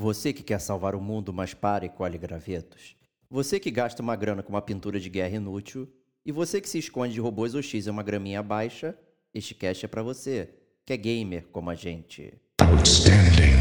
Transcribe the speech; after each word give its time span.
Você 0.00 0.32
que 0.32 0.44
quer 0.44 0.60
salvar 0.60 0.94
o 0.94 1.00
mundo, 1.00 1.32
mas 1.32 1.54
para 1.54 1.84
e 1.84 1.88
colhe 1.88 2.16
gravetos. 2.16 2.94
Você 3.28 3.58
que 3.58 3.68
gasta 3.68 4.00
uma 4.00 4.14
grana 4.14 4.44
com 4.44 4.50
uma 4.50 4.62
pintura 4.62 5.00
de 5.00 5.10
guerra 5.10 5.34
inútil. 5.34 5.88
E 6.24 6.30
você 6.30 6.60
que 6.60 6.68
se 6.68 6.78
esconde 6.78 7.14
de 7.14 7.20
robôs 7.20 7.52
ou 7.52 7.60
X 7.60 7.88
em 7.88 7.90
uma 7.90 8.04
graminha 8.04 8.40
baixa. 8.40 8.96
Este 9.34 9.56
cast 9.56 9.84
é 9.84 9.88
pra 9.88 10.00
você, 10.00 10.50
que 10.86 10.92
é 10.92 10.96
gamer 10.96 11.48
como 11.50 11.68
a 11.68 11.74
gente. 11.74 12.32
Outstanding. 12.60 13.57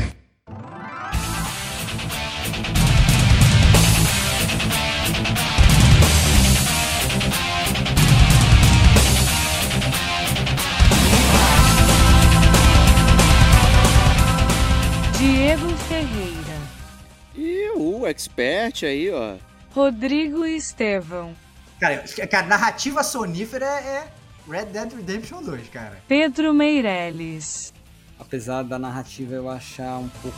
Expert 18.07 18.83
aí, 18.83 19.11
ó. 19.11 19.35
Rodrigo 19.73 20.45
Estevão, 20.45 21.35
Cara, 21.79 22.03
cara, 22.29 22.47
narrativa 22.47 23.03
sonífera 23.03 23.65
é 23.65 24.07
Red 24.49 24.65
Dead 24.65 24.91
Redemption 24.93 25.43
2, 25.43 25.69
cara. 25.69 26.01
Pedro 26.07 26.53
Meirelles, 26.53 27.71
apesar 28.19 28.63
da 28.63 28.79
narrativa 28.79 29.35
eu 29.35 29.47
achar 29.47 29.99
um 29.99 30.09
pouco 30.09 30.37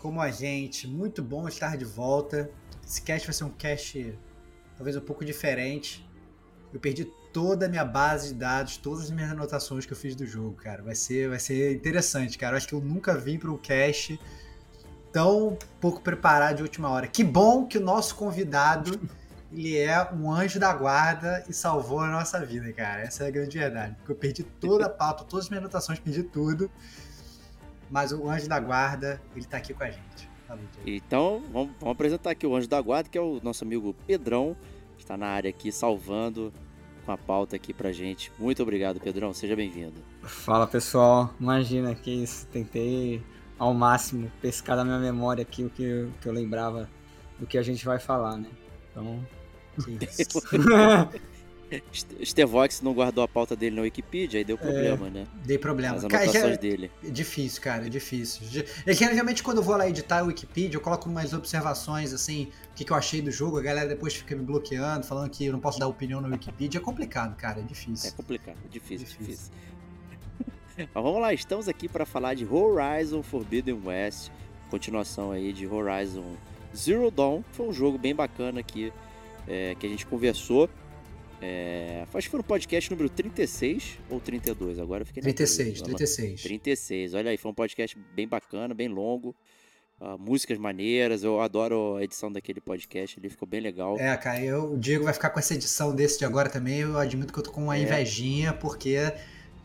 Como 0.00 0.20
a 0.20 0.30
gente, 0.30 0.88
muito 0.88 1.22
bom 1.22 1.46
estar 1.46 1.76
de 1.76 1.84
volta. 1.84 2.50
Esse 2.84 3.02
cast 3.02 3.26
vai 3.26 3.34
ser 3.34 3.44
um 3.44 3.50
cast 3.50 4.18
talvez 4.74 4.96
um 4.96 5.00
pouco 5.00 5.24
diferente. 5.26 6.08
Eu 6.72 6.80
perdi 6.80 7.04
toda 7.34 7.66
a 7.66 7.68
minha 7.68 7.84
base 7.84 8.28
de 8.28 8.34
dados, 8.34 8.78
todas 8.78 9.04
as 9.04 9.10
minhas 9.10 9.30
anotações 9.30 9.84
que 9.84 9.92
eu 9.92 9.96
fiz 9.96 10.16
do 10.16 10.26
jogo, 10.26 10.56
cara. 10.56 10.82
Vai 10.82 10.94
ser, 10.94 11.28
vai 11.28 11.38
ser 11.38 11.74
interessante, 11.74 12.38
cara. 12.38 12.54
Eu 12.54 12.56
acho 12.56 12.66
que 12.66 12.74
eu 12.74 12.80
nunca 12.80 13.14
vim 13.14 13.38
para 13.38 13.50
um 13.50 13.58
cast 13.58 14.18
tão 15.12 15.58
pouco 15.78 16.00
preparado 16.00 16.56
de 16.56 16.62
última 16.62 16.88
hora. 16.88 17.06
Que 17.06 17.22
bom 17.22 17.66
que 17.66 17.76
o 17.76 17.80
nosso 17.80 18.14
convidado 18.14 18.98
ele 19.52 19.76
é 19.76 20.10
um 20.14 20.32
anjo 20.32 20.58
da 20.58 20.72
guarda 20.72 21.44
e 21.46 21.52
salvou 21.52 22.00
a 22.00 22.08
nossa 22.08 22.42
vida, 22.44 22.72
cara. 22.72 23.02
Essa 23.02 23.24
é 23.24 23.28
a 23.28 23.30
grande 23.30 23.58
verdade. 23.58 23.96
Porque 23.96 24.12
eu 24.12 24.16
perdi 24.16 24.44
toda 24.44 24.86
a 24.86 24.88
pauta, 24.88 25.24
todas 25.24 25.44
as 25.44 25.50
minhas 25.50 25.62
anotações, 25.62 25.98
perdi 25.98 26.22
tudo. 26.22 26.70
Mas 27.90 28.12
o 28.12 28.28
anjo 28.28 28.48
da 28.48 28.60
guarda, 28.60 29.20
ele 29.34 29.44
tá 29.44 29.56
aqui 29.56 29.74
com 29.74 29.82
a 29.84 29.90
gente. 29.90 30.30
Então, 30.86 31.42
vamos, 31.52 31.72
vamos 31.78 31.92
apresentar 31.94 32.30
aqui 32.30 32.44
o 32.46 32.56
Anjo 32.56 32.66
da 32.68 32.80
Guarda, 32.80 33.08
que 33.08 33.16
é 33.16 33.20
o 33.20 33.40
nosso 33.40 33.62
amigo 33.62 33.94
Pedrão, 34.06 34.56
que 34.96 35.02
está 35.04 35.16
na 35.16 35.26
área 35.28 35.48
aqui 35.48 35.70
salvando 35.70 36.52
com 37.06 37.12
a 37.12 37.16
pauta 37.16 37.54
aqui 37.54 37.72
pra 37.72 37.92
gente. 37.92 38.32
Muito 38.38 38.60
obrigado, 38.62 38.98
Pedrão. 39.00 39.32
Seja 39.32 39.54
bem-vindo. 39.54 39.94
Fala 40.22 40.66
pessoal, 40.66 41.32
imagina 41.38 41.94
que 41.94 42.10
isso, 42.10 42.46
tentei 42.48 43.22
ao 43.58 43.72
máximo 43.72 44.30
pescar 44.42 44.76
da 44.76 44.84
minha 44.84 44.98
memória 44.98 45.42
aqui 45.42 45.62
o 45.64 45.70
que, 45.70 45.84
eu- 45.84 46.10
que 46.20 46.28
eu 46.28 46.32
lembrava 46.32 46.88
do 47.38 47.46
que 47.46 47.56
a 47.56 47.62
gente 47.62 47.84
vai 47.84 48.00
falar, 48.00 48.36
né? 48.36 48.48
Então, 48.90 49.24
Que 49.84 50.04
isso. 50.04 50.40
Stevox 52.24 52.80
não 52.82 52.92
guardou 52.92 53.22
a 53.22 53.28
pauta 53.28 53.54
dele 53.54 53.76
na 53.76 53.82
Wikipedia, 53.82 54.38
aí 54.38 54.44
deu 54.44 54.58
problema, 54.58 55.08
né? 55.08 55.26
Dei 55.44 55.56
problema. 55.58 55.96
As 55.96 56.04
Cara, 56.04 56.24
anotações 56.24 56.54
já- 56.54 56.60
dele. 56.60 56.90
É 57.04 57.10
difícil, 57.10 57.62
cara, 57.62 57.86
é 57.86 57.88
difícil. 57.88 58.42
É 58.84 58.92
que 58.94 58.94
geralmente 58.94 59.42
quando 59.42 59.58
eu 59.58 59.62
vou 59.62 59.76
lá 59.76 59.88
editar 59.88 60.22
o 60.24 60.26
Wikipedia, 60.26 60.76
eu 60.76 60.80
coloco 60.80 61.08
umas 61.08 61.32
observações, 61.32 62.12
assim, 62.12 62.48
o 62.72 62.74
que, 62.74 62.84
que 62.84 62.92
eu 62.92 62.96
achei 62.96 63.22
do 63.22 63.30
jogo, 63.30 63.58
a 63.58 63.62
galera 63.62 63.88
depois 63.88 64.14
fica 64.14 64.34
me 64.34 64.42
bloqueando, 64.42 65.06
falando 65.06 65.30
que 65.30 65.46
eu 65.46 65.52
não 65.52 65.60
posso 65.60 65.78
dar 65.78 65.86
opinião 65.86 66.20
no 66.20 66.28
Wikipedia. 66.28 66.80
É 66.80 66.82
complicado, 66.82 67.36
cara, 67.36 67.60
é 67.60 67.62
É 67.62 67.66
difícil. 67.66 68.12
complicado, 68.14 68.56
é 68.64 68.68
difícil, 68.68 69.06
Difícil. 69.06 69.26
difícil. 69.26 69.52
Mas 70.94 71.04
vamos 71.04 71.20
lá, 71.20 71.32
estamos 71.32 71.68
aqui 71.68 71.88
para 71.88 72.04
falar 72.06 72.34
de 72.34 72.46
Horizon 72.46 73.22
Forbidden 73.22 73.80
West, 73.84 74.30
continuação 74.70 75.30
aí 75.30 75.52
de 75.52 75.66
Horizon 75.66 76.34
Zero 76.76 77.10
Dawn. 77.10 77.42
Foi 77.52 77.68
um 77.68 77.72
jogo 77.72 77.98
bem 77.98 78.14
bacana 78.14 78.60
aqui 78.60 78.92
é, 79.46 79.74
que 79.78 79.86
a 79.86 79.90
gente 79.90 80.06
conversou. 80.06 80.68
É, 81.42 82.04
acho 82.12 82.26
que 82.26 82.30
foi 82.30 82.38
no 82.38 82.44
podcast 82.44 82.90
número 82.90 83.08
36 83.08 83.98
ou 84.10 84.20
32, 84.20 84.78
agora 84.78 85.02
eu 85.02 85.06
fiquei 85.06 85.22
na 85.22 85.24
36, 85.24 85.78
dúvida. 85.80 85.96
36. 85.96 86.42
36, 86.42 87.14
olha 87.14 87.30
aí, 87.30 87.36
foi 87.38 87.50
um 87.50 87.54
podcast 87.54 87.96
bem 88.14 88.28
bacana, 88.28 88.74
bem 88.74 88.88
longo. 88.88 89.34
ah, 89.98 90.16
músicas 90.18 90.58
maneiras, 90.58 91.22
eu 91.24 91.40
adoro 91.40 91.96
a 91.96 92.04
edição 92.04 92.30
daquele 92.30 92.60
podcast, 92.60 93.18
ele 93.18 93.28
ficou 93.30 93.48
bem 93.48 93.60
legal. 93.60 93.98
É, 93.98 94.14
cara, 94.16 94.42
eu, 94.42 94.72
o 94.74 94.78
Diego 94.78 95.04
vai 95.04 95.12
ficar 95.14 95.30
com 95.30 95.38
essa 95.38 95.54
edição 95.54 95.94
desse 95.94 96.18
de 96.18 96.24
agora 96.24 96.48
também. 96.50 96.80
Eu 96.80 96.98
admito 96.98 97.32
que 97.32 97.38
eu 97.38 97.42
tô 97.42 97.50
com 97.52 97.62
uma 97.64 97.76
É. 97.76 97.82
invejinha, 97.82 98.52
porque, 98.52 98.96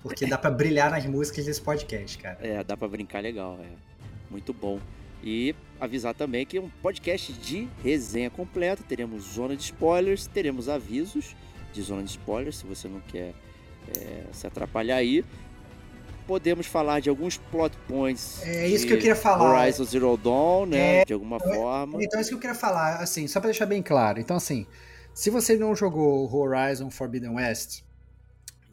porque 0.02 0.26
dá 0.26 0.38
pra 0.38 0.52
brilhar 0.52 0.90
nas 0.92 1.06
músicas 1.06 1.46
desse 1.46 1.62
podcast, 1.62 2.18
cara. 2.18 2.38
É, 2.42 2.64
dá 2.64 2.76
pra 2.78 2.88
brincar 2.88 3.22
legal, 3.22 3.60
é. 3.62 3.68
Muito 4.32 4.54
bom. 4.54 4.80
E 5.24 5.56
avisar 5.80 6.14
também 6.14 6.46
que 6.46 6.58
é 6.58 6.62
um 6.62 6.70
podcast 6.82 7.32
de 7.34 7.68
resenha 7.84 8.30
completa. 8.30 8.84
Teremos 8.88 9.24
zona 9.34 9.56
de 9.56 9.64
spoilers, 9.64 10.28
teremos 10.28 10.68
avisos 10.70 11.36
de 11.76 11.82
zona 11.82 12.04
de 12.04 12.12
spoilers, 12.12 12.58
se 12.58 12.66
você 12.66 12.88
não 12.88 13.02
quer 13.02 13.34
é, 13.96 14.24
se 14.32 14.48
atrapalhar 14.48 14.96
aí. 14.96 15.24
Podemos 16.26 16.66
falar 16.66 17.02
de 17.02 17.10
alguns 17.10 17.38
plot 17.38 17.76
points. 17.88 18.42
É 18.44 18.68
isso 18.68 18.88
que 18.88 18.94
eu 18.94 18.98
queria 18.98 19.16
falar. 19.16 19.62
Horizon 19.62 19.84
Zero 19.84 20.18
Dawn, 20.18 20.66
né? 20.66 21.06
de 21.06 21.14
alguma 21.14 21.40
forma. 21.40 22.02
Então, 22.02 22.18
é 22.18 22.22
isso 22.22 22.30
que 22.32 22.36
eu 22.36 22.40
queria 22.40 22.56
falar, 22.56 22.96
assim, 22.96 23.28
só 23.28 23.40
pra 23.40 23.50
deixar 23.50 23.68
bem 23.68 23.84
claro. 23.84 24.20
Então, 24.20 24.36
assim, 24.36 24.66
se 25.14 25.30
você 25.30 25.56
não 25.56 25.76
jogou 25.76 26.34
Horizon 26.34 26.90
Forbidden 26.90 27.36
West 27.36 27.84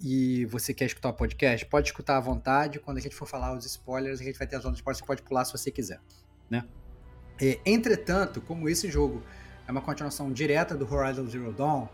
e 0.00 0.46
você 0.46 0.72
quer 0.72 0.86
escutar 0.86 1.10
o 1.10 1.12
podcast, 1.12 1.66
pode 1.66 1.88
escutar 1.88 2.16
à 2.16 2.20
vontade. 2.20 2.80
Quando 2.80 2.96
a 2.96 3.00
gente 3.00 3.14
for 3.14 3.26
falar 3.26 3.54
os 3.54 3.66
spoilers, 3.66 4.20
a 4.20 4.24
gente 4.24 4.38
vai 4.38 4.46
ter 4.46 4.56
a 4.56 4.60
zona 4.60 4.72
de 4.72 4.78
spoilers, 4.78 4.98
você 5.00 5.06
pode 5.06 5.22
pular 5.22 5.44
se 5.44 5.52
você 5.52 5.70
quiser, 5.70 6.00
né? 6.48 6.64
E, 7.38 7.60
entretanto, 7.66 8.41
como 8.41 8.66
esse 8.66 8.91
jogo 8.91 9.22
é 9.68 9.70
uma 9.70 9.82
continuação 9.82 10.32
direta 10.32 10.74
do 10.74 10.91
Horizon 10.91 11.26
Zero 11.26 11.52
Dawn, 11.52 11.86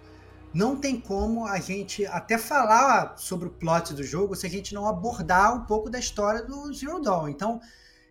não 0.58 0.74
tem 0.74 1.00
como 1.00 1.46
a 1.46 1.60
gente 1.60 2.04
até 2.06 2.36
falar 2.36 3.16
sobre 3.16 3.46
o 3.46 3.52
plot 3.52 3.94
do 3.94 4.02
jogo 4.02 4.34
se 4.34 4.44
a 4.44 4.50
gente 4.50 4.74
não 4.74 4.88
abordar 4.88 5.54
um 5.54 5.64
pouco 5.64 5.88
da 5.88 6.00
história 6.00 6.42
do 6.42 6.74
Zero 6.74 7.00
Dawn. 7.00 7.28
Então, 7.28 7.60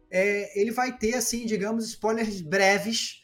é, 0.10 0.58
ele 0.58 0.72
vai 0.72 0.98
ter, 0.98 1.16
assim, 1.16 1.46
digamos, 1.46 1.86
spoilers 1.90 2.40
breves 2.40 3.22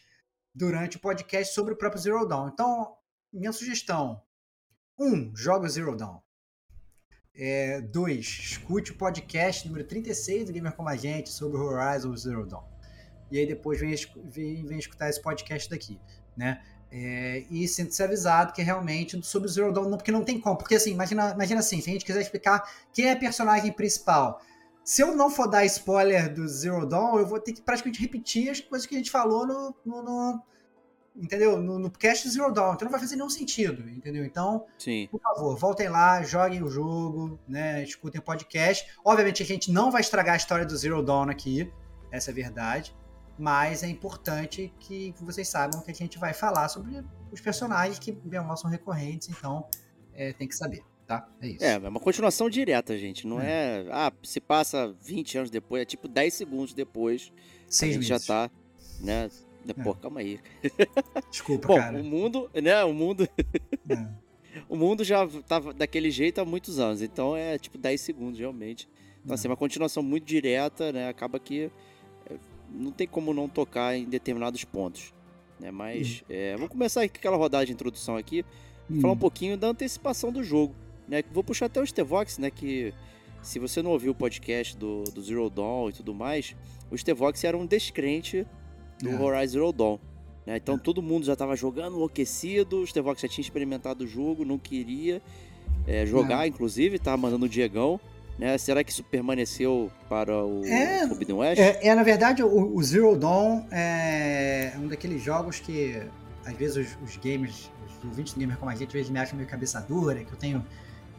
durante 0.53 0.97
o 0.97 0.99
podcast 0.99 1.53
sobre 1.53 1.73
o 1.73 1.77
próprio 1.77 2.01
Zero 2.01 2.27
Dawn. 2.27 2.49
Então, 2.49 2.97
minha 3.31 3.53
sugestão: 3.53 4.21
um, 4.99 5.33
joga 5.33 5.69
Zero 5.69 5.95
Dawn. 5.95 6.19
É, 7.33 7.79
dois, 7.79 8.25
escute 8.25 8.91
o 8.91 8.97
podcast 8.97 9.65
número 9.65 9.87
36 9.87 10.47
do 10.47 10.51
Gamer 10.51 10.75
Como 10.75 10.89
a 10.89 10.97
Gente 10.97 11.29
sobre 11.29 11.57
Horizon 11.57 12.13
Zero 12.17 12.45
Dawn. 12.45 12.67
E 13.31 13.39
aí 13.39 13.47
depois 13.47 13.79
vem, 13.79 13.95
vem, 14.25 14.65
vem 14.65 14.77
escutar 14.77 15.09
esse 15.09 15.21
podcast 15.21 15.69
daqui, 15.69 15.97
né? 16.35 16.61
É, 16.95 17.43
e 17.49 17.67
sinta-se 17.67 18.03
avisado 18.03 18.53
que 18.53 18.61
realmente 18.61 19.19
sobre 19.25 19.49
o 19.49 19.51
Zero 19.51 19.73
Dawn, 19.73 19.89
não, 19.89 19.97
porque 19.97 20.11
não 20.11 20.23
tem 20.23 20.39
como. 20.39 20.55
Porque 20.55 20.75
assim, 20.75 20.91
imagina, 20.91 21.31
imagina 21.31 21.59
assim, 21.59 21.81
se 21.81 21.89
a 21.89 21.93
gente 21.93 22.05
quiser 22.05 22.21
explicar 22.21 22.63
quem 22.93 23.05
é 23.07 23.13
a 23.13 23.15
personagem 23.15 23.71
principal, 23.71 24.39
se 24.83 25.01
eu 25.01 25.15
não 25.15 25.31
for 25.31 25.47
dar 25.47 25.65
spoiler 25.65 26.31
do 26.31 26.47
Zero 26.47 26.85
Dawn, 26.85 27.17
eu 27.17 27.25
vou 27.25 27.39
ter 27.39 27.53
que 27.53 27.63
praticamente 27.63 27.99
repetir 27.99 28.49
as 28.51 28.59
coisas 28.59 28.85
que 28.85 28.93
a 28.93 28.97
gente 28.99 29.09
falou 29.09 29.47
no. 29.47 29.75
no- 29.83 30.03
no- 30.03 30.41
entendeu? 31.15 31.57
No, 31.57 31.79
no 31.79 31.89
cast 31.89 32.27
do 32.27 32.31
Zero 32.33 32.51
Dawn. 32.51 32.73
Então 32.75 32.85
não 32.85 32.91
vai 32.91 32.99
fazer 32.99 33.15
nenhum 33.15 33.29
sentido, 33.29 33.89
entendeu? 33.89 34.23
Então, 34.23 34.65
Sim. 34.77 35.07
por 35.11 35.19
favor, 35.19 35.55
voltem 35.57 35.89
lá, 35.89 36.21
joguem 36.21 36.61
o 36.63 36.69
jogo, 36.69 37.39
né? 37.47 37.83
Escutem 37.83 38.19
o 38.21 38.23
podcast. 38.23 38.85
Obviamente 39.03 39.41
a 39.41 39.45
gente 39.45 39.71
não 39.71 39.89
vai 39.89 40.01
estragar 40.01 40.33
a 40.35 40.37
história 40.37 40.65
do 40.65 40.77
Zero 40.77 41.01
Dawn 41.01 41.29
aqui, 41.29 41.71
essa 42.11 42.29
é 42.29 42.31
a 42.31 42.35
verdade. 42.35 42.95
Mas 43.37 43.81
é 43.83 43.87
importante 43.87 44.71
que 44.79 45.13
vocês 45.21 45.47
saibam 45.47 45.81
que 45.81 45.89
a 45.91 45.93
gente 45.93 46.19
vai 46.19 46.33
falar 46.33 46.69
sobre 46.69 47.03
os 47.31 47.41
personagens 47.41 47.97
que 47.97 48.11
bem 48.11 48.39
ou 48.39 48.45
mal 48.45 48.55
são 48.55 48.69
recorrentes, 48.69 49.29
então 49.29 49.65
é, 50.13 50.33
tem 50.33 50.47
que 50.47 50.55
saber. 50.55 50.83
tá? 51.07 51.27
É 51.41 51.47
isso. 51.47 51.63
É, 51.63 51.73
é 51.73 51.89
uma 51.89 51.99
continuação 51.99 52.49
direta, 52.49 52.97
gente. 52.97 53.25
Não 53.25 53.39
é. 53.41 53.85
Ah, 53.91 54.11
se 54.21 54.39
passa 54.39 54.95
20 55.01 55.37
anos 55.39 55.49
depois, 55.49 55.81
é 55.81 55.85
tipo 55.85 56.07
10 56.07 56.33
segundos 56.33 56.73
depois. 56.73 57.31
Seis 57.67 57.91
a 57.91 57.99
gente 57.99 58.09
meses. 58.09 58.25
já 58.25 58.33
tá, 58.47 58.51
né? 58.99 59.29
É. 59.67 59.73
Pô, 59.83 59.95
calma 59.95 60.19
aí. 60.19 60.39
Desculpa, 61.31 61.67
Bom, 61.69 61.75
cara. 61.77 61.99
o 61.99 62.03
mundo, 62.03 62.49
né? 62.53 62.83
O 62.83 62.93
mundo, 62.93 63.27
É. 63.89 64.07
o 64.69 64.75
mundo 64.75 65.03
já 65.03 65.25
tava 65.47 65.73
daquele 65.73 66.11
jeito 66.11 66.39
há 66.39 66.45
muitos 66.45 66.77
anos. 66.79 67.01
Então 67.01 67.35
é 67.35 67.57
tipo 67.57 67.77
10 67.79 67.99
segundos, 67.99 68.39
realmente. 68.39 68.87
Então, 69.23 69.33
assim, 69.33 69.47
é 69.47 69.51
uma 69.51 69.57
continuação 69.57 70.03
muito 70.03 70.25
direta, 70.25 70.91
né? 70.91 71.07
Acaba 71.07 71.39
que 71.39 71.63
é, 71.63 71.71
não 72.73 72.91
tem 72.91 73.07
como 73.07 73.33
não 73.33 73.47
tocar 73.47 73.95
em 73.95 74.05
determinados 74.05 74.63
pontos. 74.63 75.13
Né? 75.59 75.71
Mas 75.71 76.23
é, 76.29 76.55
vamos 76.55 76.69
começar 76.71 77.07
com 77.07 77.15
aquela 77.15 77.37
rodada 77.37 77.65
de 77.65 77.71
introdução 77.71 78.17
aqui. 78.17 78.43
falar 78.99 79.13
um 79.13 79.15
Hum. 79.15 79.19
pouquinho 79.19 79.57
da 79.57 79.67
antecipação 79.67 80.31
do 80.31 80.43
jogo. 80.43 80.75
Né? 81.07 81.23
Vou 81.31 81.43
puxar 81.43 81.67
até 81.67 81.79
o 81.79 81.85
Stevox, 81.85 82.37
né? 82.37 82.49
Que 82.51 82.93
se 83.41 83.59
você 83.59 83.81
não 83.81 83.91
ouviu 83.91 84.11
o 84.11 84.15
podcast 84.15 84.75
do, 84.75 85.03
do 85.03 85.21
Zero 85.21 85.49
Dawn 85.49 85.89
e 85.89 85.93
tudo 85.93 86.13
mais, 86.13 86.55
o 86.89 86.97
Stevox 86.97 87.43
era 87.43 87.57
um 87.57 87.65
descrente 87.65 88.45
do 89.01 89.09
É. 89.09 89.21
Horizon 89.21 89.51
Zero 89.53 89.71
Dawn. 89.71 89.99
Né? 90.45 90.57
Então 90.57 90.77
todo 90.77 91.01
mundo 91.01 91.25
já 91.25 91.33
estava 91.33 91.55
jogando 91.55 91.95
enlouquecido, 91.95 92.81
o 92.81 92.87
Stevox 92.87 93.21
já 93.21 93.27
tinha 93.27 93.43
experimentado 93.43 94.03
o 94.03 94.07
jogo, 94.07 94.43
não 94.43 94.57
queria 94.57 95.21
é, 95.87 96.05
jogar, 96.05 96.47
inclusive, 96.47 96.99
tava 96.99 97.17
mandando 97.17 97.45
o 97.45 97.49
Diegão. 97.49 97.99
Né? 98.37 98.57
Será 98.57 98.83
que 98.83 98.91
isso 98.91 99.03
permaneceu 99.03 99.91
para 100.09 100.35
o 100.43 100.65
É, 100.65 101.07
Forbidden 101.07 101.35
West? 101.35 101.61
É, 101.61 101.87
é, 101.87 101.95
na 101.95 102.03
verdade, 102.03 102.43
o, 102.43 102.75
o 102.75 102.83
Zero 102.83 103.15
Dawn 103.15 103.65
é 103.71 104.73
um 104.77 104.87
daqueles 104.87 105.21
jogos 105.21 105.59
que, 105.59 106.01
às 106.45 106.53
vezes, 106.55 106.77
os, 106.77 107.09
os 107.09 107.17
gamers, 107.17 107.71
os 107.87 108.05
ouvintes 108.05 108.33
do 108.33 108.39
gamer 108.39 108.57
como 108.57 108.71
a 108.71 108.75
gente, 108.75 108.87
às 108.87 108.93
vezes 108.93 109.09
me 109.09 109.19
acham 109.19 109.37
meio 109.37 109.47
cabeça 109.47 109.79
dura, 109.81 110.23
que 110.23 110.33
eu 110.33 110.37
tenho 110.37 110.65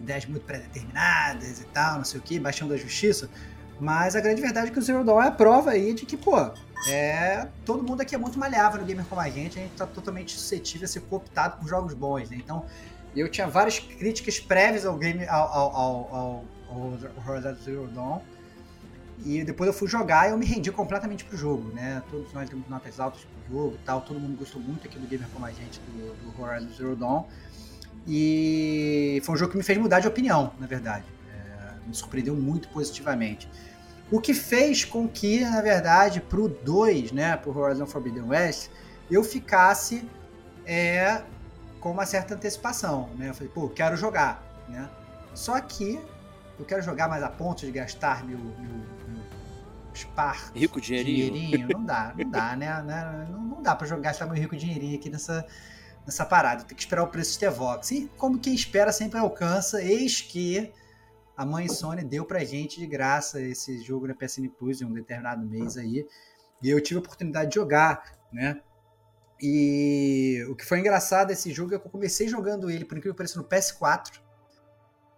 ideias 0.00 0.26
muito 0.26 0.44
pré-determinadas 0.44 1.60
e 1.60 1.64
tal, 1.66 1.98
não 1.98 2.04
sei 2.04 2.18
o 2.18 2.22
que, 2.22 2.38
baixão 2.38 2.66
da 2.66 2.76
justiça. 2.76 3.30
Mas 3.80 4.14
a 4.14 4.20
grande 4.20 4.40
verdade 4.40 4.68
é 4.68 4.70
que 4.70 4.78
o 4.78 4.82
Zero 4.82 5.04
Dawn 5.04 5.22
é 5.22 5.28
a 5.28 5.32
prova 5.32 5.70
aí 5.70 5.94
de 5.94 6.04
que, 6.06 6.16
pô, 6.16 6.36
é, 6.88 7.48
todo 7.64 7.82
mundo 7.82 8.00
aqui 8.00 8.14
é 8.14 8.18
muito 8.18 8.38
malhável 8.38 8.80
no 8.80 8.86
gamer 8.86 9.04
como 9.06 9.20
a 9.20 9.28
gente, 9.28 9.58
a 9.58 9.62
gente 9.62 9.72
tá 9.72 9.86
totalmente 9.86 10.32
suscetível 10.32 10.84
a 10.84 10.88
ser 10.88 11.00
cooptado 11.02 11.58
por 11.58 11.68
jogos 11.68 11.94
bons, 11.94 12.28
né? 12.28 12.36
Então, 12.36 12.64
eu 13.16 13.28
tinha 13.28 13.46
várias 13.46 13.78
críticas 13.78 14.40
prévias 14.40 14.84
ao 14.84 14.96
game, 14.96 15.26
ao, 15.26 15.48
ao, 15.48 15.76
ao 16.14 16.44
Horizon 16.70 17.54
Zero 17.62 17.86
Dawn, 17.88 18.20
e 19.24 19.44
depois 19.44 19.68
eu 19.68 19.74
fui 19.74 19.88
jogar 19.88 20.28
e 20.28 20.32
eu 20.32 20.38
me 20.38 20.44
rendi 20.44 20.72
completamente 20.72 21.24
pro 21.24 21.36
jogo, 21.36 21.72
né? 21.72 22.02
Todos 22.10 22.32
nós 22.32 22.48
demos 22.48 22.68
notas 22.68 22.98
altas 22.98 23.22
pro 23.24 23.56
jogo 23.56 23.78
tal, 23.84 24.00
todo 24.00 24.18
mundo 24.18 24.36
gostou 24.36 24.60
muito 24.60 24.86
aqui 24.86 24.98
do 24.98 25.06
Gamer 25.06 25.28
como 25.32 25.46
a 25.46 25.52
gente, 25.52 25.80
do, 25.80 26.32
do 26.32 26.42
Horizon 26.42 26.68
Zero 26.76 26.96
Dawn. 26.96 27.24
E 28.06 29.22
foi 29.24 29.34
um 29.34 29.38
jogo 29.38 29.52
que 29.52 29.56
me 29.56 29.62
fez 29.62 29.78
mudar 29.78 30.00
de 30.00 30.08
opinião, 30.08 30.52
na 30.58 30.66
verdade. 30.66 31.04
É, 31.32 31.86
me 31.86 31.94
surpreendeu 31.94 32.34
muito 32.34 32.68
positivamente. 32.68 33.48
O 34.10 34.20
que 34.20 34.34
fez 34.34 34.84
com 34.84 35.08
que, 35.08 35.40
na 35.40 35.62
verdade, 35.62 36.20
pro 36.20 36.48
2, 36.48 37.12
né, 37.12 37.36
pro 37.36 37.56
Horizon 37.56 37.86
Forbidden 37.86 38.24
West, 38.24 38.68
eu 39.10 39.24
ficasse 39.24 40.06
é, 40.66 41.22
com 41.80 41.90
uma 41.90 42.04
certa 42.04 42.34
antecipação, 42.34 43.08
né? 43.16 43.30
Eu 43.30 43.34
falei, 43.34 43.50
pô, 43.54 43.68
quero 43.68 43.96
jogar, 43.96 44.42
né? 44.68 44.88
Só 45.34 45.58
que 45.60 46.00
eu 46.58 46.64
quero 46.64 46.82
jogar 46.82 47.08
mais 47.08 47.22
a 47.22 47.28
ponto 47.28 47.64
de 47.64 47.72
gastar 47.72 48.24
meu, 48.24 48.38
meu, 48.38 48.54
meu 49.08 49.24
spar 49.94 50.52
Rico 50.54 50.80
dinheirinho. 50.80 51.32
dinheirinho. 51.32 51.68
Não 51.72 51.84
dá, 51.84 52.14
não 52.18 52.30
dá, 52.30 52.56
né? 52.56 52.82
né? 52.82 53.26
Não, 53.30 53.40
não 53.42 53.62
dá 53.62 53.74
pra 53.74 53.86
jogar, 53.86 54.02
gastar 54.02 54.26
meu 54.26 54.34
rico 54.34 54.56
dinheirinho 54.56 54.98
aqui 54.98 55.10
nessa, 55.10 55.46
nessa 56.06 56.24
parada. 56.24 56.64
Tem 56.64 56.76
que 56.76 56.82
esperar 56.82 57.02
o 57.02 57.08
preço 57.08 57.32
de 57.32 57.38
Tevox. 57.40 57.90
E 57.90 58.10
como 58.16 58.38
quem 58.38 58.54
espera 58.54 58.92
sempre 58.92 59.18
alcança, 59.18 59.82
eis 59.82 60.20
que 60.20 60.72
a 61.36 61.44
mãe 61.44 61.68
Sony 61.68 62.04
deu 62.04 62.24
pra 62.24 62.44
gente 62.44 62.78
de 62.78 62.86
graça 62.86 63.40
esse 63.40 63.82
jogo 63.82 64.06
na 64.06 64.14
PSN 64.14 64.48
Plus 64.48 64.80
em 64.80 64.84
um 64.84 64.92
determinado 64.92 65.44
mês 65.44 65.76
aí. 65.76 66.06
E 66.62 66.70
eu 66.70 66.80
tive 66.80 66.98
a 66.98 67.00
oportunidade 67.00 67.50
de 67.50 67.56
jogar, 67.56 68.16
né? 68.32 68.60
E 69.40 70.44
o 70.48 70.54
que 70.54 70.64
foi 70.64 70.78
engraçado 70.78 71.28
desse 71.28 71.52
jogo 71.52 71.74
é 71.74 71.78
que 71.78 71.86
eu 71.86 71.90
comecei 71.90 72.28
jogando 72.28 72.70
ele, 72.70 72.84
por 72.84 72.96
incrível 72.96 73.14
que 73.14 73.18
pareça, 73.18 73.38
no 73.38 73.44
PS4. 73.44 74.23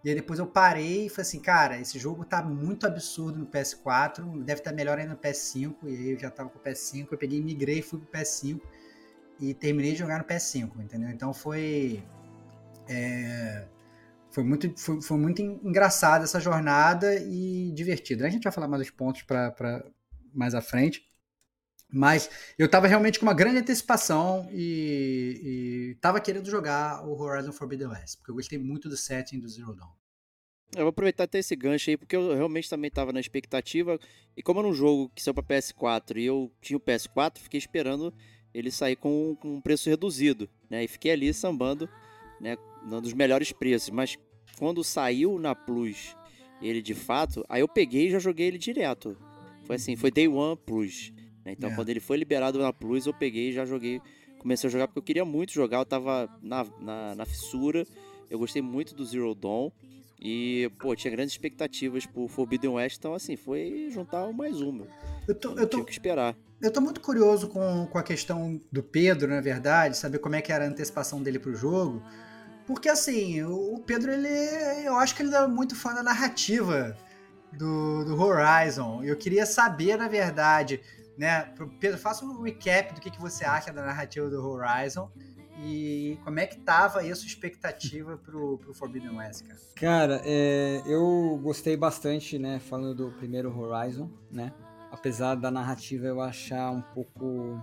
E 0.07 0.11
aí 0.11 0.15
depois 0.15 0.39
eu 0.39 0.47
parei 0.47 1.07
e 1.07 1.09
falei 1.09 1.23
assim, 1.23 1.41
cara, 1.41 1.81
esse 1.81 1.99
jogo 1.99 2.25
tá 2.25 2.41
muito 2.41 2.87
absurdo 2.87 3.41
no 3.41 3.47
PS4, 3.47 4.41
deve 4.45 4.61
estar 4.61 4.73
melhor 4.73 5.01
ainda 5.01 5.15
no 5.15 5.19
PS5. 5.19 5.75
E 5.83 5.89
aí 5.89 6.11
eu 6.13 6.19
já 6.21 6.31
tava 6.31 6.49
com 6.49 6.61
o 6.61 6.63
PS5, 6.63 7.09
eu 7.11 7.19
peguei, 7.19 7.43
migrei, 7.43 7.83
fui 7.83 7.99
pro 7.99 8.09
PS5 8.21 8.61
e 9.41 9.53
terminei 9.53 9.95
de 9.95 9.99
jogar 9.99 10.19
no 10.21 10.25
PS5, 10.25 10.81
entendeu? 10.81 11.11
Então 11.11 11.35
foi. 11.35 12.05
é, 12.89 13.67
foi 14.31 14.45
muito, 14.45 14.73
foi, 14.79 15.03
foi 15.03 15.19
muito 15.19 15.43
engraçada 15.43 16.23
essa 16.23 16.39
jornada 16.39 17.13
e 17.17 17.73
divertida. 17.73 18.29
A 18.29 18.31
gente 18.31 18.45
vai 18.45 18.53
falar 18.53 18.69
mais 18.69 18.83
dos 18.83 18.91
pontos 18.93 19.23
para 19.23 19.85
mais 20.33 20.55
à 20.55 20.61
frente. 20.61 21.05
Mas 21.89 22.29
eu 22.59 22.69
tava 22.69 22.87
realmente 22.87 23.19
com 23.19 23.27
uma 23.27 23.35
grande 23.35 23.59
antecipação 23.59 24.49
e, 24.53 25.41
e 25.93 25.95
tava 26.01 26.21
querendo 26.21 26.51
jogar 26.51 27.07
o 27.07 27.17
Horizon 27.21 27.53
Forbidden 27.53 27.89
West, 27.89 28.19
porque 28.19 28.31
eu 28.31 28.35
gostei 28.35 28.59
muito 28.59 28.89
do 28.89 28.97
setting 28.97 29.39
do 29.39 29.49
Zero 29.49 29.75
Dawn. 29.75 29.93
Eu 30.75 30.83
vou 30.83 30.89
aproveitar 30.89 31.25
até 31.25 31.39
esse 31.39 31.55
gancho 31.55 31.89
aí, 31.91 31.97
porque 31.97 32.17
eu 32.17 32.35
realmente 32.35 32.69
também 32.69 32.89
estava 32.89 33.13
na 33.13 33.21
expectativa. 33.21 33.99
E 34.37 34.43
como 34.43 34.59
era 34.59 34.69
um 34.69 34.75
jogo 34.75 35.11
que 35.15 35.23
saiu 35.23 35.33
para 35.33 35.45
PS4 35.45 36.17
e 36.17 36.25
eu 36.25 36.53
tinha 36.61 36.77
o 36.77 36.81
PS4, 36.81 37.39
fiquei 37.39 37.59
esperando 37.59 38.13
ele 38.53 38.71
sair 38.71 38.97
com, 38.97 39.37
com 39.41 39.55
um 39.57 39.61
preço 39.61 39.89
reduzido, 39.89 40.49
né? 40.69 40.83
E 40.83 40.89
fiquei 40.89 41.13
ali 41.13 41.33
sambando, 41.33 41.89
né? 42.41 42.57
Dando 42.91 43.07
os 43.07 43.13
melhores 43.13 43.53
preços. 43.53 43.91
Mas 43.91 44.19
quando 44.59 44.83
saiu 44.83 45.39
na 45.39 45.55
Plus 45.55 46.17
ele 46.61 46.83
de 46.83 46.95
fato, 46.95 47.45
aí 47.49 47.61
eu 47.61 47.69
peguei 47.69 48.09
e 48.09 48.11
já 48.11 48.19
joguei 48.19 48.47
ele 48.47 48.59
direto. 48.59 49.17
Foi 49.65 49.77
assim, 49.77 49.95
foi 49.95 50.11
Day 50.11 50.27
One 50.29 50.57
Plus. 50.57 51.13
Né? 51.47 51.53
Então 51.53 51.71
É. 51.71 51.75
quando 51.75 51.89
ele 51.89 52.01
foi 52.01 52.17
liberado 52.19 52.59
na 52.59 52.73
Plus, 52.73 53.07
eu 53.07 53.15
peguei 53.15 53.51
e 53.51 53.53
já 53.53 53.65
joguei. 53.65 54.01
Comecei 54.39 54.69
a 54.69 54.71
jogar 54.71 54.87
porque 54.89 54.99
eu 54.99 55.03
queria 55.03 55.25
muito 55.25 55.53
jogar, 55.53 55.79
eu 55.79 55.87
tava 55.87 56.29
na, 56.43 56.67
na, 56.81 57.15
na 57.15 57.25
fissura. 57.25 57.87
Eu 58.29 58.39
gostei 58.39 58.61
muito 58.61 58.95
do 58.95 59.05
Zero 59.05 59.35
Dawn. 59.35 59.71
E, 60.21 60.71
pô, 60.79 60.95
tinha 60.97 61.11
grandes 61.11 61.35
expectativas 61.35 62.07
pro 62.07 62.27
Forbidden 62.27 62.71
West, 62.71 62.97
então 62.99 63.13
assim, 63.15 63.37
foi 63.37 63.89
juntar 63.91 64.25
um 64.27 64.33
mais 64.33 64.61
uma. 64.61 64.87
Eu 65.29 65.35
tô, 65.35 65.53
Eu 65.59 65.67
tô, 65.67 65.85
que 65.85 65.93
esperar. 65.93 66.35
eu 66.61 66.73
tô 66.73 66.81
muito 66.81 67.01
curioso 67.03 67.49
com, 67.49 67.87
com 67.87 67.99
a 67.99 68.03
questão 68.03 68.59
do 68.73 68.83
Pedro, 68.83 69.29
na 69.29 69.43
verdade, 69.43 69.97
saber 69.97 70.19
como 70.19 70.35
é 70.35 70.41
que 70.41 70.51
era 70.51 70.65
a 70.65 70.69
antecipação 70.69 71.23
dele 71.23 71.39
pro 71.39 71.55
jogo. 71.55 72.03
Porque 72.67 72.89
assim, 72.89 73.43
o 73.43 73.79
Pedro, 73.87 74.11
ele. 74.11 74.29
Eu 74.87 74.97
acho 74.97 75.15
que 75.15 75.23
ele 75.23 75.35
é 75.35 75.47
muito 75.47 75.77
fã 75.77 75.93
da 75.95 76.03
narrativa 76.03 76.97
do, 77.53 78.05
do 78.05 78.19
Horizon. 78.21 79.05
Eu 79.05 79.17
queria 79.17 79.45
saber, 79.45 79.97
na 79.99 80.09
verdade, 80.09 80.81
né? 81.19 81.53
Pedro, 81.81 81.99
faça 81.99 82.25
um 82.25 82.43
recap 82.43 82.95
do 82.95 83.01
que, 83.01 83.11
que 83.11 83.21
você 83.21 83.45
acha 83.45 83.73
da 83.73 83.85
narrativa 83.85 84.29
do 84.29 84.47
Horizon 84.47 85.11
e 85.59 86.19
como 86.23 86.39
é 86.39 86.47
que 86.47 86.59
tava 86.59 87.01
aí 87.01 87.11
a 87.11 87.17
sua 87.17 87.27
expectativa 87.27 88.17
pro, 88.19 88.59
pro 88.59 88.75
Forbidden 88.75 89.17
West, 89.17 89.47
cara. 89.47 89.61
Cara, 89.75 90.23
é, 90.25 90.83
eu 90.87 91.39
gostei 91.43 91.77
bastante, 91.77 92.39
né, 92.39 92.59
falando 92.59 92.95
do 92.95 93.11
primeiro 93.13 93.57
Horizon, 93.57 94.11
né? 94.31 94.53
Apesar 94.91 95.35
da 95.35 95.51
narrativa 95.51 96.07
eu 96.07 96.21
achar 96.21 96.71
um 96.71 96.83
pouco 96.83 97.61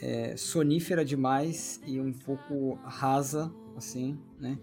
é, 0.00 0.36
sonífera 0.36 1.04
demais 1.04 1.80
e 1.86 2.00
um 2.00 2.12
pouco 2.12 2.74
rasa, 2.84 3.52
assim, 3.76 4.18
né? 4.38 4.58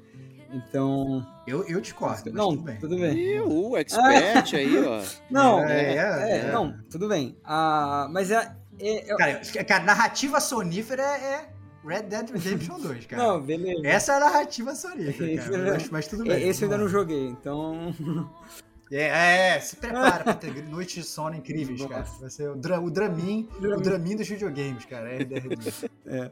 Então. 0.56 1.26
Eu, 1.46 1.64
eu 1.68 1.82
discordo, 1.82 2.24
mas 2.26 2.34
não, 2.34 2.50
tudo 2.52 2.64
bem. 2.64 2.78
tudo 2.78 2.98
bem. 2.98 3.18
E 3.18 3.40
o 3.42 3.76
expert 3.78 4.54
aí, 4.56 4.78
ó. 4.86 5.04
Não, 5.30 5.64
É, 5.64 5.96
é, 5.96 5.98
é, 5.98 6.38
é. 6.48 6.52
não, 6.52 6.78
tudo 6.90 7.08
bem. 7.10 7.38
Ah, 7.44 8.08
mas 8.10 8.32
é. 8.32 8.56
é- 8.80 9.12
é- 9.12 9.16
Cara, 9.18 9.42
cara, 9.68 9.84
narrativa 9.84 10.40
sonífera 10.40 11.04
é 11.04 11.50
Red 11.86 12.04
Dead 12.04 12.30
Redemption 12.32 12.80
2, 12.80 13.06
cara. 13.06 13.22
não, 13.24 13.42
beleza. 13.42 13.86
Essa 13.86 14.14
é 14.14 14.16
a 14.16 14.20
narrativa 14.22 14.74
sonífera, 14.74 15.44
cara. 15.44 15.72
Mas, 15.74 15.90
mas 15.90 16.08
tudo 16.08 16.24
É, 16.32 16.36
bem. 16.36 16.48
Esse 16.50 16.64
eu 16.64 16.72
ainda 16.72 16.82
não 16.82 16.90
joguei, 16.90 17.28
então. 17.28 17.94
É, 18.92 19.56
é, 19.56 19.60
se 19.60 19.76
prepara 19.76 20.24
pra 20.24 20.34
ter 20.36 20.52
noites 20.70 20.96
de 20.96 21.04
sono 21.04 21.36
incríveis, 21.36 21.82
cara. 21.82 22.00
Nossa. 22.00 22.22
Vai 22.22 22.30
ser 22.30 22.50
o, 22.50 22.56
dra 22.56 22.80
o 22.80 22.90
Dramin, 22.90 23.50
o 23.58 23.60
Dramin. 23.62 23.84
Dramin 23.84 24.16
dos 24.16 24.28
videogames, 24.28 24.86
cara. 24.86 25.10
É, 25.12 25.18
é, 25.22 26.18
é. 26.26 26.32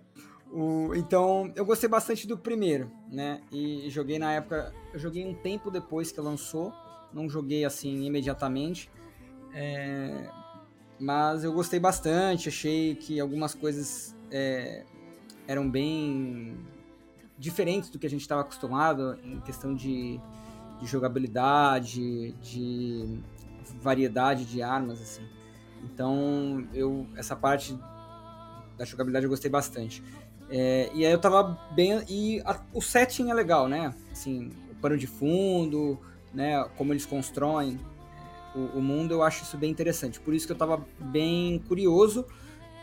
O- 0.54 0.94
então, 0.94 1.52
eu 1.56 1.66
gostei 1.66 1.90
bastante 1.90 2.28
do 2.28 2.38
primeiro, 2.38 2.92
né? 3.10 3.42
E 3.52 3.90
joguei 3.90 4.20
na 4.20 4.34
época. 4.34 4.72
Eu 4.94 5.00
joguei 5.00 5.26
um 5.26 5.34
tempo 5.34 5.72
depois 5.72 6.12
que 6.12 6.22
lançou. 6.22 6.72
Não 7.12 7.28
joguei 7.28 7.66
assim 7.66 8.06
imediatamente. 8.06 8.90
É, 9.54 10.30
mas 11.00 11.44
eu 11.44 11.52
gostei 11.52 11.80
bastante. 11.80 12.50
Achei 12.50 12.94
que 12.96 13.20
algumas 13.20 13.56
coisas 13.56 14.16
é, 14.30 14.86
eram 15.48 15.68
bem 15.70 16.56
diferentes 17.38 17.90
do 17.90 17.98
que 17.98 18.06
a 18.06 18.10
gente 18.10 18.22
estava 18.22 18.42
acostumado 18.42 19.18
em 19.24 19.40
questão 19.42 19.74
de, 19.74 20.20
de 20.80 20.86
jogabilidade, 20.86 22.32
de 22.34 23.20
variedade 23.82 24.46
de 24.46 24.62
armas, 24.62 25.02
assim. 25.02 25.28
Então, 25.84 26.68
eu 26.74 27.08
essa 27.16 27.36
parte 27.36 27.76
da 28.78 28.86
jogabilidade 28.86 29.26
eu 29.26 29.30
gostei 29.30 29.50
bastante. 29.50 30.04
É, 30.56 30.92
e 30.94 31.04
aí 31.04 31.12
eu 31.12 31.18
tava 31.20 31.60
bem. 31.72 32.04
E 32.08 32.40
a- 32.46 32.62
o 32.72 32.80
setting 32.80 33.32
é 33.32 33.34
legal, 33.34 33.68
né? 33.68 33.92
Assim, 34.12 34.52
pano 34.80 34.96
de 34.96 35.08
fundo, 35.08 36.00
né? 36.32 36.64
Como 36.78 36.94
eles 36.94 37.08
constroem 37.08 37.80
o, 38.54 38.78
o 38.78 38.82
mundo, 38.82 39.16
eu 39.16 39.24
acho 39.24 39.42
isso 39.42 39.58
bem 39.58 39.72
interessante. 39.72 40.20
Por 40.20 40.32
isso 40.32 40.46
que 40.46 40.52
eu 40.52 40.56
estava 40.56 40.86
bem 41.00 41.58
curioso 41.68 42.24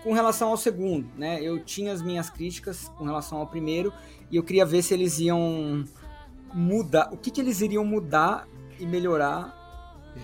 com 0.03 0.13
relação 0.13 0.49
ao 0.49 0.57
segundo, 0.57 1.09
né? 1.17 1.41
Eu 1.41 1.63
tinha 1.63 1.93
as 1.93 2.03
minhas 2.03 2.29
críticas 2.29 2.89
com 2.99 3.05
relação 3.05 3.39
ao 3.39 3.47
primeiro 3.47 3.93
e 4.33 4.37
eu 4.37 4.43
queria 4.43 4.67
ver 4.67 4.83
se 4.83 4.93
eles 4.93 5.21
iam 5.21 5.85
mudar, 6.53 7.11
o 7.13 7.17
que, 7.17 7.31
que 7.31 7.41
eles 7.41 7.61
iriam 7.61 7.85
mudar 7.85 8.49
e 8.81 8.85
melhorar 8.87 9.57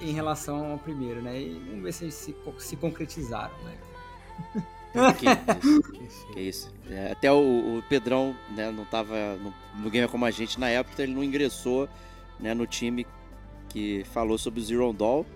em 0.02 0.10
relação 0.12 0.72
ao 0.72 0.78
primeiro, 0.78 1.22
né? 1.22 1.40
E 1.40 1.54
vamos 1.68 1.82
ver 1.84 1.92
se 1.92 2.04
eles 2.06 2.14
se, 2.14 2.34
se 2.58 2.74
concretizaram, 2.76 3.54
né? 3.62 4.66
Que 5.18 6.06
isso? 6.06 6.26
que 6.32 6.40
isso? 6.40 6.74
É, 6.90 7.12
até 7.12 7.32
o, 7.32 7.78
o, 7.78 7.82
Pedrão 7.88 8.34
né, 8.54 8.70
não 8.70 8.84
estava 8.84 9.36
no, 9.36 9.52
no 9.82 9.90
Gamer 9.90 10.08
como 10.08 10.24
a 10.24 10.30
gente 10.30 10.58
na 10.58 10.68
época, 10.68 11.02
ele 11.02 11.12
não 11.12 11.24
ingressou 11.24 11.88
né, 12.38 12.54
no 12.54 12.66
time 12.66 13.06
que 13.68 14.04
falou 14.12 14.38
sobre 14.38 14.60
o 14.60 14.62
Zero 14.62 14.92
Doll, 14.92 15.26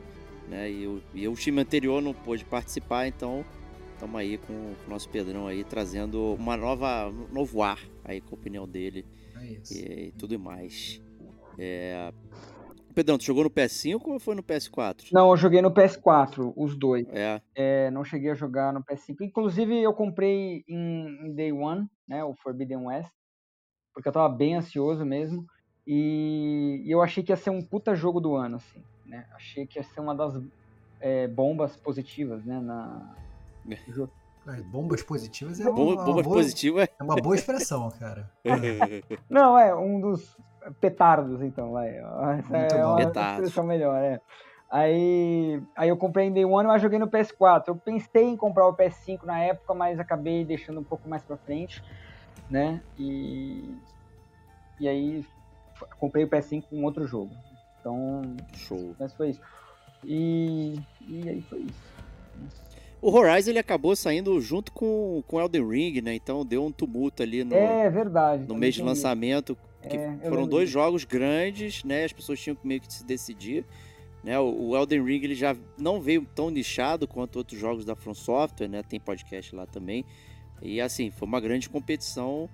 né? 0.48 0.70
E 0.70 0.86
o, 0.86 1.02
e 1.14 1.28
o 1.28 1.34
time 1.34 1.60
anterior 1.60 2.00
não 2.00 2.14
pôde 2.14 2.44
participar, 2.44 3.06
então 3.06 3.44
estamos 3.92 4.18
aí 4.18 4.38
com 4.38 4.52
o 4.52 4.76
nosso 4.88 5.08
Pedrão 5.08 5.46
aí 5.46 5.62
trazendo 5.62 6.34
uma 6.34 6.56
nova, 6.56 7.08
um 7.08 7.32
novo 7.32 7.62
ar 7.62 7.78
aí 8.04 8.20
com 8.20 8.34
a 8.34 8.38
opinião 8.38 8.66
dele 8.66 9.04
É 9.36 9.74
e, 9.74 10.08
e 10.08 10.12
tudo 10.12 10.38
mais. 10.38 11.00
É... 11.58 12.12
Pedrão, 12.94 13.18
tu 13.18 13.24
jogou 13.24 13.44
no 13.44 13.50
PS5 13.50 14.00
ou 14.06 14.18
foi 14.18 14.34
no 14.34 14.42
PS4? 14.42 15.08
Não, 15.12 15.30
eu 15.30 15.36
joguei 15.36 15.62
no 15.62 15.70
PS4, 15.70 16.52
os 16.56 16.76
dois. 16.76 17.06
É, 17.10 17.40
É, 17.54 17.90
não 17.90 18.04
cheguei 18.04 18.30
a 18.30 18.34
jogar 18.34 18.72
no 18.72 18.82
PS5. 18.82 19.16
Inclusive, 19.22 19.80
eu 19.80 19.92
comprei 19.92 20.64
em, 20.68 21.26
em 21.26 21.34
Day 21.34 21.52
One, 21.52 21.88
né? 22.06 22.24
O 22.24 22.34
Forbidden 22.34 22.86
West. 22.86 23.10
Porque 23.94 24.08
eu 24.08 24.12
tava 24.12 24.28
bem 24.28 24.56
ansioso 24.56 25.04
mesmo. 25.04 25.46
E, 25.86 26.82
e 26.84 26.90
eu 26.90 27.02
achei 27.02 27.22
que 27.22 27.32
ia 27.32 27.36
ser 27.36 27.50
um 27.50 27.62
puta 27.62 27.94
jogo 27.94 28.20
do 28.20 28.34
ano, 28.34 28.56
assim. 28.56 28.82
Né? 29.06 29.26
Achei 29.34 29.66
que 29.66 29.78
ia 29.78 29.82
ser 29.82 30.00
uma 30.00 30.14
das 30.14 30.40
é, 31.00 31.26
bombas 31.26 31.76
positivas, 31.76 32.44
né? 32.44 32.60
Na, 32.60 33.14
jogo. 33.88 34.12
As 34.46 34.62
Bombas 34.62 35.02
positivas 35.02 35.60
é 35.60 35.64
bomba, 35.64 35.82
uma, 35.82 36.04
bomba 36.04 36.22
boa, 36.22 36.36
positiva. 36.36 36.84
é 36.84 37.02
uma 37.02 37.16
boa 37.16 37.34
expressão, 37.34 37.90
cara. 37.90 38.30
Não, 39.28 39.58
é 39.58 39.74
um 39.74 40.00
dos 40.00 40.36
petardos, 40.80 41.42
então, 41.42 41.72
vai. 41.72 41.88
Essa 42.38 42.58
Muito 42.58 42.74
é 42.74 42.82
bom. 42.82 42.88
uma 42.88 42.96
Petardos. 42.96 43.56
melhor, 43.64 43.96
é. 44.02 44.20
Aí, 44.70 45.60
aí 45.74 45.88
eu 45.88 45.96
comprei 45.96 46.26
em 46.26 46.32
Day 46.32 46.44
One, 46.44 46.68
mas 46.68 46.80
joguei 46.80 46.98
no 46.98 47.08
PS4. 47.08 47.64
Eu 47.66 47.76
pensei 47.76 48.24
em 48.24 48.36
comprar 48.36 48.68
o 48.68 48.76
PS5 48.76 49.24
na 49.24 49.40
época, 49.40 49.74
mas 49.74 49.98
acabei 49.98 50.44
deixando 50.44 50.78
um 50.78 50.84
pouco 50.84 51.08
mais 51.08 51.24
pra 51.24 51.36
frente, 51.36 51.82
né? 52.48 52.80
E, 52.96 53.74
e 54.78 54.88
aí 54.88 55.26
comprei 55.98 56.24
o 56.24 56.28
PS5 56.28 56.64
com 56.70 56.84
outro 56.84 57.04
jogo. 57.04 57.32
Então, 57.80 58.22
Show. 58.54 58.94
mas 58.98 59.12
foi 59.12 59.30
isso. 59.30 59.40
E, 60.04 60.78
e 61.08 61.28
aí 61.28 61.42
foi 61.42 61.60
isso. 61.60 61.90
O 63.02 63.10
Horizon 63.10 63.50
ele 63.50 63.58
acabou 63.58 63.96
saindo 63.96 64.38
junto 64.40 64.70
com 64.72 65.22
com 65.26 65.40
Elden 65.40 65.66
Ring, 65.66 66.00
né? 66.02 66.14
Então 66.14 66.44
deu 66.44 66.62
um 66.64 66.70
tumulto 66.70 67.22
ali 67.22 67.42
no, 67.42 67.54
é 67.54 67.88
verdade. 67.88 68.46
no 68.46 68.54
mês 68.54 68.74
de 68.74 68.82
isso. 68.82 68.90
Que 69.88 69.96
É, 69.96 70.18
foram 70.28 70.46
dois 70.46 70.68
jogos 70.68 71.04
grandes, 71.04 71.84
né? 71.84 72.04
As 72.04 72.12
pessoas 72.12 72.40
tinham 72.40 72.56
que 72.56 72.66
meio 72.66 72.80
que 72.80 72.92
se 72.92 73.04
decidir. 73.04 73.64
Né? 74.22 74.38
O, 74.38 74.76
Elden 74.76 75.02
Ring 75.02 75.22
ele 75.24 75.34
já 75.34 75.56
não 75.78 76.00
veio 76.00 76.26
tão 76.34 76.50
nichado 76.50 77.08
quanto 77.08 77.36
outros 77.36 77.58
jogos 77.58 77.84
da 77.84 77.96
From 77.96 78.14
Software, 78.14 78.68
né? 78.68 78.82
Tem 78.82 79.00
podcast 79.00 79.54
lá 79.54 79.66
também. 79.66 80.04
E 80.60 80.80
assim, 80.80 81.10
foi 81.10 81.26
uma 81.26 81.40
grande 81.40 81.68
competição. 81.70 82.48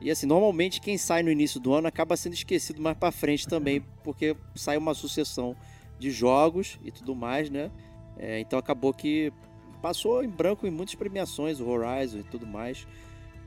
E 0.00 0.10
assim, 0.10 0.26
normalmente 0.26 0.80
quem 0.80 0.98
sai 0.98 1.22
no 1.22 1.30
início 1.30 1.60
do 1.60 1.72
ano 1.72 1.86
acaba 1.86 2.16
sendo 2.16 2.34
esquecido 2.34 2.82
mais 2.82 2.96
pra 2.98 3.12
frente 3.12 3.46
também, 3.46 3.82
porque 4.02 4.36
sai 4.54 4.76
uma 4.76 4.94
sucessão 4.94 5.56
de 5.98 6.10
jogos 6.10 6.78
e 6.84 6.90
tudo 6.90 7.14
mais, 7.14 7.48
né? 7.48 7.70
É, 8.18 8.40
então 8.40 8.58
acabou 8.58 8.92
que 8.92 9.32
passou 9.80 10.24
em 10.24 10.28
branco 10.28 10.66
em 10.66 10.70
muitas 10.70 10.94
premiações, 10.94 11.60
o 11.60 11.68
Horizon 11.68 12.18
e 12.18 12.24
tudo 12.24 12.46
mais. 12.46 12.86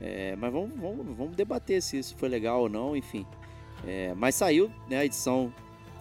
É, 0.00 0.34
mas 0.36 0.52
vamos, 0.52 0.70
vamos, 0.78 1.16
vamos 1.16 1.36
debater 1.36 1.82
se 1.82 1.98
isso 1.98 2.16
foi 2.16 2.28
legal 2.28 2.62
ou 2.62 2.68
não, 2.68 2.96
enfim. 2.96 3.26
É, 3.86 4.14
mas 4.14 4.34
saiu 4.34 4.70
né, 4.88 4.98
a 4.98 5.04
edição 5.04 5.52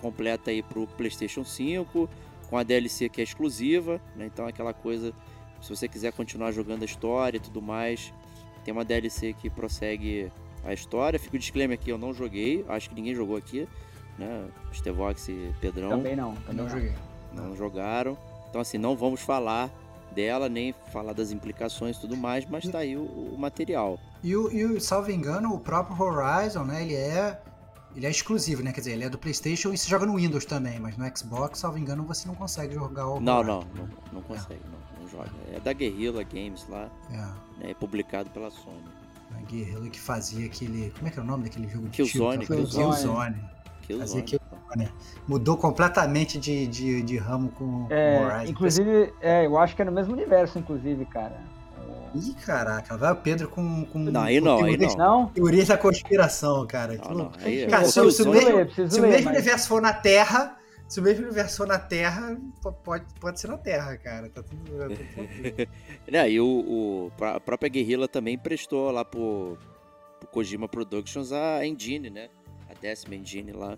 completa 0.01 0.51
aí 0.51 0.63
pro 0.63 0.87
PlayStation 0.87 1.43
5, 1.43 2.09
com 2.49 2.57
a 2.57 2.63
DLC 2.63 3.09
que 3.09 3.21
é 3.21 3.23
exclusiva, 3.23 4.01
né? 4.15 4.25
Então 4.25 4.47
aquela 4.47 4.73
coisa, 4.73 5.13
se 5.61 5.69
você 5.69 5.87
quiser 5.87 6.13
continuar 6.13 6.51
jogando 6.51 6.81
a 6.83 6.85
história 6.85 7.37
e 7.37 7.39
tudo 7.39 7.61
mais, 7.61 8.13
tem 8.63 8.71
uma 8.71 8.85
DLC 8.85 9.33
que 9.33 9.49
prossegue 9.49 10.31
a 10.63 10.73
história. 10.73 11.19
Fica 11.19 11.35
o 11.35 11.39
disclaimer 11.39 11.77
aqui, 11.77 11.89
eu 11.89 11.97
não 11.97 12.13
joguei, 12.13 12.65
acho 12.67 12.89
que 12.89 12.95
ninguém 12.95 13.13
jogou 13.13 13.35
aqui, 13.35 13.67
né? 14.17 14.47
Stevox 14.73 15.27
e 15.27 15.53
Pedrão 15.59 15.89
Também 15.89 16.15
não. 16.15 16.35
Também 16.35 16.55
Não 16.55 16.63
não. 16.63 16.69
joguei. 16.69 16.93
não 17.33 17.55
jogaram. 17.55 18.17
Então 18.49 18.61
assim, 18.61 18.77
não 18.77 18.95
vamos 18.95 19.21
falar 19.21 19.69
dela, 20.13 20.49
nem 20.49 20.73
falar 20.91 21.13
das 21.13 21.31
implicações 21.31 21.97
e 21.97 22.01
tudo 22.01 22.17
mais, 22.17 22.45
mas 22.45 22.67
tá 22.67 22.79
aí 22.79 22.95
o, 22.97 23.03
o 23.03 23.35
material. 23.37 23.99
E, 24.23 24.35
o, 24.35 24.51
e 24.51 24.65
o, 24.65 24.81
salvo 24.81 25.11
engano, 25.11 25.53
o 25.53 25.59
próprio 25.59 25.99
Horizon, 26.01 26.63
né, 26.65 26.83
ele 26.83 26.95
é 26.95 27.41
ele 27.95 28.05
é 28.05 28.09
exclusivo, 28.09 28.61
né? 28.61 28.71
Quer 28.71 28.81
dizer, 28.81 28.91
ele 28.93 29.03
é 29.03 29.09
do 29.09 29.17
PlayStation 29.17 29.73
e 29.73 29.77
se 29.77 29.89
joga 29.89 30.05
no 30.05 30.15
Windows 30.15 30.45
também, 30.45 30.79
mas 30.79 30.95
no 30.95 31.17
Xbox, 31.17 31.59
salvo 31.59 31.77
engano, 31.77 32.03
você 32.03 32.27
não 32.27 32.35
consegue 32.35 32.75
jogar 32.75 33.07
o 33.07 33.19
Não, 33.19 33.43
não, 33.43 33.61
não, 33.75 33.89
não 34.13 34.21
consegue, 34.21 34.61
não, 34.71 35.01
não 35.01 35.09
joga. 35.09 35.31
É 35.51 35.59
da 35.59 35.73
Guerrilla 35.73 36.23
Games 36.23 36.65
lá, 36.69 36.87
É, 37.09 37.15
né, 37.17 37.71
é 37.71 37.73
publicado 37.73 38.29
pela 38.29 38.51
Sony. 38.51 38.83
a 39.35 39.41
Guerrilla 39.41 39.89
que 39.89 39.99
fazia 39.99 40.45
aquele. 40.45 40.91
Como 40.91 41.07
é 41.07 41.11
que 41.11 41.19
é 41.19 41.21
o 41.21 41.25
nome 41.25 41.45
daquele 41.45 41.67
jogo 41.67 41.85
de 41.89 41.91
Killzone, 41.91 42.45
tiro? 42.45 42.57
Killzone. 42.57 42.85
Killzone. 42.93 43.49
Killzone, 43.81 44.21
Fazia 44.21 44.38
pô. 44.77 44.83
Mudou 45.27 45.57
completamente 45.57 46.37
de, 46.39 46.65
de, 46.67 47.01
de 47.01 47.17
ramo 47.17 47.49
com 47.51 47.87
É, 47.89 48.19
o 48.19 48.25
Horizon. 48.25 48.51
inclusive, 48.51 49.13
é, 49.21 49.45
eu 49.45 49.57
acho 49.57 49.75
que 49.75 49.81
é 49.81 49.85
no 49.85 49.91
mesmo 49.91 50.13
universo, 50.13 50.57
inclusive, 50.59 51.05
cara. 51.05 51.39
Ih, 52.15 52.33
caraca, 52.43 52.97
vai 52.97 53.11
o 53.11 53.15
Pedro 53.17 53.47
com. 53.49 53.85
com 53.85 53.99
Não, 53.99 54.21
aí 54.21 54.39
com 54.39 54.45
não, 54.45 54.57
aí 54.63 54.71
teorias- 54.71 54.95
Não? 54.95 55.27
Teorias 55.27 55.67
da 55.67 55.77
conspiração, 55.77 56.65
cara. 56.65 56.95
Não, 56.95 57.13
não, 57.13 57.31
aí 57.39 57.61
é 57.61 57.67
Cara, 57.67 57.85
se, 57.85 57.99
o- 57.99 58.09
se 58.11 58.23
o 58.23 58.31
mesmo, 58.31 58.55
ler, 58.57 58.71
se 58.71 58.81
o 58.81 59.01
mesmo 59.03 59.07
mas- 59.25 59.25
universo 59.27 59.67
for 59.67 59.79
na 59.79 59.93
Terra, 59.93 60.57
se 60.87 60.99
o 60.99 61.03
mesmo 61.03 61.25
universo 61.25 61.57
for 61.57 61.67
na 61.67 61.77
Terra, 61.77 62.35
po- 62.63 62.71
pode, 62.71 63.05
pode 63.19 63.39
ser 63.39 63.47
na 63.47 63.59
Terra, 63.59 63.95
cara. 63.97 64.27
Tá 64.27 64.41
tudo, 64.41 64.71
tá 64.79 64.87
tudo. 64.87 66.11
Né, 66.11 66.29
e 66.31 66.39
o, 66.41 66.45
o- 66.47 67.11
a 67.23 67.39
própria 67.39 67.69
Guerrilla 67.69 68.07
também 68.07 68.39
prestou 68.39 68.89
lá 68.89 69.05
pro, 69.05 69.55
pro 70.19 70.29
Kojima 70.29 70.67
Productions 70.67 71.31
a 71.31 71.63
engine, 71.63 72.09
né? 72.09 72.29
A 72.67 72.73
décima 72.81 73.13
engine 73.15 73.51
lá 73.51 73.77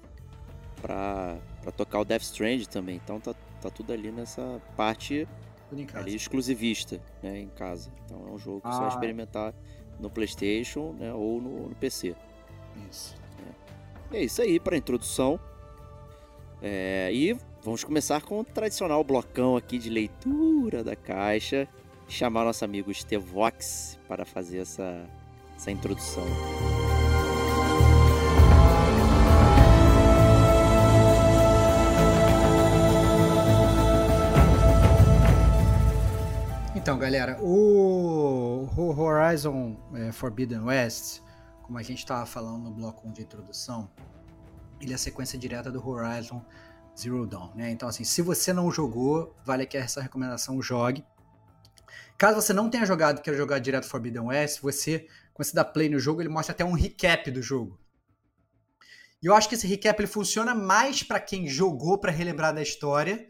pra 0.81 1.37
tocar 1.75 1.99
o 1.99 2.05
Death 2.05 2.23
Strand 2.23 2.65
também. 2.65 2.95
Então 3.03 3.19
tá, 3.19 3.33
tá 3.61 3.69
tudo 3.69 3.93
ali 3.93 4.11
nessa 4.11 4.61
parte 4.75 5.27
ali 5.93 6.15
exclusivista, 6.15 6.99
né? 7.23 7.39
Em 7.39 7.47
casa. 7.47 7.91
Então 8.05 8.27
é 8.27 8.31
um 8.31 8.37
jogo 8.37 8.61
que 8.61 8.67
você 8.67 8.77
vai 8.79 8.85
Ah. 8.87 8.89
experimentar 8.89 9.53
no 9.99 10.09
Playstation 10.09 10.93
né, 10.93 11.13
ou 11.13 11.39
no, 11.41 11.69
no 11.69 11.75
PC. 11.75 12.15
Isso. 12.89 13.15
E 14.11 14.17
é 14.17 14.23
isso 14.23 14.41
aí 14.41 14.59
para 14.59 14.75
introdução. 14.75 15.39
É, 16.61 17.09
e 17.13 17.35
vamos 17.63 17.83
começar 17.83 18.21
com 18.21 18.39
o 18.39 18.43
tradicional 18.43 19.03
blocão 19.03 19.55
aqui 19.55 19.77
de 19.77 19.89
leitura 19.89 20.83
da 20.83 20.95
caixa. 20.95 21.67
Chamar 22.07 22.43
nosso 22.43 22.65
amigo 22.65 22.93
Stevox 22.93 23.97
para 24.07 24.25
fazer 24.25 24.59
essa, 24.59 25.07
essa 25.55 25.71
introdução. 25.71 26.25
Então, 36.81 36.97
galera, 36.97 37.37
o 37.39 38.67
Horizon 38.75 39.77
é, 39.93 40.11
Forbidden 40.11 40.61
West, 40.61 41.21
como 41.61 41.77
a 41.77 41.83
gente 41.83 41.99
estava 41.99 42.25
falando 42.25 42.63
no 42.63 42.71
bloco 42.71 43.07
1 43.07 43.11
de 43.11 43.21
introdução, 43.21 43.87
ele 44.81 44.91
é 44.91 44.95
a 44.95 44.97
sequência 44.97 45.37
direta 45.37 45.71
do 45.71 45.87
Horizon 45.87 46.43
Zero 46.99 47.27
Dawn, 47.27 47.53
né? 47.53 47.69
Então, 47.69 47.87
assim, 47.87 48.03
se 48.03 48.23
você 48.23 48.51
não 48.51 48.71
jogou, 48.71 49.37
vale 49.45 49.61
aqui 49.61 49.77
essa 49.77 50.01
recomendação, 50.01 50.59
jogue. 50.59 51.05
Caso 52.17 52.41
você 52.41 52.51
não 52.51 52.67
tenha 52.67 52.83
jogado 52.83 53.19
e 53.19 53.21
queira 53.21 53.37
jogar 53.37 53.59
direto 53.59 53.85
Forbidden 53.85 54.23
West, 54.23 54.59
você, 54.59 55.07
quando 55.35 55.45
você 55.45 55.55
dá 55.55 55.63
play 55.63 55.87
no 55.87 55.99
jogo, 55.99 56.19
ele 56.19 56.29
mostra 56.29 56.51
até 56.51 56.65
um 56.65 56.73
recap 56.73 57.29
do 57.29 57.43
jogo. 57.43 57.79
E 59.21 59.27
eu 59.27 59.35
acho 59.35 59.47
que 59.47 59.53
esse 59.53 59.67
recap 59.67 59.99
ele 59.99 60.07
funciona 60.07 60.55
mais 60.55 61.03
para 61.03 61.19
quem 61.19 61.47
jogou 61.47 61.99
para 61.99 62.11
relembrar 62.11 62.55
da 62.55 62.61
história 62.63 63.29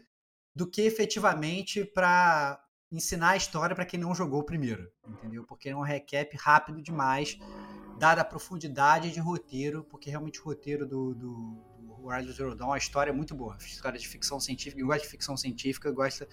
do 0.56 0.66
que 0.66 0.80
efetivamente 0.80 1.84
para 1.84 2.58
ensinar 2.92 3.30
a 3.30 3.36
história 3.36 3.74
para 3.74 3.86
quem 3.86 3.98
não 3.98 4.14
jogou 4.14 4.40
o 4.40 4.44
primeiro, 4.44 4.90
entendeu? 5.08 5.44
Porque 5.44 5.70
é 5.70 5.76
um 5.76 5.80
recap 5.80 6.36
rápido 6.36 6.82
demais, 6.82 7.38
dada 7.98 8.20
a 8.20 8.24
profundidade 8.24 9.10
de 9.10 9.18
roteiro, 9.18 9.82
porque 9.84 10.10
realmente 10.10 10.40
o 10.40 10.44
roteiro 10.44 10.86
do, 10.86 11.14
do, 11.14 11.56
do 11.80 12.06
Horizon 12.06 12.32
Zero 12.32 12.54
Dawn, 12.54 12.72
a 12.72 12.78
história 12.78 13.10
é 13.10 13.14
muito 13.14 13.34
boa. 13.34 13.56
História 13.60 13.98
de 13.98 14.06
ficção 14.06 14.38
científica, 14.38 14.76
quem 14.76 14.86
gosta 14.86 15.02
de 15.02 15.08
ficção 15.08 15.36
científica 15.36 15.90
gosta, 15.90 16.28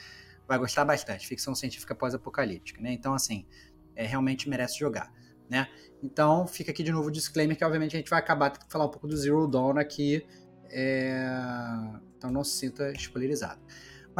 vai 0.47 0.57
gostar 0.57 0.83
bastante. 0.83 1.25
Ficção 1.25 1.55
científica 1.55 1.95
pós-apocalíptica, 1.95 2.81
né? 2.81 2.91
Então, 2.91 3.13
assim, 3.13 3.45
é, 3.95 4.05
realmente 4.05 4.49
merece 4.49 4.77
jogar. 4.77 5.13
né? 5.49 5.67
Então, 6.03 6.45
fica 6.45 6.71
aqui 6.71 6.83
de 6.83 6.91
novo 6.91 7.07
o 7.07 7.11
disclaimer 7.11 7.57
que, 7.57 7.63
obviamente, 7.63 7.95
a 7.95 7.99
gente 7.99 8.09
vai 8.09 8.19
acabar 8.19 8.51
que 8.51 8.71
falar 8.71 8.85
um 8.85 8.89
pouco 8.89 9.07
do 9.07 9.17
Zero 9.17 9.47
Dawn 9.47 9.77
aqui. 9.77 10.25
É... 10.69 11.25
Então, 12.17 12.29
não 12.29 12.43
se 12.43 12.57
sinta 12.57 12.91
spoilerizado. 12.93 13.59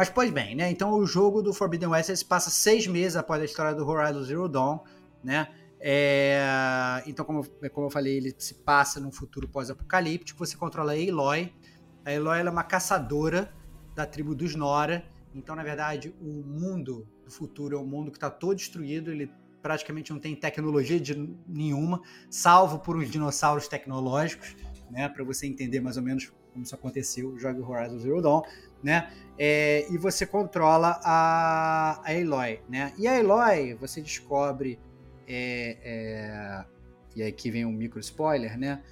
Mas, 0.00 0.08
pois 0.08 0.30
bem, 0.30 0.54
né? 0.54 0.70
Então, 0.70 0.94
o 0.94 1.04
jogo 1.04 1.42
do 1.42 1.52
Forbidden 1.52 1.90
West 1.90 2.10
se 2.16 2.24
passa 2.24 2.48
seis 2.48 2.86
meses 2.86 3.16
após 3.16 3.42
a 3.42 3.44
história 3.44 3.74
do 3.74 3.86
Horizon 3.86 4.22
Zero 4.22 4.48
Dawn, 4.48 4.78
né? 5.22 5.48
É... 5.78 7.02
Então, 7.06 7.22
como, 7.22 7.44
como 7.70 7.86
eu 7.86 7.90
falei, 7.90 8.16
ele 8.16 8.34
se 8.38 8.54
passa 8.54 8.98
num 8.98 9.12
futuro 9.12 9.46
pós-apocalíptico. 9.46 10.38
Você 10.38 10.56
controla 10.56 10.92
a 10.92 10.94
Aloy. 10.94 11.52
A 12.02 12.16
Aloy 12.16 12.40
é 12.40 12.48
uma 12.48 12.62
caçadora 12.64 13.52
da 13.94 14.06
tribo 14.06 14.34
dos 14.34 14.54
Nora. 14.54 15.04
Então, 15.34 15.54
na 15.54 15.62
verdade, 15.62 16.14
o 16.18 16.42
mundo 16.46 17.06
do 17.22 17.30
futuro 17.30 17.76
é 17.76 17.78
um 17.78 17.86
mundo 17.86 18.10
que 18.10 18.16
está 18.16 18.30
todo 18.30 18.56
destruído. 18.56 19.10
Ele 19.10 19.30
praticamente 19.60 20.14
não 20.14 20.18
tem 20.18 20.34
tecnologia 20.34 20.98
de 20.98 21.14
nenhuma, 21.46 22.00
salvo 22.30 22.78
por 22.78 22.96
uns 22.96 23.10
dinossauros 23.10 23.68
tecnológicos, 23.68 24.56
né? 24.90 25.10
Para 25.10 25.24
você 25.24 25.46
entender 25.46 25.80
mais 25.80 25.98
ou 25.98 26.02
menos 26.02 26.32
como 26.52 26.64
isso 26.64 26.74
aconteceu, 26.74 27.38
jogue 27.38 27.60
Horizon 27.60 27.98
Zero 27.98 28.20
Dawn, 28.20 28.42
né? 28.82 29.10
É, 29.38 29.86
e 29.90 29.96
você 29.96 30.26
controla 30.26 31.00
a, 31.02 32.02
a 32.04 32.12
Aloy, 32.12 32.60
né? 32.68 32.92
E 32.98 33.06
a 33.06 33.18
Aloy, 33.18 33.74
você 33.74 34.00
descobre, 34.00 34.78
é, 35.26 35.78
é, 35.82 36.64
e 37.16 37.22
aqui 37.22 37.50
vem 37.50 37.64
um 37.64 37.72
micro 37.72 37.98
spoiler, 38.00 38.58
né? 38.58 38.82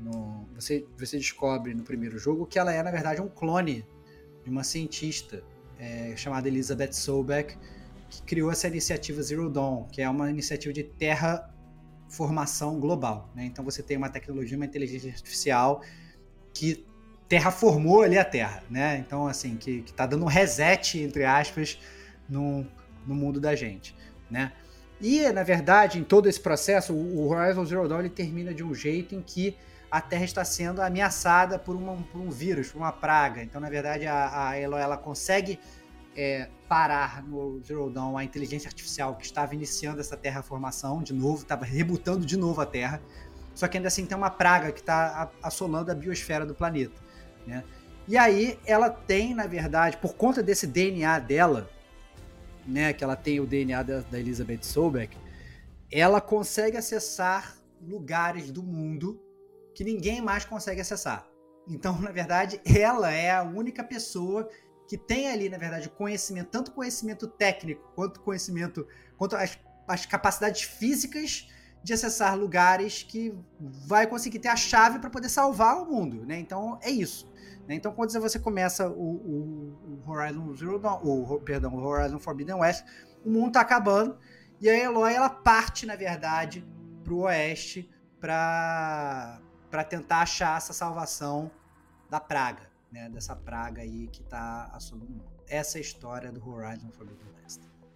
No, 0.00 0.48
você, 0.54 0.84
você 0.98 1.16
descobre 1.16 1.72
no 1.74 1.84
primeiro 1.84 2.18
jogo 2.18 2.46
que 2.46 2.58
ela 2.58 2.72
é, 2.72 2.82
na 2.82 2.90
verdade, 2.90 3.20
um 3.20 3.28
clone 3.28 3.86
de 4.42 4.50
uma 4.50 4.64
cientista 4.64 5.44
é, 5.78 6.16
chamada 6.16 6.48
Elizabeth 6.48 6.92
Sobeck, 6.92 7.56
que 8.10 8.22
criou 8.22 8.50
essa 8.50 8.68
iniciativa 8.68 9.22
Zero 9.22 9.48
Dawn, 9.48 9.84
que 9.84 10.02
é 10.02 10.08
uma 10.08 10.28
iniciativa 10.30 10.72
de 10.72 10.82
terraformação 10.84 12.78
global. 12.78 13.30
Né? 13.34 13.44
Então 13.46 13.64
você 13.64 13.82
tem 13.82 13.96
uma 13.96 14.08
tecnologia, 14.08 14.56
uma 14.56 14.66
inteligência 14.66 15.10
artificial 15.10 15.82
que 16.52 16.84
terraformou 17.32 18.02
ali 18.02 18.18
a 18.18 18.24
Terra, 18.26 18.62
né? 18.68 18.98
Então, 18.98 19.26
assim, 19.26 19.56
que, 19.56 19.82
está 19.86 20.04
dando 20.04 20.22
um 20.22 20.28
reset, 20.28 21.00
entre 21.00 21.24
aspas, 21.24 21.78
no, 22.28 22.66
no 23.06 23.14
mundo 23.14 23.40
da 23.40 23.56
gente, 23.56 23.96
né? 24.30 24.52
E, 25.00 25.26
na 25.30 25.42
verdade, 25.42 25.98
em 25.98 26.04
todo 26.04 26.28
esse 26.28 26.38
processo, 26.38 26.92
o 26.92 27.26
Horizon 27.26 27.64
Zero 27.64 27.88
Dawn 27.88 28.00
ele 28.00 28.10
termina 28.10 28.52
de 28.52 28.62
um 28.62 28.74
jeito 28.74 29.14
em 29.14 29.22
que 29.22 29.56
a 29.90 29.98
Terra 29.98 30.24
está 30.24 30.44
sendo 30.44 30.82
ameaçada 30.82 31.58
por, 31.58 31.74
uma, 31.74 31.96
por 32.12 32.20
um 32.20 32.28
vírus, 32.28 32.70
por 32.70 32.76
uma 32.76 32.92
praga. 32.92 33.42
Então, 33.42 33.58
na 33.62 33.70
verdade, 33.70 34.06
a, 34.06 34.50
a 34.50 34.60
Eloy, 34.60 34.82
ela 34.82 34.98
consegue 34.98 35.58
é, 36.14 36.50
parar 36.68 37.22
no 37.22 37.62
Zero 37.64 37.88
Dawn 37.88 38.18
a 38.18 38.24
inteligência 38.24 38.68
artificial 38.68 39.16
que 39.16 39.24
estava 39.24 39.54
iniciando 39.54 40.00
essa 40.02 40.18
terraformação 40.18 41.02
de 41.02 41.14
novo, 41.14 41.44
estava 41.44 41.64
rebutando 41.64 42.26
de 42.26 42.36
novo 42.36 42.60
a 42.60 42.66
Terra. 42.66 43.00
Só 43.54 43.66
que 43.68 43.78
ainda 43.78 43.88
assim 43.88 44.04
tem 44.04 44.18
uma 44.18 44.30
praga 44.30 44.70
que 44.70 44.80
está 44.80 45.30
assolando 45.42 45.90
a 45.90 45.94
biosfera 45.94 46.44
do 46.44 46.54
planeta. 46.54 47.00
Né? 47.46 47.64
E 48.06 48.16
aí 48.16 48.58
ela 48.66 48.90
tem, 48.90 49.34
na 49.34 49.46
verdade, 49.46 49.96
por 49.96 50.14
conta 50.14 50.42
desse 50.42 50.66
DNA 50.66 51.18
dela, 51.18 51.70
né, 52.66 52.92
que 52.92 53.02
ela 53.02 53.16
tem 53.16 53.40
o 53.40 53.46
DNA 53.46 53.82
da, 53.82 54.00
da 54.00 54.18
Elizabeth 54.18 54.62
Sobeck, 54.62 55.16
ela 55.90 56.20
consegue 56.20 56.76
acessar 56.76 57.56
lugares 57.80 58.50
do 58.50 58.62
mundo 58.62 59.20
que 59.74 59.84
ninguém 59.84 60.20
mais 60.20 60.44
consegue 60.44 60.80
acessar. 60.80 61.26
Então, 61.68 61.98
na 62.00 62.10
verdade, 62.10 62.60
ela 62.64 63.10
é 63.10 63.30
a 63.30 63.42
única 63.42 63.84
pessoa 63.84 64.48
que 64.88 64.98
tem 64.98 65.28
ali, 65.28 65.48
na 65.48 65.58
verdade, 65.58 65.88
conhecimento, 65.88 66.50
tanto 66.50 66.72
conhecimento 66.72 67.26
técnico 67.26 67.92
quanto 67.94 68.20
conhecimento, 68.20 68.86
quanto 69.16 69.36
as, 69.36 69.58
as 69.88 70.04
capacidades 70.06 70.62
físicas 70.62 71.48
de 71.82 71.92
acessar 71.92 72.36
lugares 72.38 73.02
que 73.02 73.34
vai 73.58 74.06
conseguir 74.06 74.38
ter 74.38 74.48
a 74.48 74.56
chave 74.56 74.98
para 74.98 75.10
poder 75.10 75.28
salvar 75.28 75.80
o 75.82 75.86
mundo, 75.86 76.24
né? 76.24 76.38
Então 76.38 76.78
é 76.82 76.90
isso. 76.90 77.31
Né? 77.72 77.76
Então 77.76 77.92
quando 77.92 78.12
você 78.12 78.38
começa 78.38 78.88
o, 78.88 78.92
o, 78.92 80.02
o 80.06 80.10
Horizon 80.10 80.54
Zero 80.54 80.78
Dawn, 80.78 81.00
o, 81.02 81.40
perdão, 81.40 81.74
o 81.74 81.82
Horizon 81.82 82.18
Forbidden 82.18 82.56
West, 82.56 82.84
o 83.24 83.30
mundo 83.30 83.48
está 83.48 83.60
acabando 83.60 84.16
e 84.60 84.68
a 84.68 84.76
Eloy 84.78 85.12
ela 85.12 85.30
parte, 85.30 85.86
na 85.86 85.96
verdade, 85.96 86.64
para 87.02 87.12
o 87.12 87.20
oeste 87.20 87.90
para 88.20 89.40
para 89.70 89.84
tentar 89.84 90.20
achar 90.20 90.58
essa 90.58 90.74
salvação 90.74 91.50
da 92.10 92.20
praga 92.20 92.72
né, 92.92 93.08
dessa 93.08 93.34
praga 93.34 93.80
aí 93.80 94.06
que 94.08 94.20
está 94.20 94.70
assolando. 94.74 95.24
Essa 95.48 95.78
é 95.78 95.80
a 95.80 95.82
história 95.82 96.30
do 96.30 96.46
Horizon 96.46 96.90
Forbidden 96.92 97.26
West. 97.34 97.41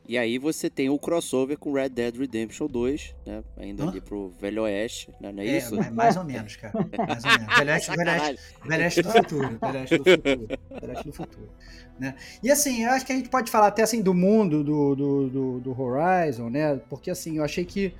E 0.09 0.16
aí 0.16 0.38
você 0.38 0.71
tem 0.71 0.88
o 0.88 0.99
crossover 0.99 1.59
com 1.59 1.73
Red 1.73 1.88
Dead 1.88 2.16
Redemption 2.16 2.69
2, 2.69 3.16
né? 3.27 3.42
Ainda 3.57 3.85
Hã? 3.85 3.88
ali 3.88 4.01
pro 4.01 4.33
Velho 4.38 4.62
Oeste, 4.62 5.11
né? 5.21 5.33
não 5.33 5.42
é, 5.42 5.47
é 5.47 5.59
isso? 5.59 5.77
Mais 5.92 6.16
ou 6.16 6.25
menos, 6.25 6.55
cara. 6.57 6.73
Mais 7.07 7.25
ou 7.25 7.31
menos. 7.31 7.57
Velho 7.57 7.71
Oeste, 7.73 7.90
Velho 7.90 8.11
Oeste, 8.11 8.42
Velho 8.64 8.83
Oeste 8.85 9.03
do 9.03 9.11
futuro. 9.11 9.59
Velho 9.61 9.79
Oeste 9.79 9.99
do 9.99 10.05
futuro. 10.05 10.47
Velho 10.71 10.92
Oeste 10.92 11.07
do 11.07 11.12
futuro. 11.12 11.49
Né? 11.99 12.14
E 12.42 12.51
assim, 12.51 12.85
eu 12.85 12.90
acho 12.90 13.05
que 13.05 13.12
a 13.12 13.16
gente 13.16 13.29
pode 13.29 13.51
falar 13.51 13.69
até 13.69 13.83
assim 13.83 14.01
do 14.01 14.14
mundo 14.14 14.62
do, 14.62 14.95
do, 14.95 15.29
do, 15.29 15.61
do 15.61 15.81
Horizon, 15.83 16.51
né? 16.51 16.77
Porque 16.88 17.11
assim, 17.11 17.38
eu 17.38 17.45
achei 17.45 17.64
que 17.64 17.92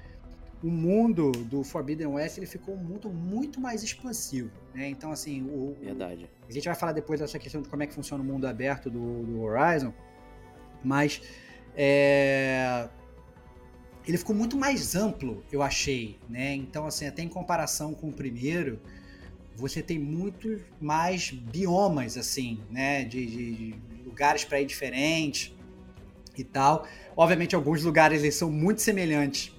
o 0.63 0.69
mundo 0.69 1.33
do 1.33 1.63
Forbidden 1.65 2.09
West 2.09 2.39
ele 2.39 2.47
ficou 2.47 2.77
muito, 2.77 3.09
muito 3.09 3.61
mais 3.61 3.83
expansivo. 3.83 4.51
Né? 4.75 4.89
Então, 4.89 5.11
assim, 5.11 5.43
o, 5.43 5.77
Verdade. 5.81 6.29
a 6.49 6.53
gente 6.53 6.65
vai 6.65 6.75
falar 6.75 6.93
depois 6.93 7.21
dessa 7.21 7.39
questão 7.39 7.63
de 7.63 7.69
como 7.69 7.83
é 7.83 7.87
que 7.87 7.95
funciona 7.95 8.23
o 8.23 8.27
mundo 8.27 8.47
aberto 8.47 8.91
do, 8.91 9.23
do 9.25 9.43
Horizon, 9.43 9.93
mas 10.85 11.21
é, 11.77 12.89
ele 14.07 14.17
ficou 14.17 14.35
muito 14.35 14.57
mais 14.57 14.95
amplo, 14.95 15.45
eu 15.53 15.63
achei. 15.63 16.17
Né? 16.29 16.55
Então, 16.55 16.87
assim, 16.87 17.07
até 17.07 17.23
em 17.23 17.29
comparação 17.29 17.93
com 17.93 18.09
o 18.09 18.13
primeiro, 18.13 18.81
você 19.55 19.83
tem 19.83 19.99
muito 19.99 20.61
mais 20.81 21.31
biomas, 21.31 22.17
assim, 22.17 22.61
né? 22.71 23.05
de, 23.05 23.27
de, 23.27 23.55
de 23.55 24.03
lugares 24.05 24.45
para 24.45 24.61
ir 24.61 24.67
diferentes 24.67 25.55
e 26.37 26.45
tal. 26.45 26.87
Obviamente, 27.17 27.55
alguns 27.55 27.83
lugares 27.83 28.23
eles 28.23 28.35
são 28.35 28.51
muito 28.51 28.81
semelhantes 28.81 29.53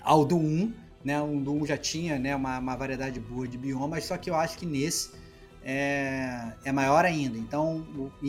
ao 0.00 0.24
do 0.24 0.36
1, 0.36 0.72
né? 1.04 1.20
O 1.20 1.40
do 1.40 1.52
1 1.52 1.66
já 1.66 1.76
tinha 1.76 2.18
né, 2.18 2.34
uma, 2.36 2.58
uma 2.58 2.76
variedade 2.76 3.18
boa 3.18 3.46
de 3.48 3.58
biomas, 3.58 4.04
só 4.04 4.16
que 4.16 4.30
eu 4.30 4.34
acho 4.34 4.56
que 4.58 4.66
nesse 4.66 5.10
é, 5.64 6.52
é 6.64 6.72
maior 6.72 7.04
ainda. 7.04 7.36
Então, 7.38 7.86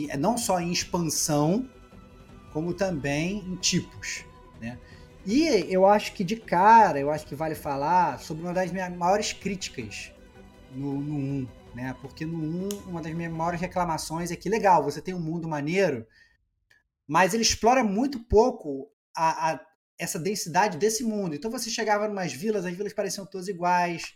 é 0.08 0.16
não 0.16 0.36
só 0.36 0.60
em 0.60 0.72
expansão, 0.72 1.68
como 2.52 2.74
também 2.74 3.38
em 3.38 3.56
tipos, 3.56 4.24
né? 4.60 4.78
E 5.26 5.46
eu 5.72 5.84
acho 5.84 6.14
que 6.14 6.24
de 6.24 6.36
cara, 6.36 6.98
eu 6.98 7.10
acho 7.10 7.26
que 7.26 7.34
vale 7.34 7.54
falar 7.54 8.18
sobre 8.18 8.44
uma 8.44 8.54
das 8.54 8.72
minhas 8.72 8.90
maiores 8.96 9.32
críticas 9.32 10.10
no, 10.72 11.00
no 11.00 11.16
1, 11.16 11.48
né? 11.74 11.94
Porque 12.00 12.24
no 12.24 12.38
1, 12.38 12.68
uma 12.86 13.02
das 13.02 13.12
minhas 13.12 13.32
maiores 13.32 13.60
reclamações 13.60 14.30
é 14.30 14.36
que, 14.36 14.48
legal, 14.48 14.82
você 14.82 15.02
tem 15.02 15.14
um 15.14 15.20
mundo 15.20 15.48
maneiro, 15.48 16.06
mas 17.06 17.34
ele 17.34 17.42
explora 17.42 17.84
muito 17.84 18.20
pouco 18.20 18.90
a, 19.14 19.52
a, 19.52 19.60
essa 19.98 20.18
densidade 20.18 20.78
desse 20.78 21.04
mundo. 21.04 21.34
Então 21.34 21.50
você 21.50 21.68
chegava 21.68 22.06
em 22.06 22.10
umas 22.10 22.32
vilas, 22.32 22.64
as 22.64 22.74
vilas 22.74 22.92
pareciam 22.92 23.26
todas 23.26 23.48
iguais, 23.48 24.14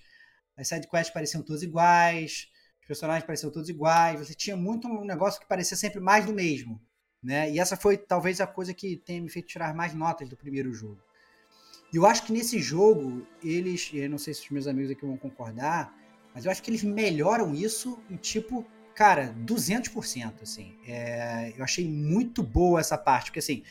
as 0.57 0.69
sidequests 0.69 1.13
pareciam 1.13 1.43
todas 1.43 1.63
iguais, 1.63 2.49
os 2.81 2.87
personagens 2.87 3.27
pareciam 3.27 3.51
todos 3.51 3.69
iguais. 3.69 4.19
Você 4.19 4.35
tinha 4.35 4.57
muito 4.57 4.89
um 4.89 5.05
negócio 5.05 5.41
que 5.41 5.49
parecia 5.49 5.77
sempre 5.77 6.01
mais 6.01 6.25
do 6.25 6.33
mesmo. 6.33 6.81
Né? 7.23 7.53
E 7.53 7.61
essa 7.61 7.77
foi 7.77 7.97
talvez 7.97 8.41
a 8.41 8.47
coisa 8.47 8.75
que 8.75 8.97
tenha 8.97 9.21
me 9.21 9.29
feito 9.29 9.47
tirar 9.47 9.75
mais 9.75 9.95
notas 9.95 10.29
do 10.29 10.37
primeiro 10.37 10.73
jogo. 10.73 10.99
E 11.93 11.97
eu 11.97 12.07
acho 12.07 12.25
que 12.25 12.33
nesse 12.33 12.59
jogo, 12.59 13.27
eles, 13.43 13.91
eu 13.93 14.09
não 14.09 14.19
sei 14.19 14.35
se 14.35 14.43
os 14.43 14.51
meus 14.51 14.67
amigos 14.67 14.91
aqui 14.91 15.05
vão 15.05 15.17
concordar, 15.17 15.95
mas 16.35 16.45
eu 16.45 16.51
acho 16.51 16.63
que 16.63 16.71
eles 16.71 16.83
melhoram 16.83 17.55
isso 17.55 17.99
em 18.11 18.17
tipo, 18.17 18.67
cara, 18.95 19.35
200%, 19.45 20.43
assim. 20.43 20.75
É, 20.87 21.53
eu 21.57 21.63
achei 21.63 21.87
muito 21.87 22.43
boa 22.43 22.81
essa 22.81 22.97
parte, 22.97 23.27
porque 23.27 23.39
assim, 23.39 23.63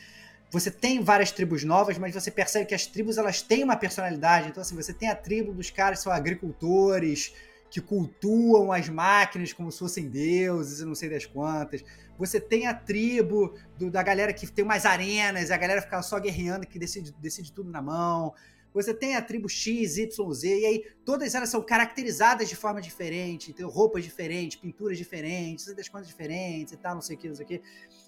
você 0.52 0.70
tem 0.70 1.02
várias 1.02 1.32
tribos 1.32 1.64
novas, 1.64 1.98
mas 1.98 2.14
você 2.14 2.30
percebe 2.30 2.66
que 2.66 2.74
as 2.74 2.86
tribos 2.86 3.18
elas 3.18 3.42
têm 3.42 3.64
uma 3.64 3.74
personalidade. 3.74 4.48
Então, 4.48 4.60
assim, 4.60 4.76
você 4.76 4.92
tem 4.92 5.08
a 5.08 5.16
tribo 5.16 5.52
dos 5.52 5.70
caras 5.70 5.98
que 5.98 6.04
são 6.04 6.12
agricultores, 6.12 7.32
que 7.72 7.80
cultuam 7.80 8.70
as 8.70 8.86
máquinas 8.90 9.50
como 9.54 9.72
se 9.72 9.78
fossem 9.78 10.06
deuses 10.06 10.80
e 10.80 10.84
não 10.84 10.94
sei 10.94 11.08
das 11.08 11.24
quantas. 11.24 11.82
Você 12.18 12.38
tem 12.38 12.66
a 12.66 12.74
tribo 12.74 13.54
do, 13.78 13.90
da 13.90 14.02
galera 14.02 14.30
que 14.34 14.46
tem 14.46 14.62
umas 14.62 14.84
arenas, 14.84 15.50
a 15.50 15.56
galera 15.56 15.80
fica 15.80 16.02
só 16.02 16.20
guerreando, 16.20 16.66
que 16.66 16.78
decide, 16.78 17.14
decide 17.18 17.50
tudo 17.50 17.70
na 17.70 17.80
mão. 17.80 18.34
Você 18.74 18.92
tem 18.92 19.16
a 19.16 19.22
tribo 19.22 19.48
X, 19.48 19.96
Y, 19.96 20.32
Z, 20.34 20.48
e 20.48 20.66
aí 20.66 20.84
todas 21.02 21.34
elas 21.34 21.48
são 21.48 21.62
caracterizadas 21.62 22.46
de 22.46 22.56
forma 22.56 22.80
diferente, 22.80 23.54
tem 23.54 23.64
roupas 23.64 24.04
diferentes, 24.04 24.58
pinturas 24.58 24.98
diferentes, 24.98 25.74
das 25.74 25.88
coisas 25.88 26.08
diferentes 26.08 26.74
e 26.74 26.76
tal, 26.76 26.94
não 26.94 27.02
sei 27.02 27.16
o 27.16 27.18
que, 27.18 27.28
não 27.28 27.34
sei 27.34 27.44
o 27.46 27.48
que. 27.48 27.62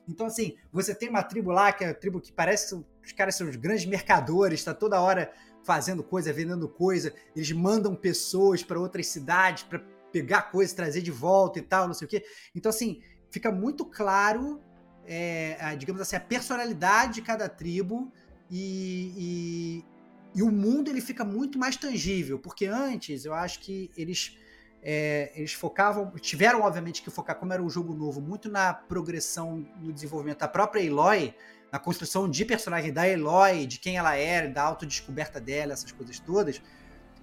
Então, 0.06 0.26
assim, 0.26 0.56
você 0.70 0.94
tem 0.94 1.08
uma 1.08 1.22
tribo 1.22 1.50
lá, 1.50 1.72
que 1.72 1.84
é 1.84 1.88
a 1.88 1.94
tribo 1.94 2.20
que 2.20 2.32
parece 2.32 2.76
que 2.76 2.84
os 3.06 3.12
caras 3.12 3.34
são 3.34 3.48
os 3.48 3.56
grandes 3.56 3.86
mercadores, 3.86 4.60
está 4.60 4.74
toda 4.74 5.00
hora 5.00 5.32
fazendo 5.64 6.04
coisa, 6.04 6.32
vendendo 6.32 6.68
coisa, 6.68 7.12
eles 7.34 7.50
mandam 7.52 7.96
pessoas 7.96 8.62
para 8.62 8.78
outras 8.78 9.06
cidades 9.08 9.64
para 9.64 9.80
pegar 10.12 10.42
coisa, 10.42 10.76
trazer 10.76 11.02
de 11.02 11.10
volta 11.10 11.58
e 11.58 11.62
tal, 11.62 11.88
não 11.88 11.94
sei 11.94 12.06
o 12.06 12.08
quê. 12.08 12.24
Então, 12.54 12.70
assim, 12.70 13.00
fica 13.30 13.50
muito 13.50 13.84
claro, 13.84 14.60
é, 15.06 15.56
a, 15.58 15.74
digamos 15.74 16.00
assim, 16.00 16.14
a 16.14 16.20
personalidade 16.20 17.14
de 17.14 17.22
cada 17.22 17.48
tribo 17.48 18.12
e, 18.50 19.82
E 20.34 20.42
o 20.42 20.50
mundo 20.50 20.90
ele 20.90 21.00
fica 21.00 21.24
muito 21.24 21.58
mais 21.58 21.76
tangível, 21.76 22.38
porque 22.38 22.66
antes 22.66 23.24
eu 23.24 23.32
acho 23.32 23.60
que 23.60 23.90
eles 23.96 24.36
é, 24.86 25.32
eles 25.34 25.54
focavam, 25.54 26.10
tiveram 26.20 26.60
obviamente 26.60 27.02
que 27.02 27.10
focar, 27.10 27.36
como 27.36 27.52
era 27.52 27.62
um 27.62 27.70
jogo 27.70 27.94
novo, 27.94 28.20
muito 28.20 28.50
na 28.50 28.74
progressão 28.74 29.66
no 29.80 29.90
desenvolvimento 29.90 30.40
da 30.40 30.48
própria 30.48 30.82
Eloy, 30.82 31.34
na 31.74 31.80
construção 31.80 32.30
de 32.30 32.44
personagem 32.44 32.92
da 32.92 33.08
Eloy, 33.08 33.66
de 33.66 33.80
quem 33.80 33.96
ela 33.96 34.14
era, 34.14 34.48
da 34.48 34.62
autodescoberta 34.62 35.40
dela, 35.40 35.72
essas 35.72 35.90
coisas 35.90 36.20
todas. 36.20 36.62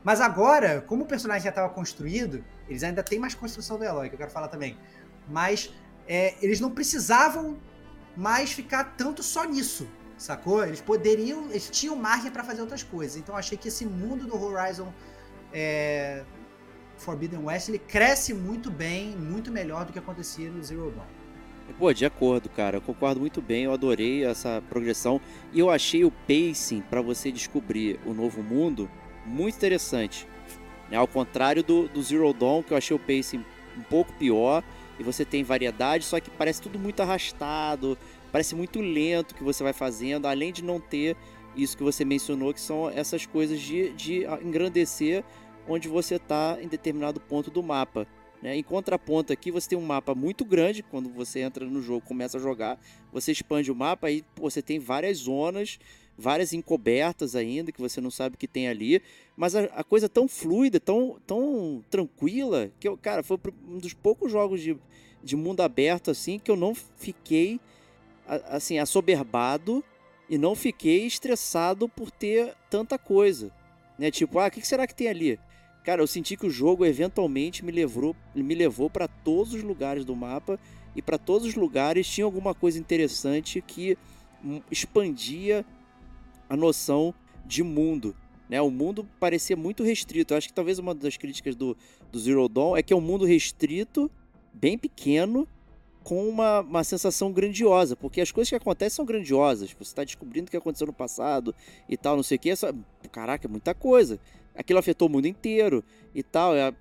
Mas 0.04 0.20
agora, 0.20 0.82
como 0.82 1.06
o 1.06 1.08
personagem 1.08 1.44
já 1.44 1.52
estava 1.52 1.70
construído, 1.70 2.44
eles 2.68 2.84
ainda 2.84 3.02
têm 3.02 3.18
mais 3.18 3.34
construção 3.34 3.80
da 3.80 3.86
Eloy, 3.86 4.10
que 4.10 4.16
eu 4.16 4.20
quero 4.20 4.30
falar 4.30 4.50
também. 4.50 4.78
Mas 5.26 5.74
é, 6.06 6.36
eles 6.42 6.60
não 6.60 6.70
precisavam 6.70 7.58
mais 8.14 8.52
ficar 8.52 8.84
tanto 8.98 9.24
só 9.24 9.46
nisso, 9.46 9.88
sacou? 10.18 10.66
Eles 10.66 10.82
poderiam, 10.82 11.50
eles 11.50 11.70
tinham 11.70 11.96
margem 11.96 12.30
para 12.30 12.44
fazer 12.44 12.60
outras 12.60 12.84
coisas. 12.84 13.16
Então 13.16 13.38
achei 13.38 13.58
que 13.58 13.70
esse 13.70 13.86
mundo 13.86 14.28
do 14.28 14.36
Horizon 14.36 14.94
é, 15.54 16.26
Forbidden 16.98 17.46
West 17.46 17.70
ele 17.70 17.80
cresce 17.80 18.34
muito 18.34 18.70
bem, 18.70 19.16
muito 19.16 19.50
melhor 19.50 19.86
do 19.86 19.94
que 19.94 20.00
acontecia 20.00 20.50
no 20.52 20.62
Zero 20.62 20.92
Dawn. 20.92 21.21
Pô, 21.72 21.94
de 21.94 22.06
acordo, 22.06 22.50
cara. 22.50 22.78
Eu 22.78 22.82
concordo 22.82 23.20
muito 23.20 23.42
bem. 23.42 23.64
Eu 23.64 23.74
adorei 23.74 24.26
essa 24.26 24.62
progressão. 24.70 25.20
E 25.54 25.60
eu 25.60 25.70
achei 25.70 26.04
o 26.04 26.12
pacing 26.12 26.82
para 26.82 27.02
você 27.02 27.32
descobrir 27.32 28.00
o 28.06 28.14
novo 28.14 28.42
mundo 28.42 28.90
muito 29.26 29.56
interessante. 29.56 30.28
Né? 30.90 30.98
Ao 30.98 31.08
contrário 31.08 31.64
do, 31.64 31.88
do 31.88 32.02
Zero 32.02 32.34
Dawn, 32.34 32.64
que 32.64 32.74
eu 32.74 32.78
achei 32.78 32.96
o 32.96 33.00
pacing 33.00 33.44
um 33.78 33.84
pouco 33.84 34.14
pior. 34.14 34.64
E 35.00 35.04
você 35.04 35.26
tem 35.26 35.44
variedade, 35.44 36.06
só 36.06 36.20
que 36.20 36.30
parece 36.30 36.62
tudo 36.62 36.78
muito 36.78 37.02
arrastado. 37.02 37.98
Parece 38.32 38.56
muito 38.56 38.80
lento 38.80 39.36
que 39.36 39.44
você 39.44 39.64
vai 39.64 39.74
fazendo. 39.74 40.28
Além 40.28 40.52
de 40.52 40.64
não 40.64 40.80
ter 40.80 41.16
isso 41.56 41.76
que 41.76 41.84
você 41.84 42.06
mencionou, 42.06 42.54
que 42.54 42.62
são 42.62 42.90
essas 42.90 43.26
coisas 43.26 43.60
de, 43.60 43.92
de 43.94 44.26
engrandecer 44.44 45.24
onde 45.68 45.88
você 45.88 46.16
está 46.16 46.58
em 46.62 46.68
determinado 46.68 47.20
ponto 47.20 47.52
do 47.52 47.62
mapa. 47.62 48.08
Né? 48.42 48.56
Em 48.58 48.64
contraponto 48.64 49.32
aqui, 49.32 49.52
você 49.52 49.70
tem 49.70 49.78
um 49.78 49.86
mapa 49.86 50.16
muito 50.16 50.44
grande, 50.44 50.82
quando 50.82 51.10
você 51.10 51.42
entra 51.42 51.66
no 51.66 51.82
jogo, 51.82 52.06
começa 52.06 52.38
a 52.38 52.42
jogar, 52.42 52.80
você 53.12 53.32
expande 53.32 53.72
o 53.72 53.76
mapa 53.76 54.10
e 54.10 54.24
você 54.36 54.62
tem 54.62 54.80
várias 54.80 55.20
zonas, 55.20 55.78
várias 56.18 56.52
encobertas 56.52 57.36
ainda, 57.36 57.72
que 57.72 57.80
você 57.80 58.02
não 58.02 58.10
sabe 58.10 58.36
o 58.36 58.38
que 58.38 58.48
tem 58.48 58.68
ali, 58.68 59.02
mas 59.38 59.56
a, 59.56 59.66
a 59.66 59.84
coisa 59.84 60.10
tão 60.10 60.28
fluida, 60.28 60.80
tão, 60.80 61.18
tão 61.26 61.84
tranquila, 61.90 62.72
que 62.80 62.88
eu, 62.88 62.98
cara, 62.98 63.22
foi 63.22 63.38
um 63.68 63.78
dos 63.78 63.94
poucos 63.94 64.32
jogos 64.32 64.62
de, 64.62 64.78
de 65.24 65.36
mundo 65.36 65.62
aberto 65.62 66.10
assim 66.10 66.40
que 66.40 66.50
eu 66.50 66.56
não 66.56 66.74
fiquei 66.74 67.60
assim 68.28 68.80
assoberbado 68.80 69.84
e 70.30 70.38
não 70.38 70.56
fiquei 70.56 71.06
estressado 71.06 71.90
por 71.90 72.10
ter 72.10 72.56
tanta 72.70 72.98
coisa, 72.98 73.52
né? 74.00 74.10
Tipo, 74.10 74.40
ah, 74.40 74.48
o 74.48 74.52
que 74.52 74.66
será 74.66 74.88
que 74.88 74.96
tem 74.96 75.10
ali? 75.10 75.40
Cara, 75.84 76.02
eu 76.02 76.08
senti 76.08 76.38
que 76.38 76.46
o 76.46 76.50
jogo 76.50 76.86
eventualmente 76.86 77.66
me 77.66 77.72
levou, 77.72 78.16
me 78.36 78.54
levou 78.54 78.90
para 78.90 79.08
todos 79.08 79.54
os 79.54 79.64
lugares 79.64 80.06
do 80.06 80.16
mapa 80.16 80.60
e 80.96 81.02
para 81.02 81.18
todos 81.18 81.48
os 81.48 81.56
lugares 81.56 82.08
tinha 82.08 82.26
alguma 82.26 82.54
coisa 82.54 82.78
interessante 82.80 83.64
que 83.66 83.98
expandia 84.70 85.66
a 86.48 86.56
noção 86.56 87.14
de 87.46 87.64
mundo. 87.64 88.16
Né? 88.48 88.62
O 88.62 88.70
mundo 88.70 89.08
parecia 89.20 89.56
muito 89.56 89.84
restrito. 89.84 90.34
Eu 90.34 90.38
acho 90.38 90.50
que 90.50 90.54
talvez 90.54 90.78
uma 90.78 90.94
das 90.94 91.18
críticas 91.18 91.56
do, 91.56 91.76
do 92.12 92.20
Zero 92.20 92.48
Dawn 92.48 92.78
é 92.78 92.84
que 92.84 92.94
é 92.94 92.96
um 92.96 93.02
mundo 93.02 93.26
restrito, 93.26 94.12
bem 94.54 94.78
pequeno, 94.78 95.48
com 96.04 96.28
uma, 96.28 96.62
uma 96.62 96.84
sensação 96.84 97.32
grandiosa, 97.32 97.96
porque 97.96 98.22
as 98.22 98.32
coisas 98.32 98.50
que 98.50 98.56
acontecem 98.56 98.98
são 98.98 99.06
grandiosas. 99.06 99.72
Você 99.72 99.82
está 99.82 100.04
descobrindo 100.04 100.48
o 100.48 100.52
que 100.52 100.58
aconteceu 100.58 100.86
no 100.86 100.94
passado 100.94 101.56
e 101.88 101.96
tal, 101.96 102.16
não 102.16 102.24
sei 102.24 102.38
o 102.38 102.40
que. 102.40 102.50
É 102.52 102.56
só... 102.56 102.72
Caraca, 103.12 103.48
é 103.48 103.50
muita 103.50 103.74
coisa 103.74 104.20
aquilo 104.56 104.80
afetou 104.80 105.08
o 105.08 105.12
mundo 105.12 105.28
inteiro 105.28 105.84
e 106.14 106.24
tal. 106.24 106.56
É, 106.56 106.74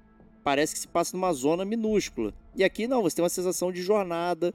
parece 0.42 0.74
que 0.74 0.80
se 0.80 0.88
passa 0.88 1.16
numa 1.16 1.32
zona 1.32 1.64
minúscula. 1.64 2.34
E 2.54 2.64
aqui 2.64 2.86
não, 2.86 3.02
você 3.02 3.16
tem 3.16 3.22
uma 3.22 3.28
sensação 3.28 3.72
de 3.72 3.82
jornada, 3.82 4.54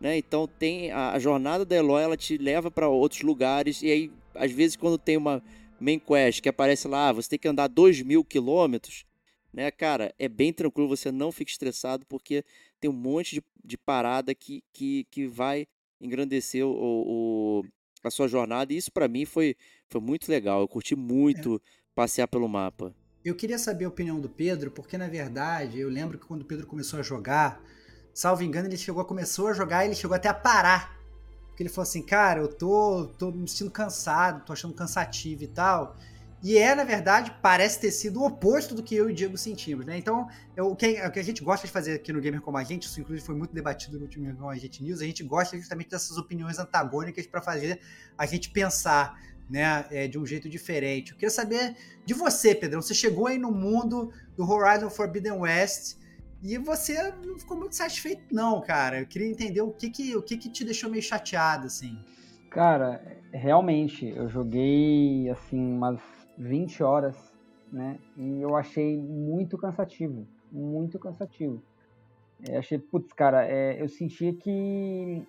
né? 0.00 0.16
Então 0.16 0.46
tem 0.46 0.90
a, 0.90 1.12
a 1.12 1.18
jornada 1.18 1.64
da 1.64 1.76
Eloy, 1.76 2.02
ela 2.02 2.16
te 2.16 2.36
leva 2.36 2.70
para 2.70 2.88
outros 2.88 3.22
lugares. 3.22 3.82
E 3.82 3.90
aí, 3.90 4.12
às 4.34 4.50
vezes, 4.50 4.76
quando 4.76 4.98
tem 4.98 5.16
uma 5.16 5.42
main 5.80 5.98
quest 5.98 6.40
que 6.40 6.48
aparece 6.48 6.86
lá, 6.86 7.08
ah, 7.08 7.12
você 7.12 7.30
tem 7.30 7.38
que 7.38 7.48
andar 7.48 7.68
2 7.68 8.02
mil 8.02 8.24
quilômetros, 8.24 9.04
né, 9.52 9.70
cara? 9.70 10.14
É 10.18 10.28
bem 10.28 10.52
tranquilo, 10.52 10.88
você 10.88 11.10
não 11.10 11.32
fica 11.32 11.50
estressado, 11.50 12.06
porque 12.06 12.44
tem 12.80 12.90
um 12.90 12.94
monte 12.94 13.36
de, 13.36 13.42
de 13.64 13.76
parada 13.76 14.34
que, 14.34 14.62
que, 14.72 15.04
que 15.10 15.26
vai 15.26 15.66
engrandecer 16.00 16.64
o, 16.66 16.70
o 16.70 17.64
a 18.02 18.10
sua 18.10 18.28
jornada. 18.28 18.72
E 18.72 18.76
isso 18.76 18.90
para 18.92 19.08
mim 19.08 19.24
foi, 19.24 19.56
foi 19.88 20.00
muito 20.00 20.28
legal. 20.28 20.60
Eu 20.60 20.68
curti 20.68 20.96
muito. 20.96 21.56
É 21.56 21.81
passear 21.94 22.26
pelo 22.26 22.48
mapa. 22.48 22.94
Eu 23.24 23.34
queria 23.34 23.58
saber 23.58 23.84
a 23.84 23.88
opinião 23.88 24.20
do 24.20 24.28
Pedro, 24.28 24.70
porque 24.70 24.98
na 24.98 25.08
verdade 25.08 25.78
eu 25.78 25.88
lembro 25.88 26.18
que 26.18 26.26
quando 26.26 26.42
o 26.42 26.44
Pedro 26.44 26.66
começou 26.66 26.98
a 26.98 27.02
jogar, 27.02 27.62
salvo 28.12 28.42
engano, 28.42 28.68
ele 28.68 28.76
chegou, 28.76 29.04
começou 29.04 29.48
a 29.48 29.52
jogar 29.52 29.84
e 29.84 29.88
ele 29.88 29.94
chegou 29.94 30.16
até 30.16 30.28
a 30.28 30.34
parar. 30.34 30.98
Porque 31.48 31.62
ele 31.62 31.70
falou 31.70 31.82
assim, 31.82 32.02
cara, 32.02 32.40
eu 32.40 32.48
tô, 32.48 33.06
tô 33.18 33.30
me 33.30 33.48
sentindo 33.48 33.70
cansado, 33.70 34.44
tô 34.44 34.52
achando 34.52 34.74
cansativo 34.74 35.44
e 35.44 35.48
tal. 35.48 35.96
E 36.42 36.58
é, 36.58 36.74
na 36.74 36.82
verdade, 36.82 37.32
parece 37.40 37.78
ter 37.78 37.92
sido 37.92 38.20
o 38.20 38.26
oposto 38.26 38.74
do 38.74 38.82
que 38.82 38.96
eu 38.96 39.08
e 39.08 39.12
o 39.12 39.14
Diego 39.14 39.38
sentimos, 39.38 39.86
né? 39.86 39.96
Então, 39.96 40.28
eu, 40.56 40.66
o, 40.72 40.74
que, 40.74 41.00
o 41.06 41.12
que 41.12 41.20
a 41.20 41.22
gente 41.22 41.40
gosta 41.44 41.68
de 41.68 41.72
fazer 41.72 41.92
aqui 41.92 42.12
no 42.12 42.20
Gamer 42.20 42.40
Como 42.40 42.58
a 42.58 42.64
Gente, 42.64 42.82
isso 42.82 43.00
inclusive 43.00 43.24
foi 43.24 43.36
muito 43.36 43.54
debatido 43.54 43.96
no 43.96 44.02
último 44.04 44.24
Gamer 44.24 44.38
Como 44.38 44.50
a 44.50 44.56
Gente 44.56 44.82
News, 44.82 45.00
a 45.00 45.04
gente 45.04 45.22
gosta 45.22 45.56
justamente 45.56 45.90
dessas 45.90 46.16
opiniões 46.16 46.58
antagônicas 46.58 47.28
para 47.28 47.40
fazer 47.40 47.80
a 48.18 48.26
gente 48.26 48.50
pensar 48.50 49.16
né, 49.48 49.84
é, 49.90 50.08
de 50.08 50.18
um 50.18 50.26
jeito 50.26 50.48
diferente. 50.48 51.10
Eu 51.10 51.16
queria 51.16 51.30
saber 51.30 51.76
de 52.04 52.14
você, 52.14 52.54
Pedrão. 52.54 52.80
Você 52.80 52.94
chegou 52.94 53.26
aí 53.26 53.38
no 53.38 53.50
mundo 53.50 54.12
do 54.36 54.48
Horizon 54.48 54.90
Forbidden 54.90 55.32
West 55.32 55.96
e 56.42 56.58
você 56.58 57.12
não 57.24 57.38
ficou 57.38 57.56
muito 57.56 57.76
satisfeito, 57.76 58.22
não, 58.32 58.60
cara. 58.60 59.00
Eu 59.00 59.06
queria 59.06 59.28
entender 59.28 59.60
o 59.60 59.70
que 59.70 59.90
que, 59.90 60.16
o 60.16 60.22
que, 60.22 60.36
que 60.36 60.50
te 60.50 60.64
deixou 60.64 60.90
meio 60.90 61.02
chateado, 61.02 61.66
assim. 61.66 61.98
Cara, 62.50 63.00
realmente, 63.32 64.06
eu 64.08 64.28
joguei, 64.28 65.30
assim, 65.30 65.58
umas 65.58 66.00
20 66.36 66.82
horas, 66.82 67.16
né, 67.72 67.98
e 68.16 68.42
eu 68.42 68.54
achei 68.56 68.98
muito 68.98 69.56
cansativo, 69.56 70.26
muito 70.50 70.98
cansativo. 70.98 71.62
Eu 72.46 72.58
achei, 72.58 72.78
putz, 72.78 73.12
cara, 73.12 73.46
é, 73.46 73.80
eu 73.80 73.88
sentia 73.88 74.34
que 74.34 75.24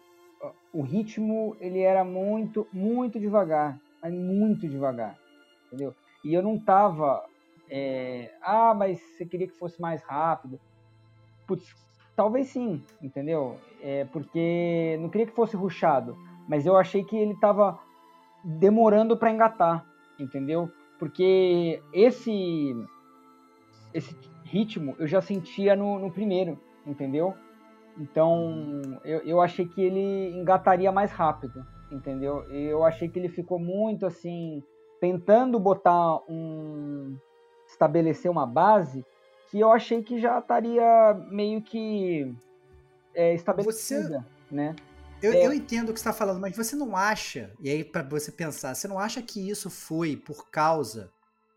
o 0.73 0.81
ritmo 0.81 1.55
ele 1.59 1.79
era 1.79 2.03
muito, 2.03 2.67
muito 2.73 3.19
devagar 3.19 3.79
mas 4.03 4.13
muito 4.13 4.67
devagar, 4.67 5.17
entendeu? 5.67 5.95
E 6.25 6.33
eu 6.33 6.43
não 6.43 6.59
tava, 6.59 7.23
é, 7.69 8.33
ah, 8.41 8.73
mas 8.73 8.99
você 8.99 9.25
queria 9.25 9.47
que 9.47 9.57
fosse 9.57 9.81
mais 9.81 10.03
rápido. 10.03 10.59
Putz, 11.47 11.73
talvez 12.13 12.49
sim, 12.49 12.83
entendeu? 13.01 13.57
É, 13.81 14.03
porque 14.05 14.97
não 14.99 15.09
queria 15.09 15.25
que 15.25 15.35
fosse 15.35 15.55
ruchado, 15.55 16.17
mas 16.49 16.65
eu 16.65 16.75
achei 16.75 17.05
que 17.05 17.15
ele 17.15 17.35
tava 17.39 17.79
demorando 18.43 19.15
para 19.15 19.31
engatar, 19.31 19.85
entendeu? 20.19 20.69
Porque 20.99 21.81
esse 21.93 22.75
esse 23.93 24.17
ritmo 24.43 24.95
eu 24.99 25.07
já 25.07 25.21
sentia 25.21 25.75
no, 25.75 25.97
no 25.97 26.11
primeiro, 26.11 26.59
entendeu? 26.85 27.33
Então 27.97 28.81
eu, 29.05 29.19
eu 29.19 29.41
achei 29.41 29.65
que 29.65 29.81
ele 29.81 30.35
engataria 30.37 30.91
mais 30.91 31.11
rápido 31.11 31.65
entendeu? 31.93 32.45
E 32.51 32.65
eu 32.65 32.83
achei 32.83 33.07
que 33.07 33.19
ele 33.19 33.29
ficou 33.29 33.59
muito 33.59 34.05
assim, 34.05 34.63
tentando 34.99 35.59
botar 35.59 36.17
um. 36.29 37.17
estabelecer 37.67 38.29
uma 38.29 38.45
base 38.45 39.05
que 39.49 39.59
eu 39.59 39.71
achei 39.71 40.01
que 40.01 40.19
já 40.19 40.39
estaria 40.39 41.13
meio 41.29 41.61
que 41.61 42.33
é, 43.13 43.33
estabelecida, 43.33 44.25
você... 44.49 44.55
né? 44.55 44.75
Eu, 45.21 45.31
é... 45.31 45.45
eu, 45.45 45.53
entendo 45.53 45.89
o 45.89 45.93
que 45.93 45.99
você 45.99 46.09
está 46.09 46.13
falando, 46.13 46.41
mas 46.41 46.57
você 46.57 46.75
não 46.75 46.97
acha, 46.97 47.51
e 47.61 47.69
aí 47.69 47.83
para 47.83 48.03
você 48.03 48.31
pensar, 48.31 48.75
você 48.75 48.87
não 48.87 48.99
acha 48.99 49.21
que 49.21 49.49
isso 49.49 49.69
foi 49.69 50.17
por 50.17 50.49
causa 50.49 51.11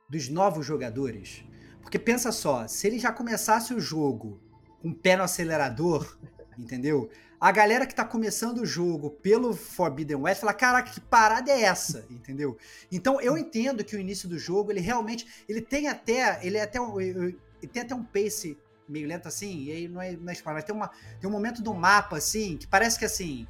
dos 0.08 0.28
novos 0.28 0.64
jogadores? 0.64 1.44
Porque 1.80 1.98
pensa 1.98 2.30
só, 2.30 2.68
se 2.68 2.86
ele 2.86 2.98
já 2.98 3.12
começasse 3.12 3.72
o 3.72 3.80
jogo 3.80 4.40
com 4.82 4.90
o 4.90 4.94
pé 4.94 5.16
no 5.16 5.22
acelerador, 5.22 6.18
entendeu? 6.58 7.08
A 7.40 7.52
galera 7.52 7.86
que 7.86 7.94
tá 7.94 8.04
começando 8.04 8.58
o 8.58 8.66
jogo 8.66 9.10
pelo 9.10 9.54
Forbidden 9.54 10.16
West 10.16 10.40
fala, 10.40 10.54
caraca, 10.54 10.90
que 10.90 11.00
parada 11.00 11.50
é 11.50 11.62
essa? 11.62 12.06
Entendeu? 12.10 12.56
Então 12.90 13.20
eu 13.20 13.36
entendo 13.36 13.84
que 13.84 13.96
o 13.96 14.00
início 14.00 14.28
do 14.28 14.38
jogo, 14.38 14.70
ele 14.70 14.80
realmente, 14.80 15.26
ele 15.48 15.60
tem 15.60 15.88
até, 15.88 16.40
ele 16.42 16.56
é 16.56 16.62
até 16.62 16.80
um, 16.80 17.00
ele 17.00 17.36
tem 17.72 17.82
até 17.82 17.94
um 17.94 18.02
pace 18.02 18.56
meio 18.88 19.08
lento 19.08 19.26
assim, 19.26 19.64
e 19.64 19.72
aí 19.72 19.88
não 19.88 20.00
é, 20.00 20.12
não 20.12 20.32
é 20.32 20.36
mas 20.44 20.64
tem, 20.64 20.74
uma, 20.74 20.88
tem 21.20 21.28
um 21.28 21.32
momento 21.32 21.60
do 21.60 21.74
mapa 21.74 22.16
assim, 22.16 22.56
que 22.56 22.66
parece 22.66 22.98
que 22.98 23.04
assim, 23.04 23.46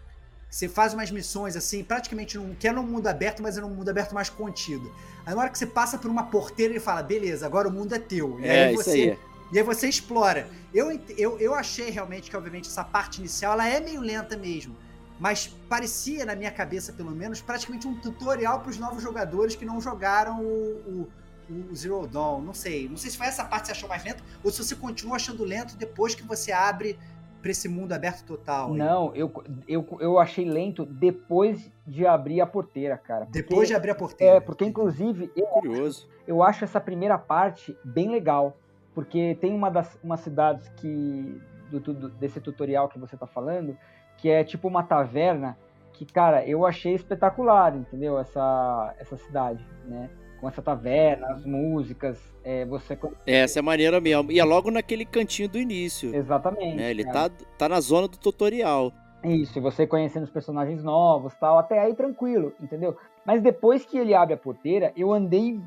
você 0.49 0.69
faz 0.69 0.95
umas 0.95 1.11
missões 1.11 1.57
assim, 1.57 1.85
praticamente 1.85 2.39
num, 2.39 2.55
que 2.55 2.67
é 2.67 2.73
num 2.73 2.83
mundo 2.83 3.07
aberto, 3.07 3.43
mas 3.43 3.59
é 3.59 3.61
num 3.61 3.69
mundo 3.69 3.89
aberto 3.91 4.15
mais 4.15 4.31
contido. 4.31 4.91
Aí 5.27 5.35
na 5.35 5.41
hora 5.43 5.51
que 5.51 5.59
você 5.59 5.67
passa 5.67 5.99
por 5.99 6.11
uma 6.11 6.25
porteira, 6.31 6.73
ele 6.73 6.81
fala, 6.81 7.03
beleza, 7.03 7.45
agora 7.45 7.69
o 7.69 7.73
mundo 7.73 7.95
é 7.95 7.99
teu. 7.99 8.41
E 8.41 8.47
é, 8.47 8.69
aí 8.69 8.75
você, 8.75 8.99
isso 8.99 9.11
aí 9.11 9.19
e 9.53 9.59
aí 9.59 9.65
você 9.65 9.89
explora. 9.89 10.49
Eu, 10.75 10.91
eu, 11.17 11.39
eu 11.39 11.55
achei 11.55 11.91
realmente 11.91 12.31
que, 12.31 12.37
obviamente, 12.37 12.69
essa 12.69 12.85
parte 12.85 13.19
inicial 13.19 13.53
ela 13.53 13.69
é 13.69 13.81
meio 13.81 14.01
lenta 14.01 14.37
mesmo. 14.37 14.75
mas 15.19 15.47
parecia, 15.69 16.25
na 16.25 16.35
minha 16.35 16.51
cabeça 16.51 16.93
pelo 16.93 17.11
menos, 17.11 17.41
praticamente 17.41 17.87
um 17.87 17.99
tutorial 17.99 18.61
para 18.61 18.71
os 18.71 18.79
novos 18.79 19.03
jogadores 19.03 19.55
que 19.55 19.65
não 19.65 19.81
jogaram 19.81 20.43
o, 20.43 21.09
o, 21.51 21.63
o, 21.71 21.77
Zero 21.77 22.07
Dawn. 22.07 22.43
Não 22.43 22.55
sei. 22.55 22.89
Não 22.89 22.97
sei 22.97 23.11
se 23.11 23.17
foi 23.17 23.27
essa 23.27 23.45
parte 23.45 23.63
que 23.63 23.67
você 23.69 23.73
achou 23.73 23.89
mais 23.89 24.05
lento 24.05 24.23
ou 24.43 24.51
se 24.51 24.63
você 24.63 24.75
continua 24.75 25.17
achando 25.17 25.45
lento 25.45 25.77
depois 25.77 26.15
que 26.15 26.23
você 26.23 26.53
abre 26.53 26.99
para 27.41 27.51
esse 27.53 27.69
mundo 27.69 27.93
aberto 27.93 28.25
total. 28.25 28.73
Aí. 28.73 28.79
Não, 28.79 29.15
eu, 29.15 29.33
eu, 29.69 29.87
eu 30.01 30.19
achei 30.19 30.45
lento 30.45 30.85
depois 30.85 31.71
de 31.87 32.05
abrir 32.05 32.41
a 32.41 32.47
porteira, 32.47 32.99
cara. 32.99 33.27
Porque, 33.27 33.43
depois 33.43 33.69
de 33.69 33.75
abrir 33.75 33.91
a 33.93 33.95
porteira. 33.95 34.37
É, 34.37 34.41
porque 34.41 34.65
inclusive. 34.65 35.31
Eu, 35.37 35.47
Curioso. 35.47 36.09
Eu 36.27 36.43
acho 36.43 36.65
essa 36.65 36.81
primeira 36.81 37.17
parte 37.17 37.79
bem 37.85 38.11
legal. 38.11 38.57
Porque 38.97 39.37
tem 39.43 39.53
uma 39.53 39.71
das 39.71 39.99
uma 40.03 40.17
cidades 40.17 40.67
que. 40.71 41.39
Do, 41.71 41.81
do, 41.81 42.09
desse 42.09 42.41
tutorial 42.41 42.89
que 42.89 42.99
você 42.99 43.15
tá 43.17 43.27
falando, 43.27 43.77
que 44.17 44.31
é 44.31 44.43
tipo 44.43 44.69
uma 44.69 44.85
taverna 44.85 45.59
que, 45.93 46.07
cara, 46.07 46.47
eu 46.47 46.65
achei 46.65 46.95
espetacular, 46.95 47.77
entendeu? 47.77 48.19
Essa, 48.19 48.95
essa 48.99 49.17
cidade, 49.17 49.63
né? 49.85 50.09
Com 50.41 50.49
essa 50.49 50.63
taverna, 50.63 51.27
as 51.29 51.45
músicas, 51.45 52.19
é, 52.45 52.65
você... 52.65 52.99
Essa 53.27 53.59
é 53.59 53.63
maneira 53.63 54.01
mesmo. 54.01 54.31
E 54.31 54.39
é 54.39 54.45
logo 54.45 54.71
naquele 54.71 55.05
cantinho 55.05 55.49
do 55.49 55.59
início. 55.59 56.15
Exatamente. 56.15 56.77
Né? 56.77 56.91
Ele 56.91 57.05
tá, 57.05 57.29
tá 57.59 57.69
na 57.69 57.81
zona 57.81 58.07
do 58.07 58.17
tutorial. 58.17 58.93
Isso, 59.25 59.61
você 59.61 59.87
conhecendo 59.87 60.25
os 60.25 60.31
personagens 60.31 60.85
novos 60.85 61.35
tal, 61.35 61.59
até 61.59 61.81
aí 61.81 61.95
tranquilo, 61.95 62.53
entendeu? 62.61 62.97
Mas 63.25 63.43
depois 63.43 63.85
que 63.85 63.99
ele 63.99 64.15
abre 64.15 64.35
a 64.35 64.39
porteira, 64.39 64.93
eu 64.97 65.13
andei 65.13 65.61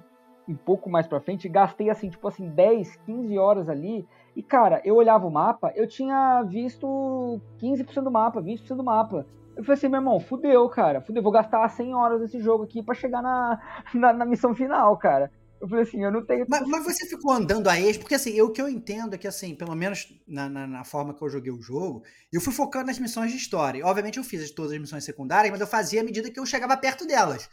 um 0.50 0.56
pouco 0.56 0.90
mais 0.90 1.08
pra 1.08 1.22
frente, 1.22 1.48
gastei 1.48 1.90
assim, 1.90 2.10
tipo 2.10 2.28
assim, 2.28 2.50
10, 2.50 2.98
15 3.06 3.38
horas 3.38 3.70
ali 3.70 4.06
e, 4.36 4.44
cara, 4.44 4.82
eu 4.86 4.96
olhava 4.96 5.28
o 5.28 5.32
mapa, 5.32 5.74
eu 5.76 5.86
tinha 5.86 6.42
visto 6.44 7.42
15% 7.62 8.04
do 8.04 8.10
mapa, 8.10 8.42
20% 8.42 8.76
do 8.76 8.84
mapa. 8.84 9.26
Eu 9.56 9.64
falei 9.64 9.78
assim, 9.78 9.90
meu 9.90 10.00
irmão, 10.00 10.18
fudeu, 10.20 10.70
cara. 10.70 11.02
Fudeu, 11.02 11.22
vou 11.22 11.32
gastar 11.32 11.68
100 11.68 11.94
horas 11.94 12.22
desse 12.22 12.40
jogo 12.40 12.64
aqui 12.64 12.82
para 12.82 12.96
chegar 12.96 13.22
na, 13.22 13.60
na, 13.94 14.14
na, 14.14 14.26
missão 14.26 14.56
final, 14.56 14.96
cara. 14.98 15.30
Eu 15.60 15.68
falei 15.68 15.84
assim, 15.84 16.02
eu 16.02 16.10
não 16.10 16.26
tenho. 16.26 16.46
Mas, 16.48 16.66
mas 16.66 16.86
você 16.86 17.06
ficou 17.06 17.34
andando 17.34 17.68
a 17.68 17.78
ex, 17.78 17.98
porque 17.98 18.16
assim, 18.16 18.32
eu, 18.32 18.46
o 18.46 18.52
que 18.54 18.62
eu 18.62 18.70
entendo 18.70 19.16
é 19.16 19.18
que, 19.18 19.28
assim, 19.28 19.54
pelo 19.54 19.76
menos 19.76 20.18
na, 20.26 20.48
na, 20.48 20.66
na, 20.66 20.84
forma 20.86 21.14
que 21.14 21.22
eu 21.22 21.28
joguei 21.28 21.52
o 21.52 21.62
jogo, 21.62 22.02
eu 22.32 22.40
fui 22.40 22.54
focando 22.54 22.86
nas 22.86 22.98
missões 22.98 23.32
de 23.32 23.38
história. 23.38 23.86
Obviamente 23.86 24.20
eu 24.20 24.24
fiz 24.24 24.50
todas 24.52 24.72
as 24.72 24.80
missões 24.80 25.04
secundárias, 25.04 25.52
mas 25.52 25.60
eu 25.60 25.68
fazia 25.68 26.00
à 26.00 26.04
medida 26.06 26.32
que 26.32 26.40
eu 26.40 26.46
chegava 26.46 26.78
perto 26.78 27.06
delas, 27.06 27.50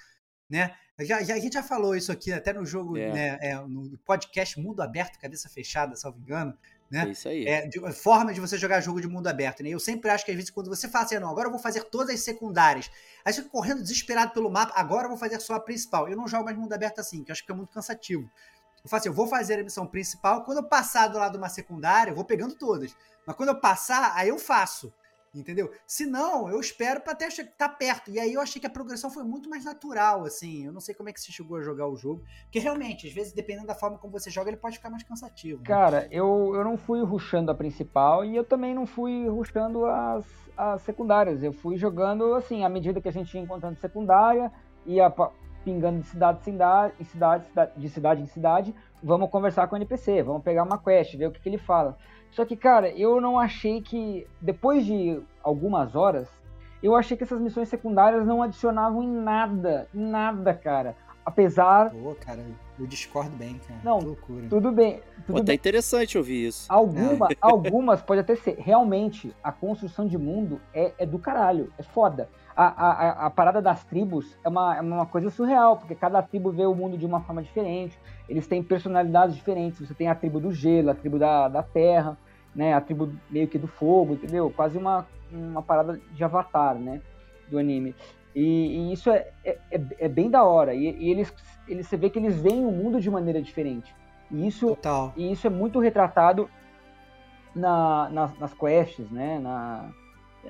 né? 0.48 0.74
Já, 1.00 1.22
já, 1.22 1.34
a 1.34 1.38
gente 1.38 1.52
já 1.52 1.62
falou 1.62 1.94
isso 1.94 2.10
aqui 2.10 2.32
até 2.32 2.54
no 2.54 2.64
jogo, 2.64 2.96
é. 2.96 3.12
né, 3.12 3.38
é, 3.42 3.54
no 3.56 3.98
podcast 3.98 4.58
Mundo 4.58 4.80
Aberto, 4.80 5.18
Cabeça 5.18 5.46
Fechada, 5.48 5.94
salvo 5.94 6.18
engano, 6.18 6.56
né? 6.90 7.04
É 7.06 7.10
isso 7.10 7.28
aí. 7.28 7.46
É, 7.46 7.66
de, 7.66 7.78
forma 7.92 8.32
de 8.32 8.40
você 8.40 8.56
jogar 8.56 8.80
jogo 8.80 9.00
de 9.00 9.06
mundo 9.06 9.26
aberto, 9.26 9.62
né? 9.62 9.68
Eu 9.68 9.80
sempre 9.80 10.08
acho 10.08 10.24
que 10.24 10.30
às 10.30 10.36
vezes 10.36 10.50
quando 10.50 10.68
você 10.68 10.88
fala 10.88 11.04
assim, 11.04 11.18
não, 11.18 11.28
agora 11.28 11.48
eu 11.48 11.50
vou 11.50 11.60
fazer 11.60 11.84
todas 11.84 12.14
as 12.14 12.20
secundárias, 12.20 12.90
aí 13.24 13.32
você 13.32 13.42
fica 13.42 13.52
correndo 13.52 13.82
desesperado 13.82 14.32
pelo 14.32 14.50
mapa, 14.50 14.72
agora 14.74 15.04
eu 15.04 15.10
vou 15.10 15.18
fazer 15.18 15.38
só 15.40 15.54
a 15.54 15.60
principal. 15.60 16.08
Eu 16.08 16.16
não 16.16 16.26
jogo 16.26 16.44
mais 16.44 16.56
mundo 16.56 16.72
aberto 16.72 16.98
assim, 16.98 17.22
que 17.22 17.30
eu 17.30 17.34
acho 17.34 17.44
que 17.44 17.52
é 17.52 17.54
muito 17.54 17.72
cansativo. 17.72 18.30
Eu 18.82 18.88
falo 18.88 19.00
assim, 19.00 19.08
eu 19.08 19.14
vou 19.14 19.26
fazer 19.26 19.58
a 19.58 19.64
missão 19.64 19.86
principal, 19.86 20.44
quando 20.44 20.58
eu 20.58 20.64
passar 20.64 21.08
do 21.08 21.18
lado 21.18 21.32
de 21.32 21.38
uma 21.38 21.48
secundária, 21.48 22.12
eu 22.12 22.14
vou 22.14 22.24
pegando 22.24 22.54
todas. 22.54 22.96
Mas 23.26 23.36
quando 23.36 23.50
eu 23.50 23.60
passar, 23.60 24.14
aí 24.14 24.28
eu 24.28 24.38
faço. 24.38 24.94
Entendeu? 25.38 25.70
Se 25.86 26.06
não, 26.06 26.48
eu 26.48 26.60
espero 26.60 27.00
para 27.00 27.12
até 27.12 27.28
estar 27.28 27.44
tá 27.56 27.68
perto. 27.68 28.10
E 28.10 28.18
aí 28.18 28.32
eu 28.32 28.40
achei 28.40 28.60
que 28.60 28.66
a 28.66 28.70
progressão 28.70 29.10
foi 29.10 29.24
muito 29.24 29.48
mais 29.48 29.64
natural, 29.64 30.24
assim. 30.24 30.66
Eu 30.66 30.72
não 30.72 30.80
sei 30.80 30.94
como 30.94 31.08
é 31.08 31.12
que 31.12 31.20
você 31.20 31.32
chegou 31.32 31.58
a 31.58 31.62
jogar 31.62 31.86
o 31.86 31.96
jogo. 31.96 32.22
Porque 32.44 32.58
realmente, 32.58 33.06
às 33.06 33.12
vezes, 33.12 33.32
dependendo 33.32 33.66
da 33.66 33.74
forma 33.74 33.98
como 33.98 34.12
você 34.12 34.30
joga, 34.30 34.50
ele 34.50 34.56
pode 34.56 34.76
ficar 34.76 34.90
mais 34.90 35.02
cansativo. 35.02 35.60
Né? 35.60 35.66
Cara, 35.66 36.08
eu, 36.10 36.52
eu 36.54 36.64
não 36.64 36.76
fui 36.76 37.02
ruxando 37.02 37.50
a 37.50 37.54
principal 37.54 38.24
e 38.24 38.34
eu 38.34 38.44
também 38.44 38.74
não 38.74 38.86
fui 38.86 39.28
ruxando 39.28 39.86
as, 39.86 40.24
as 40.56 40.82
secundárias. 40.82 41.42
Eu 41.42 41.52
fui 41.52 41.76
jogando, 41.76 42.34
assim, 42.34 42.64
à 42.64 42.68
medida 42.68 43.00
que 43.00 43.08
a 43.08 43.12
gente 43.12 43.34
ia 43.34 43.40
encontrando 43.40 43.78
secundária, 43.78 44.50
ia 44.84 45.10
pingando 45.66 46.00
de 46.00 46.06
cidade 46.06 46.38
em 46.38 46.44
cidade, 46.44 46.94
em 47.00 47.04
cidade, 47.04 47.44
de 47.76 47.88
cidade 47.88 48.22
em 48.22 48.26
cidade. 48.26 48.74
Vamos 49.02 49.28
conversar 49.30 49.66
com 49.66 49.74
o 49.74 49.78
NPC, 49.78 50.22
vamos 50.22 50.42
pegar 50.42 50.62
uma 50.62 50.78
quest, 50.78 51.16
ver 51.16 51.26
o 51.26 51.32
que, 51.32 51.40
que 51.40 51.48
ele 51.48 51.58
fala. 51.58 51.98
Só 52.30 52.44
que, 52.44 52.56
cara, 52.56 52.90
eu 52.90 53.20
não 53.20 53.38
achei 53.38 53.80
que, 53.80 54.26
depois 54.40 54.84
de 54.84 55.20
algumas 55.42 55.94
horas, 55.94 56.28
eu 56.82 56.94
achei 56.94 57.16
que 57.16 57.24
essas 57.24 57.40
missões 57.40 57.68
secundárias 57.68 58.26
não 58.26 58.42
adicionavam 58.42 59.02
em 59.02 59.10
nada, 59.10 59.88
em 59.94 60.04
nada, 60.04 60.52
cara. 60.54 60.94
Apesar. 61.24 61.90
Pô, 61.90 62.14
cara, 62.14 62.44
eu 62.78 62.86
discordo 62.86 63.36
bem, 63.36 63.58
cara. 63.66 63.80
Não, 63.82 63.98
que 63.98 64.04
loucura. 64.04 64.46
tudo 64.48 64.70
bem. 64.70 65.02
Tudo 65.26 65.34
Pô, 65.34 65.38
tá 65.38 65.44
bem. 65.44 65.56
interessante 65.56 66.16
ouvir 66.16 66.46
isso. 66.46 66.66
Alguma, 66.68 67.28
é. 67.32 67.36
Algumas 67.40 68.00
pode 68.02 68.20
até 68.20 68.36
ser. 68.36 68.56
Realmente, 68.58 69.34
a 69.42 69.50
construção 69.50 70.06
de 70.06 70.16
mundo 70.16 70.60
é, 70.72 70.92
é 70.98 71.06
do 71.06 71.18
caralho, 71.18 71.72
é 71.78 71.82
foda. 71.82 72.28
A, 72.56 72.64
a, 72.66 73.26
a 73.26 73.30
parada 73.30 73.60
das 73.60 73.84
tribos 73.84 74.38
é 74.42 74.48
uma, 74.48 74.76
é 74.76 74.80
uma 74.80 75.04
coisa 75.04 75.28
surreal, 75.28 75.76
porque 75.76 75.94
cada 75.94 76.22
tribo 76.22 76.50
vê 76.50 76.64
o 76.64 76.74
mundo 76.74 76.96
de 76.96 77.04
uma 77.04 77.20
forma 77.20 77.42
diferente. 77.42 77.98
Eles 78.28 78.46
têm 78.46 78.62
personalidades 78.62 79.36
diferentes. 79.36 79.86
Você 79.86 79.92
tem 79.92 80.08
a 80.08 80.14
tribo 80.14 80.40
do 80.40 80.50
gelo, 80.52 80.90
a 80.90 80.94
tribo 80.94 81.18
da, 81.18 81.48
da 81.48 81.62
terra 81.62 82.16
né, 82.56 82.72
a 82.72 82.80
tribo 82.80 83.12
meio 83.28 83.46
que 83.46 83.58
do 83.58 83.68
fogo, 83.68 84.14
entendeu? 84.14 84.50
Quase 84.50 84.78
uma, 84.78 85.06
uma 85.30 85.62
parada 85.62 86.00
de 86.12 86.24
avatar, 86.24 86.74
né, 86.74 87.02
do 87.50 87.58
anime. 87.58 87.94
E, 88.34 88.42
e 88.42 88.92
isso 88.92 89.10
é, 89.10 89.28
é, 89.44 89.58
é, 89.70 89.80
é, 89.98 90.08
bem 90.08 90.30
da 90.30 90.42
hora. 90.42 90.74
E, 90.74 90.90
e, 90.98 91.10
eles, 91.10 91.32
eles, 91.68 91.86
você 91.86 91.96
vê 91.96 92.08
que 92.08 92.18
eles 92.18 92.40
veem 92.40 92.64
o 92.64 92.72
mundo 92.72 92.98
de 92.98 93.10
maneira 93.10 93.42
diferente. 93.42 93.94
E 94.30 94.46
isso, 94.46 94.68
Total. 94.68 95.12
E 95.16 95.30
isso 95.30 95.46
é 95.46 95.50
muito 95.50 95.78
retratado 95.78 96.48
na, 97.54 98.08
nas, 98.08 98.38
nas 98.38 98.54
quests, 98.54 99.08
né, 99.10 99.38
na, 99.38 99.90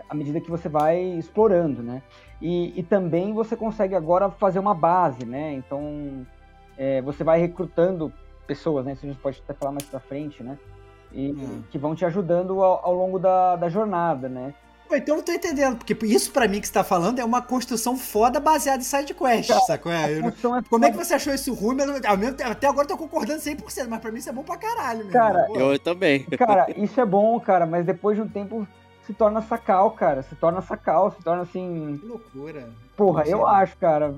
à 0.09 0.15
medida 0.15 0.41
que 0.41 0.51
você 0.51 0.69
vai 0.69 1.01
explorando, 1.01 1.83
né. 1.83 2.03
E, 2.41 2.79
e 2.79 2.83
também 2.83 3.33
você 3.33 3.57
consegue 3.57 3.95
agora 3.95 4.31
fazer 4.31 4.59
uma 4.59 4.75
base, 4.75 5.25
né, 5.25 5.55
então 5.55 6.27
é, 6.77 7.01
você 7.03 7.25
vai 7.25 7.41
recrutando 7.41 8.13
pessoas, 8.47 8.85
né, 8.85 8.93
isso 8.93 9.07
a 9.07 9.09
gente 9.09 9.21
pode 9.21 9.43
até 9.43 9.55
falar 9.55 9.73
mais 9.73 9.85
pra 9.85 10.01
frente, 10.01 10.43
né, 10.43 10.59
e 11.13 11.33
hum. 11.33 11.63
que 11.71 11.79
vão 11.79 11.95
te 11.95 12.05
ajudando 12.05 12.63
ao, 12.63 12.85
ao 12.85 12.95
longo 12.95 13.19
da, 13.19 13.57
da, 13.57 13.69
jornada, 13.69 14.29
né? 14.29 14.55
Então 14.93 15.15
eu 15.15 15.17
não 15.17 15.25
tô 15.25 15.33
entendendo, 15.33 15.77
porque 15.77 15.97
isso 16.07 16.31
para 16.31 16.47
mim 16.47 16.61
que 16.61 16.69
você 16.69 16.73
tá 16.73 16.85
falando 16.85 17.19
é 17.19 17.25
uma 17.25 17.43
construção 17.43 17.97
foda 17.97 18.39
baseada 18.39 18.79
em 18.79 18.85
side 18.85 19.15
quest, 19.15 19.51
sacou? 19.67 19.91
É, 19.91 20.21
não... 20.21 20.57
é 20.57 20.63
Como 20.63 20.85
é 20.85 20.91
que 20.93 20.97
você 20.97 21.15
achou 21.15 21.35
isso 21.35 21.53
ruim? 21.55 21.77
Mas, 21.77 21.89
até 22.45 22.69
agora 22.69 22.85
eu 22.85 22.91
tô 22.91 22.97
concordando 22.97 23.41
100%, 23.41 23.89
mas 23.89 23.99
pra 23.99 24.13
mim 24.13 24.19
isso 24.19 24.29
é 24.29 24.33
bom 24.33 24.45
pra 24.45 24.57
caralho, 24.57 24.99
mesmo. 24.99 25.13
Cara, 25.13 25.49
eu 25.55 25.77
também. 25.81 26.23
Cara, 26.39 26.67
isso 26.77 27.01
é 27.01 27.05
bom, 27.05 27.41
cara, 27.41 27.67
mas 27.67 27.85
depois 27.85 28.17
de 28.17 28.23
um 28.23 28.29
tempo 28.29 28.67
se 29.07 29.15
torna 29.15 29.41
sacal, 29.41 29.93
cara. 29.93 30.23
Se 30.23 30.35
torna 30.35 30.61
sacal, 30.61 31.13
se 31.13 31.23
torna 31.23 31.43
assim. 31.43 31.99
Que 32.01 32.07
loucura. 32.07 32.69
Porra, 32.97 33.23
eu 33.25 33.47
acho, 33.47 33.77
cara. 33.77 34.15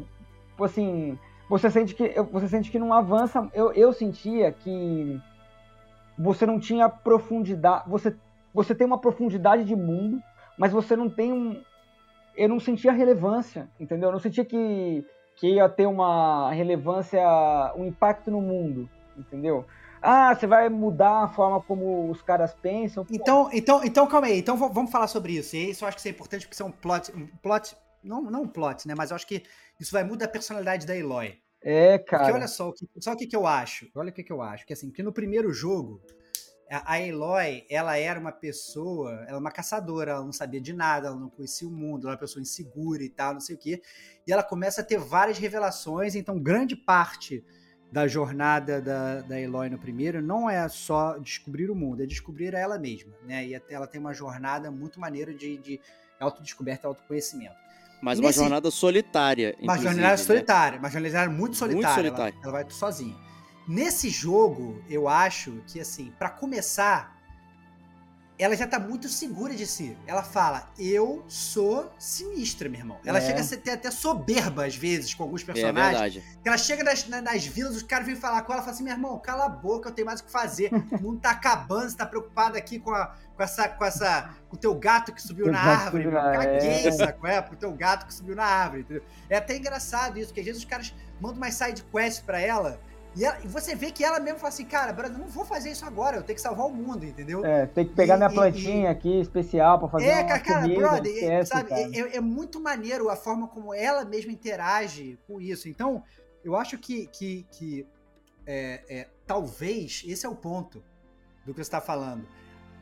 Tipo 0.51 0.65
assim, 0.65 1.19
você 1.49 1.71
sente 1.71 1.95
que 1.95 2.09
você 2.33 2.49
sente 2.49 2.71
que 2.71 2.79
não 2.79 2.93
avança. 2.93 3.49
Eu, 3.53 3.73
eu 3.73 3.93
sentia 3.93 4.51
que 4.51 5.21
você 6.19 6.47
não 6.47 6.59
tinha 6.59 6.89
profundidade. 6.89 7.85
Você, 7.89 8.17
você 8.53 8.75
tem 8.75 8.87
uma 8.87 8.99
profundidade 8.99 9.65
de 9.65 9.77
mundo, 9.77 10.21
mas 10.57 10.73
você 10.73 10.97
não 10.97 11.11
tem 11.11 11.33
um. 11.33 11.63
Eu 12.35 12.49
não 12.49 12.59
sentia 12.59 12.93
relevância, 12.93 13.69
entendeu? 13.79 14.09
Eu 14.09 14.13
não 14.13 14.21
sentia 14.21 14.45
que, 14.45 15.05
que 15.37 15.55
ia 15.55 15.69
ter 15.69 15.87
uma 15.87 16.51
relevância, 16.53 17.21
um 17.77 17.85
impacto 17.85 18.31
no 18.31 18.41
mundo, 18.41 18.89
entendeu? 19.17 19.67
Ah, 20.03 20.35
você 20.35 20.47
vai 20.47 20.69
mudar 20.69 21.25
a 21.25 21.29
forma 21.29 21.61
como 21.61 22.11
os 22.11 22.23
caras 22.23 22.55
pensam. 22.55 23.07
Então, 23.11 23.49
então, 23.53 23.85
então 23.85 24.07
calma 24.07 24.27
aí. 24.27 24.39
Então 24.39 24.57
vamos 24.57 24.91
falar 24.91 25.09
sobre 25.09 25.33
isso. 25.33 25.57
E 25.57 25.71
isso 25.71 25.85
eu 25.85 25.89
acho 25.89 25.97
que 25.97 26.01
isso 26.01 26.09
é 26.09 26.13
importante 26.13 26.47
porque 26.47 26.55
isso 26.55 26.63
é 26.63 26.67
um 26.67 26.73
plot, 26.73 27.13
um 27.15 27.27
plot 27.43 27.77
não, 28.03 28.23
não 28.23 28.43
um 28.43 28.49
plot, 28.49 28.87
né? 28.87 28.95
Mas 28.97 29.11
eu 29.11 29.17
acho 29.17 29.27
que 29.27 29.43
isso 29.79 29.93
vai 29.93 30.05
mudar 30.05 30.27
a 30.27 30.29
personalidade 30.29 30.87
da 30.87 30.97
Eloy. 30.97 31.39
É, 31.63 31.99
cara. 31.99 32.25
Porque 32.25 32.37
olha 32.37 32.49
só, 32.49 32.73
só 33.01 33.13
o 33.13 33.17
que, 33.17 33.27
que 33.27 33.37
eu 33.37 33.47
acho. 33.47 33.89
Olha 33.95 34.11
o 34.11 34.13
que, 34.13 34.23
que 34.23 34.33
eu 34.33 34.41
acho. 34.41 34.67
Que 34.67 34.73
assim, 34.73 34.91
que 34.91 35.03
no 35.03 35.13
primeiro 35.13 35.53
jogo, 35.53 36.01
a 36.71 37.01
Eloy, 37.01 37.67
ela 37.69 37.97
era 37.97 38.21
uma 38.21 38.33
pessoa, 38.33 39.13
ela 39.27 39.37
é 39.37 39.41
uma 39.41 39.51
caçadora, 39.51 40.13
ela 40.13 40.25
não 40.25 40.33
sabia 40.33 40.61
de 40.61 40.73
nada, 40.73 41.09
ela 41.09 41.17
não 41.17 41.31
conhecia 41.31 41.67
o 41.67 41.71
mundo, 41.71 42.05
ela 42.05 42.13
é 42.13 42.15
uma 42.15 42.21
pessoa 42.21 42.43
insegura 42.43 43.03
e 43.03 43.09
tal, 43.09 43.35
não 43.35 43.41
sei 43.41 43.57
o 43.57 43.59
quê. 43.59 43.83
E 44.27 44.33
ela 44.33 44.43
começa 44.43 44.81
a 44.81 44.85
ter 44.85 44.99
várias 44.99 45.39
revelações, 45.39 46.15
então 46.15 46.39
grande 46.39 46.77
parte 46.77 47.45
da 47.91 48.07
jornada 48.07 48.81
da, 48.81 49.23
da 49.23 49.41
Eloy 49.41 49.71
no 49.71 49.79
primeiro 49.79 50.21
não 50.21 50.49
é 50.49 50.69
só 50.69 51.19
descobrir 51.19 51.71
o 51.71 51.75
mundo, 51.75 52.03
é 52.03 52.07
descobrir 52.07 52.55
ela 52.55 52.79
mesma, 52.79 53.13
né? 53.25 53.47
E 53.47 53.63
ela 53.71 53.87
tem 53.87 54.01
uma 54.01 54.13
jornada 54.13 54.71
muito 54.71 55.01
maneira 55.01 55.33
de, 55.35 55.57
de 55.59 55.81
autodescoberta 56.21 56.87
autoconhecimento. 56.87 57.57
Mas 58.01 58.21
uma 58.21 58.33
jornada 58.33 58.71
solitária. 58.71 59.57
Uma 59.61 59.77
jornada 59.77 60.11
né? 60.11 60.17
solitária, 60.17 60.79
uma 60.79 60.91
jornada 60.91 61.31
muito 61.31 61.57
solitária. 61.57 61.95
Muito 61.95 61.95
solitária. 61.95 62.35
Ela, 62.37 62.43
ela 62.43 62.53
vai 62.53 62.71
sozinha. 62.71 63.17
Nesse 63.67 64.09
jogo, 64.09 64.83
eu 64.89 65.09
acho 65.09 65.63
que, 65.67 65.81
assim, 65.81 66.13
para 66.19 66.31
começar, 66.31 67.18
ela 68.39 68.55
já 68.57 68.67
tá 68.67 68.79
muito 68.79 69.09
segura 69.09 69.55
de 69.55 69.67
si. 69.67 69.97
Ela 70.07 70.23
fala, 70.23 70.71
eu 70.79 71.25
sou 71.27 71.93
sinistra, 71.99 72.69
meu 72.69 72.79
irmão. 72.81 72.99
Ela 73.05 73.19
É. 73.19 73.21
chega 73.21 73.41
a 73.41 73.43
ser 73.45 73.61
até, 73.69 73.91
soberba, 73.91 74.65
às 74.65 74.77
vezes, 74.77 75.13
com 75.15 75.25
alguns 75.25 75.43
É 75.43 75.47
personagens. 75.47 76.15
verdade. 76.15 76.39
Que 76.43 76.49
ela 76.49 76.57
chega 76.59 76.85
nas, 76.85 77.09
na- 77.09 77.21
nas 77.21 77.45
vilas, 77.45 77.75
os 77.77 77.83
caras 77.83 78.07
vêm 78.07 78.15
falar 78.17 78.43
com 78.43 78.53
ela 78.53 78.63
e 78.63 78.65
falam 78.65 78.75
assim: 78.75 78.85
meu 78.85 78.93
irmão, 78.93 79.19
cala 79.19 79.47
a 79.47 79.49
boca, 79.49 79.89
eu 79.89 79.93
tenho 79.93 80.07
mais 80.07 80.21
o 80.21 80.25
que 80.25 80.31
fazer. 80.31 80.71
O 80.93 81.03
mundo 81.03 81.21
tá 81.21 81.31
acabando, 81.31 81.91
você 81.91 81.97
tá 81.97 82.07
preocupado 82.07 82.57
aqui 82.57 82.79
com, 82.79 82.93
a, 82.93 83.15
com 83.37 83.43
essa. 83.43 83.69
com 83.69 83.85
essa. 83.85 84.31
com 84.49 84.57
o 84.57 84.59
teu 84.59 84.75
gato 84.75 85.13
que 85.13 85.21
subiu 85.21 85.51
na 85.51 85.61
árvore. 85.61 86.05
Meu. 86.07 86.13
Caguei, 86.15 86.87
é. 86.87 86.93
saco? 86.93 87.27
É, 87.27 87.41
pro 87.43 87.57
teu 87.57 87.73
gato 87.73 88.07
que 88.07 88.15
subiu 88.15 88.35
na 88.37 88.45
árvore. 88.45 88.83
Entendeu? 88.83 89.03
É 89.29 89.37
até 89.37 89.57
engraçado 89.57 90.19
isso, 90.19 90.29
porque 90.29 90.41
às 90.41 90.47
vezes 90.47 90.63
os 90.63 90.69
caras 90.69 90.95
mandam 91.21 91.39
mais 91.39 91.55
side 91.55 91.83
quest 91.93 92.23
pra 92.25 92.41
ela. 92.41 92.81
E, 93.19 93.25
ela- 93.25 93.41
e 93.43 93.49
você 93.49 93.75
vê 93.75 93.91
que 93.91 94.05
ela 94.05 94.21
mesmo 94.21 94.39
fala 94.39 94.51
assim, 94.51 94.65
cara, 94.65 94.93
brother, 94.93 95.17
eu 95.17 95.19
não 95.19 95.27
vou 95.29 95.45
fazer 95.45 95.73
isso 95.73 95.85
agora, 95.85 96.17
eu 96.19 96.23
tenho 96.23 96.37
que 96.37 96.41
salvar 96.41 96.67
o 96.67 96.71
mundo, 96.73 97.05
entendeu? 97.05 97.45
É, 97.45 97.67
tem 97.67 97.85
que 97.89 97.93
pegar 97.93 98.15
E- 98.15 98.19
minha 98.19 98.31
e- 98.31 98.35
plantinha 98.35 98.91
aqui 98.93 99.21
especial 99.21 99.77
pra 99.81 99.89
fazer 99.89 100.07
É, 100.07 100.23
uma 100.23 100.39
cara, 100.39 100.61
comida, 100.63 100.81
brother, 100.81 101.13
é- 101.13 101.17
esquece, 101.19 101.49
sabe, 101.51 101.69
cara. 101.71 101.81
é, 101.83 102.17
é 102.17 102.21
muito 102.21 102.61
maneiro 102.61 103.09
a 103.11 103.17
forma 103.17 103.49
como 103.49 103.75
ela 103.75 104.05
mesma 104.05 104.31
interage 104.31 105.19
com 105.27 105.41
isso. 105.41 105.69
Então, 105.69 106.05
eu 106.45 106.55
acho 106.55 106.79
que, 106.79 107.09
que, 107.09 107.45
que 107.51 107.85
é, 108.47 108.83
é, 108.89 109.09
talvez 109.27 110.05
esse 110.07 110.25
é 110.25 110.29
o 110.29 110.37
ponto 110.37 110.83
do 111.45 111.53
que 111.53 111.57
você 111.59 111.63
está 111.63 111.81
falando. 111.81 112.25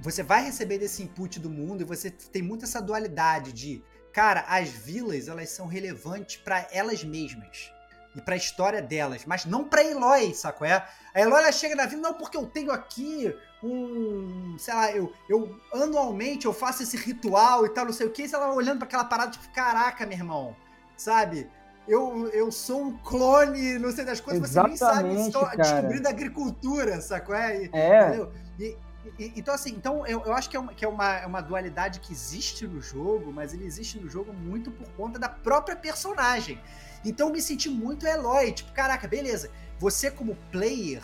Você 0.03 0.23
vai 0.23 0.45
receber 0.45 0.77
desse 0.77 1.03
input 1.03 1.41
do 1.41 1.49
mundo 1.49 1.81
e 1.81 1.85
você 1.85 2.11
tem 2.11 2.43
muito 2.43 2.67
essa 2.67 2.83
dualidade 2.83 3.55
de, 3.55 3.83
cara, 4.13 4.45
as 4.47 4.69
vilas 4.69 5.29
elas 5.29 5.49
são 5.49 5.67
relevantes 5.67 6.37
para 6.37 6.69
elas 6.71 7.03
mesmas 7.03 7.73
e 8.17 8.21
para 8.23 8.35
a 8.35 8.37
história 8.39 8.81
delas, 8.81 9.25
mas 9.27 9.45
não 9.45 9.63
para 9.63 9.85
Eloy, 9.85 10.33
saco 10.35 10.65
é? 10.65 10.87
A 11.15 11.21
Eloy 11.21 11.39
ela 11.43 11.53
chega 11.53 11.77
na 11.77 11.85
vila 11.85 12.01
não 12.01 12.15
porque 12.15 12.37
eu 12.37 12.47
tenho 12.47 12.73
aqui 12.73 13.35
um, 13.63 14.57
sei 14.59 14.73
lá, 14.75 14.91
eu, 14.91 15.13
eu 15.29 15.61
anualmente 15.75 16.47
eu 16.47 16.53
faço 16.53 16.83
esse 16.83 16.97
ritual 16.97 17.67
e 17.67 17.69
tal, 17.69 17.85
não 17.85 17.93
sei 17.93 18.07
o 18.07 18.11
que, 18.11 18.23
e 18.25 18.35
ela 18.35 18.53
olhando 18.55 18.79
para 18.79 18.87
aquela 18.87 19.05
parada 19.05 19.33
tipo, 19.33 19.47
caraca, 19.53 20.07
meu 20.07 20.17
irmão, 20.17 20.57
sabe? 20.97 21.49
Eu, 21.87 22.29
eu 22.31 22.51
sou 22.51 22.83
um 22.87 22.99
clone, 22.99 23.79
não 23.79 23.93
sei 23.93 24.05
das 24.05 24.21
coisas, 24.21 24.49
você 24.51 24.63
nem 24.63 24.77
sabe, 24.77 24.93
Exatamente, 25.11 25.27
estou 25.27 25.43
cara. 25.45 25.57
descobrindo 25.57 26.09
a 26.09 26.11
agricultura, 26.11 27.01
saco 27.03 27.35
é? 27.35 27.65
E- 27.65 27.71
É, 27.73 28.03
Entendeu? 28.09 28.33
E- 28.59 28.77
e- 29.19 29.33
então, 29.37 29.55
assim, 29.55 29.71
então 29.71 30.07
eu, 30.07 30.23
eu 30.25 30.33
acho 30.35 30.49
que, 30.51 30.57
é 30.57 30.61
uma, 30.61 30.75
que 30.75 30.85
é, 30.85 30.89
uma, 30.89 31.17
é 31.19 31.27
uma 31.27 31.41
dualidade 31.43 32.01
que 32.01 32.13
existe 32.13 32.67
no 32.67 32.81
jogo, 32.81 33.31
mas 33.33 33.53
ele 33.53 33.65
existe 33.65 34.01
no 34.01 34.09
jogo 34.09 34.33
muito 34.33 34.71
por 34.71 34.89
conta 34.97 35.19
da 35.19 35.29
própria 35.29 35.77
personagem. 35.77 36.59
Então 37.09 37.29
eu 37.29 37.33
me 37.33 37.41
senti 37.41 37.69
muito 37.69 38.07
Eloy, 38.07 38.53
tipo, 38.53 38.73
caraca, 38.73 39.07
beleza. 39.07 39.51
Você 39.79 40.11
como 40.11 40.37
player, 40.51 41.03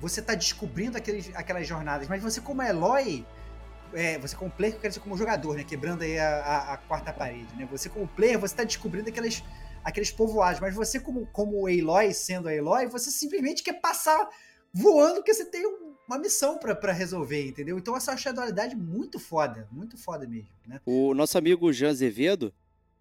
você 0.00 0.20
tá 0.22 0.34
descobrindo 0.34 0.96
aqueles, 0.98 1.30
aquelas 1.34 1.66
jornadas, 1.66 2.06
mas 2.08 2.22
você 2.22 2.40
como 2.40 2.62
Eloy, 2.62 3.24
é, 3.92 4.18
você 4.18 4.36
como 4.36 4.50
player, 4.50 4.74
eu 4.74 4.80
quero 4.80 4.90
dizer 4.92 5.00
como 5.00 5.16
jogador, 5.16 5.56
né? 5.56 5.64
Quebrando 5.64 6.02
aí 6.02 6.18
a, 6.18 6.28
a- 6.40 6.72
a 6.74 6.76
quarta 6.76 7.12
parede, 7.12 7.48
né? 7.56 7.66
Você 7.70 7.88
como 7.88 8.06
player, 8.08 8.38
você 8.38 8.54
tá 8.54 8.64
descobrindo 8.64 9.08
aqueles, 9.08 9.42
aqueles 9.82 10.10
povoados, 10.10 10.60
mas 10.60 10.74
você 10.74 11.00
como, 11.00 11.26
como 11.32 11.68
Eloy, 11.68 12.12
sendo 12.12 12.50
Eloy, 12.50 12.86
você 12.86 13.10
simplesmente 13.10 13.62
quer 13.62 13.80
passar 13.80 14.28
voando 14.72 15.16
porque 15.16 15.32
você 15.32 15.44
tem 15.46 15.66
um- 15.66 15.88
uma 16.06 16.18
missão 16.18 16.58
pra 16.58 16.92
resolver, 16.92 17.48
entendeu? 17.48 17.78
Então 17.78 17.94
essa 17.96 18.10
eu 18.10 18.14
achei 18.14 18.30
a 18.30 18.34
dualidade 18.34 18.74
muito 18.76 19.18
foda, 19.18 19.68
muito 19.70 19.96
foda 19.98 20.26
mesmo, 20.26 20.48
né? 20.66 20.80
O 20.86 21.12
nosso 21.14 21.36
amigo 21.36 21.70
Jean 21.72 21.90
Azevedo, 21.90 22.52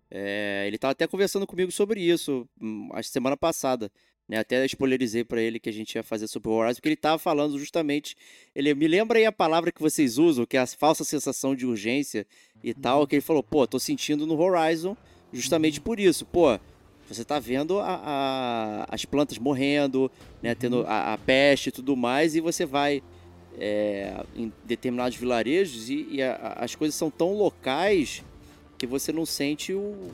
é, 0.10 0.64
ele 0.68 0.78
tava 0.78 0.92
até 0.94 1.06
conversando 1.08 1.46
comigo 1.48 1.72
sobre 1.72 2.02
isso, 2.02 2.48
hum, 2.62 2.90
acho 2.94 3.10
que 3.10 3.14
semana 3.14 3.36
passada. 3.38 3.92
Né? 4.28 4.38
Até 4.38 4.66
spoilerizei 4.66 5.24
pra 5.24 5.42
ele 5.42 5.58
que 5.58 5.70
a 5.70 5.74
gente 5.74 5.96
ia 5.96 6.04
fazer 6.04 6.28
sobre 6.28 6.50
o 6.50 6.54
Horizon, 6.54 6.76
porque 6.76 6.90
ele 6.90 6.96
tava 6.98 7.18
falando 7.18 7.58
justamente. 7.58 8.14
Ele 8.54 8.74
me 8.74 8.86
lembra 8.86 9.18
aí 9.20 9.26
a 9.26 9.32
palavra 9.32 9.72
que 9.72 9.82
vocês 9.82 10.18
usam, 10.18 10.46
que 10.46 10.58
é 10.58 10.60
a 10.60 10.68
falsa 10.68 11.06
sensação 11.06 11.56
de 11.56 11.66
urgência 11.66 12.28
e 12.62 12.74
tal, 12.74 13.08
que 13.08 13.16
ele 13.16 13.22
falou, 13.22 13.42
pô, 13.42 13.66
tô 13.66 13.80
sentindo 13.80 14.28
no 14.28 14.38
Horizon 14.38 14.98
justamente 15.32 15.80
por 15.80 15.98
isso. 15.98 16.26
Pô, 16.26 16.60
você 17.08 17.24
tá 17.24 17.40
vendo 17.40 17.80
a- 17.80 18.02
a- 18.04 18.86
as 18.90 19.06
plantas 19.06 19.38
morrendo, 19.38 20.12
né? 20.44 20.54
Tendo 20.54 20.84
a, 20.86 21.14
a 21.14 21.18
peste 21.18 21.68
e 21.70 21.72
tudo 21.72 21.96
mais, 21.96 22.36
e 22.36 22.42
você 22.42 22.66
vai 22.66 23.02
é, 23.60 24.14
em 24.36 24.52
determinados 24.66 25.18
vilarejos 25.18 25.90
e, 25.90 26.06
e 26.12 26.22
a- 26.22 26.36
a- 26.36 26.66
as 26.66 26.76
coisas 26.76 26.96
são 26.96 27.10
tão 27.10 27.34
locais 27.34 28.24
que 28.78 28.86
você 28.88 29.12
não 29.12 29.26
sente 29.26 29.74
o, 29.74 30.12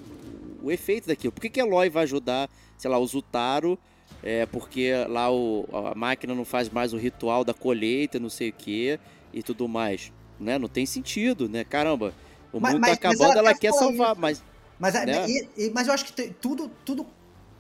o 0.62 0.72
efeito 0.72 1.08
daquilo. 1.08 1.32
Por 1.34 1.42
que, 1.42 1.50
que 1.50 1.60
Eloy 1.60 1.90
vai 1.90 2.04
ajudar, 2.04 2.50
sei 2.78 2.90
lá, 2.90 2.98
o 2.98 3.06
Zutaro? 3.06 3.78
É, 4.22 4.46
porque 4.46 4.92
lá 5.10 5.30
o, 5.32 5.68
a 5.92 5.96
máquina 5.96 6.34
não 6.34 6.46
faz 6.46 6.70
mais 6.70 6.94
o 6.94 6.98
ritual 6.98 7.44
da 7.44 7.54
colheita, 7.54 8.20
não 8.20 8.30
sei 8.30 8.50
o 8.50 8.54
que 8.54 8.98
e 9.34 9.44
tudo 9.44 9.68
mais. 9.68 10.12
Né? 10.40 10.58
Não 10.58 10.70
tem 10.70 10.86
sentido, 10.86 11.50
né? 11.50 11.64
Caramba, 11.64 12.14
o 12.52 12.60
Mas- 12.60 12.74
mundo 12.74 12.82
mas- 12.82 12.98
tá 12.98 13.10
mas 13.10 13.16
acabando, 13.20 13.38
ela 13.40 13.50
ela, 13.50 13.58
quer 13.58 13.74
salvar, 13.74 14.16
mas 14.16 14.42
Mas, 14.80 14.94
Né? 14.96 15.26
e- 15.30 15.50
e- 15.58 15.72
mas 15.72 15.88
eu 15.88 15.94
acho 15.94 16.06
que 16.06 16.14
tem- 16.14 16.34
tudo, 16.42 16.70
tudo 16.84 17.06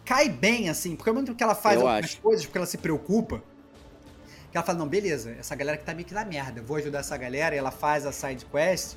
cai 0.04 0.28
bem, 0.30 0.68
assim, 0.70 0.96
porque 0.96 1.10
ao 1.10 1.14
mesmo 1.16 1.28
tempo 1.28 1.38
que 1.38 1.44
ela 1.44 1.56
faz 1.56 1.76
Eu 1.80 1.88
algumas 1.88 2.06
acho. 2.06 2.22
coisas, 2.22 2.46
porque 2.46 2.58
ela 2.58 2.68
se 2.68 2.78
preocupa, 2.78 3.42
que 4.52 4.58
ela 4.58 4.66
fala, 4.66 4.80
não, 4.80 4.88
beleza, 4.88 5.32
essa 5.40 5.56
galera 5.56 5.78
que 5.78 5.86
tá 5.86 5.94
meio 5.94 6.06
que 6.08 6.14
na 6.14 6.26
merda, 6.26 6.60
eu 6.60 6.64
vou 6.66 6.76
ajudar 6.78 7.00
essa 7.00 7.16
galera, 7.16 7.56
e 7.56 7.58
ela 7.58 7.72
faz 7.72 8.06
a 8.06 8.12
side 8.12 8.46
quest, 8.46 8.96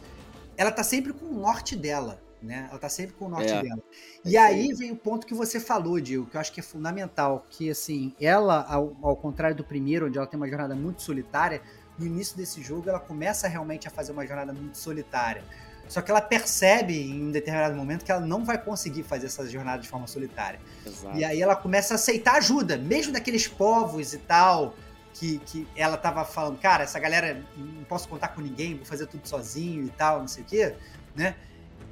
ela 0.57 0.71
tá 0.73 0.83
sempre 0.83 1.13
com 1.13 1.27
o 1.27 1.35
norte 1.35 1.77
dela, 1.77 2.21
né? 2.43 2.67
Ela 2.71 2.79
tá 2.79 2.89
sempre 2.89 3.15
com 3.17 3.27
o 3.27 3.29
norte 3.29 3.53
É. 3.53 3.63
dela. 3.63 3.83
É 4.25 4.29
E 4.29 4.37
aí 4.37 4.73
vem 4.75 4.93
o 4.93 4.97
ponto 4.97 5.27
que 5.27 5.35
você 5.35 5.59
falou, 5.61 6.01
Diego, 6.01 6.27
que 6.27 6.37
eu 6.37 6.41
acho 6.41 6.53
que 6.53 6.61
é 6.61 6.63
fundamental, 6.63 7.47
que 7.51 7.71
assim, 7.71 8.15
ela, 8.21 8.65
ao, 8.69 8.97
ao 9.03 9.17
contrário 9.17 9.57
do 9.57 9.65
primeiro, 9.65 10.07
onde 10.07 10.19
ela 10.19 10.27
tem 10.27 10.39
uma 10.39 10.49
jornada 10.49 10.75
muito 10.75 11.03
solitária, 11.03 11.61
no 11.99 12.07
início 12.07 12.37
desse 12.37 12.63
jogo 12.63 12.89
ela 12.89 13.01
começa 13.01 13.49
realmente 13.49 13.89
a 13.89 13.91
fazer 13.91 14.13
uma 14.13 14.27
jornada 14.27 14.53
muito 14.53 14.77
solitária. 14.77 15.43
Só 15.89 16.01
que 16.03 16.11
ela 16.11 16.21
percebe 16.21 17.01
em 17.01 17.29
um 17.29 17.31
determinado 17.31 17.77
momento 17.77 18.05
que 18.05 18.11
ela 18.11 18.21
não 18.21 18.45
vai 18.45 18.59
conseguir 18.59 19.05
fazer 19.05 19.27
essa 19.27 19.49
jornada 19.49 19.81
de 19.81 19.89
forma 19.89 20.07
solitária. 20.07 20.59
Exato. 20.85 21.17
E 21.17 21.25
aí 21.25 21.41
ela 21.41 21.55
começa 21.55 21.95
a 21.95 21.97
aceitar 21.97 22.35
ajuda, 22.37 22.77
mesmo 22.77 23.13
daqueles 23.13 23.47
povos 23.47 24.13
e 24.13 24.19
tal, 24.19 24.75
que, 25.19 25.39
que 25.39 25.67
ela 25.75 25.97
tava 25.97 26.25
falando, 26.25 26.59
cara, 26.59 26.85
essa 26.85 26.99
galera 26.99 27.43
não 27.57 27.85
posso 27.85 28.09
contar 28.09 28.29
com 28.29 28.41
ninguém, 28.41 28.77
vou 28.77 28.85
fazer 28.85 29.07
tudo 29.07 29.27
sozinho 29.27 29.85
e 29.85 29.91
tal, 29.91 30.21
não 30.21 30.29
sei 30.29 30.43
o 30.43 30.47
quê, 30.47 30.77
né? 31.15 31.37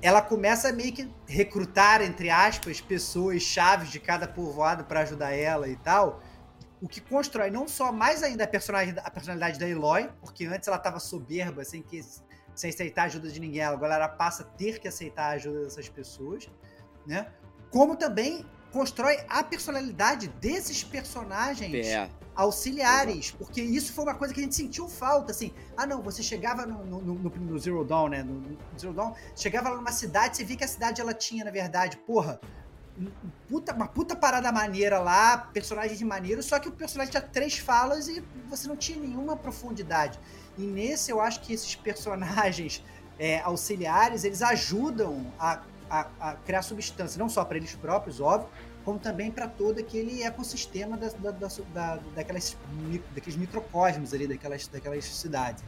Ela 0.03 0.21
começa 0.21 0.69
a 0.69 0.73
meio 0.73 0.93
que 0.93 1.11
recrutar, 1.27 2.03
entre 2.03 2.29
aspas, 2.29 2.81
pessoas 2.81 3.43
chaves 3.43 3.91
de 3.91 3.99
cada 3.99 4.29
povoado 4.29 4.85
para 4.85 5.01
ajudar 5.01 5.33
ela 5.33 5.67
e 5.67 5.77
tal. 5.77 6.23
O 6.83 6.87
que 6.87 7.01
constrói 7.01 7.51
não 7.51 7.67
só 7.67 7.91
mais 7.91 8.23
ainda 8.23 8.45
a 8.45 8.47
personalidade, 8.47 9.07
a 9.07 9.11
personalidade 9.11 9.59
da 9.59 9.67
Eloy, 9.67 10.11
porque 10.21 10.45
antes 10.45 10.69
ela 10.69 10.77
tava 10.77 11.01
soberba, 11.01 11.65
sem, 11.65 11.81
que, 11.81 12.05
sem 12.55 12.69
aceitar 12.69 13.03
a 13.03 13.05
ajuda 13.07 13.31
de 13.31 13.41
ninguém, 13.41 13.63
agora 13.63 13.95
ela 13.95 14.09
passa 14.09 14.43
a 14.43 14.47
ter 14.47 14.79
que 14.79 14.87
aceitar 14.87 15.31
a 15.31 15.31
ajuda 15.31 15.63
dessas 15.63 15.89
pessoas, 15.89 16.51
né? 17.07 17.27
Como 17.71 17.97
também 17.97 18.45
constrói 18.75 19.17
a 19.29 19.43
personalidade 19.45 20.27
desses 20.41 20.83
personagens 20.83 21.87
É, 21.87 22.11
auxiliares, 22.35 23.31
porque 23.31 23.63
isso 23.63 23.93
foi 23.93 24.05
uma 24.05 24.15
coisa 24.17 24.35
que 24.35 24.41
a 24.41 24.43
gente 24.43 24.57
sentiu 24.57 24.89
falta, 24.89 25.31
assim, 25.31 25.53
ah 25.77 25.87
não, 25.87 26.03
você 26.03 26.23
chegava 26.23 26.67
no, 26.67 26.85
no, 26.85 27.01
no- 27.01 27.31
no 27.31 27.59
Zero 27.59 27.85
Dawn, 27.85 28.09
né, 28.09 28.23
no, 28.25 28.59
Zero 28.79 28.93
Dawn, 28.93 29.13
chegava 29.37 29.69
lá 29.71 29.77
numa 29.77 29.93
cidade, 29.93 30.37
você 30.37 30.45
via 30.45 30.57
que 30.57 30.65
a 30.65 30.69
cidade 30.69 31.01
ela 31.01 31.15
tinha, 31.15 31.45
na 31.45 31.53
verdade, 31.53 31.97
porra, 31.99 32.41
puta- 33.49 33.73
uma 33.73 33.87
puta 33.87 34.17
parada 34.17 34.51
maneira 34.51 34.99
lá, 34.99 35.39
personagem 35.53 35.97
de 35.97 36.05
maneiro, 36.05 36.43
só 36.43 36.59
que 36.59 36.69
o 36.69 36.73
personagem 36.73 37.13
tinha 37.13 37.23
três 37.23 37.57
falas 37.59 38.09
e 38.09 38.23
você 38.51 38.67
não 38.67 38.77
tinha 38.77 38.99
nenhuma 38.99 39.37
profundidade. 39.37 40.19
E 40.59 40.63
nesse 40.63 41.13
eu 41.13 41.21
acho 41.21 41.41
que 41.43 41.53
esses 41.53 41.75
personagens 41.77 42.83
é, 43.19 43.41
auxiliares, 43.43 44.25
eles 44.25 44.43
ajudam 44.43 45.33
a, 45.39 45.61
a- 45.91 46.09
a 46.21 46.33
criar 46.35 46.63
substância, 46.63 47.19
não 47.19 47.29
só 47.29 47.45
para 47.45 47.57
eles 47.57 47.75
próprios, 47.75 48.21
óbvio, 48.21 48.49
como 48.85 48.99
também 48.99 49.31
para 49.31 49.49
todo 49.49 49.79
aquele 49.79 50.23
ecossistema 50.23 50.97
da, 50.97 51.09
da, 51.09 51.31
da, 51.31 51.49
da- 51.73 51.99
daquelas, 52.15 52.57
daqueles 53.15 53.37
microcosmos 53.37 54.13
ali, 54.13 54.27
daquelas, 54.27 54.67
daquelas 54.69 55.05
cidades. 55.05 55.63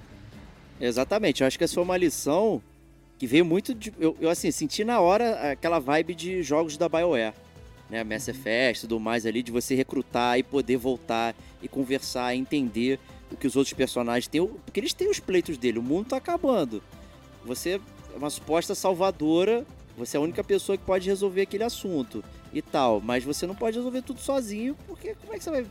exatamente. 0.80 1.40
Eu 1.42 1.46
acho 1.46 1.56
que 1.58 1.64
essa 1.64 1.74
foi 1.74 1.82
uma 1.82 1.96
lição 1.96 2.62
que 3.18 3.26
veio 3.26 3.44
muito 3.44 3.74
de. 3.74 3.92
Eu, 3.98 4.16
eu, 4.20 4.28
assim, 4.28 4.50
senti 4.50 4.84
na 4.84 5.00
hora 5.00 5.52
aquela 5.52 5.78
vibe 5.78 6.14
de 6.14 6.42
jogos 6.42 6.76
da 6.76 6.88
BioWare. 6.88 7.34
Né, 7.88 8.02
Mass 8.02 8.26
Effect 8.26 8.80
e 8.84 8.88
tudo 8.88 8.98
mais 8.98 9.24
ali, 9.24 9.44
de 9.44 9.52
você 9.52 9.72
recrutar 9.76 10.36
e 10.36 10.42
poder 10.42 10.76
voltar 10.76 11.36
e 11.62 11.68
conversar, 11.68 12.34
entender 12.34 12.98
o 13.30 13.36
que 13.36 13.46
os 13.46 13.54
outros 13.54 13.72
personagens 13.74 14.26
têm. 14.26 14.44
Porque 14.44 14.80
eles 14.80 14.92
têm 14.92 15.08
os 15.08 15.20
pleitos 15.20 15.56
dele, 15.56 15.78
o 15.78 15.82
mundo 15.82 16.08
tá 16.08 16.16
acabando. 16.16 16.82
Você 17.44 17.80
é 18.12 18.16
uma 18.18 18.28
suposta 18.28 18.74
salvadora, 18.74 19.64
você 19.96 20.16
é 20.16 20.18
a 20.18 20.22
única 20.22 20.44
pessoa 20.44 20.76
que 20.76 20.84
pode 20.84 21.08
resolver 21.08 21.42
aquele 21.42 21.64
assunto 21.64 22.22
e 22.52 22.60
tal. 22.60 23.00
Mas 23.00 23.24
você 23.24 23.46
não 23.46 23.54
pode 23.54 23.76
resolver 23.76 24.02
tudo 24.02 24.20
sozinho, 24.20 24.76
porque 24.86 25.14
como 25.14 25.32
é 25.34 25.38
que 25.38 25.44
você 25.44 25.50
vai 25.50 25.66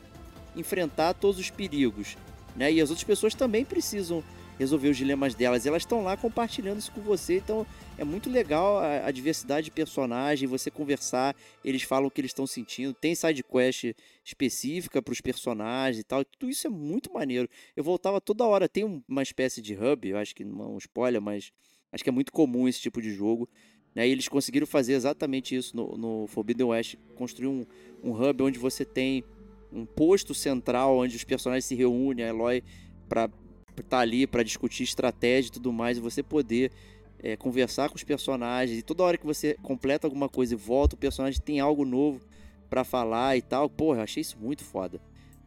enfrentar 0.55 1.13
todos 1.13 1.39
os 1.39 1.49
perigos? 1.49 2.17
Né? 2.55 2.71
E 2.71 2.81
as 2.81 2.89
outras 2.89 3.03
pessoas 3.03 3.35
também 3.35 3.63
precisam 3.63 4.23
resolver 4.57 4.89
os 4.89 4.97
dilemas 4.97 5.35
delas. 5.35 5.65
E 5.65 5.67
elas 5.67 5.83
estão 5.83 6.03
lá 6.03 6.15
compartilhando 6.17 6.79
isso 6.79 6.91
com 6.91 7.01
você, 7.01 7.37
então 7.37 7.65
é 7.97 8.03
muito 8.03 8.29
legal 8.29 8.77
a, 8.79 9.07
a 9.07 9.11
diversidade 9.11 9.65
de 9.65 9.71
personagem, 9.71 10.47
você 10.47 10.71
conversar, 10.71 11.35
eles 11.63 11.83
falam 11.83 12.07
o 12.07 12.11
que 12.11 12.21
eles 12.21 12.31
estão 12.31 12.47
sentindo, 12.47 12.93
tem 12.93 13.15
side 13.15 13.43
quest 13.43 13.93
específica 14.23 15.01
para 15.01 15.11
os 15.11 15.21
personagens 15.21 15.99
e 15.99 16.03
tal, 16.03 16.23
tudo 16.23 16.49
isso 16.49 16.67
é 16.67 16.69
muito 16.69 17.13
maneiro. 17.13 17.49
Eu 17.75 17.83
voltava 17.83 18.19
toda 18.19 18.45
hora, 18.45 18.67
tem 18.67 19.03
uma 19.07 19.23
espécie 19.23 19.61
de 19.61 19.75
hub, 19.75 20.07
eu 20.07 20.17
acho 20.17 20.35
que 20.35 20.43
não 20.43 20.65
é 20.65 20.67
um 20.67 20.77
spoiler, 20.77 21.21
mas 21.21 21.51
acho 21.91 22.03
que 22.03 22.09
é 22.09 22.13
muito 22.13 22.31
comum 22.31 22.67
esse 22.67 22.79
tipo 22.79 23.01
de 23.01 23.11
jogo. 23.13 23.49
Né? 23.95 24.07
E 24.07 24.11
eles 24.11 24.27
conseguiram 24.27 24.67
fazer 24.67 24.93
exatamente 24.93 25.55
isso 25.55 25.75
no, 25.75 25.97
no 25.97 26.27
Forbidden 26.27 26.67
West, 26.67 26.95
construir 27.15 27.47
um, 27.47 27.65
um 28.03 28.11
hub 28.11 28.43
onde 28.43 28.59
você 28.59 28.83
tem 28.83 29.23
um 29.71 29.85
posto 29.85 30.33
central 30.33 30.97
onde 30.97 31.15
os 31.15 31.23
personagens 31.23 31.65
se 31.65 31.73
reúnem, 31.73 32.25
a 32.25 32.29
Eloy 32.29 32.63
para 33.07 33.25
estar 33.71 33.83
tá 33.83 33.99
ali 33.99 34.27
para 34.27 34.43
discutir 34.43 34.83
estratégia 34.83 35.49
e 35.49 35.51
tudo 35.51 35.71
mais, 35.71 35.97
e 35.97 36.01
você 36.01 36.21
poder 36.21 36.71
é, 37.19 37.35
conversar 37.35 37.89
com 37.89 37.95
os 37.95 38.03
personagens. 38.03 38.79
E 38.79 38.81
toda 38.81 39.03
hora 39.03 39.17
que 39.17 39.25
você 39.25 39.55
completa 39.63 40.05
alguma 40.07 40.29
coisa 40.29 40.53
e 40.53 40.57
volta, 40.57 40.95
o 40.95 40.97
personagem 40.97 41.41
tem 41.41 41.59
algo 41.59 41.85
novo 41.85 42.21
para 42.69 42.83
falar 42.83 43.37
e 43.37 43.41
tal. 43.41 43.69
Porra, 43.69 43.99
eu 43.99 44.03
achei 44.03 44.21
isso 44.21 44.37
muito 44.39 44.63
foda. 44.63 45.01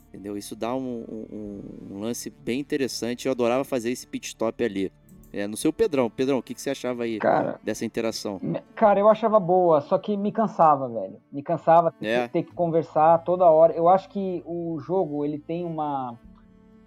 Entendeu? 0.08 0.36
Isso 0.36 0.56
dá 0.56 0.74
um, 0.74 1.04
um, 1.08 1.60
um, 1.90 2.00
lance 2.00 2.30
bem 2.30 2.60
interessante. 2.60 3.26
Eu 3.26 3.32
adorava 3.32 3.62
fazer 3.62 3.90
esse 3.90 4.06
pit 4.06 4.28
stop 4.28 4.64
ali. 4.64 4.90
É, 5.32 5.46
no 5.46 5.56
seu 5.56 5.72
Pedrão. 5.72 6.08
Pedrão, 6.08 6.38
o 6.38 6.42
que, 6.42 6.54
que 6.54 6.60
você 6.60 6.70
achava 6.70 7.02
aí 7.02 7.18
cara, 7.18 7.60
dessa 7.62 7.84
interação? 7.84 8.40
Cara, 8.74 8.98
eu 8.98 9.08
achava 9.08 9.38
boa, 9.38 9.80
só 9.80 9.98
que 9.98 10.16
me 10.16 10.32
cansava, 10.32 10.88
velho. 10.88 11.20
Me 11.30 11.42
cansava 11.42 11.94
é. 12.00 12.28
ter 12.28 12.42
que 12.42 12.52
conversar 12.52 13.18
toda 13.24 13.44
hora. 13.44 13.72
Eu 13.74 13.88
acho 13.88 14.08
que 14.08 14.42
o 14.46 14.78
jogo, 14.80 15.24
ele 15.24 15.38
tem 15.38 15.64
uma, 15.64 16.18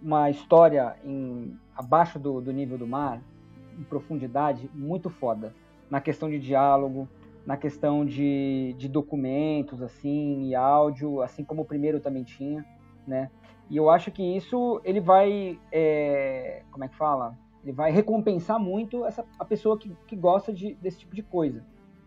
uma 0.01 0.29
história 0.29 0.95
em, 1.03 1.55
abaixo 1.75 2.17
do, 2.17 2.41
do 2.41 2.51
nível 2.51 2.77
do 2.77 2.87
mar, 2.87 3.21
em 3.77 3.83
profundidade, 3.83 4.69
muito 4.73 5.09
foda. 5.09 5.53
Na 5.89 6.01
questão 6.01 6.29
de 6.29 6.39
diálogo, 6.39 7.07
na 7.45 7.57
questão 7.57 8.05
de, 8.05 8.73
de 8.77 8.87
documentos, 8.87 9.81
assim, 9.81 10.47
e 10.47 10.55
áudio, 10.55 11.21
assim 11.21 11.43
como 11.43 11.61
o 11.61 11.65
primeiro 11.65 11.99
também 11.99 12.23
tinha, 12.23 12.65
né? 13.05 13.29
E 13.69 13.77
eu 13.77 13.89
acho 13.89 14.11
que 14.11 14.21
isso, 14.21 14.81
ele 14.83 14.99
vai, 14.99 15.59
é, 15.71 16.63
como 16.71 16.83
é 16.83 16.87
que 16.87 16.95
fala? 16.95 17.37
Ele 17.63 17.71
vai 17.71 17.91
recompensar 17.91 18.59
muito 18.59 19.05
essa, 19.05 19.23
a 19.37 19.45
pessoa 19.45 19.77
que, 19.77 19.95
que 20.07 20.15
gosta 20.15 20.51
de, 20.51 20.73
desse 20.75 20.99
tipo 20.99 21.15
de 21.15 21.21
coisa, 21.21 21.63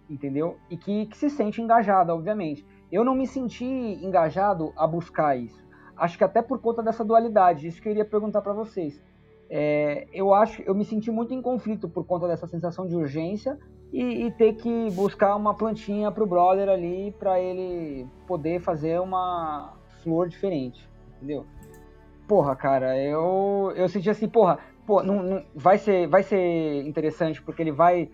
entendeu? 0.09 0.57
E 0.69 0.77
que, 0.77 1.07
que 1.07 1.17
se 1.17 1.31
sente 1.31 1.63
engajada, 1.63 2.15
obviamente. 2.15 2.67
Eu 2.91 3.05
não 3.05 3.15
me 3.15 3.27
senti 3.27 3.65
engajado 3.65 4.73
a 4.77 4.87
buscar 4.87 5.37
isso. 5.37 5.65
Acho 5.97 6.19
que 6.19 6.25
até 6.25 6.43
por 6.43 6.61
conta 6.61 6.83
dessa 6.83 7.05
dualidade, 7.05 7.67
isso 7.69 7.81
que 7.81 7.89
eu 7.89 7.93
iria 7.93 8.05
perguntar 8.05 8.43
para 8.43 8.53
vocês. 8.53 9.01
É, 9.49 10.09
eu 10.13 10.35
acho, 10.35 10.63
eu 10.63 10.75
me 10.75 10.85
senti 10.85 11.11
muito 11.11 11.33
em 11.33 11.41
conflito 11.41 11.89
por 11.89 12.05
conta 12.05 12.27
dessa 12.27 12.47
sensação 12.47 12.87
de 12.87 12.97
urgência 12.97 13.59
e, 13.93 14.27
e 14.27 14.31
ter 14.33 14.55
que 14.55 14.91
buscar 14.93 15.37
uma 15.37 15.55
plantinha 15.55 16.11
pro 16.11 16.27
brother 16.27 16.69
ali 16.69 17.15
para 17.19 17.39
ele 17.39 18.09
poder 18.27 18.61
fazer 18.61 19.01
uma 19.01 19.75
flor 20.03 20.29
diferente, 20.29 20.89
entendeu? 21.17 21.47
Porra, 22.27 22.57
cara, 22.57 22.99
eu 22.99 23.73
eu 23.77 23.89
senti 23.89 24.11
assim, 24.11 24.29
porra, 24.29 24.59
pô, 24.87 25.03
não, 25.03 25.23
não, 25.23 25.45
vai, 25.55 25.79
ser, 25.79 26.07
vai 26.07 26.23
ser 26.23 26.83
interessante 26.87 27.43
porque 27.43 27.63
ele 27.63 27.73
vai 27.73 28.09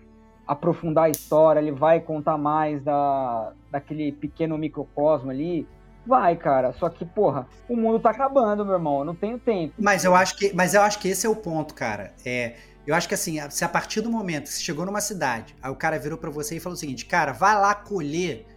aprofundar 0.47 1.05
a 1.05 1.09
história, 1.09 1.59
ele 1.59 1.71
vai 1.71 1.99
contar 1.99 2.37
mais 2.37 2.81
da, 2.81 3.53
daquele 3.69 4.11
pequeno 4.11 4.57
microcosmo 4.57 5.31
ali. 5.31 5.67
Vai, 6.05 6.35
cara, 6.35 6.73
só 6.73 6.89
que, 6.89 7.05
porra, 7.05 7.47
o 7.69 7.75
mundo 7.75 7.99
tá 7.99 8.09
acabando, 8.09 8.65
meu 8.65 8.73
irmão, 8.73 8.99
eu 8.99 9.05
não 9.05 9.15
tenho 9.15 9.37
tempo. 9.37 9.75
Mas 9.77 10.03
eu 10.03 10.15
acho 10.15 10.35
que, 10.35 10.51
mas 10.53 10.73
eu 10.73 10.81
acho 10.81 10.99
que 10.99 11.07
esse 11.07 11.27
é 11.27 11.29
o 11.29 11.35
ponto, 11.35 11.75
cara. 11.75 12.11
É, 12.25 12.55
eu 12.85 12.95
acho 12.95 13.07
que 13.07 13.13
assim, 13.13 13.37
se 13.49 13.63
a 13.63 13.69
partir 13.69 14.01
do 14.01 14.09
momento 14.09 14.43
que 14.43 14.49
você 14.49 14.63
chegou 14.63 14.85
numa 14.85 15.01
cidade, 15.01 15.55
aí 15.61 15.71
o 15.71 15.75
cara 15.75 15.99
virou 15.99 16.17
para 16.17 16.31
você 16.31 16.57
e 16.57 16.59
falou 16.59 16.75
o 16.75 16.79
seguinte, 16.79 17.05
cara, 17.05 17.31
vai 17.31 17.53
lá 17.55 17.75
colher 17.75 18.47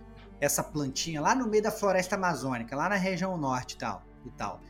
essa 0.41 0.63
plantinha 0.63 1.21
lá 1.21 1.35
no 1.35 1.47
meio 1.47 1.63
da 1.63 1.71
floresta 1.71 2.17
amazônica, 2.17 2.75
lá 2.75 2.89
na 2.89 2.97
região 2.97 3.37
norte 3.37 3.75
e 3.75 3.79
tal, 3.79 4.03
e 4.25 4.31
tal. 4.31 4.61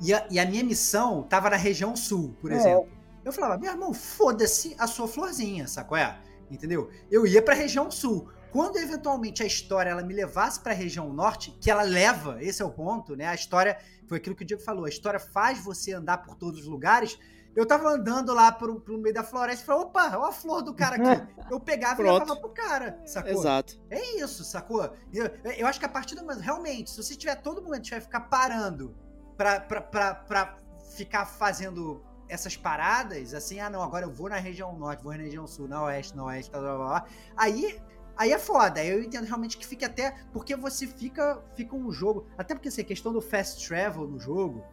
E 0.00 0.12
a, 0.12 0.26
e 0.30 0.38
a 0.38 0.46
minha 0.46 0.64
missão 0.64 1.22
tava 1.22 1.50
na 1.50 1.56
região 1.56 1.96
sul, 1.96 2.36
por 2.40 2.52
é. 2.52 2.56
exemplo. 2.56 2.88
Eu 3.24 3.32
falava, 3.32 3.58
meu 3.58 3.72
irmão, 3.72 3.92
foda-se 3.92 4.76
a 4.78 4.86
sua 4.86 5.08
florzinha, 5.08 5.66
sacou? 5.66 5.96
É? 5.96 6.18
Entendeu? 6.50 6.90
Eu 7.10 7.26
ia 7.26 7.42
pra 7.42 7.54
região 7.54 7.90
sul. 7.90 8.28
Quando 8.52 8.76
eventualmente 8.76 9.42
a 9.42 9.46
história 9.46 9.90
ela 9.90 10.02
me 10.02 10.14
levasse 10.14 10.60
para 10.60 10.72
a 10.72 10.74
região 10.74 11.12
norte, 11.12 11.50
que 11.60 11.70
ela 11.70 11.82
leva, 11.82 12.38
esse 12.40 12.62
é 12.62 12.64
o 12.64 12.70
ponto, 12.70 13.16
né? 13.16 13.26
A 13.26 13.34
história 13.34 13.76
foi 14.06 14.18
aquilo 14.18 14.36
que 14.36 14.44
o 14.44 14.46
Diego 14.46 14.62
falou, 14.62 14.84
a 14.84 14.88
história 14.88 15.18
faz 15.18 15.62
você 15.62 15.92
andar 15.92 16.18
por 16.18 16.36
todos 16.36 16.60
os 16.60 16.66
lugares. 16.66 17.18
Eu 17.54 17.66
tava 17.66 17.88
andando 17.88 18.32
lá 18.32 18.52
pro, 18.52 18.80
pro 18.80 18.98
meio 18.98 19.14
da 19.14 19.24
floresta 19.24 19.62
e 19.62 19.66
falei, 19.66 19.82
opa, 19.82 20.16
olha 20.16 20.28
a 20.28 20.32
flor 20.32 20.62
do 20.62 20.74
cara 20.74 20.96
aqui. 20.96 21.26
Eu 21.50 21.58
pegava 21.58 21.96
Pronto. 21.96 22.16
e 22.16 22.20
levava 22.20 22.40
pro 22.40 22.50
cara, 22.50 23.00
sacou? 23.04 23.32
Exato. 23.32 23.80
É 23.90 24.16
isso, 24.20 24.44
sacou? 24.44 24.90
Eu, 25.12 25.26
eu 25.56 25.66
acho 25.66 25.80
que 25.80 25.86
a 25.86 25.88
partir 25.88 26.14
do 26.14 26.20
momento, 26.20 26.40
realmente, 26.40 26.90
se 26.90 27.02
você 27.02 27.16
tiver 27.16 27.34
todo 27.36 27.62
momento 27.62 27.82
tiver 27.82 28.00
ficar 28.00 28.20
parando 28.20 28.94
pra, 29.36 30.58
ficar 30.96 31.26
fazendo 31.26 32.02
essas 32.28 32.56
paradas, 32.56 33.34
assim, 33.34 33.60
ah, 33.60 33.70
não, 33.70 33.82
agora 33.82 34.04
eu 34.04 34.10
vou 34.10 34.28
na 34.28 34.36
região 34.36 34.76
norte, 34.76 35.02
vou 35.02 35.12
na 35.12 35.22
região 35.22 35.46
sul, 35.46 35.68
na 35.68 35.82
oeste, 35.84 36.16
na 36.16 36.24
oeste, 36.24 36.50
blá, 36.50 36.60
blá, 36.60 36.76
blá. 36.76 37.04
Aí, 37.36 37.80
aí 38.16 38.32
é 38.32 38.38
foda. 38.38 38.84
Eu 38.84 39.02
entendo 39.02 39.24
realmente 39.24 39.56
que 39.56 39.66
fica 39.66 39.86
até. 39.86 40.16
Porque 40.32 40.56
você 40.56 40.86
fica, 40.86 41.42
fica 41.54 41.76
um 41.76 41.92
jogo. 41.92 42.26
Até 42.36 42.54
porque, 42.54 42.68
assim, 42.68 42.80
a 42.80 42.84
questão 42.84 43.12
do 43.12 43.20
fast 43.20 43.66
travel 43.66 44.08
no 44.08 44.18
jogo, 44.18 44.64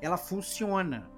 ela 0.00 0.16
funciona. 0.16 1.08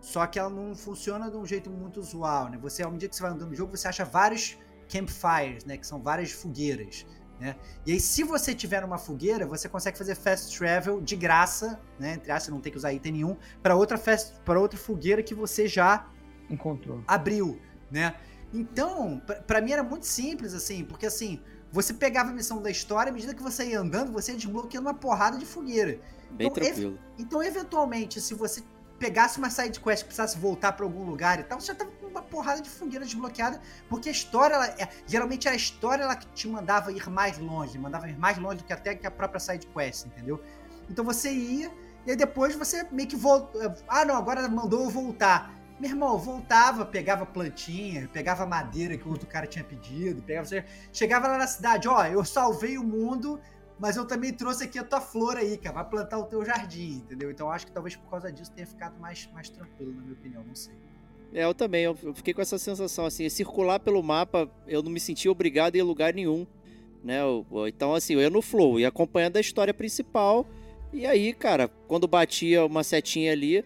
Só 0.00 0.26
que 0.26 0.38
ela 0.38 0.50
não 0.50 0.76
funciona 0.76 1.30
de 1.30 1.36
um 1.36 1.46
jeito 1.46 1.70
muito 1.70 1.98
usual, 2.00 2.50
né? 2.50 2.58
Você, 2.58 2.82
ao 2.82 2.90
medida 2.90 3.08
que 3.08 3.16
você 3.16 3.22
vai 3.22 3.30
andando 3.30 3.48
no 3.48 3.54
jogo, 3.54 3.74
você 3.74 3.88
acha 3.88 4.04
vários 4.04 4.58
campfires, 4.86 5.64
né? 5.64 5.78
Que 5.78 5.86
são 5.86 6.02
várias 6.02 6.30
fogueiras. 6.30 7.06
Né? 7.44 7.56
E 7.84 7.92
aí, 7.92 8.00
se 8.00 8.22
você 8.22 8.54
tiver 8.54 8.82
uma 8.82 8.96
fogueira, 8.96 9.46
você 9.46 9.68
consegue 9.68 9.98
fazer 9.98 10.14
fast 10.14 10.56
travel 10.56 10.98
de 10.98 11.14
graça, 11.14 11.78
né? 11.98 12.14
Entre 12.14 12.32
aspas, 12.32 12.48
não 12.48 12.58
tem 12.58 12.72
que 12.72 12.78
usar 12.78 12.90
item 12.90 13.12
nenhum, 13.12 13.36
para 13.62 13.76
outra 13.76 13.98
fast, 13.98 14.32
para 14.46 14.58
outra 14.58 14.78
fogueira 14.78 15.22
que 15.22 15.34
você 15.34 15.68
já 15.68 16.08
encontrou, 16.48 17.04
abriu, 17.06 17.60
né? 17.90 18.14
Então, 18.50 19.20
para 19.46 19.60
mim 19.60 19.72
era 19.72 19.82
muito 19.82 20.06
simples 20.06 20.54
assim, 20.54 20.86
porque 20.86 21.04
assim, 21.04 21.38
você 21.70 21.92
pegava 21.92 22.30
a 22.30 22.32
missão 22.32 22.62
da 22.62 22.70
história, 22.70 23.10
à 23.10 23.12
medida 23.12 23.34
que 23.34 23.42
você 23.42 23.66
ia 23.66 23.80
andando, 23.80 24.10
você 24.10 24.32
ia 24.32 24.38
desbloqueando 24.38 24.88
uma 24.88 24.94
porrada 24.94 25.36
de 25.36 25.44
fogueira. 25.44 26.00
Bem 26.30 26.46
então, 26.46 26.62
tranquilo. 26.62 26.94
Ev 26.94 27.20
então, 27.20 27.42
eventualmente, 27.42 28.22
se 28.22 28.32
você 28.32 28.62
pegasse 28.98 29.38
uma 29.38 29.50
side 29.50 29.80
quest 29.80 30.00
e 30.00 30.06
precisasse 30.06 30.38
voltar 30.38 30.72
para 30.72 30.86
algum 30.86 31.04
lugar 31.04 31.40
e 31.40 31.42
tal, 31.42 31.60
você 31.60 31.66
já 31.66 31.74
tava 31.74 31.90
uma 32.14 32.22
porrada 32.22 32.62
de 32.62 32.70
fogueira 32.70 33.04
desbloqueada, 33.04 33.60
porque 33.88 34.08
a 34.08 34.12
história, 34.12 34.54
ela, 34.54 34.66
é, 34.66 34.88
geralmente 35.06 35.48
a 35.48 35.54
história 35.54 36.04
ela 36.04 36.16
que 36.16 36.26
te 36.28 36.48
mandava 36.48 36.92
ir 36.92 37.08
mais 37.10 37.38
longe, 37.38 37.78
mandava 37.78 38.08
ir 38.08 38.18
mais 38.18 38.38
longe 38.38 38.58
do 38.58 38.64
que 38.64 38.72
até 38.72 38.94
que 38.94 39.06
a 39.06 39.10
própria 39.10 39.40
side 39.40 39.66
quest, 39.66 40.06
entendeu? 40.06 40.42
Então 40.88 41.04
você 41.04 41.30
ia 41.30 41.70
e 42.06 42.10
aí 42.10 42.16
depois 42.16 42.54
você 42.54 42.86
meio 42.90 43.08
que 43.08 43.16
volta, 43.16 43.74
ah 43.88 44.04
não, 44.04 44.16
agora 44.16 44.46
mandou 44.48 44.84
eu 44.84 44.90
voltar. 44.90 45.54
Meu 45.80 45.90
irmão, 45.90 46.16
voltava, 46.16 46.86
pegava 46.86 47.26
plantinha, 47.26 48.08
pegava 48.12 48.46
madeira 48.46 48.96
que 48.96 49.08
o 49.08 49.10
outro 49.10 49.26
cara 49.26 49.46
tinha 49.46 49.64
pedido, 49.64 50.22
pegava, 50.22 50.46
chegava 50.92 51.26
lá 51.26 51.38
na 51.38 51.46
cidade, 51.46 51.88
ó, 51.88 52.04
eu 52.06 52.24
salvei 52.24 52.78
o 52.78 52.84
mundo, 52.84 53.40
mas 53.78 53.96
eu 53.96 54.04
também 54.04 54.32
trouxe 54.32 54.64
aqui 54.64 54.78
a 54.78 54.84
tua 54.84 55.00
flor 55.00 55.36
aí, 55.36 55.58
cara. 55.58 55.74
Vai 55.74 55.88
plantar 55.88 56.18
o 56.18 56.24
teu 56.24 56.44
jardim, 56.44 56.98
entendeu? 56.98 57.30
Então 57.30 57.50
acho 57.50 57.66
que 57.66 57.72
talvez 57.72 57.96
por 57.96 58.08
causa 58.08 58.30
disso 58.30 58.52
tenha 58.52 58.66
ficado 58.66 58.98
mais, 59.00 59.28
mais 59.32 59.48
tranquilo, 59.48 59.92
na 59.94 60.02
minha 60.02 60.14
opinião, 60.14 60.44
não 60.44 60.54
sei. 60.54 60.74
É, 61.34 61.44
eu 61.44 61.52
também, 61.52 61.84
eu 61.84 61.96
fiquei 62.14 62.32
com 62.32 62.40
essa 62.40 62.56
sensação, 62.56 63.04
assim, 63.04 63.28
circular 63.28 63.80
pelo 63.80 64.02
mapa, 64.02 64.48
eu 64.68 64.82
não 64.82 64.90
me 64.90 65.00
senti 65.00 65.28
obrigado 65.28 65.74
a 65.74 65.78
ir 65.78 65.80
em 65.80 65.84
lugar 65.84 66.14
nenhum, 66.14 66.46
né? 67.02 67.18
Então, 67.66 67.92
assim, 67.92 68.14
eu 68.14 68.20
ia 68.20 68.30
no 68.30 68.40
flow, 68.40 68.78
ia 68.78 68.86
acompanhando 68.86 69.36
a 69.36 69.40
história 69.40 69.74
principal, 69.74 70.46
e 70.92 71.04
aí, 71.04 71.32
cara, 71.32 71.66
quando 71.88 72.06
batia 72.06 72.64
uma 72.64 72.84
setinha 72.84 73.32
ali, 73.32 73.64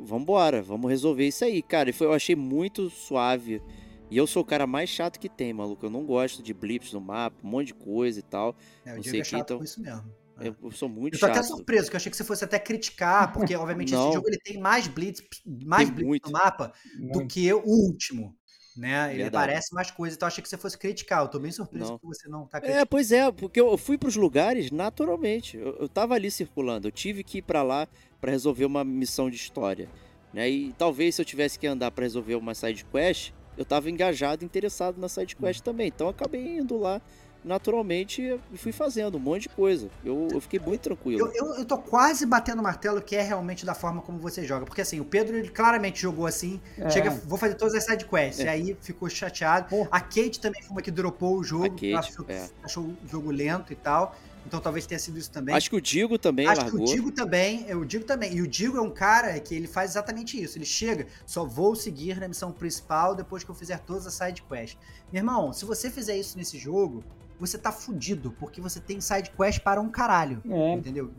vambora, 0.00 0.60
vamos 0.60 0.90
resolver 0.90 1.24
isso 1.24 1.44
aí, 1.44 1.62
cara. 1.62 1.90
E 1.90 1.92
foi, 1.92 2.08
eu 2.08 2.12
achei 2.12 2.34
muito 2.34 2.90
suave 2.90 3.62
e 4.10 4.16
eu 4.16 4.26
sou 4.26 4.42
o 4.42 4.44
cara 4.44 4.66
mais 4.66 4.90
chato 4.90 5.20
que 5.20 5.28
tem, 5.28 5.52
maluco. 5.52 5.86
Eu 5.86 5.90
não 5.90 6.04
gosto 6.04 6.42
de 6.42 6.52
blips 6.52 6.92
no 6.92 7.00
mapa, 7.00 7.36
um 7.44 7.48
monte 7.48 7.68
de 7.68 7.74
coisa 7.74 8.18
e 8.18 8.22
tal. 8.22 8.56
É, 8.84 8.96
não 8.96 9.02
sei 9.04 9.20
é 9.20 9.24
chato 9.24 9.42
então... 9.42 9.58
com 9.58 9.64
isso 9.64 9.80
mesmo. 9.80 10.04
Eu, 10.40 10.52
é. 10.52 10.54
eu 10.62 10.70
sou 10.72 10.88
muito 10.88 11.14
eu 11.14 11.20
tô 11.20 11.26
chato. 11.26 11.38
até 11.38 11.46
surpreso, 11.46 11.90
que 11.90 11.96
eu 11.96 11.98
achei 11.98 12.10
que 12.10 12.16
você 12.16 12.24
fosse 12.24 12.44
até 12.44 12.58
criticar, 12.58 13.32
porque 13.32 13.54
obviamente 13.56 13.94
esse 13.94 14.12
jogo 14.12 14.28
ele 14.28 14.38
tem 14.38 14.58
mais 14.58 14.88
blitz, 14.88 15.22
mais 15.64 15.88
blitz 15.88 16.06
muito. 16.06 16.26
no 16.26 16.32
mapa 16.32 16.72
muito. 16.98 17.18
do 17.18 17.26
que 17.26 17.52
o 17.52 17.62
último. 17.64 18.36
Né? 18.76 19.10
Ele 19.10 19.22
Verdade. 19.22 19.46
parece 19.46 19.72
mais 19.72 19.90
coisa, 19.92 20.16
então 20.16 20.26
eu 20.26 20.28
achei 20.28 20.42
que 20.42 20.48
você 20.48 20.56
fosse 20.56 20.76
criticar. 20.76 21.22
Eu 21.22 21.28
tô 21.28 21.38
bem 21.38 21.52
surpreso 21.52 21.92
não. 21.92 21.98
que 21.98 22.06
você 22.06 22.28
não 22.28 22.44
tá 22.46 22.58
criticando. 22.58 22.82
É, 22.82 22.84
pois 22.84 23.12
é, 23.12 23.30
porque 23.30 23.60
eu 23.60 23.78
fui 23.78 23.96
pros 23.96 24.16
lugares 24.16 24.72
naturalmente. 24.72 25.56
Eu, 25.56 25.76
eu 25.76 25.88
tava 25.88 26.14
ali 26.14 26.28
circulando, 26.28 26.88
eu 26.88 26.92
tive 26.92 27.22
que 27.22 27.38
ir 27.38 27.42
para 27.42 27.62
lá 27.62 27.86
para 28.20 28.32
resolver 28.32 28.64
uma 28.64 28.82
missão 28.82 29.30
de 29.30 29.36
história. 29.36 29.88
Né? 30.32 30.50
E 30.50 30.72
talvez 30.72 31.14
se 31.14 31.22
eu 31.22 31.24
tivesse 31.24 31.56
que 31.56 31.68
andar 31.68 31.92
para 31.92 32.02
resolver 32.02 32.34
uma 32.34 32.52
side 32.52 32.84
quest, 32.86 33.32
eu 33.56 33.64
tava 33.64 33.88
engajado, 33.88 34.44
interessado 34.44 34.98
na 34.98 35.08
side 35.08 35.36
quest 35.36 35.60
também. 35.62 35.86
Então 35.86 36.08
acabei 36.08 36.56
indo 36.58 36.76
lá 36.76 37.00
naturalmente 37.44 38.40
fui 38.56 38.72
fazendo 38.72 39.16
um 39.16 39.20
monte 39.20 39.42
de 39.42 39.48
coisa. 39.50 39.90
Eu, 40.04 40.28
eu 40.32 40.40
fiquei 40.40 40.58
muito 40.58 40.80
tranquilo. 40.80 41.26
Eu, 41.26 41.32
eu, 41.32 41.54
eu 41.58 41.64
tô 41.64 41.78
quase 41.78 42.24
batendo 42.24 42.60
o 42.60 42.62
martelo 42.62 43.00
que 43.02 43.14
é 43.14 43.22
realmente 43.22 43.66
da 43.66 43.74
forma 43.74 44.00
como 44.00 44.18
você 44.18 44.44
joga. 44.44 44.64
Porque 44.64 44.80
assim, 44.80 45.00
o 45.00 45.04
Pedro 45.04 45.36
ele 45.36 45.50
claramente 45.50 46.00
jogou 46.00 46.26
assim. 46.26 46.60
É. 46.78 46.88
Chega, 46.90 47.10
vou 47.10 47.38
fazer 47.38 47.54
todas 47.54 47.74
as 47.74 47.84
sidequests. 47.84 48.40
É. 48.40 48.44
E 48.44 48.48
aí 48.48 48.76
ficou 48.80 49.08
chateado. 49.10 49.68
Porra. 49.68 49.88
A 49.90 50.00
Kate 50.00 50.40
também 50.40 50.62
foi 50.62 50.70
uma 50.70 50.82
que 50.82 50.90
dropou 50.90 51.36
o 51.36 51.44
jogo. 51.44 51.66
A 51.66 51.70
Kate, 51.70 51.94
achou, 51.94 52.26
é. 52.28 52.48
achou 52.62 52.84
o 52.84 52.96
jogo 53.08 53.30
lento 53.30 53.72
e 53.72 53.76
tal. 53.76 54.16
Então 54.46 54.60
talvez 54.60 54.86
tenha 54.86 54.98
sido 54.98 55.18
isso 55.18 55.30
também. 55.30 55.54
Acho 55.54 55.70
que 55.70 55.76
o 55.76 55.80
Digo 55.80 56.18
também 56.18 56.46
Acho 56.46 56.62
largou. 56.62 56.84
que 56.84 56.92
o 56.92 56.94
Digo 56.94 57.10
também, 57.10 57.64
é, 57.66 57.74
o 57.74 57.84
Digo 57.84 58.04
também. 58.04 58.34
E 58.34 58.42
o 58.42 58.46
Digo 58.46 58.76
é 58.76 58.80
um 58.80 58.90
cara 58.90 59.38
que 59.40 59.54
ele 59.54 59.66
faz 59.66 59.92
exatamente 59.92 60.40
isso. 60.40 60.58
Ele 60.58 60.66
chega, 60.66 61.06
só 61.26 61.44
vou 61.44 61.74
seguir 61.74 62.20
na 62.20 62.28
missão 62.28 62.52
principal 62.52 63.14
depois 63.14 63.42
que 63.42 63.50
eu 63.50 63.54
fizer 63.54 63.78
todas 63.80 64.06
as 64.06 64.14
side 64.14 64.42
quests. 64.42 64.78
Meu 65.12 65.20
irmão, 65.20 65.52
se 65.52 65.64
você 65.64 65.90
fizer 65.90 66.16
isso 66.16 66.36
nesse 66.36 66.58
jogo, 66.58 67.02
você 67.38 67.58
tá 67.58 67.72
fudido, 67.72 68.32
porque 68.38 68.60
você 68.60 68.80
tem 68.80 69.00
side 69.00 69.30
quest 69.30 69.60
para 69.60 69.80
um 69.80 69.88
caralho. 69.88 70.40
É. 70.48 70.72
Entendeu? 70.74 71.10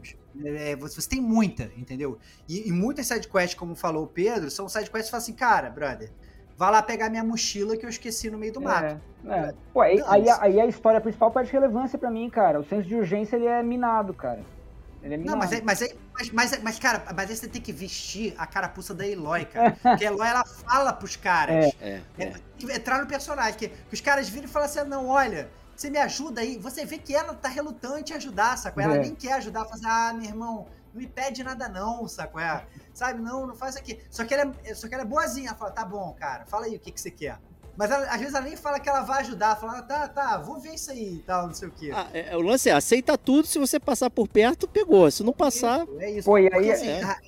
É, 0.43 0.76
você, 0.76 1.01
você 1.01 1.09
tem 1.09 1.22
muita, 1.22 1.72
entendeu? 1.78 2.18
E, 2.47 2.68
e 2.68 2.72
muitas 2.72 3.07
side 3.07 3.28
quests, 3.28 3.53
como 3.53 3.76
falou 3.76 4.03
o 4.03 4.07
Pedro, 4.07 4.49
são 4.51 4.68
side 4.68 4.89
quests 4.89 5.05
que 5.05 5.11
falam 5.11 5.24
assim, 5.24 5.34
cara, 5.34 5.70
brother, 5.70 6.11
vai 6.57 6.72
lá 6.72 6.82
pegar 6.82 7.09
minha 7.09 7.24
mochila 7.24 7.78
que 7.78 7.86
eu 7.86 7.89
esqueci 7.89 8.30
no 8.30 8.38
meio 8.38 8.51
do 8.53 8.61
mato. 8.61 8.99
É, 9.26 9.34
é. 9.34 9.53
Pô, 9.74 9.82
aí, 9.82 10.01
aí, 10.07 10.26
aí 10.41 10.59
a 10.59 10.66
história 10.66 10.99
principal 11.01 11.32
perde 11.32 11.51
relevância 11.51 11.97
pra 11.97 12.09
mim, 12.11 12.30
cara. 12.30 12.59
O 12.59 12.63
senso 12.66 12.88
de 12.88 12.95
urgência 12.95 13.36
ele 13.36 13.45
é 13.45 13.61
minado, 13.63 14.13
cara. 14.13 14.41
Ele 15.03 15.13
é 15.13 15.18
minado. 15.18 15.32
Não, 15.34 15.38
mas, 15.39 15.53
aí- 15.53 15.61
mas, 15.63 15.82
aí- 15.82 15.95
mas, 16.13 16.32
mas, 16.32 16.63
mas, 16.63 16.80
cara, 16.80 17.03
mas 17.16 17.30
aí 17.30 17.36
você 17.36 17.47
tem 17.47 17.61
que 17.61 17.72
vestir 17.72 18.34
a 18.38 18.45
carapuça 18.47 18.93
da 18.93 19.07
Eloy, 19.07 19.45
cara. 19.45 19.72
Porque 19.82 20.03
a 20.05 20.07
Eloy, 20.07 20.28
ela 20.28 20.43
fala 20.45 20.91
pros 20.93 21.16
caras. 21.16 21.74
É, 21.80 21.88
É, 21.89 22.01
é. 22.18 22.26
tem 22.57 22.68
que 22.68 22.72
entrar 22.74 22.99
no 22.99 23.07
personagem. 23.07 23.53
Que, 23.53 23.68
que 23.70 23.93
os 23.93 24.01
caras 24.01 24.28
viram 24.28 24.45
e 24.45 24.49
falam 24.49 24.68
assim: 24.68 24.84
não, 24.86 25.07
olha, 25.07 25.49
você 25.76 25.89
me 25.89 25.97
ajuda 25.97 26.41
aí. 26.41 26.57
Você 26.57 26.86
vê 26.86 26.97
que 26.97 27.15
ela 27.15 27.34
tá 27.34 27.49
relutante 27.49 28.13
em 28.13 28.15
ajudar, 28.15 28.57
saco? 28.57 28.80
Ela 28.80 28.95
É. 28.95 28.99
nem 28.99 29.15
quer 29.15 29.34
ajudar, 29.34 29.65
fala 29.65 29.76
assim, 29.76 29.86
ah, 29.88 30.13
meu 30.13 30.23
irmão, 30.30 30.67
não 30.93 31.01
me 31.01 31.07
pede 31.07 31.43
nada, 31.43 31.67
não, 31.67 32.07
saco? 32.07 32.39
É, 32.39 32.63
sabe, 32.93 33.21
não, 33.21 33.45
não 33.47 33.55
faz 33.55 33.76
aqui. 33.76 33.99
Só 34.09 34.23
que, 34.23 34.34
ela 34.34 34.53
é, 34.63 34.73
só 34.73 34.88
que 34.88 34.93
ela 34.93 35.03
é 35.03 35.07
boazinha. 35.07 35.49
Ela 35.49 35.57
fala, 35.57 35.71
tá 35.71 35.84
bom, 35.86 36.15
cara, 36.19 36.45
fala 36.45 36.65
aí 36.65 36.76
o 36.76 36.80
que, 36.80 36.91
que 36.91 37.01
você 37.01 37.11
quer. 37.11 37.38
Mas 37.78 37.91
ela- 37.91 38.05
às 38.07 38.19
vezes 38.19 38.34
ela 38.34 38.45
nem 38.45 38.55
fala 38.55 38.80
que 38.80 38.88
ela 38.88 39.01
vai 39.01 39.19
ajudar, 39.19 39.57
fala, 39.57 39.82
tá, 39.82 40.07
tá, 40.07 40.38
vou 40.38 40.57
ver 40.61 40.76
isso 40.76 40.91
aí 40.91 41.15
e 41.15 41.19
tal, 41.23 41.47
não 41.47 41.53
sei 41.53 41.67
o 41.67 41.71
quê. 41.71 41.91
Ah, 41.93 42.07
é- 42.13 42.32
é, 42.34 42.38
o 42.38 42.41
lance 42.41 42.69
é, 42.69 42.71
aceita 42.71 43.17
tudo, 43.17 43.45
se 43.45 43.59
você 43.59 43.78
passar 43.80 44.09
por 44.09 44.30
perto, 44.30 44.65
pegou. 44.65 45.11
Se 45.11 45.23
não 45.23 45.34
passar, 45.34 45.86
É 45.99 46.09
isso. 46.09 46.26
Pô, 46.26 46.38
e 46.38 46.43
aí- 46.45 46.49
Porque, 46.51 46.71
assim, 46.71 46.88
é. 46.88 47.03
ah, 47.03 47.19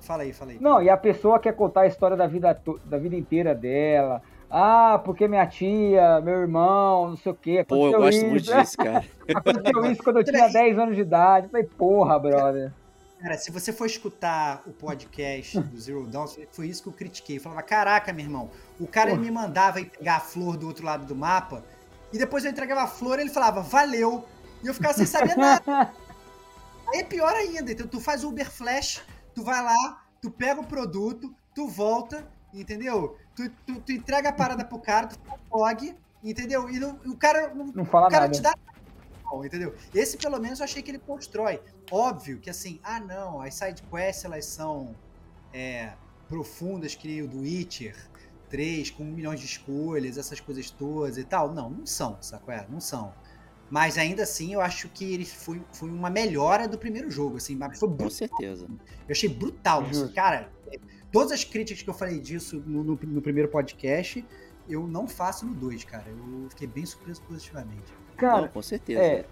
Fala 0.00 0.24
aí, 0.24 0.32
fala 0.32 0.50
aí. 0.50 0.58
Não, 0.60 0.82
e 0.82 0.90
a 0.90 0.96
pessoa 0.96 1.38
quer 1.38 1.54
contar 1.54 1.82
a 1.82 1.86
história 1.86 2.16
da 2.16 2.26
vida, 2.26 2.60
da 2.84 2.98
vida 2.98 3.14
inteira 3.14 3.54
dela. 3.54 4.20
Ah, 4.54 5.00
porque 5.02 5.26
minha 5.26 5.46
tia, 5.46 6.20
meu 6.20 6.40
irmão, 6.40 7.08
não 7.08 7.16
sei 7.16 7.32
o 7.32 7.34
quê. 7.34 7.64
pô, 7.66 7.86
eu 7.86 7.98
gosto 7.98 8.18
isso. 8.18 8.26
muito 8.26 8.42
disso, 8.44 8.76
cara. 8.76 9.02
Aconteceu 9.34 9.86
isso 9.86 10.02
quando 10.02 10.18
eu 10.18 10.24
tinha 10.24 10.46
10 10.46 10.78
anos 10.78 10.94
de 10.94 11.00
idade. 11.00 11.46
Eu 11.46 11.50
Falei, 11.50 11.66
porra, 11.66 12.18
brother. 12.18 12.70
Cara, 13.18 13.38
se 13.38 13.50
você 13.50 13.72
for 13.72 13.86
escutar 13.86 14.62
o 14.66 14.72
podcast 14.72 15.58
do 15.58 15.80
Zero 15.80 16.06
Dawn, 16.06 16.26
foi 16.50 16.66
isso 16.66 16.82
que 16.82 16.88
eu 16.90 16.92
critiquei. 16.92 17.38
Eu 17.38 17.40
falava, 17.40 17.62
caraca, 17.62 18.12
meu 18.12 18.26
irmão, 18.26 18.50
o 18.78 18.86
cara 18.86 19.16
me 19.16 19.30
mandava 19.30 19.82
pegar 19.82 20.16
a 20.16 20.20
flor 20.20 20.58
do 20.58 20.66
outro 20.66 20.84
lado 20.84 21.06
do 21.06 21.16
mapa, 21.16 21.64
e 22.12 22.18
depois 22.18 22.44
eu 22.44 22.50
entregava 22.50 22.82
a 22.82 22.86
flor 22.86 23.18
e 23.18 23.22
ele 23.22 23.30
falava, 23.30 23.62
valeu. 23.62 24.22
E 24.62 24.66
eu 24.66 24.74
ficava 24.74 24.92
sem 24.92 25.06
saber 25.06 25.34
nada. 25.34 25.64
Aí 26.92 27.00
é 27.00 27.04
pior 27.04 27.32
ainda. 27.32 27.72
Então 27.72 27.86
tu 27.86 28.00
faz 28.00 28.22
Uber 28.22 28.50
Flash, 28.50 29.02
tu 29.34 29.42
vai 29.42 29.62
lá, 29.62 30.02
tu 30.20 30.30
pega 30.30 30.60
o 30.60 30.66
produto, 30.66 31.34
tu 31.54 31.68
volta, 31.68 32.26
entendeu? 32.52 33.16
Tu, 33.34 33.48
tu, 33.66 33.80
tu 33.80 33.92
entrega 33.92 34.28
a 34.30 34.32
parada 34.32 34.64
pro 34.64 34.78
cara, 34.78 35.06
tu 35.08 35.16
faz 35.26 35.40
log, 35.50 35.96
entendeu? 36.22 36.68
E 36.68 36.78
não- 36.78 37.00
o 37.06 37.16
cara 37.16 37.54
não, 37.54 37.66
Não 37.66 37.84
fala 37.84 38.08
o 38.08 38.10
cara 38.10 38.24
nada. 38.26 38.34
te 38.36 38.42
dá 38.42 38.52
não, 39.30 39.44
entendeu? 39.44 39.74
Esse 39.94 40.18
pelo 40.18 40.38
menos 40.38 40.60
eu 40.60 40.64
achei 40.64 40.82
que 40.82 40.90
ele 40.90 40.98
constrói. 40.98 41.60
Óbvio 41.90 42.38
que 42.38 42.50
assim, 42.50 42.78
ah 42.82 43.00
não, 43.00 43.40
as 43.40 43.54
side 43.54 43.82
quests 43.90 44.24
elas 44.24 44.44
são 44.44 44.94
é, 45.52 45.92
profundas 46.28 46.94
que 46.94 47.08
nem 47.08 47.22
o 47.22 47.28
do 47.28 47.40
Witcher 47.40 47.96
3, 48.50 48.90
com 48.90 49.02
um 49.04 49.12
milhão 49.12 49.34
de 49.34 49.46
escolhas, 49.46 50.18
essas 50.18 50.38
coisas 50.40 50.70
todas 50.70 51.16
e 51.16 51.24
tal. 51.24 51.52
Não, 51.54 51.70
não 51.70 51.86
são, 51.86 52.20
saco? 52.20 52.50
É, 52.50 52.66
não 52.68 52.80
são. 52.80 53.14
Mas 53.70 53.96
ainda 53.96 54.24
assim, 54.24 54.52
eu 54.52 54.60
acho 54.60 54.86
que 54.90 55.14
ele 55.14 55.24
foi, 55.24 55.62
foi 55.72 55.88
uma 55.88 56.10
melhora 56.10 56.68
do 56.68 56.76
primeiro 56.76 57.10
jogo, 57.10 57.38
assim, 57.38 57.56
mas 57.56 57.78
foi 57.78 57.88
Com 57.88 57.94
brutal. 57.96 58.10
certeza. 58.10 58.66
Eu 58.66 59.12
achei 59.12 59.30
brutal. 59.30 59.80
assim, 59.84 59.94
Justo. 59.94 60.14
cara, 60.14 60.52
todas 61.12 61.30
as 61.32 61.44
críticas 61.44 61.82
que 61.82 61.90
eu 61.90 61.94
falei 61.94 62.18
disso 62.18 62.62
no, 62.66 62.82
no- 62.82 62.98
no 63.02 63.22
primeiro 63.22 63.48
podcast, 63.48 64.24
eu 64.68 64.86
não 64.86 65.06
faço 65.06 65.44
no 65.46 65.54
2, 65.54 65.84
cara. 65.84 66.06
Eu 66.08 66.48
fiquei 66.50 66.66
bem 66.66 66.84
surpreso 66.86 67.20
positivamente. 67.22 67.92
Cara, 68.16 68.42
não, 68.42 68.48
com 68.48 68.62
certeza. 68.62 69.00
É, 69.02 69.24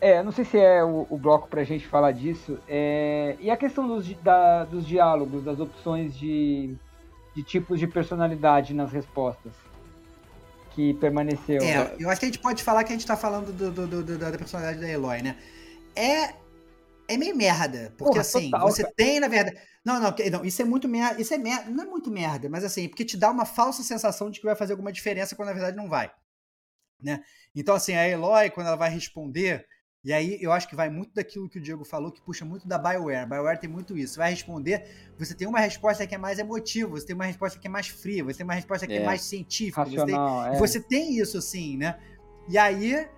é, 0.00 0.22
não 0.22 0.32
sei 0.32 0.44
se 0.44 0.58
é 0.58 0.82
o, 0.82 1.06
o 1.10 1.18
bloco 1.18 1.48
pra 1.48 1.62
gente 1.64 1.86
falar 1.86 2.12
disso. 2.12 2.58
é, 2.68 3.36
e 3.38 3.50
a 3.50 3.56
questão 3.56 3.86
dos, 3.86 4.12
da- 4.22 4.64
dos 4.64 4.86
diálogos, 4.86 5.44
das 5.44 5.60
opções 5.60 6.16
de, 6.16 6.74
de 7.34 7.42
tipos 7.42 7.78
de 7.78 7.86
personalidade 7.86 8.72
nas 8.74 8.90
respostas 8.92 9.52
que 10.70 10.94
permaneceu. 10.94 11.60
É, 11.62 11.96
eu 11.98 12.08
acho 12.08 12.20
que 12.20 12.26
a 12.26 12.28
gente 12.28 12.38
pode 12.38 12.62
falar 12.62 12.84
que 12.84 12.92
a 12.92 12.96
gente 12.96 13.06
tá 13.06 13.16
falando 13.16 13.52
do, 13.52 13.70
do- 13.72 13.86
do- 13.86 14.02
do- 14.04 14.18
da 14.18 14.30
personalidade 14.30 14.80
da 14.80 14.88
Eloy, 14.88 15.20
né? 15.20 15.36
É, 15.96 16.34
é 17.08 17.16
meio 17.16 17.36
merda, 17.36 17.92
porque 17.98 18.12
Porra, 18.12 18.20
assim, 18.20 18.50
total, 18.50 18.68
você 18.70 18.84
tem, 18.92 19.18
na 19.18 19.26
verdade. 19.26 19.58
Não, 19.84 19.98
não, 20.00 20.14
não, 20.32 20.44
isso 20.44 20.60
é 20.60 20.64
muito 20.64 20.86
merda. 20.88 21.20
Isso 21.20 21.32
é 21.32 21.38
merda. 21.38 21.70
Não 21.70 21.84
é 21.84 21.86
muito 21.86 22.10
merda, 22.10 22.48
mas 22.48 22.64
assim, 22.64 22.88
porque 22.88 23.04
te 23.04 23.16
dá 23.16 23.30
uma 23.30 23.44
falsa 23.46 23.82
sensação 23.82 24.30
de 24.30 24.38
que 24.38 24.46
vai 24.46 24.54
fazer 24.54 24.72
alguma 24.72 24.92
diferença 24.92 25.34
quando 25.34 25.48
na 25.48 25.54
verdade 25.54 25.76
não 25.76 25.88
vai. 25.88 26.10
Né? 27.02 27.22
Então, 27.54 27.74
assim, 27.74 27.94
a 27.94 28.06
Eloy, 28.06 28.50
quando 28.50 28.66
ela 28.66 28.76
vai 28.76 28.90
responder, 28.90 29.66
e 30.04 30.12
aí 30.12 30.38
eu 30.40 30.52
acho 30.52 30.68
que 30.68 30.76
vai 30.76 30.90
muito 30.90 31.14
daquilo 31.14 31.48
que 31.48 31.58
o 31.58 31.62
Diego 31.62 31.82
falou, 31.84 32.12
que 32.12 32.20
puxa 32.20 32.44
muito 32.44 32.68
da 32.68 32.76
BioWare. 32.78 33.26
BioWare 33.26 33.58
tem 33.58 33.70
muito 33.70 33.96
isso. 33.96 34.14
Você 34.14 34.18
vai 34.18 34.30
responder, 34.30 34.86
você 35.18 35.34
tem 35.34 35.48
uma 35.48 35.60
resposta 35.60 36.06
que 36.06 36.14
é 36.14 36.18
mais 36.18 36.38
emotiva, 36.38 36.90
você 36.90 37.06
tem 37.06 37.14
uma 37.16 37.24
resposta 37.24 37.58
que 37.58 37.66
é 37.66 37.70
mais 37.70 37.88
fria, 37.88 38.22
você 38.22 38.38
tem 38.38 38.44
uma 38.44 38.54
resposta 38.54 38.86
que 38.86 38.92
é, 38.92 39.02
É. 39.02 39.04
mais 39.04 39.22
científica, 39.22 39.84
você 39.84 39.90
tem, 40.04 40.14
racional. 40.14 40.52
é. 40.54 40.58
você 40.58 40.80
tem 40.80 41.18
isso, 41.18 41.38
assim, 41.38 41.78
né? 41.78 41.98
E 42.48 42.58
aí, 42.58 43.08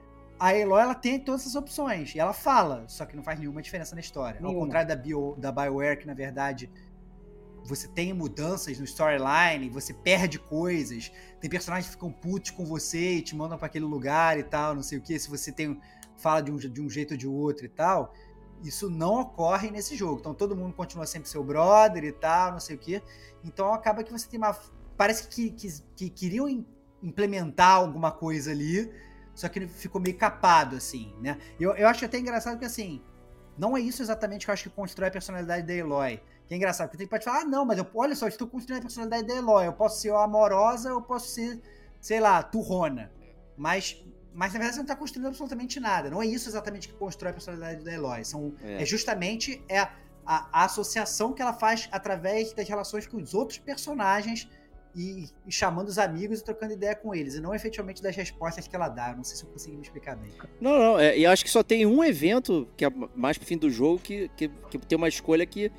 a 0.44 0.54
Eloy, 0.56 0.80
ela 0.82 0.94
tem 0.94 1.20
todas 1.20 1.42
essas 1.42 1.54
opções. 1.54 2.14
E 2.14 2.18
ela 2.18 2.32
fala, 2.32 2.84
só 2.88 3.06
que 3.06 3.14
não 3.14 3.22
faz 3.22 3.38
nenhuma 3.38 3.62
diferença 3.62 3.94
na 3.94 4.00
história. 4.00 4.38
Ao 4.40 4.46
Nenhuma. 4.46 4.64
contrário 4.64 4.88
da, 4.88 4.96
Bio, 4.96 5.36
da 5.38 5.52
BioWare, 5.52 5.98
que 5.98 6.06
na 6.06 6.14
verdade 6.14 6.68
você 7.64 7.86
tem 7.86 8.12
mudanças 8.12 8.76
no 8.78 8.84
storyline, 8.84 9.68
você 9.68 9.94
perde 9.94 10.38
coisas, 10.38 11.12
tem 11.40 11.48
personagens 11.48 11.86
que 11.86 11.92
ficam 11.92 12.10
putos 12.10 12.50
com 12.50 12.64
você 12.64 13.14
e 13.18 13.22
te 13.22 13.36
mandam 13.36 13.56
pra 13.56 13.66
aquele 13.68 13.84
lugar 13.84 14.36
e 14.36 14.42
tal, 14.42 14.74
não 14.74 14.82
sei 14.82 14.98
o 14.98 15.00
que, 15.00 15.16
se 15.16 15.30
você 15.30 15.52
tem 15.52 15.80
fala 16.16 16.40
de 16.40 16.50
um, 16.50 16.56
de 16.56 16.80
um 16.82 16.90
jeito 16.90 17.12
ou 17.12 17.16
de 17.16 17.28
outro 17.28 17.64
e 17.64 17.68
tal. 17.68 18.12
Isso 18.64 18.90
não 18.90 19.20
ocorre 19.20 19.70
nesse 19.70 19.96
jogo. 19.96 20.18
Então 20.20 20.34
todo 20.34 20.56
mundo 20.56 20.74
continua 20.74 21.06
sempre 21.06 21.28
seu 21.28 21.42
brother 21.44 22.02
e 22.04 22.12
tal, 22.12 22.52
não 22.52 22.60
sei 22.60 22.74
o 22.76 22.78
que. 22.78 23.00
Então 23.44 23.72
acaba 23.72 24.02
que 24.02 24.10
você 24.12 24.28
tem 24.28 24.38
uma. 24.38 24.56
Parece 24.96 25.28
que, 25.28 25.50
que, 25.50 25.68
que 25.96 26.10
queriam 26.10 26.48
im- 26.48 26.66
implementar 27.02 27.76
alguma 27.76 28.10
coisa 28.10 28.50
ali, 28.50 28.92
só 29.34 29.48
que 29.48 29.58
ele 29.58 29.68
ficou 29.68 30.00
meio 30.00 30.16
capado, 30.16 30.76
assim, 30.76 31.14
né? 31.20 31.38
Eu, 31.58 31.74
eu 31.74 31.88
acho 31.88 32.04
até 32.04 32.18
engraçado 32.18 32.58
que, 32.58 32.64
assim, 32.64 33.00
não 33.56 33.76
é 33.76 33.80
isso 33.80 34.02
exatamente 34.02 34.44
que 34.44 34.50
eu 34.50 34.52
acho 34.52 34.64
que 34.64 34.70
constrói 34.70 35.08
a 35.08 35.10
personalidade 35.10 35.66
da 35.66 35.74
Eloy. 35.74 36.20
Que 36.46 36.54
é 36.54 36.56
engraçado, 36.56 36.88
porque 36.88 36.98
tem 36.98 37.06
pode 37.06 37.24
falar, 37.24 37.40
ah, 37.40 37.44
não, 37.44 37.64
mas 37.64 37.78
eu, 37.78 37.86
olha 37.94 38.14
só, 38.14 38.26
eu 38.26 38.30
estou 38.30 38.46
construindo 38.46 38.80
a 38.80 38.82
personalidade 38.82 39.26
da 39.26 39.34
Eloy. 39.34 39.66
Eu 39.66 39.72
posso 39.72 40.00
ser 40.00 40.12
amorosa, 40.12 40.90
eu 40.90 41.00
posso 41.00 41.28
ser, 41.28 41.60
sei 42.00 42.20
lá, 42.20 42.42
turrona. 42.42 43.10
Mas, 43.56 44.04
mas 44.34 44.52
na 44.52 44.58
verdade 44.58 44.74
você 44.74 44.78
não 44.78 44.84
está 44.84 44.96
construindo 44.96 45.26
absolutamente 45.26 45.78
nada. 45.80 46.10
Não 46.10 46.22
é 46.22 46.26
isso 46.26 46.48
exatamente 46.48 46.88
que 46.88 46.94
constrói 46.94 47.30
a 47.30 47.34
personalidade 47.34 47.84
da 47.84 47.92
Eloy. 47.92 48.24
São, 48.24 48.54
É. 48.62 48.82
é 48.82 48.84
justamente 48.84 49.62
é 49.68 49.78
a, 49.80 49.90
a 50.26 50.64
associação 50.64 51.32
que 51.32 51.42
ela 51.42 51.52
faz 51.52 51.88
através 51.92 52.52
das 52.52 52.68
relações 52.68 53.06
com 53.06 53.16
os 53.16 53.34
outros 53.34 53.58
personagens 53.58 54.48
e, 54.94 55.26
e 55.46 55.50
chamando 55.52 55.88
os 55.88 55.98
amigos 55.98 56.40
e 56.40 56.44
trocando 56.44 56.72
ideia 56.72 56.94
com 56.94 57.14
eles, 57.14 57.34
e 57.34 57.40
não 57.40 57.54
efetivamente 57.54 58.02
das 58.02 58.14
respostas 58.14 58.66
que 58.68 58.74
ela 58.76 58.88
dá. 58.88 59.10
Eu 59.10 59.16
não 59.16 59.24
sei 59.24 59.36
se 59.36 59.44
eu 59.44 59.50
consegui 59.50 59.76
me 59.76 59.82
explicar 59.82 60.16
bem. 60.16 60.30
Não, 60.60 60.78
não, 60.78 60.98
é, 61.00 61.16
e 61.18 61.24
acho 61.26 61.44
que 61.44 61.50
só 61.50 61.62
tem 61.62 61.86
um 61.86 62.02
evento, 62.04 62.68
que 62.76 62.84
é 62.84 62.90
mais 63.14 63.38
pro 63.38 63.46
fim 63.46 63.56
do 63.56 63.70
jogo, 63.70 63.98
que, 63.98 64.30
que, 64.36 64.48
que 64.70 64.78
tem 64.78 64.96
uma 64.96 65.08
escolha 65.08 65.46
que 65.46 65.70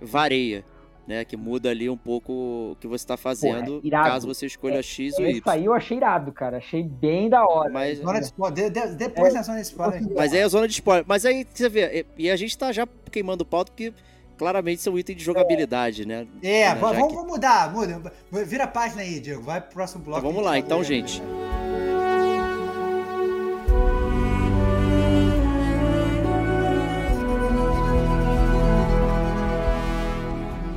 varia, 0.00 0.64
né? 1.06 1.24
Que 1.24 1.36
muda 1.36 1.68
ali 1.70 1.88
um 1.90 1.96
pouco 1.96 2.32
o 2.72 2.76
que 2.80 2.86
você 2.86 3.06
tá 3.06 3.16
fazendo, 3.16 3.80
irado. 3.84 4.08
caso 4.08 4.26
você 4.26 4.46
escolha 4.46 4.82
X 4.82 5.18
ou 5.18 5.26
Esse 5.26 5.38
Y. 5.38 5.52
aí 5.52 5.64
eu 5.64 5.74
achei 5.74 5.96
irado, 5.96 6.32
cara. 6.32 6.58
Achei 6.58 6.82
bem 6.82 7.28
da 7.28 7.44
hora. 7.44 7.70
Mas, 7.70 7.98
Zona 7.98 8.20
de 8.20 8.24
spoiler, 8.26 8.70
de- 8.70 8.80
de- 8.88 8.94
depois 8.96 9.34
da 9.34 9.42
zona 9.42 9.58
de 9.60 9.66
spoiler. 9.66 10.02
mas 10.14 10.32
aí 10.32 10.38
é 10.38 10.42
a 10.44 10.48
zona 10.48 10.66
de 10.66 10.74
spoiler. 10.74 11.04
Mas 11.06 11.24
aí 11.26 11.46
você 11.52 11.68
vê, 11.68 12.06
e 12.16 12.30
a 12.30 12.36
gente 12.36 12.56
tá 12.56 12.72
já 12.72 12.86
queimando 13.10 13.42
o 13.42 13.46
pauta 13.46 13.70
porque 13.72 13.92
claramente 14.42 14.82
são 14.82 14.98
itens 14.98 15.16
de 15.18 15.22
jogabilidade, 15.24 16.04
né? 16.04 16.26
É, 16.42 16.70
Né, 16.70 16.74
vamos, 16.74 17.06
que- 17.08 17.14
vamos 17.14 17.30
mudar, 17.30 17.72
muda. 17.72 18.12
Vira 18.44 18.64
a 18.64 18.66
página 18.66 19.02
aí, 19.02 19.20
Diego. 19.20 19.40
Vai 19.40 19.60
pro 19.60 19.70
próximo 19.70 20.02
bloco. 20.02 20.18
Então 20.18 20.32
vamos 20.32 20.44
lá, 20.44 20.58
então, 20.58 20.82
gente. 20.82 21.22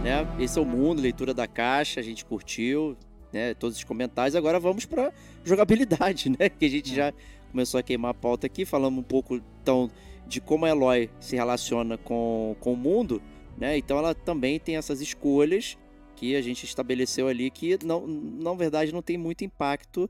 né? 0.04 0.28
Esse 0.40 0.58
é 0.60 0.62
o 0.62 0.66
mundo, 0.66 1.02
leitura 1.02 1.34
da 1.34 1.48
caixa, 1.48 2.00
a 2.00 2.04
gente 2.04 2.26
curtiu, 2.26 2.96
né? 3.32 3.54
Todos 3.54 3.78
os 3.78 3.84
comentários. 3.84 4.36
Agora 4.36 4.60
vamos 4.60 4.86
pra 4.86 5.12
jogabilidade, 5.44 6.30
né? 6.38 6.50
Que 6.50 6.66
a 6.66 6.70
gente 6.70 6.94
já 6.94 7.14
começou 7.52 7.80
a 7.80 7.84
queimar 7.84 8.12
a 8.12 8.14
pauta 8.14 8.48
aqui, 8.48 8.66
falando 8.66 9.00
um 9.00 9.04
pouco 9.04 9.40
então 9.62 9.90
de 10.28 10.42
como 10.42 10.66
a 10.66 10.70
Eloy 10.70 11.10
se 11.20 11.36
relaciona 11.36 11.98
com, 11.98 12.56
com 12.60 12.74
o 12.74 12.78
mundo, 12.78 13.22
né? 13.58 13.78
Então 13.78 13.98
ela 13.98 14.14
também 14.14 14.60
tem 14.60 14.78
essas 14.78 15.02
escolhas 15.02 15.78
que 16.16 16.36
a 16.36 16.42
gente 16.42 16.64
estabeleceu 16.64 17.28
ali 17.28 17.50
que 17.52 17.78
não, 17.84 18.08
na 18.08 18.54
verdade 18.54 18.94
não 18.94 19.02
tem 19.02 19.18
muito 19.18 19.44
impacto 19.44 20.10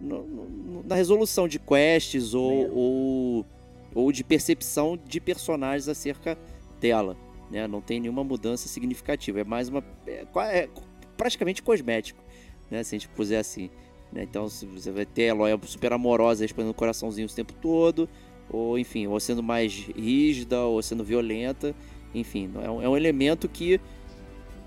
no, 0.00 0.26
no, 0.26 0.82
na 0.82 0.94
resolução 0.94 1.48
de 1.48 1.58
quests 1.58 2.34
ou, 2.34 2.70
ou, 2.74 3.46
ou, 3.94 4.12
de 4.12 4.22
percepção 4.22 4.96
de 4.96 5.20
personagens 5.20 5.88
acerca 5.88 6.38
dela. 6.80 7.16
Né? 7.50 7.66
Não 7.66 7.80
tem 7.80 8.00
nenhuma 8.00 8.24
mudança 8.24 8.68
significativa. 8.68 9.40
É 9.40 9.44
mais 9.44 9.68
uma. 9.68 9.82
É, 10.06 10.26
é 10.50 10.68
praticamente 11.16 11.62
cosmético, 11.62 12.22
né? 12.70 12.82
se 12.82 12.94
a 12.94 12.98
gente 12.98 13.08
puser 13.08 13.40
assim. 13.40 13.70
Né? 14.12 14.22
Então 14.24 14.48
você 14.48 14.90
vai 14.90 15.06
ter 15.06 15.24
a 15.24 15.26
Eloy 15.28 15.58
super 15.64 15.92
amorosa 15.92 16.44
respondendo 16.44 16.74
coraçãozinho 16.74 17.26
o 17.26 17.30
tempo 17.32 17.52
todo, 17.54 18.08
ou 18.50 18.78
enfim, 18.78 19.06
ou 19.06 19.18
sendo 19.18 19.42
mais 19.42 19.72
rígida, 19.72 20.60
ou 20.60 20.82
sendo 20.82 21.02
violenta. 21.02 21.74
Enfim, 22.18 22.50
é 22.62 22.70
um, 22.70 22.82
é 22.82 22.88
um 22.88 22.96
elemento 22.96 23.48
que 23.48 23.80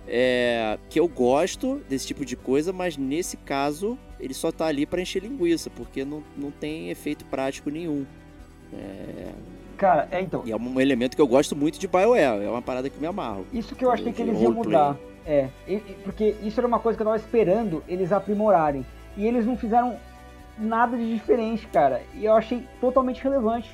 é, 0.08 0.78
que 0.90 1.00
eu 1.00 1.08
gosto 1.08 1.82
desse 1.90 2.08
tipo 2.08 2.26
de 2.26 2.36
coisa, 2.36 2.72
mas 2.74 2.98
nesse 2.98 3.38
caso 3.38 3.98
ele 4.20 4.34
só 4.34 4.52
tá 4.52 4.66
ali 4.66 4.86
para 4.86 5.02
encher 5.02 5.24
linguiça, 5.24 5.70
porque 5.70 6.04
não, 6.04 6.24
não 6.38 6.52
tem 6.52 6.90
efeito 6.90 7.26
prático 7.26 7.70
nenhum. 7.70 8.06
É... 8.74 9.32
Cara, 9.78 10.08
é 10.12 10.22
então. 10.22 10.44
E 10.46 10.52
é 10.52 10.56
um 10.56 10.80
elemento 10.80 11.16
que 11.16 11.22
eu 11.22 11.28
gosto 11.28 11.56
muito 11.56 11.80
de 11.80 11.88
BioWare, 11.88 12.44
é 12.44 12.50
uma 12.50 12.62
parada 12.62 12.90
que 12.90 13.00
me 13.00 13.08
amarro. 13.08 13.46
Isso 13.54 13.76
que 13.76 13.86
eu 13.86 13.92
achei 13.92 14.12
que 14.12 14.22
eles 14.22 14.40
iam 14.42 14.52
mudar. 14.52 14.98
É, 15.26 15.48
porque 16.04 16.36
isso 16.44 16.60
era 16.60 16.68
uma 16.68 16.80
coisa 16.80 16.98
que 16.98 17.02
eu 17.02 17.06
tava 17.06 17.18
esperando 17.18 17.84
eles 17.88 18.12
aprimorarem. 18.12 18.86
E 19.16 19.26
eles 19.26 19.46
não 19.46 19.56
fizeram 19.56 19.98
nada 20.58 20.98
de 20.98 21.14
diferente, 21.14 21.66
cara. 21.68 22.02
E 22.16 22.26
eu 22.26 22.34
achei 22.34 22.64
totalmente 22.82 23.24
relevante. 23.24 23.70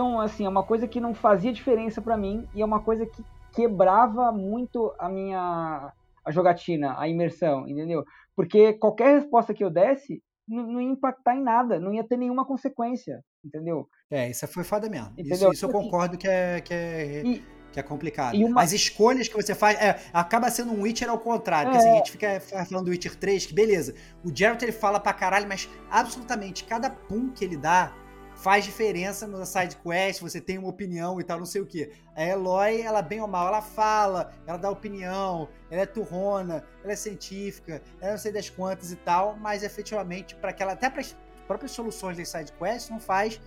Então, 0.00 0.18
assim, 0.18 0.46
é 0.46 0.48
uma 0.48 0.62
coisa 0.62 0.88
que 0.88 0.98
não 0.98 1.12
fazia 1.12 1.52
diferença 1.52 2.00
para 2.00 2.16
mim 2.16 2.48
e 2.54 2.62
é 2.62 2.64
uma 2.64 2.80
coisa 2.80 3.04
que 3.04 3.22
quebrava 3.52 4.32
muito 4.32 4.94
a 4.98 5.10
minha 5.10 5.92
a 6.24 6.30
jogatina, 6.30 6.98
a 6.98 7.06
imersão, 7.06 7.68
entendeu? 7.68 8.02
Porque 8.34 8.72
qualquer 8.72 9.20
resposta 9.20 9.52
que 9.52 9.62
eu 9.62 9.68
desse 9.68 10.22
não, 10.48 10.66
não, 10.66 10.80
ia 10.80 10.88
impactar 10.88 11.36
em 11.36 11.42
nada, 11.42 11.78
não 11.78 11.92
ia 11.92 12.02
ter 12.02 12.16
nenhuma 12.16 12.46
consequência, 12.46 13.22
entendeu? 13.44 13.86
É, 14.10 14.30
isso 14.30 14.48
foi 14.48 14.64
foda 14.64 14.88
mesmo. 14.88 15.12
Isso, 15.18 15.34
isso, 15.34 15.44
eu 15.44 15.50
tipo 15.52 15.66
assim, 15.66 15.84
concordo 15.84 16.16
que 16.16 16.26
é, 16.26 16.62
que 16.62 16.72
é, 16.72 17.22
e, 17.22 17.44
que 17.70 17.78
é 17.78 17.82
complicado. 17.82 18.38
Uma... 18.38 18.62
As 18.62 18.72
escolhas 18.72 19.28
que 19.28 19.36
você 19.36 19.54
faz, 19.54 19.78
é, 19.78 20.00
acaba 20.14 20.50
sendo 20.50 20.72
um 20.72 20.80
Witcher 20.80 21.10
ao 21.10 21.18
contrário, 21.18 21.68
é. 21.68 21.72
porque 21.72 21.86
assim, 21.86 21.92
a 21.92 21.96
gente 21.98 22.12
fica 22.12 22.40
falando 22.40 22.86
do 22.86 22.90
Witcher 22.90 23.16
3, 23.16 23.44
que 23.44 23.52
beleza, 23.54 23.94
o 24.24 24.34
Geralt 24.34 24.62
ele 24.62 24.72
fala 24.72 24.98
pra 24.98 25.12
caralho, 25.12 25.46
mas 25.46 25.68
absolutamente 25.90 26.64
cada 26.64 26.88
pum 26.88 27.28
que 27.28 27.44
ele 27.44 27.58
dá 27.58 27.92
faz 28.40 28.64
diferença 28.64 29.26
na 29.26 29.44
side 29.44 29.76
quest, 29.76 30.20
você 30.20 30.40
tem 30.40 30.56
uma 30.56 30.68
opinião 30.68 31.20
e 31.20 31.24
tal, 31.24 31.38
não 31.38 31.46
sei 31.46 31.60
o 31.60 31.66
que. 31.66 31.90
A 32.16 32.24
Eloy, 32.24 32.80
ela 32.80 33.02
bem 33.02 33.20
ou 33.20 33.28
mal, 33.28 33.46
ela 33.46 33.60
fala, 33.60 34.32
ela 34.46 34.56
dá 34.56 34.70
opinião, 34.70 35.48
ela 35.70 35.82
é 35.82 35.86
turrona, 35.86 36.64
ela 36.82 36.92
é 36.92 36.96
científica, 36.96 37.82
ela 38.00 38.12
não 38.12 38.18
sei 38.18 38.32
das 38.32 38.48
quantas 38.48 38.92
e 38.92 38.96
tal, 38.96 39.36
mas 39.36 39.62
efetivamente 39.62 40.34
para 40.36 40.50
aquela 40.50 40.72
até 40.72 40.88
para 40.88 41.02
as 41.02 41.14
próprias 41.46 41.72
soluções 41.72 42.16
das 42.16 42.28
side 42.28 42.52
quests 42.52 42.88
não 42.88 42.98
faz 42.98 43.38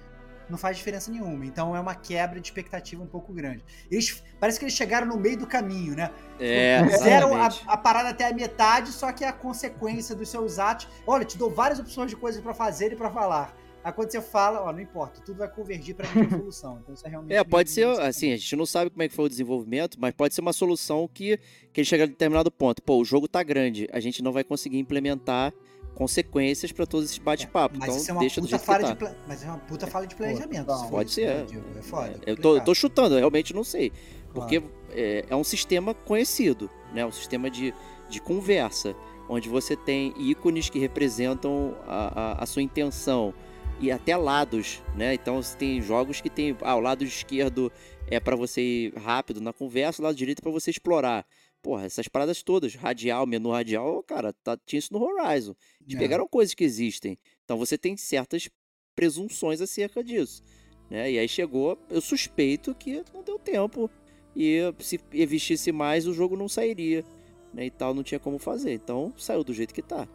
não 0.49 0.57
faz 0.57 0.77
diferença 0.77 1.09
nenhuma. 1.09 1.45
Então 1.45 1.75
é 1.75 1.79
uma 1.79 1.95
quebra 1.95 2.39
de 2.39 2.47
expectativa 2.47 3.01
um 3.01 3.07
pouco 3.07 3.33
grande. 3.33 3.63
Eles 3.89 4.21
parece 4.39 4.59
que 4.59 4.65
eles 4.65 4.75
chegaram 4.75 5.07
no 5.07 5.17
meio 5.17 5.37
do 5.37 5.47
caminho, 5.47 5.95
né? 5.95 6.11
É, 6.39 6.83
Fizeram 6.89 7.33
a, 7.41 7.49
a, 7.65 7.77
parada 7.77 8.09
até 8.09 8.27
a 8.27 8.33
metade, 8.33 8.91
só 8.91 9.11
que 9.11 9.23
é 9.23 9.27
a 9.29 9.33
consequência 9.33 10.13
dos 10.13 10.29
seus 10.29 10.59
atos. 10.59 10.87
Olha, 11.07 11.25
te 11.25 11.37
dou 11.37 11.49
várias 11.49 11.79
opções 11.79 12.11
de 12.11 12.17
coisas 12.17 12.41
para 12.43 12.53
fazer 12.53 12.91
e 12.91 12.95
para 12.95 13.09
falar. 13.09 13.55
Aí 13.83 13.91
quando 13.91 14.11
você 14.11 14.21
fala, 14.21 14.61
ó, 14.61 14.71
não 14.71 14.79
importa, 14.79 15.19
tudo 15.21 15.39
vai 15.39 15.47
convergir 15.49 15.95
para 15.95 16.07
a 16.07 16.29
solução. 16.29 16.79
Então 16.81 16.93
isso 16.93 17.05
é 17.05 17.09
realmente. 17.09 17.33
É, 17.33 17.43
pode 17.43 17.69
ser, 17.69 17.85
assim, 17.99 18.31
a 18.31 18.37
gente 18.37 18.55
não 18.55 18.65
sabe 18.65 18.89
como 18.89 19.03
é 19.03 19.09
que 19.09 19.15
foi 19.15 19.25
o 19.25 19.29
desenvolvimento, 19.29 19.97
mas 19.99 20.13
pode 20.13 20.33
ser 20.33 20.41
uma 20.41 20.53
solução 20.53 21.09
que, 21.13 21.37
que 21.73 21.81
ele 21.81 21.85
chega 21.85 22.05
a 22.05 22.07
determinado 22.07 22.49
ponto. 22.49 22.81
Pô, 22.81 22.97
o 22.97 23.05
jogo 23.05 23.27
tá 23.27 23.43
grande, 23.43 23.89
a 23.91 23.99
gente 23.99 24.23
não 24.23 24.31
vai 24.31 24.43
conseguir 24.43 24.79
implementar 24.79 25.53
consequências 25.93 26.71
para 26.71 26.85
todos 26.85 27.09
esses 27.09 27.19
bate-papos. 27.19 27.79
É, 27.79 27.83
então 27.83 28.17
é 28.17 28.19
deixa 28.19 28.41
do 28.41 28.47
jeito 28.47 28.65
tá. 28.65 28.95
Pla... 28.95 29.15
Mas 29.27 29.43
é 29.43 29.47
uma 29.47 29.59
puta 29.59 29.85
falha 29.85 30.07
de 30.07 30.15
planejamento. 30.15 30.65
Pô, 30.65 30.89
pode 30.89 31.11
ser. 31.11 31.27
É, 31.27 31.45
é 31.77 31.81
foda. 31.81 32.19
É, 32.25 32.31
eu, 32.31 32.37
tô, 32.37 32.55
eu 32.55 32.63
tô 32.63 32.73
chutando, 32.73 33.15
eu 33.15 33.19
realmente 33.19 33.53
não 33.53 33.63
sei. 33.63 33.91
Porque 34.33 34.59
claro. 34.59 34.75
é, 34.91 35.25
é 35.29 35.35
um 35.35 35.43
sistema 35.43 35.93
conhecido, 35.93 36.69
né? 36.93 37.05
Um 37.05 37.11
sistema 37.11 37.49
de, 37.49 37.73
de 38.09 38.19
conversa, 38.21 38.95
onde 39.29 39.47
você 39.47 39.75
tem 39.75 40.13
ícones 40.17 40.69
que 40.69 40.79
representam 40.79 41.75
a, 41.85 42.21
a, 42.21 42.43
a 42.43 42.45
sua 42.45 42.61
intenção 42.61 43.33
e 43.79 43.91
até 43.91 44.15
lados, 44.15 44.81
né? 44.95 45.13
Então 45.13 45.39
tem 45.57 45.81
jogos 45.81 46.21
que 46.21 46.29
tem, 46.29 46.55
ah, 46.61 46.75
o 46.75 46.79
lado 46.79 47.03
esquerdo 47.03 47.71
é 48.07 48.19
para 48.19 48.35
você 48.35 48.61
ir 48.61 48.93
rápido 48.95 49.41
na 49.41 49.51
conversa, 49.51 50.01
o 50.01 50.05
lado 50.05 50.15
direito 50.15 50.39
é 50.39 50.41
para 50.41 50.51
você 50.51 50.71
explorar. 50.71 51.25
Porra, 51.61 51.85
essas 51.85 52.07
paradas 52.07 52.43
todas, 52.43 52.75
radial, 52.75 53.25
menu 53.25 53.51
radial, 53.51 54.03
cara, 54.03 54.33
tá, 54.33 54.57
tinha 54.65 54.79
isso 54.79 54.93
no 54.93 55.01
Horizon. 55.01 55.55
Eles 55.81 55.95
é. 55.95 55.99
pegaram 55.99 56.27
coisas 56.27 56.53
que 56.53 56.63
existem. 56.63 57.17
Então 57.45 57.57
você 57.57 57.77
tem 57.77 57.95
certas 57.95 58.49
presunções 58.95 59.61
acerca 59.61 60.03
disso. 60.03 60.43
Né? 60.89 61.13
E 61.13 61.19
aí 61.19 61.27
chegou, 61.27 61.79
eu 61.89 62.01
suspeito 62.01 62.75
que 62.75 63.03
não 63.13 63.23
deu 63.23 63.39
tempo. 63.39 63.89
E 64.35 64.59
se 64.79 64.99
existisse 65.13 65.71
mais, 65.71 66.05
o 66.05 66.13
jogo 66.13 66.35
não 66.35 66.49
sairia. 66.49 67.05
Né? 67.53 67.67
E 67.67 67.71
tal, 67.71 67.93
não 67.93 68.03
tinha 68.03 68.19
como 68.19 68.37
fazer. 68.37 68.73
Então 68.73 69.13
saiu 69.17 69.43
do 69.43 69.53
jeito 69.53 69.73
que 69.73 69.81
tá. 69.81 70.07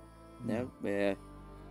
Né? 0.44 0.64
Hum. 0.64 0.70
É, 0.84 1.16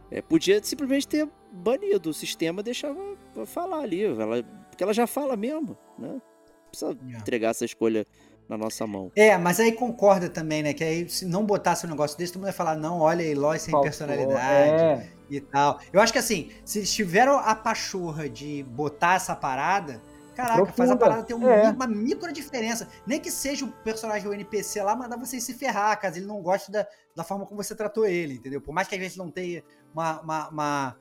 é, 0.10 0.22
podia 0.22 0.62
simplesmente 0.64 1.08
ter 1.08 1.30
banido 1.52 2.10
o 2.10 2.14
sistema, 2.14 2.62
deixava 2.62 3.00
falar 3.46 3.80
ali, 3.80 4.04
ela, 4.04 4.44
porque 4.70 4.84
ela 4.84 4.94
já 4.94 5.08
fala 5.08 5.36
mesmo, 5.36 5.78
né? 5.98 6.10
Não 6.10 6.22
precisa 6.70 6.92
yeah. 6.92 7.18
É. 7.18 7.18
entregar 7.20 7.50
essa 7.50 7.66
escolha 7.66 8.06
na 8.48 8.58
nossa 8.58 8.86
mão. 8.88 9.12
É, 9.16 9.38
mas 9.38 9.60
aí 9.60 9.72
concorda 9.72 10.30
também, 10.30 10.64
né? 10.64 10.74
Que 10.74 10.84
aí 10.84 11.10
se 11.10 11.26
não 11.26 11.46
botasse 11.46 11.86
um 11.86 11.90
negócio 11.90 12.18
desse, 12.18 12.34
todo 12.34 12.42
mundo 12.42 12.50
ia 12.50 12.54
falar, 12.54 12.76
não, 12.76 13.00
olha, 13.00 13.24
Eloy 13.24 13.60
sem 13.60 13.72
Faltou, 13.72 13.84
personalidade 13.84 14.84
é. 14.84 15.10
e 15.30 15.42
tal. 15.42 15.80
Eu 15.92 16.00
acho 16.00 16.14
que 16.14 16.20
assim, 16.20 16.50
se 16.64 16.80
eles 16.80 16.94
tiveram 16.94 17.38
a 17.38 17.56
pachorra 17.56 18.30
de 18.30 18.64
botar 18.64 19.16
essa 19.16 19.36
parada, 19.36 20.02
Caraca, 20.38 20.58
Profunda. 20.58 20.78
faz 20.78 20.92
a 20.92 20.96
parada 20.96 21.24
ter 21.24 21.34
um, 21.34 21.50
é. 21.50 21.72
uma 21.72 21.88
micro 21.88 22.32
diferença. 22.32 22.88
Nem 23.08 23.20
que 23.20 23.32
seja 23.32 23.66
o 23.66 23.72
personagem 23.72 24.28
o 24.28 24.34
NPC 24.34 24.84
lá, 24.84 24.96
mandar 24.96 25.18
você 25.18 25.40
se 25.40 25.52
ferrar, 25.56 26.00
caso 26.00 26.20
ele 26.20 26.28
não 26.28 26.44
goste 26.44 26.72
da, 26.72 26.88
da 27.16 27.24
forma 27.24 27.44
como 27.44 27.62
você 27.62 27.74
tratou 27.74 28.06
ele, 28.06 28.36
entendeu? 28.36 28.62
Por 28.62 28.72
mais 28.72 28.88
que 28.88 28.94
às 28.94 29.02
vezes 29.02 29.18
não 29.18 29.32
tenha 29.32 29.64
uma, 29.92 30.22
uma, 30.22 30.50
uma 30.50 30.98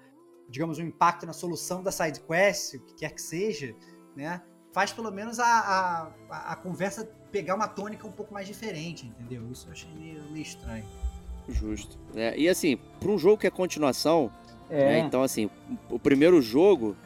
digamos, 0.49 0.79
um 0.79 0.83
impacto 0.83 1.27
na 1.27 1.33
solução 1.33 1.83
da 1.83 1.91
side 1.91 2.21
quest, 2.21 2.75
o 2.75 2.81
que 2.81 2.95
quer 2.95 3.13
que 3.13 3.23
seja, 3.23 3.75
né? 4.15 4.43
Faz 4.73 4.93
pelo 4.93 5.11
menos 5.11 5.39
a, 5.39 6.11
a, 6.31 6.53
a 6.53 6.57
conversa 6.57 7.09
pegar 7.33 7.55
uma 7.55 7.67
tônica 7.67 8.07
um 8.07 8.13
pouco 8.13 8.33
mais 8.33 8.47
diferente, 8.47 9.07
entendeu? 9.07 9.51
Isso 9.51 9.69
eu 9.69 9.73
achei 9.73 9.91
meio, 9.95 10.23
meio 10.31 10.43
estranho. 10.43 10.85
Justo. 11.49 11.99
É, 12.15 12.37
e 12.39 12.49
assim, 12.49 12.77
para 13.01 13.11
um 13.11 13.19
jogo 13.19 13.39
que 13.39 13.47
é 13.47 13.51
continuação, 13.51 14.31
é. 14.69 14.85
Né, 14.85 14.99
então 14.99 15.23
assim, 15.23 15.49
o 15.89 15.99
primeiro 15.99 16.43
jogo 16.43 16.97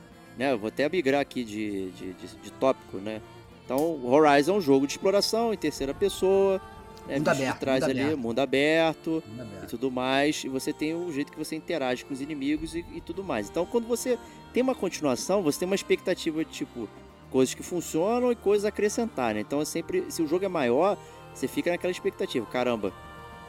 né? 0.41 0.53
Eu 0.53 0.59
vou 0.59 0.68
até 0.68 0.88
migrar 0.88 1.20
aqui 1.20 1.45
de, 1.45 1.91
de, 1.91 2.12
de, 2.14 2.26
de 2.43 2.51
tópico, 2.53 2.97
né? 2.97 3.20
Então, 3.62 4.03
Horizon 4.07 4.55
é 4.55 4.57
um 4.57 4.61
jogo 4.61 4.86
de 4.86 4.95
exploração 4.95 5.53
em 5.53 5.57
terceira 5.57 5.93
pessoa, 5.93 6.59
né? 7.07 7.18
mundo 7.18 7.28
aberto, 7.28 7.59
traz 7.59 7.80
mundo 7.80 7.90
ali 7.90 8.01
aberto. 8.01 8.18
mundo 8.18 8.38
aberto, 8.40 9.11
mundo 9.26 9.42
aberto, 9.42 9.64
e 9.64 9.66
tudo 9.66 9.90
mais, 9.90 10.44
e 10.44 10.48
você 10.48 10.72
tem 10.72 10.94
o 10.94 11.12
jeito 11.12 11.32
que 11.32 11.38
você 11.38 11.57
interage 11.57 12.05
com 12.05 12.12
os 12.12 12.20
inimigos 12.20 12.74
e, 12.74 12.84
e, 12.94 13.01
tudo 13.01 13.22
mais. 13.22 13.48
Então, 13.48 13.66
quando 13.66 13.86
você 13.86 14.18
tem 14.53 14.62
uma 14.62 14.74
continuação, 14.74 15.42
você 15.42 15.61
tem 15.61 15.66
uma 15.66 15.74
expectativa 15.74 16.44
de 16.44 16.51
tipo 16.51 16.88
coisas 17.30 17.55
que 17.55 17.62
funcionam 17.62 18.32
e 18.32 18.36
coisas 18.36 18.64
a 18.64 18.68
acrescentar, 18.68 19.34
né? 19.34 19.40
Então, 19.40 19.61
é 19.61 19.64
sempre, 19.64 20.05
se 20.09 20.20
o 20.20 20.26
jogo 20.26 20.44
é 20.44 20.48
maior, 20.48 20.98
você 21.32 21.46
fica 21.46 21.70
naquela 21.70 21.92
expectativa, 21.92 22.44
caramba, 22.46 22.92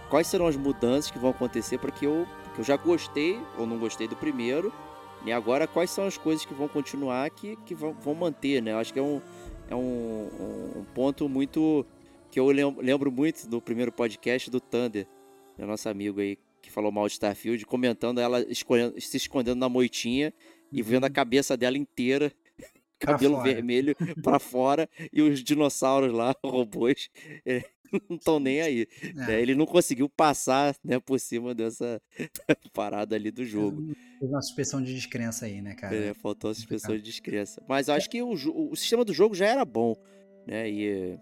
quais 0.10 0.28
serão 0.28 0.46
as 0.46 0.56
mudanças 0.56 1.10
que 1.10 1.18
vão 1.18 1.32
acontecer 1.32 1.80
para 1.80 1.92
que 1.92 2.06
eu, 2.06 2.28
que 2.54 2.62
eu 2.62 2.66
já 2.66 2.78
gostei 2.78 3.40
ou 3.58 3.66
não 3.66 3.80
gostei 3.80 4.08
do 4.08 4.16
primeiro 4.16 4.72
e 5.26 5.32
agora, 5.32 5.68
quais 5.68 5.92
são 5.92 6.06
as 6.06 6.18
coisas 6.18 6.46
que 6.46 6.54
vão 6.54 6.68
continuar 6.68 7.30
que, 7.30 7.56
que 7.66 7.76
vão, 7.76 7.94
vão 7.94 8.16
manter, 8.16 8.62
né? 8.62 8.72
Eu 8.72 8.78
acho 8.80 8.92
que 8.92 9.00
é 9.00 9.04
um, 9.04 9.22
é 9.70 9.76
um, 9.76 10.30
um 10.78 10.86
ponto 10.96 11.30
muito. 11.30 11.86
Que 12.32 12.40
eu 12.40 12.48
lembro 12.48 13.12
muito 13.12 13.46
do 13.48 13.62
primeiro 13.62 13.92
podcast 13.92 14.50
do 14.50 14.62
Thunder, 14.62 15.06
meu 15.58 15.68
nosso 15.68 15.90
amigo 15.90 16.22
aí, 16.22 16.38
que 16.62 16.72
falou 16.72 16.90
mal 16.90 17.06
de 17.06 17.14
Starfield, 17.14 17.66
comentando 17.66 18.22
ela 18.22 18.42
se 18.98 19.18
escondendo 19.18 19.60
na 19.60 19.68
moitinha 19.68 20.34
e 20.72 20.82
vendo 20.82 21.04
a 21.04 21.08
uhum. 21.08 21.14
cabeça 21.14 21.58
dela 21.58 21.78
inteira 21.78 22.32
cabelo 22.98 23.42
vermelho 23.44 23.94
para 24.24 24.40
fora 24.40 24.90
e 25.12 25.22
os 25.22 25.44
dinossauros 25.44 26.14
lá, 26.14 26.34
robôs, 26.46 27.10
é, 27.46 27.66
não 28.08 28.16
estão 28.16 28.40
nem 28.40 28.62
aí. 28.62 28.88
É. 29.28 29.34
É, 29.34 29.42
ele 29.42 29.54
não 29.54 29.66
conseguiu 29.66 30.08
passar 30.08 30.74
né, 30.82 31.02
por 31.02 31.20
cima 31.20 31.54
dessa 31.54 32.02
parada 32.72 33.14
ali 33.14 33.30
do 33.30 33.44
jogo. 33.44 33.94
uma 34.22 34.42
suspensão 34.42 34.82
de 34.82 34.94
descrença 34.94 35.48
aí, 35.48 35.62
né, 35.62 35.76
cara? 35.76 35.94
É, 35.94 36.14
faltou 36.14 36.50
a 36.50 36.54
suspensão 36.54 36.96
de 36.96 37.02
descrença. 37.02 37.62
Mas 37.68 37.90
acho 37.90 38.10
que 38.10 38.22
o, 38.22 38.32
o 38.32 38.76
sistema 38.78 39.04
do 39.04 39.14
jogo 39.14 39.36
já 39.36 39.48
era 39.48 39.66
bom, 39.66 39.98
né? 40.48 40.70
E 40.70 41.20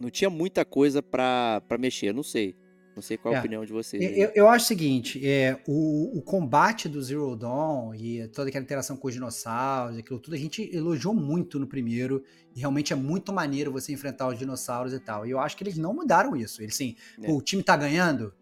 não 0.00 0.10
tinha 0.10 0.28
muita 0.30 0.64
coisa 0.64 1.02
para 1.02 1.62
mexer, 1.78 2.12
não 2.12 2.22
sei. 2.22 2.56
Não 2.94 3.02
sei 3.02 3.16
qual 3.16 3.34
é 3.34 3.36
a 3.36 3.38
É. 3.38 3.40
opinião 3.40 3.64
de 3.64 3.72
vocês. 3.72 4.00
Eu, 4.16 4.30
eu- 4.36 4.48
acho 4.48 4.66
o 4.66 4.68
seguinte, 4.68 5.20
é, 5.28 5.60
o, 5.66 6.16
o 6.16 6.22
combate 6.22 6.88
do 6.88 7.02
Zero 7.02 7.34
Dawn 7.34 7.92
e 7.92 8.28
toda 8.28 8.48
aquela 8.48 8.62
interação 8.62 8.96
com 8.96 9.08
os 9.08 9.14
dinossauros, 9.14 9.98
aquilo 9.98 10.20
tudo, 10.20 10.34
a 10.34 10.38
gente 10.38 10.70
elogiou 10.72 11.12
muito 11.12 11.58
no 11.58 11.66
primeiro, 11.66 12.22
e 12.54 12.60
realmente 12.60 12.92
é 12.92 12.96
muito 12.96 13.32
maneiro 13.32 13.72
você 13.72 13.92
enfrentar 13.92 14.28
os 14.28 14.38
dinossauros 14.38 14.92
e 14.92 15.00
tal. 15.00 15.26
E 15.26 15.30
eu 15.32 15.40
acho 15.40 15.56
que 15.56 15.64
eles 15.64 15.76
não 15.76 15.92
mudaram 15.92 16.36
isso. 16.36 16.62
Eles 16.62 16.76
assim, 16.76 16.94
É. 17.20 17.32
o 17.32 17.40
time 17.42 17.64
tá 17.64 17.76
ganhando, 17.76 18.32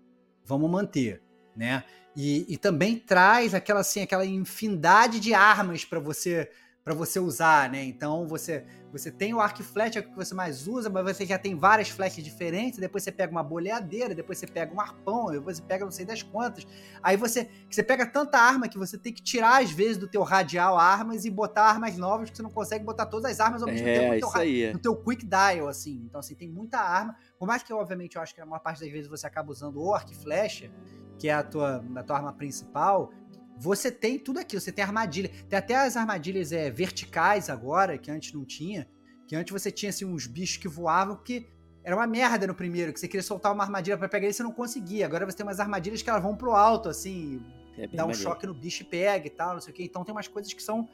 vamos 0.44 0.70
manter, 0.70 1.22
né? 1.56 1.82
E, 2.14 2.44
e 2.46 2.58
também 2.58 2.98
traz 2.98 3.54
aquela 3.54 3.80
assim, 3.80 4.02
aquela 4.02 4.26
infinidade 4.26 5.18
de 5.18 5.32
armas 5.32 5.82
para 5.82 5.98
você 5.98 6.50
para 6.84 6.92
você 6.94 7.20
usar, 7.20 7.70
né? 7.70 7.84
Então 7.84 8.26
você 8.26 8.64
você 8.92 9.10
tem 9.10 9.32
o 9.32 9.40
arco 9.40 9.62
e 9.62 9.64
flecha 9.64 10.02
que 10.02 10.14
você 10.14 10.34
mais 10.34 10.68
usa, 10.68 10.90
mas 10.90 11.02
você 11.02 11.24
já 11.24 11.38
tem 11.38 11.56
várias 11.56 11.88
flechas 11.88 12.22
diferentes, 12.22 12.78
depois 12.78 13.02
você 13.02 13.10
pega 13.10 13.32
uma 13.32 13.42
boleadeira, 13.42 14.14
depois 14.14 14.38
você 14.38 14.46
pega 14.46 14.74
um 14.74 14.80
arpão, 14.80 15.30
depois 15.30 15.56
você 15.56 15.62
pega 15.62 15.84
não 15.84 15.90
sei 15.90 16.04
das 16.04 16.22
quantas. 16.22 16.66
Aí 17.02 17.16
você 17.16 17.48
você 17.70 17.82
pega 17.82 18.04
tanta 18.06 18.38
arma 18.38 18.68
que 18.68 18.76
você 18.76 18.98
tem 18.98 19.12
que 19.12 19.22
tirar 19.22 19.62
às 19.62 19.70
vezes 19.70 19.96
do 19.96 20.06
teu 20.06 20.22
radial 20.22 20.76
armas 20.78 21.24
e 21.24 21.30
botar 21.30 21.64
armas 21.64 21.96
novas 21.96 22.28
que 22.28 22.36
você 22.36 22.42
não 22.42 22.50
consegue 22.50 22.84
botar 22.84 23.06
todas 23.06 23.30
as 23.30 23.40
armas 23.40 23.62
ao 23.62 23.68
mesmo 23.68 23.84
tempo 23.86 24.02
É, 24.02 24.14
no 24.14 24.20
teu, 24.20 24.40
aí. 24.40 24.72
no 24.72 24.78
teu 24.78 24.96
quick 24.96 25.26
dial, 25.26 25.68
assim. 25.68 26.02
Então, 26.04 26.20
assim, 26.20 26.34
tem 26.34 26.48
muita 26.48 26.78
arma. 26.78 27.16
Por 27.38 27.46
mais 27.48 27.62
que, 27.62 27.72
obviamente, 27.72 28.16
eu 28.16 28.22
acho 28.22 28.34
que 28.34 28.40
a 28.40 28.46
maior 28.46 28.60
parte 28.60 28.80
das 28.80 28.90
vezes 28.90 29.08
você 29.08 29.26
acaba 29.26 29.50
usando 29.50 29.82
o 29.82 29.94
arco 29.94 30.12
e 30.12 30.14
flecha, 30.14 30.70
que 31.18 31.28
é 31.28 31.32
a 31.32 31.42
tua, 31.42 31.84
a 31.96 32.02
tua 32.02 32.16
arma 32.16 32.32
principal, 32.32 33.10
você 33.58 33.90
tem 33.90 34.18
tudo 34.18 34.38
aquilo. 34.38 34.60
Você 34.60 34.72
tem 34.72 34.84
armadilha. 34.84 35.30
Tem 35.48 35.58
até 35.58 35.76
as 35.76 35.96
armadilhas 35.96 36.52
é, 36.52 36.70
verticais 36.70 37.48
agora, 37.50 37.96
que 37.98 38.10
antes 38.10 38.32
não 38.32 38.44
tinha. 38.44 38.88
Que 39.28 39.36
antes 39.36 39.52
você 39.52 39.70
tinha, 39.70 39.90
assim, 39.90 40.04
uns 40.04 40.26
bichos 40.26 40.56
que 40.56 40.68
voavam, 40.68 41.16
que 41.16 41.48
era 41.84 41.96
uma 41.96 42.06
merda 42.06 42.46
no 42.46 42.54
primeiro, 42.54 42.92
que 42.92 43.00
você 43.00 43.08
queria 43.08 43.22
soltar 43.22 43.52
uma 43.52 43.64
armadilha 43.64 43.96
pra 43.98 44.08
pegar 44.08 44.24
ele 44.26 44.30
e 44.32 44.34
você 44.34 44.42
não 44.42 44.52
conseguia. 44.52 45.06
Agora 45.06 45.24
você 45.26 45.36
tem 45.36 45.44
umas 45.46 45.58
armadilhas 45.60 46.00
que 46.02 46.08
elas 46.10 46.22
vão 46.22 46.36
pro 46.36 46.52
alto, 46.52 46.88
assim, 46.88 47.40
É 47.76 47.86
dá 47.88 48.04
um 48.04 48.08
maneiro. 48.08 48.22
choque 48.22 48.46
no 48.46 48.54
bicho 48.54 48.82
e 48.82 48.86
pega 48.86 49.26
e 49.26 49.30
tal, 49.30 49.54
não 49.54 49.60
sei 49.60 49.72
o 49.72 49.74
que. 49.76 49.82
Então 49.84 50.04
tem 50.04 50.14
umas 50.14 50.28
coisas 50.28 50.52
que 50.52 50.62
são 50.62 50.88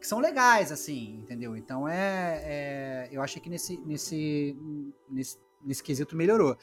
que 0.00 0.06
são 0.06 0.20
legais, 0.20 0.70
assim, 0.70 1.16
entendeu? 1.18 1.56
Então 1.56 1.88
é, 1.88 2.40
é- 2.44 3.08
eu 3.10 3.20
acho 3.20 3.40
que 3.40 3.50
nesse 3.50 3.76
nesse 3.84 4.56
nesse, 5.10 5.36
nesse 5.64 5.82
quesito 5.82 6.16
melhorou. 6.16 6.56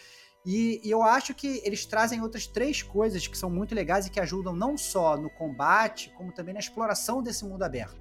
E, 0.46 0.80
e 0.84 0.92
eu 0.92 1.02
acho 1.02 1.34
que 1.34 1.60
eles 1.66 1.86
trazem 1.86 2.22
outras 2.22 2.46
três 2.46 2.84
coisas 2.84 3.28
que 3.28 3.38
são 3.38 3.50
muito 3.50 3.74
legais 3.74 4.06
e 4.06 4.12
que 4.12 4.20
ajudam 4.20 4.54
não 4.56 4.78
só 4.78 5.18
no 5.18 5.30
combate, 5.30 6.14
como 6.16 6.32
também 6.32 6.54
na 6.54 6.60
exploração 6.60 7.24
desse 7.24 7.44
mundo 7.44 7.64
aberto, 7.64 8.00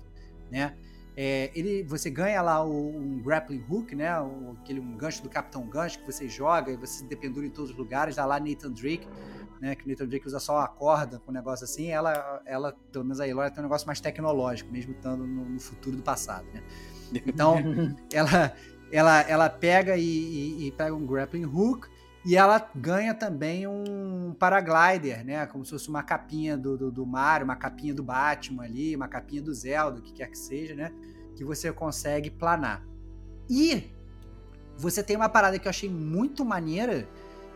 né? 0.50 0.76
É, 1.16 1.50
ele, 1.54 1.84
você 1.84 2.10
ganha 2.10 2.42
lá 2.42 2.62
o, 2.64 2.96
um 2.96 3.22
grappling 3.22 3.64
hook, 3.68 3.94
né? 3.94 4.20
O, 4.20 4.56
aquele 4.60 4.80
um 4.80 4.96
gancho 4.96 5.22
do 5.22 5.30
Capitão 5.30 5.66
Gancho 5.68 6.00
que 6.00 6.06
você 6.06 6.28
joga 6.28 6.72
e 6.72 6.76
você 6.76 6.98
se 6.98 7.04
dependura 7.04 7.46
em 7.46 7.50
todos 7.50 7.70
os 7.70 7.76
lugares. 7.76 8.16
Dá 8.16 8.26
lá 8.26 8.40
Nathan 8.40 8.72
Drake, 8.72 9.06
né? 9.60 9.76
Que 9.76 9.86
o 9.86 9.88
Nathan 9.88 10.06
Drake 10.06 10.26
usa 10.26 10.40
só 10.40 10.58
a 10.58 10.66
corda 10.66 11.20
com 11.20 11.30
um 11.30 11.34
negócio 11.34 11.64
assim. 11.64 11.88
Ela, 11.88 12.42
ela 12.44 12.76
pelo 12.92 13.04
menos 13.04 13.20
a 13.20 13.28
Eloy 13.28 13.48
tem 13.50 13.60
um 13.60 13.62
negócio 13.62 13.86
mais 13.86 14.00
tecnológico, 14.00 14.72
mesmo 14.72 14.92
estando 14.92 15.24
no, 15.24 15.44
no 15.50 15.60
futuro 15.60 15.96
do 15.96 16.02
passado, 16.02 16.46
né? 16.52 16.62
Então, 17.24 17.58
ela, 18.12 18.52
ela, 18.90 19.20
ela 19.22 19.48
pega 19.48 19.96
e, 19.96 20.02
e- 20.02 20.66
e 20.66 20.72
pega 20.72 20.94
um 20.94 21.06
grappling 21.06 21.44
hook 21.44 21.88
e 22.24 22.36
ela 22.36 22.70
ganha 22.74 23.12
também 23.12 23.66
um 23.66 24.34
paraglider, 24.38 25.24
né? 25.24 25.46
Como 25.46 25.62
se 25.64 25.70
fosse 25.72 25.90
uma 25.90 26.02
capinha 26.02 26.56
do, 26.56 26.76
do, 26.76 26.90
do 26.90 27.04
Mario, 27.04 27.44
uma 27.44 27.56
capinha 27.56 27.92
do 27.92 28.02
Batman 28.02 28.64
ali, 28.64 28.96
uma 28.96 29.08
capinha 29.08 29.42
do 29.42 29.52
Zelda, 29.52 29.98
o 29.98 30.02
que 30.02 30.12
quer 30.12 30.30
que 30.30 30.38
seja, 30.38 30.74
né? 30.74 30.90
Que 31.36 31.44
você 31.44 31.70
consegue 31.70 32.30
planar. 32.30 32.82
E 33.48 33.90
você 34.76 35.02
tem 35.02 35.16
uma 35.16 35.28
parada 35.28 35.58
que 35.58 35.68
eu 35.68 35.70
achei 35.70 35.88
muito 35.88 36.46
maneira, 36.46 37.06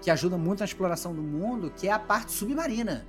que 0.02 0.10
ajuda 0.10 0.36
muito 0.36 0.60
na 0.60 0.66
exploração 0.66 1.14
do 1.14 1.22
mundo, 1.22 1.72
que 1.74 1.88
é 1.88 1.92
a 1.92 1.98
parte 1.98 2.32
submarina. 2.32 3.06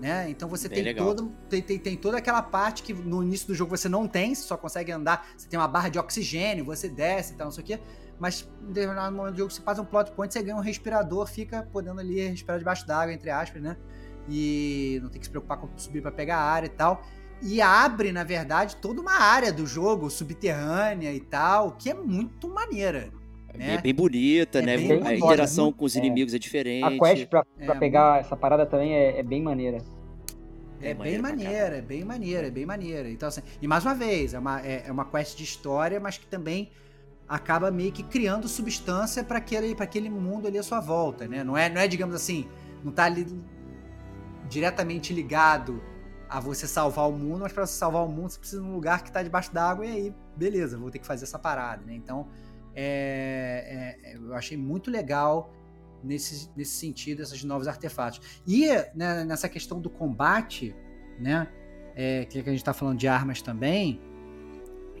Né? 0.00 0.30
Então 0.30 0.48
você 0.48 0.68
Bem 0.68 0.76
tem, 0.76 0.84
legal. 0.84 1.06
todo, 1.06 1.32
tem, 1.48 1.60
tem, 1.60 1.78
tem 1.78 1.96
toda 1.96 2.18
aquela 2.18 2.40
parte 2.40 2.84
que 2.84 2.92
no 2.92 3.22
início 3.22 3.48
do 3.48 3.54
jogo 3.54 3.76
você 3.76 3.88
não 3.88 4.06
tem, 4.06 4.32
você 4.32 4.42
só 4.42 4.56
consegue 4.56 4.92
andar, 4.92 5.28
você 5.36 5.48
tem 5.48 5.58
uma 5.58 5.66
barra 5.66 5.88
de 5.88 5.98
oxigênio, 5.98 6.64
você 6.64 6.88
desce 6.88 7.34
e 7.34 7.36
tal, 7.36 7.46
não 7.46 7.52
sei 7.52 7.64
o 7.64 7.66
quê. 7.66 7.80
Mas 8.18 8.48
em 8.62 8.72
determinado 8.72 9.14
momento 9.14 9.34
do 9.34 9.38
jogo 9.38 9.50
você 9.52 9.62
faz 9.62 9.78
um 9.78 9.84
plot 9.84 10.10
point, 10.12 10.32
você 10.32 10.42
ganha 10.42 10.56
um 10.56 10.60
respirador, 10.60 11.26
fica 11.26 11.62
podendo 11.72 12.00
ali 12.00 12.20
respirar 12.28 12.58
debaixo 12.58 12.86
d'água, 12.86 13.12
entre 13.12 13.30
aspas, 13.30 13.62
né? 13.62 13.76
E 14.28 14.98
não 15.02 15.08
tem 15.08 15.20
que 15.20 15.26
se 15.26 15.30
preocupar 15.30 15.58
com 15.58 15.68
subir 15.78 16.02
para 16.02 16.10
pegar 16.10 16.36
a 16.38 16.42
área 16.44 16.66
e 16.66 16.70
tal. 16.70 17.02
E 17.40 17.60
abre, 17.62 18.10
na 18.10 18.24
verdade, 18.24 18.76
toda 18.76 19.00
uma 19.00 19.12
área 19.20 19.52
do 19.52 19.64
jogo 19.66 20.10
subterrânea 20.10 21.12
e 21.12 21.20
tal, 21.20 21.72
que 21.72 21.88
é 21.90 21.94
muito 21.94 22.48
maneira. 22.48 23.10
É 23.54 23.56
né? 23.58 23.78
bem 23.78 23.94
bonita, 23.94 24.58
É 24.58 24.62
né? 24.62 24.76
bem 24.76 25.02
a 25.06 25.14
interação 25.14 25.66
muito- 25.66 25.76
com 25.78 25.84
os 25.84 25.94
é. 25.96 25.98
inimigos 26.00 26.34
é 26.34 26.38
diferente. 26.38 26.84
A 26.84 26.98
quest 26.98 27.26
pra, 27.28 27.44
pra 27.64 27.74
É, 27.74 27.78
pegar 27.78 28.20
essa 28.20 28.36
parada 28.36 28.66
também 28.66 28.92
é, 28.92 29.18
é 29.20 29.22
bem 29.22 29.40
maneira. 29.42 29.78
É, 30.80 30.90
É 30.90 30.94
bem 30.94 31.18
maneira, 31.18 31.76
é 31.78 31.80
bem 31.82 32.04
maneira, 32.04 32.46
é 32.48 32.50
bem 32.50 32.66
maneira. 32.66 33.08
Então, 33.08 33.28
assim, 33.28 33.40
e 33.62 33.66
mais 33.66 33.84
uma 33.84 33.94
vez, 33.94 34.34
é 34.34 34.38
uma, 34.38 34.60
é, 34.60 34.84
é 34.86 34.92
uma 34.92 35.04
quest 35.04 35.36
de 35.36 35.44
história, 35.44 35.98
mas 35.98 36.18
que 36.18 36.26
também 36.26 36.70
acaba 37.28 37.70
meio 37.70 37.92
que 37.92 38.02
criando 38.02 38.48
substância 38.48 39.22
para 39.22 39.38
aquele, 39.38 39.76
aquele 39.78 40.08
mundo 40.08 40.48
ali 40.48 40.58
à 40.58 40.62
sua 40.62 40.80
volta, 40.80 41.28
né? 41.28 41.44
Não 41.44 41.56
é, 41.56 41.68
não 41.68 41.80
é, 41.80 41.86
digamos 41.86 42.14
assim, 42.14 42.48
não 42.82 42.90
tá 42.90 43.04
ali 43.04 43.26
diretamente 44.48 45.12
ligado 45.12 45.82
a 46.28 46.40
você 46.40 46.66
salvar 46.66 47.08
o 47.08 47.12
mundo, 47.12 47.40
mas 47.40 47.52
para 47.52 47.66
você 47.66 47.74
salvar 47.74 48.04
o 48.04 48.08
mundo 48.08 48.30
você 48.30 48.38
precisa 48.38 48.62
de 48.62 48.68
um 48.68 48.72
lugar 48.72 49.02
que 49.02 49.12
tá 49.12 49.22
debaixo 49.22 49.52
d'água 49.52 49.84
e 49.84 49.90
aí, 49.90 50.14
beleza, 50.36 50.78
vou 50.78 50.90
ter 50.90 50.98
que 50.98 51.06
fazer 51.06 51.24
essa 51.24 51.38
parada, 51.38 51.84
né? 51.84 51.94
Então, 51.94 52.28
é, 52.74 53.98
é, 54.04 54.16
eu 54.16 54.34
achei 54.34 54.56
muito 54.56 54.90
legal 54.90 55.52
nesse, 56.02 56.50
nesse 56.56 56.76
sentido, 56.76 57.22
esses 57.22 57.42
novos 57.44 57.66
artefatos. 57.66 58.40
E 58.46 58.68
né, 58.94 59.24
nessa 59.24 59.48
questão 59.48 59.80
do 59.80 59.90
combate, 59.90 60.74
né? 61.18 61.48
É, 62.00 62.24
que 62.26 62.38
a 62.38 62.42
gente 62.44 62.62
tá 62.62 62.72
falando 62.72 62.96
de 62.96 63.08
armas 63.08 63.42
também, 63.42 64.00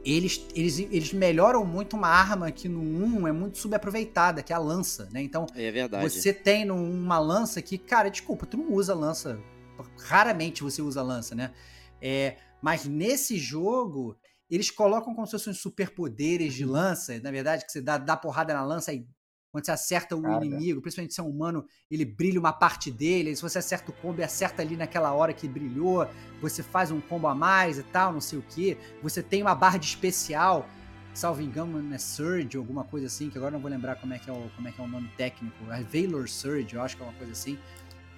eles, 0.04 0.44
eles, 0.54 0.78
eles 0.78 1.12
melhoram 1.12 1.64
muito 1.64 1.96
uma 1.96 2.08
arma 2.08 2.50
que 2.50 2.68
no 2.68 2.80
1 2.80 3.28
é 3.28 3.32
muito 3.32 3.58
subaproveitada, 3.58 4.42
que 4.42 4.52
é 4.52 4.56
a 4.56 4.58
lança, 4.58 5.08
né? 5.12 5.22
Então, 5.22 5.46
É 5.54 5.70
verdade. 5.70 6.08
você 6.08 6.32
tem 6.32 6.70
uma 6.70 7.18
lança 7.18 7.60
que, 7.62 7.78
cara, 7.78 8.08
desculpa, 8.08 8.46
tu 8.46 8.56
não 8.56 8.72
usa 8.72 8.94
lança. 8.94 9.38
Raramente 10.00 10.62
você 10.62 10.82
usa 10.82 11.02
lança, 11.02 11.34
né? 11.34 11.52
É, 12.00 12.36
mas 12.60 12.84
nesse 12.84 13.38
jogo, 13.38 14.16
eles 14.50 14.70
colocam 14.70 15.14
como 15.14 15.26
se 15.26 15.32
fossem 15.32 15.52
superpoderes 15.52 16.54
de 16.54 16.64
lança. 16.64 17.18
Na 17.20 17.30
verdade, 17.30 17.64
que 17.64 17.72
você 17.72 17.80
dá, 17.80 17.98
dá 17.98 18.16
porrada 18.16 18.54
na 18.54 18.64
lança 18.64 18.92
e 18.92 19.06
quando 19.50 19.64
você 19.64 19.70
acerta 19.70 20.14
o 20.14 20.22
Cara. 20.22 20.44
inimigo, 20.44 20.80
principalmente 20.80 21.14
se 21.14 21.20
é 21.20 21.22
um 21.22 21.28
humano, 21.30 21.64
ele 21.90 22.04
brilha 22.04 22.38
uma 22.38 22.52
parte 22.52 22.90
dele. 22.90 23.30
aí 23.30 23.36
Se 23.36 23.42
você 23.42 23.58
acerta 23.58 23.90
o 23.90 23.94
combo 23.94 24.20
e 24.20 24.24
acerta 24.24 24.62
ali 24.62 24.76
naquela 24.76 25.12
hora 25.12 25.32
que 25.32 25.48
brilhou, 25.48 26.06
você 26.40 26.62
faz 26.62 26.90
um 26.90 27.00
combo 27.00 27.26
a 27.26 27.34
mais 27.34 27.78
e 27.78 27.82
tal, 27.82 28.12
não 28.12 28.20
sei 28.20 28.38
o 28.38 28.42
que. 28.42 28.76
Você 29.02 29.22
tem 29.22 29.42
uma 29.42 29.54
barra 29.54 29.78
de 29.78 29.86
especial 29.86 30.68
salvo 31.14 31.42
engano, 31.42 31.92
é 31.92 31.98
Surge, 31.98 32.56
alguma 32.56 32.84
coisa 32.84 33.06
assim, 33.08 33.28
que 33.28 33.36
agora 33.36 33.50
não 33.50 33.58
vou 33.58 33.68
lembrar 33.68 33.96
como 33.96 34.14
é 34.14 34.18
que 34.20 34.30
é 34.30 34.32
o, 34.32 34.48
como 34.54 34.68
é, 34.68 34.72
que 34.72 34.80
é 34.80 34.84
o 34.84 34.86
nome 34.86 35.10
técnico. 35.16 35.56
É 35.70 35.82
Valor 35.82 36.28
Surge, 36.28 36.74
eu 36.76 36.80
acho 36.82 36.96
que 36.96 37.02
é 37.02 37.06
uma 37.06 37.14
coisa 37.14 37.32
assim. 37.32 37.58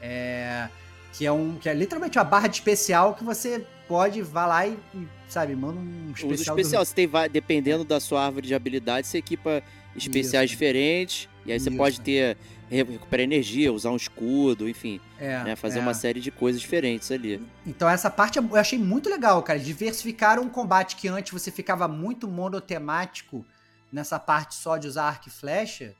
É, 0.03 0.69
que 1.13 1.27
é 1.27 1.33
um 1.33 1.57
que 1.57 1.69
é 1.69 1.75
literalmente 1.75 2.19
uma 2.19 2.25
barra 2.25 2.47
de 2.47 2.57
especial 2.57 3.15
que 3.15 3.25
você 3.25 3.67
pode 3.89 4.23
vá 4.23 4.47
lá 4.47 4.67
e, 4.67 4.79
e, 4.95 5.09
sabe, 5.29 5.57
manda 5.57 5.81
um 5.81 6.11
Uso 6.13 6.27
especial. 6.35 6.57
do- 6.57 6.61
especial, 6.61 6.85
você 6.85 6.95
tem, 6.95 7.09
dependendo 7.31 7.85
da 7.85 7.99
sua 8.01 8.25
árvore 8.27 8.47
de 8.47 8.55
habilidade, 8.55 9.07
você 9.07 9.19
equipa 9.19 9.63
especiais 9.97 10.51
Isso. 10.51 10.59
diferentes. 10.59 11.29
E 11.47 11.53
aí 11.53 11.59
você 11.59 11.69
Isso. 11.69 11.79
pode 11.79 12.01
ter 12.01 12.37
re- 12.69 12.85
recuperar 12.85 13.25
energia, 13.25 13.73
usar 13.73 13.91
um 13.91 13.97
escudo, 13.97 14.69
enfim, 14.69 15.01
é, 15.19 15.43
né, 15.43 15.57
fazer 15.57 15.81
é. 15.81 15.83
uma 15.83 15.95
série 15.95 16.21
de 16.21 16.31
coisas 16.31 16.61
diferentes 16.61 17.11
ali. 17.11 17.41
Então 17.67 17.89
essa 17.89 18.09
parte 18.11 18.39
eu 18.39 18.57
achei 18.57 18.79
muito 18.79 19.11
legal, 19.11 19.43
cara. 19.43 19.59
Diversificaram 19.59 20.43
um 20.43 20.49
combate 20.49 20.97
que 20.97 21.09
antes 21.09 21.33
você 21.33 21.51
ficava 21.51 21.89
muito 21.89 22.29
monotemático 22.29 23.45
nessa 23.93 24.19
parte 24.19 24.55
só 24.55 24.77
de 24.77 24.87
usar 24.87 25.05
arco 25.05 25.29
e 25.29 25.31
flecha. 25.31 25.95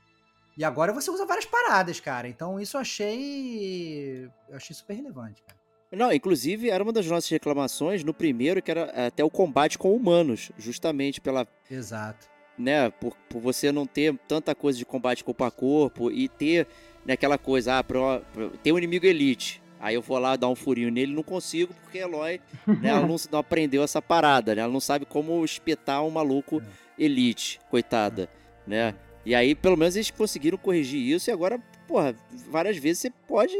E 0.57 0.63
agora 0.63 0.93
você 0.93 1.09
usa 1.09 1.25
várias 1.25 1.45
paradas, 1.45 1.99
cara. 1.99 2.27
Então 2.27 2.59
isso 2.59 2.77
eu 2.77 2.81
achei. 2.81 4.29
Eu 4.49 4.57
achei 4.57 4.75
super 4.75 4.93
relevante, 4.93 5.41
cara. 5.41 5.59
Não, 5.91 6.11
inclusive 6.11 6.69
era 6.69 6.81
uma 6.81 6.93
das 6.93 7.05
nossas 7.05 7.29
reclamações 7.29 8.01
no 8.01 8.13
primeiro, 8.13 8.61
que 8.61 8.71
era 8.71 9.07
até 9.07 9.23
o 9.25 9.29
combate 9.29 9.77
com 9.77 9.93
humanos, 9.93 10.49
justamente 10.57 11.19
pela, 11.19 11.45
Exato. 11.69 12.29
Né, 12.57 12.89
por, 12.91 13.15
por 13.29 13.39
você 13.41 13.71
não 13.71 13.85
ter 13.85 14.15
tanta 14.27 14.53
coisa 14.53 14.77
de 14.77 14.85
combate 14.85 15.23
corpo 15.23 15.43
a 15.43 15.51
corpo 15.51 16.11
e 16.11 16.27
ter 16.27 16.67
né, 17.05 17.13
aquela 17.13 17.37
coisa, 17.37 17.79
ah, 17.79 17.83
pro, 17.83 18.21
pro- 18.33 18.49
tem 18.63 18.71
um 18.73 18.77
inimigo 18.77 19.05
elite. 19.05 19.61
Aí 19.79 19.95
eu 19.95 20.01
vou 20.01 20.19
lá 20.19 20.35
dar 20.35 20.47
um 20.47 20.55
furinho 20.55 20.91
nele, 20.91 21.11
não 21.13 21.23
consigo, 21.23 21.73
porque 21.73 21.97
a 21.97 22.01
Eloy, 22.03 22.39
né, 22.67 22.89
ela 22.89 23.01
não, 23.07 23.15
não 23.31 23.39
aprendeu 23.39 23.81
essa 23.83 23.99
parada, 23.99 24.53
né? 24.53 24.61
Ela 24.61 24.71
não 24.71 24.79
sabe 24.79 25.05
como 25.05 25.43
espetar 25.43 26.05
um 26.05 26.11
maluco 26.11 26.61
elite, 26.99 27.59
coitada, 27.69 28.29
né? 28.67 28.93
E 29.25 29.33
aí, 29.33 29.55
pelo 29.55 29.75
menos, 29.75 29.95
eles 29.95 30.11
conseguiram 30.11 30.57
corrigir 30.57 31.01
isso 31.15 31.31
e 31.31 31.33
agora, 31.33 31.59
porra, 31.87 32.15
várias 32.47 32.77
vezes 32.77 32.99
você 33.01 33.09
pode 33.27 33.55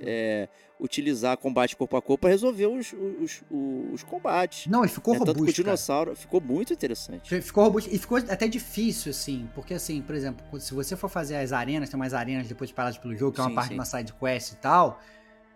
é, 0.00 0.48
utilizar 0.78 1.36
combate 1.38 1.74
corpo 1.76 1.96
a 1.96 2.02
corpo 2.02 2.22
para 2.22 2.30
resolver 2.30 2.66
os, 2.66 2.92
os, 2.92 3.42
os, 3.50 3.92
os 3.94 4.02
combates. 4.02 4.66
Não, 4.66 4.84
e 4.84 4.88
ficou 4.88 5.14
É, 5.14 5.18
tanto 5.18 5.26
que 5.26 5.38
o 5.38 5.40
robusto. 5.40 5.56
cara. 5.62 5.64
dinossauro 5.76 6.16
ficou 6.16 6.40
muito 6.40 6.72
interessante. 6.72 7.40
Ficou 7.40 7.64
robusto. 7.64 7.94
E 7.94 7.98
ficou 7.98 8.18
até 8.18 8.46
difícil, 8.46 9.10
assim. 9.10 9.48
Porque, 9.54 9.74
assim, 9.74 10.02
por 10.02 10.14
exemplo, 10.14 10.60
se 10.60 10.74
você 10.74 10.94
for 10.96 11.08
fazer 11.08 11.36
as 11.36 11.52
arenas, 11.52 11.88
tem 11.88 11.98
umas 11.98 12.12
arenas 12.14 12.46
depois 12.46 12.70
paradas 12.70 12.98
pelo 12.98 13.14
jogo, 13.16 13.32
que 13.32 13.40
é 13.40 13.42
uma 13.44 13.50
Sim, 13.50 13.54
parte 13.54 13.68
sim. 13.68 13.74
de 13.74 13.78
uma 13.80 13.84
side 13.86 14.12
quest 14.12 14.52
e 14.52 14.56
tal. 14.56 15.00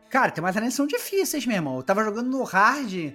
Cara, 0.08 0.30
tem 0.30 0.42
umas 0.42 0.56
arenas 0.56 0.72
que 0.72 0.76
são 0.76 0.86
difíceis, 0.86 1.46
meu 1.46 1.56
irmão. 1.56 1.76
Eu 1.76 1.82
tava 1.82 2.02
jogando 2.02 2.28
no 2.30 2.42
hard 2.42 3.12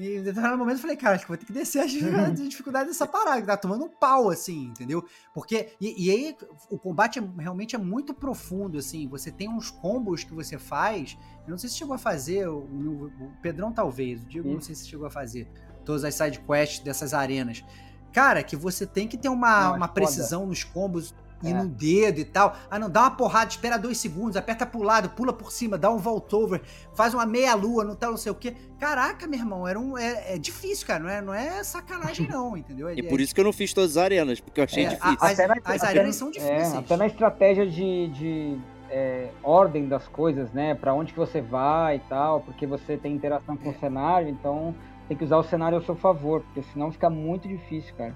e 0.00 0.16
em 0.18 0.22
determinado 0.22 0.56
momento 0.58 0.76
eu 0.76 0.80
falei, 0.80 0.96
cara, 0.96 1.14
acho 1.14 1.24
que 1.24 1.28
vou 1.28 1.36
ter 1.36 1.46
que 1.46 1.52
descer 1.52 1.80
as 1.80 1.92
a 1.92 2.30
dificuldade 2.30 2.88
dessa 2.88 3.06
parada, 3.06 3.40
que 3.40 3.46
tá 3.46 3.56
tomando 3.56 3.84
um 3.84 3.88
pau, 3.88 4.30
assim, 4.30 4.64
entendeu? 4.66 5.04
Porque. 5.34 5.74
E, 5.80 6.06
e 6.06 6.10
aí, 6.10 6.36
o 6.70 6.78
combate 6.78 7.18
é- 7.18 7.28
realmente 7.38 7.74
é 7.76 7.78
muito 7.78 8.14
profundo, 8.14 8.78
assim. 8.78 9.06
Você 9.08 9.30
tem 9.30 9.48
uns 9.48 9.70
combos 9.70 10.24
que 10.24 10.32
você 10.34 10.58
faz. 10.58 11.16
Eu 11.46 11.50
não 11.50 11.58
sei 11.58 11.68
se 11.68 11.76
chegou 11.76 11.94
a 11.94 11.98
fazer, 11.98 12.48
o, 12.48 12.58
o- 12.58 13.06
o 13.20 13.32
Pedrão 13.42 13.72
talvez, 13.72 14.22
o 14.22 14.26
Diego 14.26 14.48
não 14.48 14.56
Isso. 14.58 14.66
sei 14.66 14.74
se 14.74 14.88
chegou 14.88 15.06
a 15.06 15.10
fazer. 15.10 15.48
Todas 15.84 16.04
as 16.04 16.14
side 16.14 16.40
quests 16.40 16.80
dessas 16.80 17.12
arenas. 17.14 17.64
Cara, 18.12 18.42
que 18.42 18.56
você 18.56 18.86
tem 18.86 19.06
que 19.06 19.16
ter 19.16 19.28
uma, 19.28 19.60
Não, 19.68 19.74
é 19.74 19.76
uma 19.76 19.86
foda. 19.88 19.92
precisão 20.00 20.46
nos 20.46 20.64
combos 20.64 21.14
e 21.42 21.48
É. 21.50 21.54
no 21.54 21.66
dedo 21.68 22.20
e 22.20 22.24
tal. 22.24 22.56
Ah, 22.70 22.78
não, 22.78 22.90
dá 22.90 23.00
uma 23.02 23.10
porrada, 23.12 23.50
espera 23.50 23.78
dois 23.78 23.98
segundos, 23.98 24.36
aperta 24.36 24.66
pro 24.66 24.82
lado, 24.82 25.10
pula 25.10 25.32
por 25.32 25.50
cima, 25.52 25.78
dá 25.78 25.90
um 25.90 25.96
vault 25.98 26.34
over, 26.34 26.60
faz 26.94 27.14
uma 27.14 27.24
meia 27.26 27.54
lua, 27.54 27.84
não 27.84 27.94
tá 27.96 28.08
não 28.08 28.16
sei 28.16 28.30
o 28.32 28.34
quê. 28.34 28.54
Caraca, 28.78 29.26
meu 29.26 29.38
irmão, 29.38 29.66
era 29.66 29.78
um, 29.78 29.96
é, 29.96 30.34
é 30.34 30.38
difícil, 30.38 30.86
cara, 30.86 31.02
não 31.02 31.10
é, 31.10 31.20
não 31.22 31.34
é 31.34 31.62
sacanagem 31.64 32.26
não, 32.30 32.56
entendeu? 32.56 32.88
É- 32.88 32.94
E 32.94 33.02
por 33.02 33.20
isso 33.20 33.34
que 33.34 33.40
eu 33.40 33.44
não 33.44 33.52
fiz 33.52 33.72
todas 33.72 33.96
as 33.96 34.02
arenas, 34.02 34.40
porque 34.40 34.60
eu 34.60 34.64
achei 34.64 34.84
É, 34.84 34.88
difícil. 34.90 35.18
As- 35.20 35.32
Até 35.38 35.46
na- 35.46 35.54
as 35.64 35.82
até- 35.82 35.86
arenas 35.88 36.16
são 36.16 36.28
é, 36.28 36.30
difíceis. 36.32 36.74
até 36.74 36.96
na 36.96 37.06
estratégia 37.06 37.66
de, 37.66 38.08
de, 38.08 38.58
é, 38.90 39.28
ordem 39.42 39.88
das 39.88 40.06
coisas, 40.08 40.50
né? 40.52 40.74
Pra 40.74 40.92
onde 40.94 41.12
que 41.12 41.18
você 41.18 41.40
vai 41.40 41.96
e 41.96 42.00
tal, 42.00 42.40
porque 42.40 42.66
você 42.66 42.96
tem 42.96 43.14
interação 43.14 43.56
com 43.56 43.70
o 43.70 43.74
cenário, 43.78 44.28
então 44.28 44.74
tem 45.08 45.16
que 45.16 45.24
usar 45.24 45.38
o 45.38 45.42
cenário 45.44 45.78
ao 45.78 45.84
seu 45.84 45.94
favor, 45.96 46.40
porque 46.42 46.62
senão 46.72 46.90
fica 46.92 47.08
muito 47.10 47.48
difícil, 47.48 47.94
cara. 47.96 48.14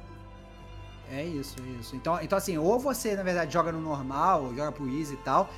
É 1.10 1.24
isso, 1.24 1.56
é 1.60 1.80
isso. 1.80 1.94
Então, 1.96 2.18
então, 2.22 2.36
assim, 2.38 2.56
ou 2.58 2.78
você, 2.78 3.14
na 3.14 3.22
verdade, 3.22 3.52
joga 3.52 3.70
no 3.70 3.80
normal, 3.80 4.44
ou 4.44 4.54
joga 4.54 4.72
pro 4.72 4.88
easy 4.88 5.14
e 5.14 5.18
tal, 5.18 5.48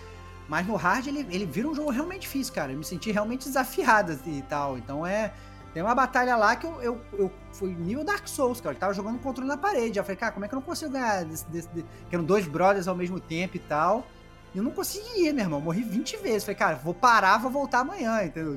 mas 0.48 0.66
no 0.66 0.74
hard 0.76 1.06
ele, 1.06 1.26
ele 1.30 1.46
vira 1.46 1.68
um 1.68 1.74
jogo 1.74 1.90
realmente 1.90 2.22
difícil, 2.22 2.52
cara. 2.52 2.72
Eu 2.72 2.78
me 2.78 2.84
senti 2.84 3.10
realmente 3.10 3.44
desafiado 3.46 4.12
assim, 4.12 4.38
e 4.38 4.42
tal. 4.42 4.76
Então 4.78 5.06
é. 5.06 5.32
Tem 5.74 5.82
uma 5.82 5.94
batalha 5.94 6.36
lá 6.36 6.56
que 6.56 6.66
eu, 6.66 6.80
eu, 6.80 7.00
eu 7.12 7.30
fui 7.52 7.74
nível 7.74 8.02
Dark 8.02 8.26
Souls, 8.26 8.62
cara. 8.62 8.74
Eu 8.74 8.78
tava 8.80 8.94
jogando 8.94 9.16
o 9.16 9.18
controle 9.18 9.46
na 9.46 9.58
parede. 9.58 9.98
Eu 9.98 10.04
falei, 10.04 10.16
cara, 10.16 10.32
como 10.32 10.42
é 10.46 10.48
que 10.48 10.54
eu 10.54 10.58
não 10.58 10.64
consigo 10.64 10.90
ganhar 10.90 11.22
desse, 11.22 11.44
desse, 11.50 11.68
de- 11.68 11.82
que 11.82 12.14
eram 12.14 12.24
dois 12.24 12.46
brothers 12.46 12.88
ao 12.88 12.94
mesmo 12.96 13.20
tempo 13.20 13.56
e 13.56 13.60
tal. 13.60 14.06
E 14.54 14.58
eu 14.58 14.64
não 14.64 14.70
conseguia, 14.70 15.34
meu 15.34 15.44
irmão. 15.44 15.60
Morri 15.60 15.82
20 15.82 16.16
vezes. 16.16 16.44
Falei, 16.44 16.56
cara, 16.56 16.76
vou 16.76 16.94
parar, 16.94 17.36
vou 17.36 17.50
voltar 17.50 17.80
amanhã, 17.80 18.24
entendeu? 18.24 18.54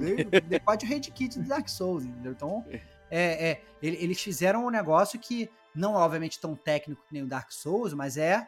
Depois 0.48 0.78
de 0.78 0.86
Red 0.86 1.02
Kit 1.02 1.38
do 1.40 1.46
Dark 1.46 1.68
Souls, 1.68 2.06
entendeu? 2.06 2.32
Então, 2.32 2.64
é, 3.12 3.50
é, 3.50 3.62
ele- 3.84 3.98
eles 4.00 4.22
fizeram 4.22 4.66
um 4.66 4.70
negócio 4.70 5.20
que 5.20 5.50
não 5.76 5.94
é 5.96 5.98
obviamente 5.98 6.40
tão 6.40 6.56
técnico 6.56 7.02
que 7.08 7.14
nem 7.14 7.24
o 7.24 7.28
Dark 7.28 7.52
Souls, 7.52 7.94
mas 7.94 8.18
é 8.18 8.48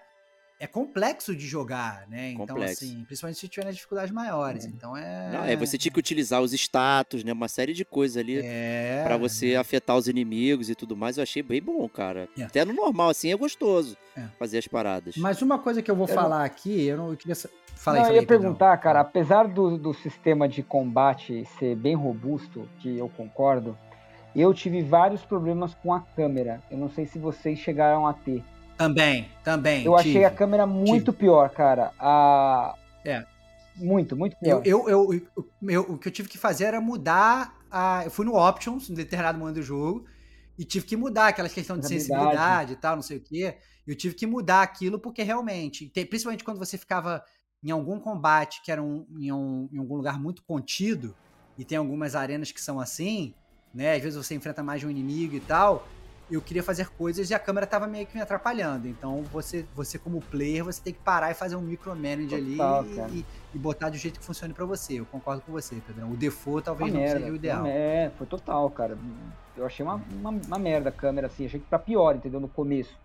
é 0.59 0.67
complexo 0.67 1.35
de 1.35 1.47
jogar, 1.47 2.05
né? 2.07 2.33
Então, 2.33 2.45
Complexo. 2.45 2.83
assim, 2.85 3.03
principalmente 3.05 3.39
se 3.39 3.47
tiver 3.47 3.65
nas 3.65 3.73
dificuldades 3.73 4.13
maiores. 4.13 4.63
Então 4.63 4.95
é. 4.95 5.31
Não, 5.31 5.43
é, 5.43 5.55
você 5.55 5.75
tinha 5.75 5.91
que 5.91 5.97
utilizar 5.97 6.39
os 6.39 6.53
status, 6.53 7.23
né? 7.23 7.33
Uma 7.33 7.47
série 7.47 7.73
de 7.73 7.83
coisas 7.83 8.15
ali 8.15 8.39
É. 8.43 9.01
pra 9.03 9.17
você 9.17 9.55
afetar 9.55 9.97
os 9.97 10.07
inimigos 10.07 10.69
e 10.69 10.75
tudo 10.75 10.95
mais. 10.95 11.17
Eu 11.17 11.23
achei 11.23 11.41
bem 11.41 11.59
bom, 11.59 11.89
cara. 11.89 12.29
É. 12.37 12.43
Até 12.43 12.63
no 12.63 12.73
normal, 12.73 13.09
assim, 13.09 13.31
é 13.31 13.35
gostoso 13.35 13.97
É. 14.15 14.21
fazer 14.37 14.59
as 14.59 14.67
paradas. 14.67 15.15
Mas 15.17 15.41
uma 15.41 15.57
coisa 15.57 15.81
que 15.81 15.89
eu 15.89 15.95
vou 15.95 16.07
Eu 16.07 16.13
falar 16.13 16.45
aqui, 16.45 16.85
eu 16.85 16.95
não 16.95 17.09
eu 17.09 17.17
queria. 17.17 17.35
Fala 17.75 17.97
Não, 17.97 18.05
aí, 18.05 18.11
eu 18.11 18.15
ia 18.17 18.19
aí, 18.21 18.27
perguntar, 18.27 18.77
cara, 18.77 18.99
apesar 18.99 19.47
do, 19.47 19.79
do 19.79 19.95
sistema 19.95 20.47
de 20.47 20.61
combate 20.61 21.43
ser 21.57 21.75
bem 21.75 21.95
robusto, 21.95 22.69
que 22.79 22.99
eu 22.99 23.09
concordo, 23.09 23.75
eu 24.35 24.53
tive 24.53 24.81
vários 24.81 25.21
problemas 25.23 25.73
com 25.75 25.93
a 25.93 25.99
câmera. 26.01 26.61
Eu 26.69 26.77
não 26.77 26.89
sei 26.89 27.05
se 27.05 27.19
vocês 27.19 27.59
chegaram 27.59 28.05
a 28.07 28.13
ter. 28.13 28.43
Também, 28.77 29.29
também. 29.43 29.85
Eu 29.85 29.95
achei 29.95 30.13
tive. 30.13 30.25
a 30.25 30.31
câmera 30.31 30.65
muito 30.65 31.11
pior, 31.13 31.49
cara. 31.49 31.91
A... 31.99 32.75
É. 33.05 33.25
Muito, 33.75 34.15
muito 34.15 34.35
pior. 34.37 34.61
Eu, 34.65 34.87
eu, 34.87 34.89
eu, 34.89 35.13
eu- 35.35 35.69
eu- 35.69 35.81
o 35.93 35.97
que 35.97 36.07
eu 36.07 36.11
tive 36.11 36.27
que 36.29 36.37
fazer 36.37 36.65
era 36.65 36.81
mudar 36.81 37.55
a. 37.69 38.03
Eu 38.05 38.11
fui 38.11 38.25
no 38.25 38.35
Options, 38.35 38.89
em 38.89 38.93
determinado 38.93 39.37
momento 39.37 39.55
do 39.55 39.63
jogo, 39.63 40.05
e 40.57 40.65
tive 40.65 40.85
que 40.85 40.95
mudar 40.97 41.27
aquela 41.27 41.49
questão 41.49 41.77
de 41.77 41.87
sensibilidade 41.87 42.73
e 42.73 42.75
tal, 42.75 42.95
não 42.95 43.03
sei 43.03 43.17
o 43.17 43.21
quê. 43.21 43.57
Eu 43.87 43.95
tive 43.95 44.13
que 44.15 44.27
mudar 44.27 44.61
aquilo 44.61 44.99
porque 44.99 45.23
realmente, 45.23 45.89
tem- 45.89 46.05
principalmente 46.05 46.43
quando 46.43 46.57
você 46.59 46.77
ficava 46.77 47.23
em 47.63 47.71
algum 47.71 47.99
combate 47.99 48.61
que 48.63 48.71
era 48.71 48.81
um, 48.81 49.05
em, 49.19 49.31
um- 49.31 49.69
em 49.71 49.77
algum 49.77 49.95
lugar 49.95 50.19
muito 50.19 50.43
contido, 50.43 51.15
e 51.57 51.63
tem 51.63 51.77
algumas 51.77 52.15
arenas 52.15 52.51
que 52.51 52.61
são 52.61 52.79
assim, 52.79 53.33
né? 53.73 53.95
Às 53.95 54.01
vezes 54.01 54.17
você 54.17 54.35
enfrenta 54.35 54.61
mais 54.63 54.79
de 54.81 54.87
um 54.87 54.89
inimigo 54.89 55.35
e 55.35 55.39
tal. 55.39 55.87
Eu 56.29 56.41
queria 56.41 56.63
fazer 56.63 56.87
coisas 56.91 57.29
e 57.29 57.33
a 57.33 57.39
câmera 57.39 57.67
tava 57.67 57.87
meio 57.87 58.05
que 58.07 58.15
me 58.15 58.21
atrapalhando. 58.21 58.87
Então 58.87 59.21
você, 59.33 59.65
você 59.75 59.97
como 59.99 60.21
player, 60.21 60.63
você 60.63 60.81
tem 60.81 60.93
que 60.93 60.99
parar 61.01 61.29
e 61.29 61.33
fazer 61.33 61.57
um 61.57 61.61
micromanage 61.61 62.33
ali 62.33 62.55
e- 63.11 63.25
e, 63.53 63.57
botar 63.57 63.89
do 63.89 63.97
jeito 63.97 64.17
que 64.17 64.25
funcione 64.25 64.53
pra 64.53 64.63
você. 64.63 64.93
Eu 64.93 65.05
concordo 65.05 65.41
com 65.41 65.51
você, 65.51 65.75
Pedrão. 65.85 66.09
O 66.09 66.15
default 66.15 66.59
Uma 66.59 66.61
talvez 66.61 66.93
não 66.93 66.99
merda, 67.01 67.19
seja 67.19 67.31
o 67.31 67.35
ideal. 67.35 67.59
uma- 67.61 67.69
É, 67.69 68.11
foi 68.17 68.25
total, 68.27 68.69
cara. 68.69 68.97
Eu 69.57 69.65
achei 69.65 69.85
uma, 69.85 70.01
uma, 70.21 70.29
uma 70.29 70.57
merda 70.57 70.87
a 70.87 70.91
câmera, 70.93 71.27
assim. 71.27 71.45
Achei 71.45 71.59
que 71.59 71.65
pra 71.65 71.77
pior, 71.77 72.15
entendeu? 72.15 72.39
No 72.39 72.47
começo. 72.47 72.97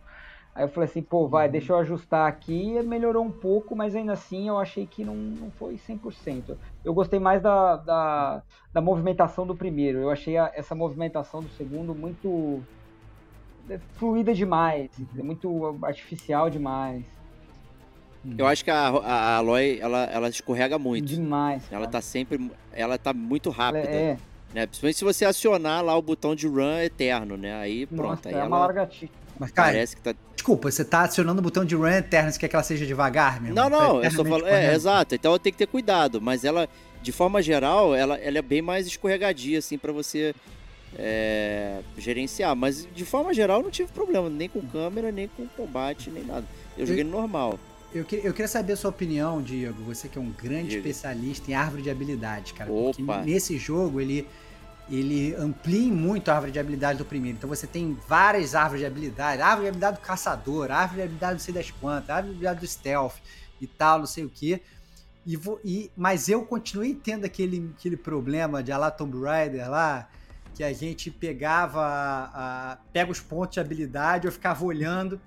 Aí 0.57 0.64
eu 0.64 0.68
falei 0.70 0.88
assim, 0.88 1.02
pô, 1.02 1.28
vai, 1.28 1.46
Uhum. 1.46 1.52
deixa 1.52 1.74
eu 1.74 1.76
ajustar 1.78 2.26
aqui. 2.26 2.82
Melhorou 2.82 3.22
um 3.22 3.30
pouco, 3.30 3.76
mas 3.76 3.94
ainda 3.94 4.14
assim 4.14 4.48
eu 4.48 4.59
achei 4.59 4.86
que 4.86 5.04
não, 5.04 5.14
não 5.14 5.50
foi 5.50 5.76
100%. 5.76 6.57
Eu 6.82 6.94
gostei 6.94 7.18
mais 7.20 7.42
da, 7.42 7.76
da, 7.76 8.42
da 8.72 8.80
movimentação 8.80 9.46
do 9.46 9.54
primeiro. 9.54 9.98
Eu 9.98 10.09
achei 10.11 10.38
a- 10.38 10.50
essa 10.54 10.74
movimentação 10.74 11.42
do 11.42 11.48
segundo 11.50 11.94
muito 11.94 12.62
é, 13.68 13.78
fluida 13.98 14.32
demais, 14.32 14.88
Uhum. 14.98 15.24
muito 15.24 15.78
artificial 15.84 16.48
demais. 16.48 17.04
Eu 18.38 18.46
acho 18.46 18.64
que 18.64 18.70
a, 18.70 18.88
a 18.88 19.36
Aloy, 19.36 19.78
ela, 19.78 20.04
ela 20.04 20.28
escorrega 20.30 20.78
muito. 20.78 21.07
Demais. 21.07 21.64
Ela 21.70 21.80
cara. 21.82 21.92
tá 21.92 22.00
sempre. 22.00 22.50
Ela 22.72 22.96
tá 22.98 23.12
muito 23.12 23.50
Ela 23.50 23.59
rápida. 23.59 23.88
É, 23.94 24.16
Né? 24.54 24.66
Principalmente 24.66 24.96
se 24.96 25.04
você 25.04 25.24
acionar 25.26 25.84
lá 25.84 25.94
o 25.96 26.02
botão 26.02 26.34
de 26.34 26.48
run 26.48 26.78
eterno, 26.78 27.36
né? 27.36 27.54
Aí 27.57 27.86
pronto. 27.86 28.09
nossa, 28.09 28.28
aí 28.30 28.34
é 28.34 28.38
uma 28.38 28.57
ela 28.57 28.66
largatixa. 28.66 29.25
Mas, 29.39 29.51
cara, 29.53 29.68
parece 29.72 29.97
que 29.97 30.03
tá. 30.03 30.14
desculpa, 30.34 30.70
você 30.70 30.84
tá 30.84 31.03
acionando 31.03 31.41
o 31.41 31.43
botão 31.43 31.64
de 31.64 31.74
run 31.74 31.89
eterno, 31.89 32.30
você 32.32 32.39
quer 32.39 32.49
que 32.49 32.57
ela 32.57 32.62
seja 32.62 32.87
devagar, 32.87 33.41
meu 33.43 33.55
Não, 33.55 33.68
não, 33.68 34.01
Tá 34.01 34.07
eu 34.07 34.11
só 34.11 34.24
falo. 34.24 34.47
É, 34.47 34.74
exato. 34.74 35.14
Então 35.14 35.39
tem 35.39 35.53
que 35.53 35.59
ter 35.59 35.66
cuidado. 35.66 36.20
Mas 36.20 36.45
ela, 36.45 36.68
de 37.03 37.12
forma 37.12 37.43
geral, 37.43 37.95
ela, 37.95 38.16
ela 38.16 38.39
é 38.39 38.43
bem 38.43 38.62
mais 38.62 38.87
escorregadia, 38.87 39.59
assim, 39.59 39.76
pra 39.76 39.93
você 39.93 40.34
é, 40.99 41.80
gerenciar. 41.99 42.55
Mas 42.57 42.87
de 42.95 43.05
forma 43.05 43.32
geral, 43.34 43.59
eu 43.59 43.64
não 43.64 43.70
tive 43.70 43.91
problema, 43.93 44.28
nem 44.30 44.49
com 44.49 44.61
câmera, 44.62 45.11
nem 45.12 45.28
com 45.28 45.47
combate, 45.49 46.11
nem 46.11 46.24
nada. 46.24 46.47
Eu 46.76 46.87
joguei 46.87 47.05
no 47.05 47.11
normal. 47.11 47.59
Eu, 47.95 48.05
que- 48.05 48.20
eu 48.22 48.32
queria 48.32 48.49
saber 48.49 48.74
a 48.74 48.76
sua 48.76 48.91
opinião, 48.91 49.41
Diego. 49.41 49.82
Você 49.84 50.09
que 50.09 50.18
é 50.18 50.20
um 50.20 50.30
grande 50.30 50.68
Diga. 50.70 50.76
especialista 50.89 51.51
em 51.51 51.55
árvore 51.55 51.82
de 51.82 51.91
habilidades, 51.91 52.53
cara. 52.53 52.70
Opa. 52.70 52.93
Porque 52.97 53.30
nesse 53.30 53.57
jogo 53.59 54.01
ele, 54.01 54.26
ele 54.89 55.34
amplia 55.34 55.93
muito 55.93 56.30
a 56.30 56.34
árvore 56.34 56.53
de 56.53 56.59
habilidade 56.59 56.99
do 56.99 57.05
primeiro. 57.05 57.37
Então 57.37 57.49
você 57.49 57.66
tem 57.66 57.97
várias 58.07 58.55
árvores 58.55 58.80
de 58.80 58.87
habilidade. 58.87 59.43
Árvore 59.43 59.62
de 59.62 59.68
habilidade 59.68 59.97
do 59.99 60.03
caçador, 60.03 60.70
árvore 60.70 60.97
de 60.97 61.03
habilidade 61.03 61.32
não 61.32 61.41
sei 61.41 61.55
das 61.55 61.70
quantas, 61.70 62.11
árvore 62.11 62.34
de 62.34 62.47
habilidade 62.47 62.61
do 62.61 62.66
stealth 62.66 63.16
e 63.61 63.66
tal, 63.66 63.99
não 63.99 64.07
sei 64.07 64.24
o 64.24 64.30
quê. 64.30 64.62
E 65.24 65.37
vou, 65.37 65.61
e, 65.64 65.91
mas 65.97 66.28
eu 66.28 66.45
continuei 66.45 66.95
tendo 66.95 67.24
aquele, 67.24 67.72
aquele 67.76 67.97
problema 67.97 68.62
de 68.62 68.70
a 68.70 68.78
lá 68.78 68.91
Tomb 68.93 69.20
Raider 69.24 69.68
lá, 69.68 70.09
que 70.55 70.62
a 70.62 70.72
gente 70.72 71.11
pegava, 71.11 71.82
a- 71.82 72.78
pega 72.93 73.11
os 73.11 73.20
pontos 73.20 73.55
de 73.55 73.61
habilidade, 73.61 74.26
eu 74.26 74.32
ficava 74.32 74.64
olhando, 74.64 75.20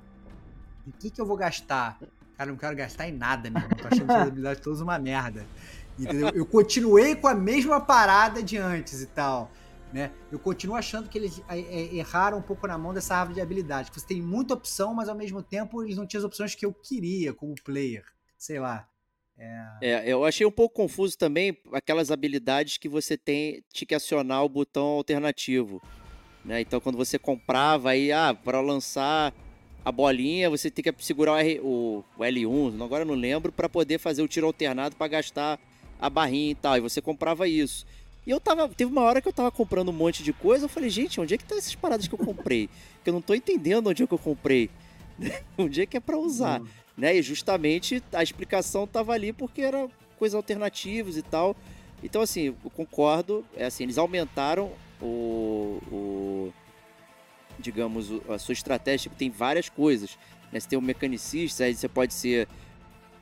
em 0.87 0.91
que 0.91 1.09
que 1.09 1.19
eu 1.19 1.25
vou 1.25 1.35
gastar? 1.35 1.99
Cara, 2.37 2.49
eu 2.49 2.53
não 2.53 2.57
quero 2.59 2.75
gastar 2.77 3.09
em 3.09 3.11
nada, 3.11 3.49
meu 3.49 3.61
irmão. 3.61 3.77
Tô 3.77 3.87
achando 3.89 4.09
essas 4.09 4.27
habilidades 4.27 4.63
todas 4.63 4.79
uma 4.79 4.97
merda. 4.97 5.45
Entendeu? 5.99 6.29
Eu 6.29 6.45
continuei 6.45 7.15
com 7.15 7.27
a 7.27 7.35
mesma 7.35 7.81
parada 7.81 8.41
de 8.41 8.57
antes 8.57 9.01
e 9.01 9.07
tal. 9.07 9.51
Né? 9.91 10.11
Eu 10.31 10.37
continuo 10.37 10.75
achando 10.75 11.09
que 11.09 11.17
eles 11.17 11.41
é, 11.49 11.59
é, 11.59 11.95
erraram 11.95 12.37
um 12.37 12.41
pouco 12.41 12.67
na 12.67 12.77
mão 12.77 12.93
dessa 12.93 13.15
árvore 13.15 13.35
de 13.35 13.41
habilidade. 13.41 13.91
Você 13.93 14.05
tem 14.05 14.21
muita 14.21 14.53
opção, 14.53 14.93
mas 14.93 15.09
ao 15.09 15.15
mesmo 15.15 15.41
tempo 15.41 15.83
eles 15.83 15.97
não 15.97 16.05
tinham 16.05 16.19
as 16.19 16.25
opções 16.25 16.55
que 16.55 16.65
eu 16.65 16.73
queria 16.73 17.33
como 17.33 17.55
player. 17.63 18.05
Sei 18.37 18.59
lá. 18.59 18.87
É, 19.81 20.03
eu 20.05 20.25
achei 20.25 20.45
um 20.45 20.51
pouco 20.51 20.75
confuso 20.75 21.17
também 21.17 21.57
aquelas 21.71 22.11
habilidades 22.11 22.77
que 22.77 22.89
você 22.89 23.17
tem, 23.17 23.63
que 23.73 23.95
acionar 23.95 24.43
o 24.43 24.49
botão 24.49 24.83
alternativo. 24.83 25.81
Né? 26.43 26.61
Então, 26.61 26.81
quando 26.81 26.97
você 26.97 27.17
comprava, 27.17 27.91
aí, 27.91 28.11
ah, 28.11 28.33
para 28.33 28.59
lançar 28.59 29.33
a 29.83 29.91
bolinha, 29.91 30.49
você 30.49 30.69
tem 30.69 30.83
que 30.83 30.93
segurar 31.03 31.33
o, 31.33 31.37
R, 31.37 31.59
o, 31.61 32.03
o 32.17 32.21
L1, 32.21 32.83
agora 32.83 33.05
não 33.05 33.15
lembro, 33.15 33.51
para 33.51 33.69
poder 33.69 33.97
fazer 33.97 34.21
o 34.21 34.27
tiro 34.27 34.45
alternado 34.45 34.95
para 34.97 35.07
gastar 35.07 35.59
a 35.99 36.09
barrinha 36.09 36.51
e 36.51 36.55
tal. 36.55 36.77
E 36.77 36.81
você 36.81 37.01
comprava 37.01 37.47
isso. 37.47 37.85
E 38.25 38.31
eu 38.31 38.39
tava. 38.39 38.67
Teve 38.69 38.91
uma 38.91 39.01
hora 39.01 39.21
que 39.21 39.27
eu 39.27 39.33
tava 39.33 39.51
comprando 39.51 39.89
um 39.89 39.93
monte 39.93 40.23
de 40.23 40.33
coisa, 40.33 40.65
eu 40.65 40.69
falei, 40.69 40.89
gente, 40.89 41.19
onde 41.19 41.33
é 41.33 41.37
que 41.37 41.43
tá 41.43 41.55
essas 41.55 41.75
paradas 41.75 42.07
que 42.07 42.13
eu 42.13 42.19
comprei? 42.19 42.69
Que 43.01 43.09
eu 43.09 43.13
não 43.13 43.21
tô 43.21 43.33
entendendo 43.33 43.87
onde 43.87 44.03
é 44.03 44.07
que 44.07 44.13
eu 44.13 44.17
comprei. 44.17 44.69
onde 45.57 45.81
é 45.81 45.85
que 45.85 45.95
é 45.95 46.01
para 46.01 46.17
usar? 46.17 46.61
né? 46.99 47.15
E 47.15 47.21
justamente 47.21 48.03
a 48.11 48.21
explicação 48.21 48.85
tava 48.85 49.13
ali 49.13 49.31
porque 49.31 49.61
era 49.61 49.87
coisas 50.17 50.35
alternativas 50.35 51.15
e 51.15 51.21
tal. 51.21 51.55
Então, 52.03 52.21
assim, 52.21 52.47
eu 52.47 52.69
concordo. 52.75 53.45
É 53.55 53.65
assim, 53.65 53.83
eles 53.83 53.97
aumentaram 53.97 54.71
o, 55.01 55.79
o 55.89 56.53
digamos, 57.57 58.09
a 58.29 58.37
sua 58.37 58.53
estratégia. 58.53 59.03
Tipo, 59.03 59.15
tem 59.15 59.29
várias 59.29 59.69
coisas. 59.69 60.17
Né? 60.51 60.59
Você 60.59 60.67
tem 60.67 60.77
o 60.77 60.81
mecanicista, 60.81 61.63
aí 61.63 61.73
você 61.73 61.87
pode 61.87 62.13
ser 62.13 62.47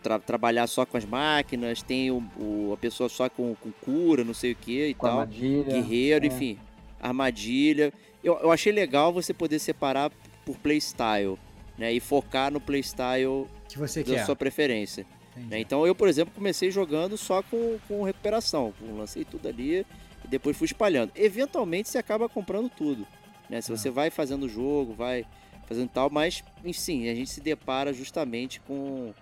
tra- 0.01 0.19
trabalhar 0.19 0.67
só 0.67 0.85
com 0.85 0.97
as 0.97 1.05
máquinas, 1.05 1.81
tem 1.81 2.11
o, 2.11 2.23
o- 2.39 2.71
a 2.73 2.77
pessoa 2.77 3.09
só 3.09 3.29
com, 3.29 3.55
com 3.55 3.71
cura, 3.81 4.23
não 4.23 4.33
sei 4.33 4.51
o 4.51 4.55
que 4.55 4.87
e 4.87 4.93
Com 4.93 5.07
tal. 5.07 5.25
Guerreiro, 5.27 6.25
é. 6.25 6.27
enfim, 6.27 6.57
armadilha. 6.99 7.93
Eu, 8.23 8.37
eu 8.39 8.51
achei 8.51 8.71
legal 8.71 9.11
você 9.13 9.33
poder 9.33 9.59
separar 9.59 10.11
por 10.45 10.57
playstyle, 10.57 11.37
né? 11.77 11.93
E 11.93 11.99
focar 11.99 12.51
no 12.51 12.59
playstyle 12.59 13.45
que 13.69 13.77
você 13.77 14.03
da 14.03 14.15
quer. 14.15 14.25
sua 14.25 14.35
preferência. 14.35 15.05
Né? 15.35 15.59
Então 15.59 15.85
eu, 15.85 15.93
por 15.93 16.07
exemplo, 16.07 16.33
comecei 16.33 16.71
jogando 16.71 17.15
só 17.17 17.43
com, 17.43 17.77
com 17.87 18.03
recuperação. 18.03 18.73
Lancei 18.81 19.23
tudo 19.23 19.47
ali 19.47 19.85
e 20.25 20.27
depois 20.27 20.57
fui 20.57 20.65
espalhando. 20.65 21.11
Eventualmente 21.15 21.89
você 21.89 21.97
acaba 21.99 22.27
comprando 22.27 22.69
tudo. 22.69 23.05
Né? 23.49 23.61
Se 23.61 23.71
Ah. 23.71 23.77
você 23.77 23.89
vai 23.91 24.09
fazendo 24.09 24.43
o 24.43 24.49
jogo, 24.49 24.93
vai 24.93 25.25
fazendo 25.67 25.89
tal, 25.89 26.09
mas 26.09 26.43
sim, 26.73 27.07
a 27.09 27.13
gente 27.13 27.29
se 27.29 27.39
depara 27.41 27.93
justamente 27.93 28.59
com, 28.61 29.13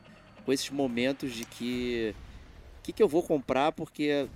com 0.45 0.53
esses 0.53 0.69
momentos 0.69 1.33
de 1.33 1.43
que. 1.45 2.15
O 2.79 2.83
que, 2.83 2.93
que 2.93 3.03
eu 3.03 3.07
vou 3.07 3.23
comprar 3.23 3.71
porque. 3.71 4.27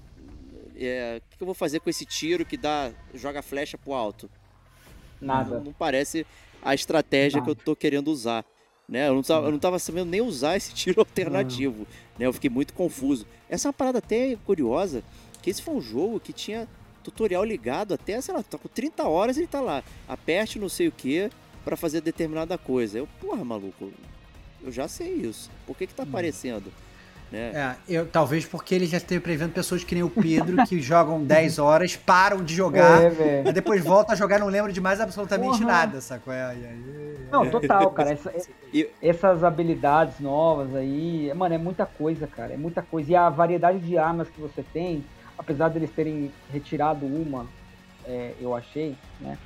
é, 0.75 1.21
O 1.23 1.29
que, 1.29 1.37
que 1.37 1.43
eu 1.43 1.45
vou 1.45 1.55
fazer 1.55 1.79
com 1.79 1.89
esse 1.89 2.05
tiro 2.05 2.45
que 2.45 2.57
dá. 2.57 2.91
joga 3.13 3.41
flecha 3.41 3.77
pro 3.77 3.93
alto? 3.93 4.29
Nada. 5.21 5.57
Não, 5.57 5.65
não 5.65 5.73
parece 5.73 6.25
a 6.61 6.73
estratégia 6.73 7.41
que 7.41 7.49
eu 7.49 7.55
tô 7.55 7.75
querendo 7.75 8.09
usar. 8.09 8.43
Né? 8.87 9.07
Eu, 9.07 9.13
não 9.13 9.21
tava, 9.21 9.47
eu 9.47 9.51
não 9.51 9.59
tava 9.59 9.77
sabendo 9.77 10.09
nem 10.09 10.21
usar 10.21 10.57
esse 10.57 10.73
tiro 10.75 10.99
alternativo. 10.99 11.85
Né? 12.17 12.25
Eu 12.25 12.33
fiquei 12.33 12.49
muito 12.49 12.73
confuso. 12.73 13.25
Essa 13.47 13.67
é 13.67 13.69
uma 13.69 13.73
parada 13.73 13.99
até 13.99 14.35
curiosa, 14.45 15.03
que 15.41 15.49
esse 15.49 15.61
foi 15.61 15.75
um 15.75 15.81
jogo 15.81 16.19
que 16.19 16.33
tinha 16.33 16.67
tutorial 17.03 17.43
ligado 17.43 17.93
até, 17.93 18.19
sei 18.19 18.33
lá, 18.33 18.43
tá 18.43 18.57
com 18.57 18.67
30 18.67 19.03
horas 19.03 19.37
ele 19.37 19.47
tá 19.47 19.61
lá. 19.61 19.83
Aperte 20.07 20.59
não 20.59 20.69
sei 20.69 20.87
o 20.87 20.91
que 20.91 21.29
para 21.63 21.77
fazer 21.77 22.01
determinada 22.01 22.57
coisa. 22.57 22.97
Eu, 22.97 23.07
porra, 23.21 23.43
maluco, 23.45 23.91
eu 24.63 24.71
já 24.71 24.87
sei 24.87 25.13
isso. 25.13 25.49
Por 25.65 25.75
que 25.77 25.87
que 25.87 25.93
tá 25.93 26.03
aparecendo? 26.03 26.71
Né? 27.31 27.51
É, 27.53 27.75
eu, 27.87 28.07
talvez 28.07 28.43
porque 28.43 28.73
ele 28.73 28.87
já 28.87 28.97
esteja 28.97 29.21
prevendo 29.21 29.53
pessoas 29.53 29.83
que 29.83 29.93
nem 29.93 30.03
o 30.03 30.09
Pedro, 30.09 30.65
que 30.65 30.81
jogam 30.81 31.23
10 31.23 31.59
horas, 31.59 31.95
param 31.95 32.43
de 32.43 32.55
jogar, 32.55 33.03
É, 33.03 33.43
e 33.45 33.53
depois 33.53 33.83
voltam 33.83 34.13
a 34.13 34.17
jogar 34.17 34.37
e 34.37 34.39
não 34.39 34.47
lembram 34.47 34.73
de 34.73 34.81
mais 34.81 34.99
absolutamente 34.99 35.59
Porra. 35.59 35.71
nada, 35.71 36.01
sacou? 36.01 36.33
É, 36.33 36.55
e 36.55 37.29
Não, 37.31 37.47
total, 37.51 37.91
cara. 37.93 38.13
Essa- 38.13 38.33
essas 39.01 39.43
habilidades 39.43 40.19
novas 40.19 40.73
aí, 40.75 41.31
mano, 41.35 41.53
é 41.53 41.57
muita 41.59 41.85
coisa, 41.85 42.25
cara. 42.25 42.53
É 42.53 42.57
muita 42.57 42.81
coisa. 42.81 43.11
E 43.11 43.15
a 43.15 43.29
variedade 43.29 43.77
de 43.79 43.95
armas 43.95 44.27
que 44.27 44.41
você 44.41 44.63
tem, 44.73 45.05
apesar 45.37 45.69
deles 45.69 45.91
terem 45.95 46.31
retirado 46.51 47.05
uma, 47.05 47.45
é, 48.05 48.33
eu 48.41 48.55
achei, 48.55 48.95
né? 49.21 49.37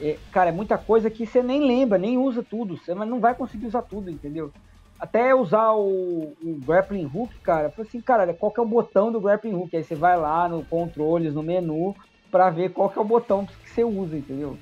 É, 0.00 0.16
cara, 0.32 0.50
é 0.50 0.52
muita 0.52 0.78
coisa 0.78 1.10
que 1.10 1.26
você 1.26 1.42
nem 1.42 1.66
lembra, 1.66 1.98
nem 1.98 2.16
usa 2.18 2.42
tudo. 2.42 2.76
Você 2.76 2.94
não 2.94 3.20
vai 3.20 3.34
conseguir 3.34 3.66
usar 3.66 3.82
tudo, 3.82 4.10
entendeu? 4.10 4.52
Até 4.98 5.34
usar 5.34 5.72
o, 5.74 6.34
o 6.42 6.60
grappling 6.66 7.08
hook, 7.12 7.32
cara, 7.42 7.66
eu 7.68 7.70
falei 7.70 7.88
assim, 7.88 8.00
cara, 8.00 8.34
qual 8.34 8.50
que 8.50 8.58
é 8.58 8.62
o 8.62 8.66
botão 8.66 9.12
do 9.12 9.20
grappling 9.20 9.54
hook? 9.54 9.76
Aí 9.76 9.84
você 9.84 9.94
vai 9.94 10.16
lá 10.16 10.48
no 10.48 10.64
controles, 10.64 11.34
no 11.34 11.42
menu, 11.42 11.94
pra 12.30 12.50
ver 12.50 12.70
qual 12.72 12.90
que 12.90 12.98
é 12.98 13.02
o 13.02 13.04
botão 13.04 13.46
que 13.46 13.70
você 13.70 13.84
usa, 13.84 14.16
entendeu? 14.16 14.58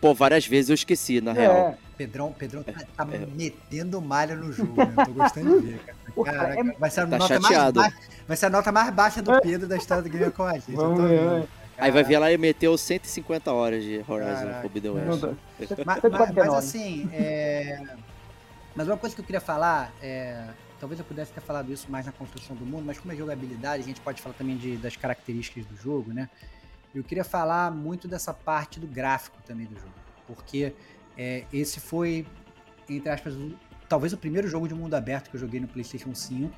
Pô, 0.00 0.12
várias 0.14 0.46
vezes 0.46 0.70
eu 0.70 0.74
esqueci, 0.74 1.20
na 1.20 1.32
real. 1.32 1.52
É, 1.54 1.74
Pedrão, 1.96 2.32
Pedrão 2.32 2.62
tá, 2.64 2.72
tá 2.96 3.06
É. 3.12 3.18
metendo 3.36 4.00
malha 4.00 4.34
no 4.36 4.52
jogo, 4.52 4.76
né? 4.76 4.94
Eu 4.98 5.04
tô 5.06 5.12
gostando 5.12 5.60
de 5.60 5.66
ver, 5.66 5.78
cara. 5.78 5.98
Cara, 6.24 6.38
Caraca, 6.54 6.60
é- 6.70 6.78
vai, 6.78 6.90
ser 6.90 7.00
a 7.00 7.06
Tá 7.06 7.18
nota 7.18 7.34
mais 7.40 7.46
chateado. 7.46 7.80
ba- 7.80 7.92
vai 8.26 8.36
ser 8.36 8.46
a 8.46 8.50
nota 8.50 8.72
mais 8.72 8.90
baixa 8.94 9.22
do 9.22 9.40
Pedro 9.40 9.68
da 9.68 9.76
história 9.76 10.02
do 10.02 10.08
Game 10.08 10.30
com 10.32 10.42
a 10.44 10.54
gente. 10.54 10.70
eu 10.70 10.76
Vamos 10.76 10.96
tô 10.98 11.06
ver, 11.06 11.18
vendo. 11.20 11.48
Aí 11.78 11.90
vai 11.90 12.02
ver 12.04 12.18
lá 12.18 12.32
e 12.32 12.36
meteu 12.38 12.76
150 12.76 13.52
horas 13.52 13.82
de 13.82 14.04
Horizon 14.08 14.34
Caraca. 14.34 14.60
Forbidden 14.62 14.90
West. 14.92 15.20
dá. 15.20 15.28
Mas, 15.86 16.00
149. 16.00 16.32
mas, 16.34 16.54
assim, 16.54 17.08
é... 17.12 17.80
mas 18.74 18.86
uma 18.88 18.96
coisa 18.96 19.14
que 19.14 19.20
eu 19.20 19.24
queria 19.24 19.40
falar, 19.40 19.92
é... 20.02 20.44
talvez 20.80 20.98
eu 20.98 21.04
pudesse 21.04 21.32
ter 21.32 21.40
falado 21.40 21.72
isso 21.72 21.90
mais 21.90 22.06
na 22.06 22.12
construção 22.12 22.56
do 22.56 22.66
mundo, 22.66 22.84
mas 22.84 22.98
como 22.98 23.12
é 23.12 23.16
jogabilidade, 23.16 23.82
a 23.82 23.86
gente 23.86 24.00
pode 24.00 24.20
falar 24.20 24.34
também 24.34 24.56
de, 24.56 24.76
das 24.76 24.96
características 24.96 25.64
do 25.66 25.76
jogo, 25.76 26.12
né? 26.12 26.28
Eu 26.94 27.04
queria 27.04 27.24
falar 27.24 27.70
muito 27.70 28.08
dessa 28.08 28.32
parte 28.34 28.80
do 28.80 28.86
gráfico 28.86 29.36
também 29.46 29.66
do 29.66 29.74
jogo, 29.76 29.92
porque 30.26 30.72
é, 31.16 31.44
esse 31.52 31.78
foi, 31.80 32.26
entre 32.88 33.10
aspas, 33.10 33.34
o- 33.34 33.54
talvez 33.88 34.12
o 34.12 34.16
primeiro 34.16 34.48
jogo 34.48 34.66
de 34.66 34.74
mundo 34.74 34.94
aberto 34.94 35.30
que 35.30 35.36
eu 35.36 35.40
joguei 35.40 35.60
no 35.60 35.68
PlayStation 35.68 36.14
5. 36.14 36.52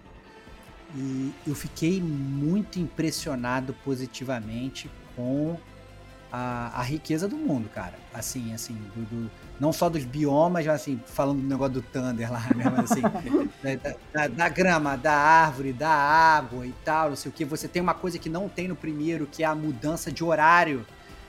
E 0.94 1.32
eu 1.46 1.54
fiquei 1.54 2.00
muito 2.00 2.80
impressionado 2.80 3.72
positivamente 3.84 4.90
com 5.20 5.56
a, 6.32 6.72
a 6.80 6.82
riqueza 6.82 7.28
do 7.28 7.36
mundo, 7.36 7.68
cara. 7.68 7.94
Assim, 8.14 8.54
assim, 8.54 8.74
do, 8.94 9.02
do- 9.04 9.30
não 9.58 9.72
só 9.72 9.90
dos 9.90 10.04
biomas, 10.04 10.64
mas 10.64 10.68
assim, 10.74 10.98
falando 11.06 11.42
do 11.42 11.46
negócio 11.46 11.74
do 11.74 11.82
Thunder 11.82 12.32
lá, 12.32 12.40
né? 12.56 12.64
Mas 12.74 12.90
assim, 12.90 13.02
da, 13.62 13.94
da- 14.12 14.28
da- 14.28 14.48
grama, 14.48 14.96
da 14.96 15.12
árvore, 15.12 15.72
da 15.72 15.90
água 15.90 16.66
e 16.66 16.72
tal, 16.84 17.10
não 17.10 17.16
sei 17.16 17.30
o 17.30 17.32
que. 17.34 17.44
Você 17.44 17.68
tem 17.68 17.82
uma 17.82 17.94
coisa 17.94 18.18
que 18.18 18.28
não 18.28 18.48
tem 18.48 18.68
no 18.68 18.76
primeiro, 18.76 19.26
que 19.26 19.42
é 19.42 19.46
a 19.46 19.54
mudança 19.54 20.10
de 20.10 20.24
horário. 20.24 20.86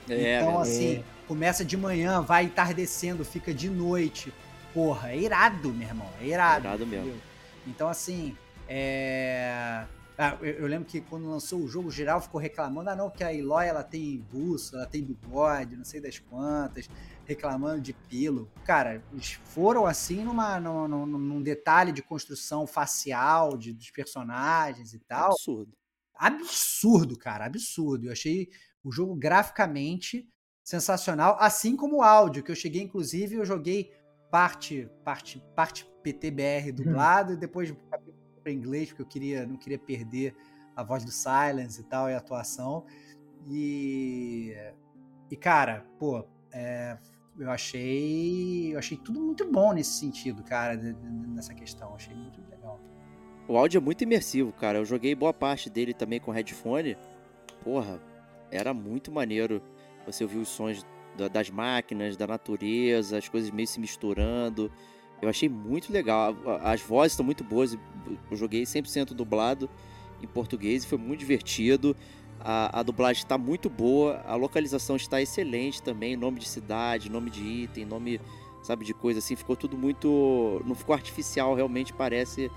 É, 0.08 0.36
então, 0.38 0.48
verdade. 0.48 0.68
assim, 0.70 1.04
começa 1.28 1.64
de 1.64 1.76
manhã, 1.76 2.20
vai 2.22 2.44
entardecendo, 2.44 3.24
fica 3.24 3.52
de 3.52 3.68
noite. 3.68 4.32
Porra, 4.72 5.10
é 5.10 5.18
irado, 5.18 5.72
meu 5.72 5.86
irmão. 5.86 6.08
É 6.20 6.26
irado. 6.26 6.66
Irado 6.66 6.86
mesmo. 6.86 7.14
Então, 7.66 7.88
assim, 7.88 8.34
é. 8.68 9.84
Ah, 10.22 10.38
eu, 10.40 10.52
eu 10.52 10.66
lembro 10.68 10.86
que 10.86 11.00
quando 11.00 11.28
lançou 11.28 11.60
o 11.60 11.66
jogo, 11.66 11.90
geral 11.90 12.20
ficou 12.20 12.40
reclamando, 12.40 12.90
ah 12.90 12.94
não, 12.94 13.10
que 13.10 13.24
a 13.24 13.34
Eloy 13.34 13.66
ela 13.66 13.82
tem 13.82 14.18
buço, 14.30 14.76
ela 14.76 14.86
tem 14.86 15.02
bigode, 15.02 15.76
não 15.76 15.84
sei 15.84 16.00
das 16.00 16.20
quantas, 16.20 16.88
reclamando 17.24 17.80
de 17.80 17.92
pelo. 17.92 18.48
Cara, 18.64 19.02
eles 19.12 19.32
foram 19.32 19.84
assim 19.84 20.22
numa, 20.22 20.60
num, 20.60 21.42
detalhe 21.42 21.90
de 21.90 22.02
construção 22.02 22.68
facial 22.68 23.56
de, 23.56 23.72
dos 23.72 23.90
personagens 23.90 24.94
e 24.94 25.00
tal 25.00 25.32
Absurdo. 25.32 25.72
absurdo, 26.14 27.18
cara, 27.18 27.46
absurdo. 27.46 28.06
Eu 28.06 28.12
achei 28.12 28.48
o 28.84 28.92
jogo 28.92 29.16
graficamente 29.16 30.28
sensacional, 30.62 31.36
assim 31.40 31.74
como 31.74 31.96
o 31.96 32.02
áudio, 32.02 32.44
que 32.44 32.50
eu 32.52 32.56
cheguei, 32.56 32.82
inclusive, 32.82 33.34
eu 33.34 33.44
joguei 33.44 33.92
parte, 34.30 34.88
parte, 35.04 35.42
parte 35.56 35.84
PTBR 36.02 36.72
dublado 36.72 37.32
e 37.32 37.36
depois 37.36 37.74
para 38.42 38.52
inglês, 38.52 38.88
porque 38.88 39.02
eu 39.02 39.06
queria, 39.06 39.46
não 39.46 39.56
queria 39.56 39.78
perder 39.78 40.34
a 40.74 40.82
voz 40.82 41.04
do 41.04 41.10
Silence 41.10 41.80
e 41.80 41.84
tal, 41.84 42.10
e 42.10 42.14
a 42.14 42.18
atuação. 42.18 42.84
E, 43.46 44.54
e 45.30 45.36
cara, 45.36 45.86
pô, 45.98 46.24
é, 46.52 46.98
eu 47.38 47.50
achei, 47.50 48.74
eu 48.74 48.78
achei 48.78 48.96
tudo 48.96 49.20
muito 49.20 49.50
bom 49.50 49.72
nesse 49.72 49.92
sentido, 49.98 50.42
cara, 50.42 50.76
nessa 50.76 51.54
questão. 51.54 51.94
Achei 51.94 52.14
muito 52.14 52.40
legal. 52.50 52.80
O 53.48 53.56
áudio 53.56 53.78
é 53.78 53.80
muito 53.80 54.02
imersivo, 54.02 54.52
cara. 54.52 54.78
Eu 54.78 54.84
joguei 54.84 55.14
boa 55.14 55.32
parte 55.32 55.68
dele 55.68 55.92
também 55.92 56.20
com 56.20 56.30
headphone. 56.30 56.96
Porra, 57.64 58.00
era 58.50 58.72
muito 58.72 59.10
maneiro 59.10 59.62
você 60.06 60.24
ouvir 60.24 60.38
os 60.38 60.48
sons 60.48 60.86
da- 61.16 61.28
das 61.28 61.50
máquinas, 61.50 62.16
da 62.16 62.26
natureza, 62.26 63.18
as 63.18 63.28
coisas 63.28 63.50
meio 63.50 63.66
se 63.66 63.80
misturando. 63.80 64.70
Eu 65.22 65.28
achei 65.28 65.48
muito 65.48 65.92
legal. 65.92 66.36
As 66.62 66.82
vozes 66.82 67.12
estão 67.12 67.24
muito 67.24 67.42
boas. 67.42 67.78
Eu 68.30 68.36
joguei 68.36 68.64
100% 68.64 69.14
dublado 69.14 69.70
em 70.20 70.26
português 70.26 70.84
e 70.84 70.86
foi 70.86 70.98
muito 70.98 71.20
divertido. 71.20 71.96
A, 72.40 72.80
a 72.80 72.82
dublagem 72.82 73.22
está 73.22 73.38
muito 73.38 73.70
boa, 73.70 74.20
a 74.26 74.34
localização 74.34 74.96
está 74.96 75.22
excelente 75.22 75.80
também, 75.80 76.16
nome 76.16 76.40
de 76.40 76.48
cidade, 76.48 77.08
nome 77.08 77.30
de 77.30 77.40
item, 77.40 77.84
nome, 77.84 78.20
sabe, 78.64 78.84
de 78.84 78.92
coisa 78.92 79.20
assim, 79.20 79.36
ficou 79.36 79.54
tudo 79.54 79.78
muito, 79.78 80.60
não 80.66 80.74
ficou 80.74 80.92
artificial, 80.92 81.54
realmente 81.54 81.92
parece 81.92 82.50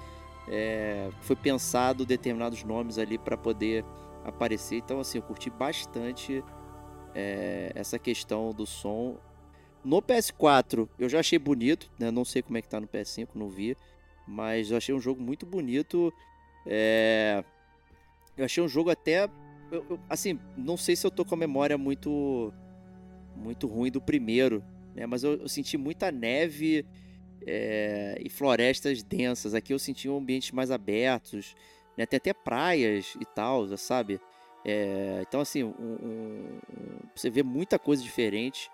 é, 0.47 1.09
foi 1.21 1.35
pensado 1.35 2.03
determinados 2.03 2.63
nomes 2.63 2.97
ali 2.97 3.19
para 3.19 3.37
poder 3.37 3.85
aparecer. 4.23 4.77
Então, 4.77 4.99
assim, 4.99 5.19
eu 5.19 5.21
curti 5.21 5.49
bastante 5.49 6.43
é, 7.13 7.71
essa 7.75 7.97
questão 7.99 8.51
do 8.53 8.65
som. 8.65 9.17
No 9.85 10.01
PS4, 10.01 10.89
eu 10.97 11.07
já 11.07 11.19
achei 11.19 11.37
bonito, 11.37 11.89
né? 11.99 12.09
Não 12.11 12.25
sei 12.25 12.41
como 12.41 12.57
é 12.57 12.61
que 12.61 12.67
tá 12.67 12.79
no 12.81 12.87
PS5, 12.87 13.29
não 13.35 13.49
vi. 13.49 13.77
Mas 14.27 14.71
eu 14.71 14.77
achei 14.77 14.93
um 14.95 14.99
jogo 14.99 15.21
muito 15.21 15.45
bonito. 15.45 16.11
é, 16.65 17.43
Eu 18.37 18.43
achei 18.45 18.61
um 18.63 18.67
jogo 18.67 18.89
até. 18.89 19.29
eu- 19.71 19.85
eu- 19.89 19.99
assim, 20.09 20.39
não 20.57 20.75
sei 20.77 20.95
se 20.95 21.05
eu 21.07 21.11
tô 21.11 21.23
com 21.23 21.35
a 21.35 21.37
memória 21.37 21.77
muito. 21.77 22.51
Muito 23.35 23.67
ruim 23.67 23.91
do 23.91 24.01
primeiro, 24.01 24.63
né? 24.95 25.05
Mas 25.05 25.23
eu, 25.23 25.33
eu 25.41 25.47
senti 25.49 25.77
muita 25.77 26.11
neve 26.11 26.85
é, 27.47 28.17
e 28.23 28.29
florestas 28.29 29.03
densas. 29.03 29.53
Aqui 29.53 29.73
eu 29.73 29.79
senti 29.79 30.09
um 30.09 30.17
ambientes 30.17 30.51
mais 30.51 30.71
abertos, 30.71 31.55
né? 31.97 32.05
Tem 32.05 32.17
até 32.17 32.33
praias 32.33 33.15
e 33.21 33.25
tal, 33.25 33.67
sabe? 33.77 34.19
É, 34.65 35.21
então, 35.27 35.41
assim, 35.41 35.63
um- 35.63 35.69
um- 36.01 36.59
você 37.15 37.29
vê 37.29 37.43
muita 37.43 37.77
coisa 37.77 38.01
diferente, 38.01 38.69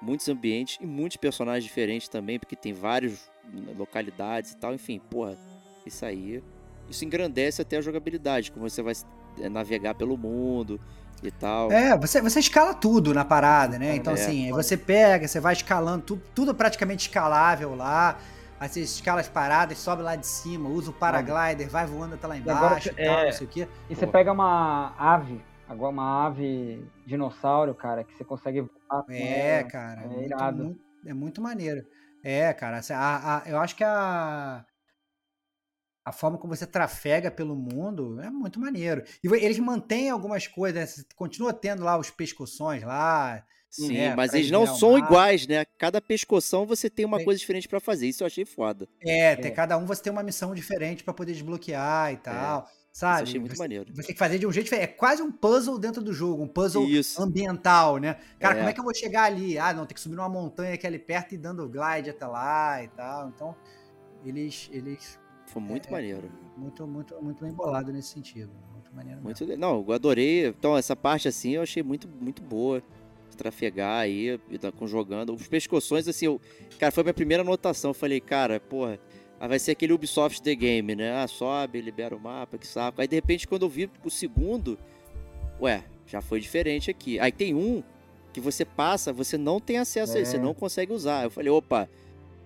muitos 0.00 0.28
ambientes 0.28 0.78
e 0.80 0.86
muitos 0.86 1.16
personagens 1.16 1.64
diferentes 1.64 2.08
também, 2.08 2.38
porque 2.38 2.56
tem 2.56 2.72
vários 2.72 3.30
localidades 3.76 4.52
e 4.52 4.56
tal, 4.56 4.72
enfim, 4.74 5.00
porra, 5.10 5.36
isso 5.84 6.04
aí, 6.04 6.42
isso 6.88 7.04
engrandece 7.04 7.62
até 7.62 7.76
a 7.76 7.80
jogabilidade, 7.80 8.50
como 8.52 8.68
você 8.68 8.82
vai 8.82 8.94
é, 9.40 9.48
navegar 9.48 9.94
pelo 9.94 10.16
mundo 10.16 10.80
e 11.22 11.30
tal. 11.30 11.70
É, 11.70 11.96
você, 11.98 12.20
você 12.20 12.40
escala 12.40 12.74
tudo 12.74 13.12
na 13.12 13.24
parada, 13.24 13.78
né? 13.78 13.94
Então, 13.96 14.12
É. 14.12 14.16
assim, 14.16 14.50
você 14.52 14.76
pega, 14.76 15.26
você 15.28 15.40
vai 15.40 15.52
escalando, 15.52 16.02
tudo, 16.04 16.22
tudo 16.34 16.54
praticamente 16.54 17.08
escalável 17.08 17.74
lá. 17.74 18.18
Aí 18.58 18.68
você 18.68 18.80
escala 18.80 19.20
as 19.20 19.28
paradas, 19.28 19.78
sobe 19.78 20.02
lá 20.02 20.16
de 20.16 20.26
cima, 20.26 20.68
usa 20.68 20.90
o 20.90 20.92
paraglider, 20.92 21.68
vai 21.70 21.86
voando 21.86 22.14
até 22.14 22.26
lá 22.26 22.36
E 22.36 22.40
agora 22.40 22.56
embaixo 22.56 22.88
e 22.88 22.94
você- 22.94 23.04
tal, 23.04 23.18
é, 23.18 23.24
não 23.24 23.32
sei 23.32 23.46
o 23.46 23.50
quê. 23.50 23.68
E 23.88 23.94
você 23.96 24.06
Pô. 24.06 24.12
pega 24.12 24.32
uma 24.32 24.94
ave, 24.98 25.40
agora 25.66 25.90
uma 25.92 26.26
ave 26.26 26.84
dinossauro, 27.06 27.74
cara, 27.74 28.04
que 28.04 28.14
você 28.14 28.22
consegue 28.24 28.64
É, 29.08 29.62
cara, 29.64 30.02
é 30.02 30.06
muito, 30.06 30.24
irado. 30.26 30.64
muito- 30.64 30.80
é 31.06 31.14
muito 31.14 31.40
maneiro. 31.40 31.84
É, 32.22 32.52
cara, 32.52 32.80
a- 32.94 33.38
a- 33.38 33.48
eu 33.48 33.58
acho 33.58 33.74
que 33.76 33.82
a, 33.84 34.64
a 36.04 36.12
forma 36.12 36.38
como 36.38 36.54
você 36.54 36.66
trafega 36.66 37.30
pelo 37.30 37.54
mundo 37.56 38.20
é 38.20 38.30
muito 38.30 38.58
maneiro. 38.60 39.02
E 39.22 39.28
eles 39.42 39.58
mantêm 39.58 40.10
algumas 40.10 40.46
coisas, 40.46 40.96
né? 40.98 41.04
Continua 41.14 41.52
tendo 41.52 41.82
lá 41.84 41.96
os 41.98 42.10
pescoções 42.10 42.82
lá. 42.82 43.44
Sim, 43.70 43.96
É, 43.96 44.16
mas 44.16 44.34
eles 44.34 44.50
não 44.50 44.66
são 44.66 44.98
iguais, 44.98 45.46
né? 45.46 45.64
Cada 45.78 46.00
pescoção 46.00 46.66
você 46.66 46.90
tem 46.90 47.06
uma 47.06 47.18
Tem- 47.18 47.24
coisa 47.24 47.38
diferente 47.38 47.68
pra 47.68 47.78
fazer. 47.78 48.08
Isso 48.08 48.24
eu 48.24 48.26
achei 48.26 48.44
foda. 48.44 48.88
É, 49.00 49.36
tem- 49.36 49.52
É. 49.52 49.54
cada 49.54 49.78
um 49.78 49.86
você 49.86 50.02
tem 50.02 50.12
uma 50.12 50.24
missão 50.24 50.52
diferente 50.54 51.04
pra 51.04 51.14
poder 51.14 51.32
desbloquear 51.32 52.12
e 52.12 52.16
tal. 52.16 52.64
Isso 52.68 52.79
Sabe? 52.92 53.22
achei 53.22 53.38
muito 53.40 53.54
você, 53.54 53.62
maneiro. 53.62 53.86
você 53.94 54.02
tem 54.02 54.12
que 54.14 54.18
fazer 54.18 54.38
de 54.38 54.46
um 54.46 54.52
jeito 54.52 54.64
diferente. 54.64 54.90
É 54.90 54.92
quase 54.92 55.22
um 55.22 55.30
puzzle 55.30 55.78
dentro 55.78 56.02
do 56.02 56.12
jogo, 56.12 56.42
um 56.42 56.48
puzzle 56.48 56.84
Isso. 56.88 57.22
ambiental, 57.22 57.98
né? 57.98 58.18
Cara, 58.38 58.54
É. 58.54 58.58
como 58.58 58.68
é 58.68 58.72
que 58.72 58.80
eu 58.80 58.84
vou 58.84 58.94
chegar 58.94 59.24
ali? 59.24 59.58
Ah, 59.58 59.72
não, 59.72 59.86
tem 59.86 59.94
que 59.94 60.00
subir 60.00 60.16
numa 60.16 60.28
montanha 60.28 60.74
aqui 60.74 60.86
ali 60.86 60.98
perto 60.98 61.34
e 61.34 61.38
dando 61.38 61.68
glide 61.68 62.10
até 62.10 62.26
lá 62.26 62.82
e 62.82 62.88
tal. 62.88 63.28
Então, 63.28 63.54
eles, 64.24 64.68
eles 64.72 65.18
Foi 65.46 65.62
muito 65.62 65.88
É, 65.88 65.92
maneiro. 65.92 66.30
muito, 66.56 66.86
muito, 66.86 67.22
muito 67.22 67.44
bem 67.44 67.52
bolado 67.52 67.92
nesse 67.92 68.08
sentido. 68.08 68.50
Muito 68.72 68.94
maneiro. 68.94 69.20
Muito 69.20 69.56
Não, 69.56 69.84
eu 69.86 69.92
adorei. 69.92 70.46
Então, 70.48 70.76
essa 70.76 70.94
parte 70.96 71.26
assim 71.28 71.52
eu 71.52 71.62
achei 71.62 71.82
muito, 71.82 72.08
muito 72.08 72.42
boa. 72.42 72.82
Trafegar 73.36 74.00
aí, 74.00 74.38
e 74.50 74.58
tá 74.58 74.70
com 74.70 74.86
jogando. 74.86 75.32
Os 75.32 75.48
pescoções, 75.48 76.06
assim, 76.06 76.26
eu... 76.26 76.38
cara, 76.78 76.92
foi 76.92 77.02
minha 77.02 77.14
primeira 77.14 77.42
anotação. 77.42 77.90
Eu 77.90 77.94
falei, 77.94 78.20
cara, 78.20 78.60
porra, 78.60 78.98
aí 79.40 79.48
vai 79.48 79.58
ser 79.58 79.72
aquele 79.72 79.92
Ubisoft 79.92 80.40
The 80.42 80.54
Game, 80.54 80.94
né? 80.94 81.12
Ah, 81.22 81.26
sobe, 81.26 81.80
libera 81.80 82.14
o 82.14 82.20
mapa, 82.20 82.58
que 82.58 82.66
saco. 82.66 83.00
Aí 83.00 83.08
de 83.08 83.16
repente, 83.16 83.48
quando 83.48 83.62
eu 83.62 83.68
vi 83.68 83.90
o 84.04 84.10
segundo, 84.10 84.78
ué, 85.60 85.82
já 86.06 86.20
foi 86.20 86.38
diferente 86.40 86.90
aqui. 86.90 87.18
Aí 87.18 87.32
tem 87.32 87.54
um 87.54 87.82
que 88.32 88.40
você 88.40 88.64
passa, 88.64 89.12
você 89.12 89.36
não 89.38 89.58
tem 89.58 89.78
acesso 89.78 90.12
a 90.12 90.16
ele, 90.18 90.26
você 90.26 90.36
É. 90.36 90.40
não 90.40 90.54
consegue 90.54 90.92
usar. 90.92 91.24
Eu 91.24 91.30
falei, 91.30 91.50
opa, 91.50 91.88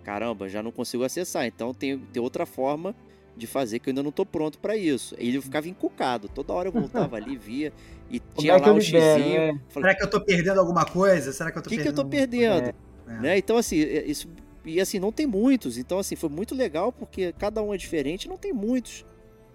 caramba, 0.03 0.49
já 0.49 0.63
não 0.63 0.71
consigo 0.71 1.05
acessar. 1.05 1.45
Então 1.47 1.75
tem, 1.75 1.99
tem 1.99 2.23
outra 2.23 2.47
forma 2.47 2.95
de 3.37 3.47
fazer 3.49 3.81
que 3.81 3.89
eu 3.89 3.91
ainda 3.91 4.03
não 4.03 4.13
tô 4.13 4.25
pronto 4.25 4.59
pra 4.61 4.77
isso. 4.77 5.15
E 5.19 5.29
ele 5.29 5.41
ficava 5.41 5.69
encucado. 5.69 6.29
Toda 6.29 6.53
hora 6.53 6.69
eu 6.69 6.73
voltava 6.73 7.17
ali, 7.17 7.37
via 7.37 7.73
e 8.09 8.21
Como 8.33 8.41
tinha 8.41 8.53
é 8.55 8.57
lá 8.59 8.73
um 8.73 8.81
xizinho. 8.81 9.01
né? 9.01 9.61
Falei, 9.69 9.91
Será 9.91 9.95
que 9.97 10.05
eu 10.05 10.11
tô 10.11 10.21
perdendo 10.21 10.61
alguma 10.61 10.85
coisa? 10.85 11.33
Será 11.33 11.51
que 11.51 11.59
eu 11.59 11.61
o 11.61 11.65
tô 11.65 11.71
que, 11.71 11.77
que 11.77 11.83
eu 11.89 11.93
perdendo 11.93 12.05
tô 12.05 12.09
perdendo? 12.09 12.75
É. 13.09 13.21
Né? 13.21 13.39
Então, 13.39 13.57
assim, 13.57 13.81
é- 13.83 14.05
isso. 14.07 14.29
E 14.65 14.81
assim, 14.81 14.99
não 14.99 15.13
tem 15.13 15.27
muitos. 15.27 15.77
Então, 15.79 15.99
assim, 15.99 16.17
foi 16.17 16.29
muito 16.31 16.55
legal 16.55 16.91
porque 16.93 17.33
cada 17.39 17.63
um 17.63 17.75
é 17.75 17.77
diferente, 17.77 18.29
não 18.29 18.37
tem 18.37 18.53
muitos. 18.53 19.05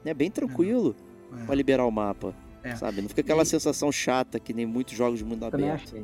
Né? 0.04 0.14
Bem 0.14 0.30
tranquilo 0.30 0.96
É. 1.42 1.46
pra 1.46 1.56
liberar 1.56 1.86
o 1.86 1.92
mapa. 1.92 2.34
É. 2.64 2.76
Sabe? 2.76 3.02
Não 3.02 3.10
fica 3.10 3.22
aquela 3.22 3.44
E- 3.44 3.46
sensação 3.46 3.92
chata 3.92 4.40
que 4.40 4.54
nem 4.54 4.66
muitos 4.66 4.94
jogos 4.96 5.20
de 5.20 5.26
mundo 5.26 5.50
Também 5.50 5.70
aberto. 5.70 5.96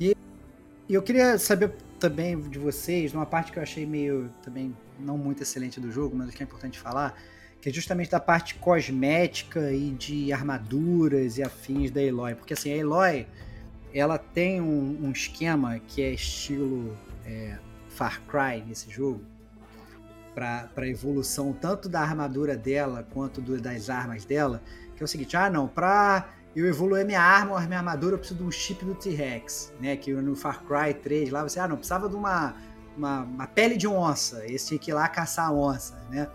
achei. 0.00 0.14
E 0.88 0.94
eu 0.94 1.00
queria 1.02 1.38
saber 1.38 1.72
também 1.98 2.38
de 2.40 2.58
vocês, 2.58 3.12
numa 3.12 3.24
parte 3.24 3.52
que 3.52 3.58
eu 3.58 3.62
achei 3.62 3.86
meio 3.86 4.28
também 4.42 4.76
não 4.98 5.16
muito 5.16 5.42
excelente 5.42 5.80
do 5.80 5.90
jogo, 5.92 6.16
mas 6.16 6.34
que 6.34 6.42
é 6.42 6.44
importante 6.44 6.78
falar, 6.78 7.16
que 7.60 7.68
é 7.68 7.72
justamente 7.72 8.10
da 8.10 8.18
parte 8.20 8.56
cosmética 8.56 9.72
e 9.72 9.90
de 9.90 10.32
armaduras 10.32 11.38
e 11.38 11.42
afins 11.42 11.90
da 11.92 12.00
Aloy. 12.00 12.34
Porque 12.34 12.52
assim, 12.54 12.76
a 12.78 12.82
Aloy, 12.82 13.26
ela 13.94 14.18
tem 14.18 14.60
um, 14.60 14.98
um 15.06 15.12
esquema 15.12 15.78
que 15.78 16.02
é 16.02 16.12
estilo 16.12 16.96
é, 17.24 17.56
Far 17.94 18.20
Cry 18.22 18.62
nesse 18.66 18.90
jogo, 18.90 19.20
para 20.34 20.88
evolução 20.88 21.52
tanto 21.52 21.88
da 21.88 22.00
armadura 22.00 22.56
dela 22.56 23.06
quanto 23.12 23.40
do- 23.40 23.60
das 23.60 23.90
armas 23.90 24.24
dela, 24.24 24.62
que 24.96 25.02
é 25.02 25.04
o 25.04 25.08
seguinte, 25.08 25.36
ah 25.36 25.50
não, 25.50 25.68
pra 25.68 26.28
eu 26.56 26.66
evoluir 26.66 27.04
minha 27.04 27.20
arma 27.20 27.54
ou 27.54 27.60
minha 27.60 27.78
armadura, 27.78 28.14
eu 28.14 28.18
preciso 28.18 28.38
de 28.40 28.44
um 28.46 28.50
chip 28.50 28.84
do 28.84 28.94
T-Rex, 28.94 29.72
né? 29.80 29.96
Que 29.96 30.12
no 30.12 30.34
Far 30.36 30.62
Cry 30.64 30.94
3 30.94 31.30
lá, 31.30 31.42
você, 31.42 31.58
ah, 31.60 31.68
não, 31.68 31.76
precisava 31.76 32.08
de 32.08 32.14
uma, 32.14 32.54
uma, 32.96 33.22
uma 33.22 33.46
pele 33.46 33.76
de 33.76 33.86
onça, 33.86 34.44
esse 34.46 34.68
tinha 34.68 34.78
que 34.78 34.90
ir 34.90 34.94
lá 34.94 35.08
caçar 35.08 35.48
a 35.48 35.52
onça, 35.52 35.94
né? 36.10 36.28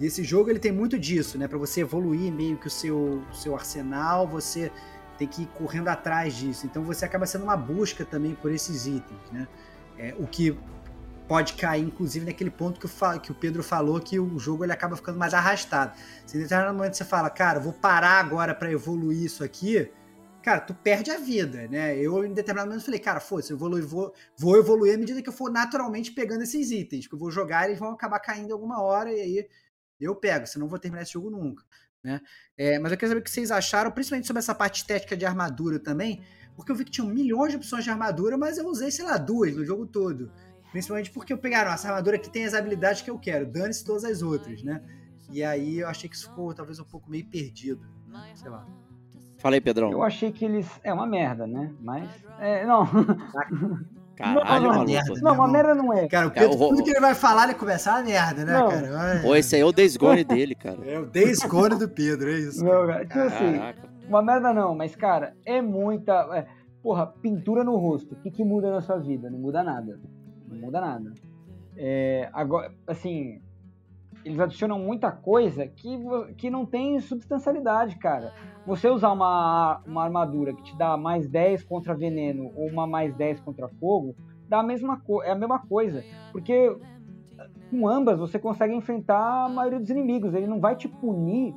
Esse 0.00 0.24
jogo 0.24 0.50
ele 0.50 0.58
tem 0.58 0.72
muito 0.72 0.98
disso, 0.98 1.38
né? 1.38 1.46
Para 1.46 1.56
você 1.58 1.80
evoluir 1.80 2.32
meio 2.32 2.56
que 2.56 2.66
o 2.66 2.70
seu, 2.70 3.22
seu 3.32 3.54
arsenal, 3.54 4.26
você 4.26 4.70
tem 5.16 5.28
que 5.28 5.42
ir 5.42 5.46
correndo 5.54 5.88
atrás 5.88 6.34
disso. 6.34 6.66
Então 6.66 6.82
você 6.82 7.04
acaba 7.04 7.26
sendo 7.26 7.44
uma 7.44 7.56
busca 7.56 8.04
também 8.04 8.34
por 8.34 8.50
esses 8.50 8.86
itens, 8.86 9.20
né? 9.32 9.46
É, 9.96 10.14
o 10.18 10.26
que 10.26 10.56
pode 11.26 11.54
cair, 11.54 11.82
inclusive, 11.82 12.26
naquele 12.26 12.50
ponto 12.50 12.78
que 12.78 12.86
o, 12.86 13.20
que 13.20 13.30
o 13.32 13.34
Pedro 13.34 13.62
falou 13.62 14.00
que 14.00 14.18
o 14.18 14.38
jogo 14.38 14.64
ele 14.64 14.72
acaba 14.72 14.96
ficando 14.96 15.18
mais 15.18 15.32
arrastado. 15.32 15.96
Se 16.26 16.36
em 16.36 16.40
determinado 16.40 16.76
momento 16.76 16.94
você 16.94 17.04
fala, 17.04 17.30
cara, 17.30 17.58
vou 17.58 17.72
parar 17.72 18.20
agora 18.20 18.54
para 18.54 18.70
evoluir 18.70 19.22
isso 19.22 19.42
aqui, 19.42 19.90
cara, 20.42 20.60
tu 20.60 20.74
perde 20.74 21.10
a 21.10 21.18
vida, 21.18 21.66
né? 21.68 21.96
Eu, 21.96 22.24
em 22.24 22.34
determinado 22.34 22.68
momento, 22.68 22.84
falei, 22.84 23.00
cara, 23.00 23.20
foda-se, 23.20 23.50
eu 23.50 23.56
evoluir, 23.56 23.86
vou, 23.86 24.12
vou 24.36 24.56
evoluir 24.58 24.94
à 24.94 24.98
medida 24.98 25.22
que 25.22 25.28
eu 25.28 25.32
for 25.32 25.50
naturalmente 25.50 26.12
pegando 26.12 26.42
esses 26.42 26.70
itens, 26.70 27.06
que 27.06 27.14
eu 27.14 27.18
vou 27.18 27.30
jogar, 27.30 27.66
eles 27.66 27.78
vão 27.78 27.90
acabar 27.90 28.20
caindo 28.20 28.52
alguma 28.52 28.82
hora, 28.82 29.10
e 29.10 29.20
aí 29.20 29.48
eu 29.98 30.14
pego, 30.14 30.46
senão 30.46 30.66
eu 30.66 30.70
vou 30.70 30.78
terminar 30.78 31.02
esse 31.02 31.12
jogo 31.12 31.30
nunca, 31.30 31.64
né? 32.02 32.20
É, 32.58 32.78
mas 32.78 32.92
eu 32.92 32.98
queria 32.98 33.08
saber 33.08 33.20
o 33.20 33.24
que 33.24 33.30
vocês 33.30 33.50
acharam, 33.50 33.90
principalmente 33.90 34.26
sobre 34.26 34.40
essa 34.40 34.54
parte 34.54 34.82
estética 34.82 35.16
de 35.16 35.24
armadura 35.24 35.78
também, 35.78 36.22
porque 36.54 36.70
eu 36.70 36.76
vi 36.76 36.84
que 36.84 36.90
tinha 36.90 37.06
milhões 37.06 37.50
de 37.50 37.56
opções 37.56 37.82
de 37.82 37.90
armadura, 37.90 38.36
mas 38.36 38.58
eu 38.58 38.66
usei, 38.66 38.90
sei 38.90 39.04
lá, 39.04 39.16
duas 39.16 39.56
no 39.56 39.64
jogo 39.64 39.86
todo. 39.86 40.30
Principalmente 40.74 41.08
porque 41.12 41.32
eu 41.32 41.38
pegaram 41.38 41.70
essa 41.70 41.86
armadura 41.88 42.18
que 42.18 42.28
tem 42.28 42.44
as 42.44 42.52
habilidades 42.52 43.00
que 43.00 43.08
eu 43.08 43.16
quero, 43.16 43.46
dane-se 43.46 43.84
todas 43.84 44.02
as 44.04 44.22
outras, 44.22 44.60
né? 44.64 44.82
E 45.30 45.40
aí 45.44 45.78
eu 45.78 45.86
achei 45.86 46.10
que 46.10 46.16
isso 46.16 46.28
ficou 46.28 46.52
talvez 46.52 46.80
um 46.80 46.84
pouco 46.84 47.08
meio 47.08 47.24
perdido, 47.26 47.80
né? 48.08 48.32
sei 48.34 48.50
lá. 48.50 48.66
Fala 49.38 49.54
aí, 49.54 49.60
Pedrão. 49.60 49.92
Eu 49.92 50.02
achei 50.02 50.32
que 50.32 50.44
eles. 50.44 50.68
É 50.82 50.92
uma 50.92 51.06
merda, 51.06 51.46
né? 51.46 51.72
Mas. 51.80 52.10
É, 52.40 52.66
não. 52.66 52.84
Caralho, 54.16 54.62
não, 54.64 54.70
maluco. 54.72 54.90
merda. 54.90 55.12
Não, 55.14 55.20
uma 55.22 55.30
irmão. 55.32 55.48
merda 55.52 55.74
não 55.76 55.92
é. 55.92 56.08
Cara, 56.08 56.26
o 56.26 56.30
Pedro, 56.32 56.52
É, 56.52 56.56
o- 56.56 56.68
tudo 56.70 56.82
que 56.82 56.90
ele 56.90 57.00
vai 57.00 57.14
falar, 57.14 57.44
ele 57.44 57.54
começa 57.54 57.92
a 57.92 58.02
merda, 58.02 58.44
né, 58.44 58.52
Não. 58.52 58.68
cara? 58.68 59.20
Pô, 59.22 59.36
esse 59.36 59.54
aí 59.54 59.62
é 59.62 59.64
o 59.64 59.70
Days 59.72 59.96
Gone 59.96 60.24
dele, 60.24 60.56
cara. 60.56 60.78
É 60.84 60.98
o 60.98 61.06
Days 61.06 61.38
Gone 61.38 61.76
do 61.78 61.88
Pedro, 61.88 62.30
é 62.30 62.38
isso. 62.40 62.64
Não, 62.64 62.84
cara, 62.86 63.04
tipo 63.06 63.18
assim, 63.20 63.58
Caraca. 63.58 63.88
uma 64.08 64.22
merda 64.22 64.52
não, 64.52 64.74
mas, 64.74 64.96
cara, 64.96 65.36
é 65.46 65.62
muita. 65.62 66.12
é, 66.36 66.46
porra, 66.82 67.06
pintura 67.06 67.62
no 67.62 67.76
rosto. 67.76 68.14
O 68.14 68.16
que, 68.20 68.30
que 68.30 68.44
muda 68.44 68.70
na 68.72 68.80
sua 68.82 68.98
vida? 68.98 69.30
Não 69.30 69.38
muda 69.38 69.62
nada. 69.62 70.00
Não 70.54 70.60
muda 70.60 70.80
nada. 70.80 71.12
É, 71.76 72.30
agora, 72.32 72.72
assim, 72.86 73.40
eles 74.24 74.40
adicionam 74.40 74.78
muita 74.78 75.10
coisa 75.12 75.66
que, 75.66 75.98
que 76.36 76.48
não 76.48 76.64
tem 76.64 76.98
substancialidade, 77.00 77.96
cara. 77.96 78.32
Você 78.66 78.88
usar 78.88 79.12
uma, 79.12 79.82
uma 79.86 80.04
armadura 80.04 80.54
que 80.54 80.62
te 80.62 80.76
dá 80.78 80.96
mais 80.96 81.28
10 81.28 81.64
contra 81.64 81.94
veneno 81.94 82.50
ou 82.56 82.68
uma 82.68 82.86
mais 82.86 83.14
10 83.14 83.40
contra 83.40 83.68
fogo, 83.68 84.14
dá 84.48 84.60
a 84.60 84.62
mesma 84.62 85.02
é 85.24 85.30
a 85.30 85.34
mesma 85.34 85.58
coisa. 85.58 86.02
Porque 86.32 86.74
com 87.70 87.86
ambas 87.86 88.18
você 88.18 88.38
consegue 88.38 88.74
enfrentar 88.74 89.44
a 89.44 89.48
maioria 89.48 89.80
dos 89.80 89.90
inimigos. 89.90 90.32
Ele 90.34 90.46
não 90.46 90.60
vai 90.60 90.76
te 90.76 90.88
punir 90.88 91.54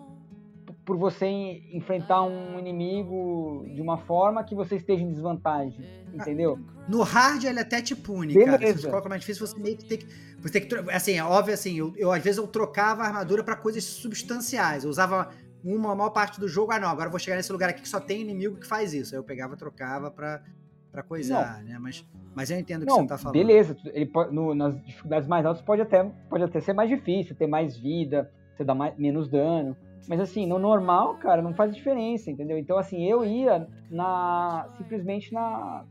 por 0.87 0.97
você 0.97 1.25
en- 1.25 1.61
enfrentar 1.73 2.23
um 2.23 2.57
inimigo 2.57 3.65
de 3.75 3.81
uma 3.81 3.97
forma 3.97 4.41
que 4.43 4.55
você 4.55 4.77
esteja 4.77 5.03
em 5.03 5.09
desvantagem, 5.11 5.77
entendeu? 6.13 6.57
No 6.87 7.01
hard 7.03 7.43
ele 7.43 7.59
até 7.59 7.81
te 7.81 7.93
pune, 7.93 8.33
cara. 8.33 8.53
Se 8.53 8.57
Beleza. 8.59 8.81
você 8.81 8.89
coloca 8.89 9.09
mais 9.09 9.19
difícil, 9.21 9.45
você 9.45 9.59
meio 9.59 9.77
que 9.77 9.83
tem 9.85 9.97
que. 9.97 10.07
Você 10.41 10.59
tem 10.61 10.67
que 10.67 10.75
assim, 10.91 11.17
é 11.17 11.23
óbvio 11.23 11.53
assim, 11.53 11.77
eu, 11.77 11.93
eu, 11.97 12.09
às 12.11 12.23
vezes 12.23 12.37
eu 12.37 12.47
trocava 12.47 13.03
a 13.03 13.05
armadura 13.07 13.43
pra 13.43 13.57
coisas 13.57 13.83
substanciais. 13.83 14.85
Eu 14.85 14.89
usava 14.89 15.29
uma 15.61 15.91
a 15.91 15.95
maior 15.95 16.11
parte 16.11 16.39
do 16.39 16.47
jogo, 16.47 16.71
ah 16.71 16.79
não, 16.79 16.87
agora 16.87 17.07
eu 17.07 17.11
vou 17.11 17.19
chegar 17.19 17.35
nesse 17.35 17.51
lugar 17.51 17.69
aqui 17.69 17.81
que 17.81 17.89
só 17.89 17.99
tem 17.99 18.21
inimigo 18.21 18.55
que 18.55 18.65
faz 18.65 18.93
isso. 18.93 19.13
Aí 19.13 19.19
eu 19.19 19.23
pegava, 19.25 19.57
trocava 19.57 20.09
pra, 20.09 20.41
pra 20.89 21.03
coisar, 21.03 21.61
né? 21.65 21.77
Mas, 21.81 22.05
mas 22.33 22.49
eu 22.49 22.57
entendo 22.57 22.83
o 22.83 22.85
que 22.85 22.91
Não, 22.91 23.01
você 23.01 23.07
tá 23.07 23.17
falando. 23.17 23.33
beleza. 23.33 23.75
Ele 23.87 24.05
pode, 24.05 24.33
no- 24.33 24.55
nas 24.55 24.81
dificuldades 24.85 25.27
mais 25.27 25.45
altas 25.45 25.61
pode 25.61 25.81
até, 25.81 26.01
pode 26.29 26.43
até 26.45 26.61
ser 26.61 26.71
mais 26.71 26.89
difícil, 26.89 27.35
ter 27.35 27.47
mais 27.47 27.75
vida, 27.75 28.31
você 28.55 28.63
dá 28.63 28.73
mais, 28.73 28.97
menos 28.97 29.27
dano. 29.27 29.75
Mas 30.07 30.19
assim, 30.19 30.45
no 30.45 30.57
normal, 30.57 31.15
cara, 31.15 31.41
não 31.41 31.53
faz 31.53 31.75
diferença, 31.75 32.31
entendeu? 32.31 32.57
Então, 32.57 32.77
assim, 32.77 33.03
eu 33.05 33.25
ia 33.25 33.67
na 33.91 34.67
simplesmente 34.77 35.33
na 35.33 35.83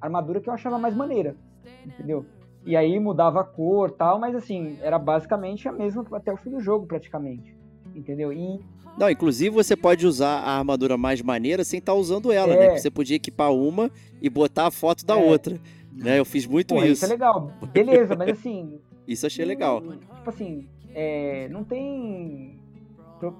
armadura 0.00 0.40
que 0.40 0.48
eu 0.48 0.52
achava 0.54 0.78
mais 0.78 0.94
maneira, 0.94 1.36
entendeu? 1.84 2.24
E 2.66 2.74
aí 2.76 2.98
mudava 2.98 3.40
a 3.40 3.44
cor 3.44 3.90
tal, 3.90 4.18
mas 4.18 4.34
assim, 4.34 4.78
era 4.80 4.98
basicamente 4.98 5.68
a 5.68 5.72
mesma 5.72 6.04
até 6.12 6.32
o 6.32 6.36
fim 6.36 6.50
do 6.50 6.60
jogo, 6.60 6.86
praticamente. 6.86 7.54
Entendeu? 7.94 8.32
E 8.32 8.58
Não, 8.98 9.10
inclusive 9.10 9.50
você 9.54 9.76
pode 9.76 10.06
usar 10.06 10.38
a 10.38 10.58
armadura 10.58 10.96
mais 10.96 11.20
maneira 11.20 11.64
sem 11.64 11.78
estar 11.78 11.94
usando 11.94 12.32
ela, 12.32 12.54
É. 12.54 12.68
né? 12.68 12.78
Você 12.78 12.90
podia 12.90 13.16
equipar 13.16 13.52
uma 13.52 13.90
e 14.22 14.30
botar 14.30 14.66
a 14.68 14.70
foto 14.70 15.04
da 15.04 15.14
É. 15.18 15.30
outra. 15.30 15.60
Né? 15.92 16.18
Eu 16.18 16.24
fiz 16.24 16.46
muito 16.46 16.74
Pô, 16.74 16.80
isso. 16.82 16.92
isso 16.92 17.04
é 17.04 17.08
legal. 17.08 17.52
Beleza, 17.72 18.16
mas 18.16 18.30
assim, 18.30 18.80
Isso 19.06 19.26
achei 19.26 19.44
legal. 19.44 19.82
Tipo 19.82 20.30
assim, 20.30 20.66
é, 20.94 21.46
não 21.50 21.62
tem 21.62 22.58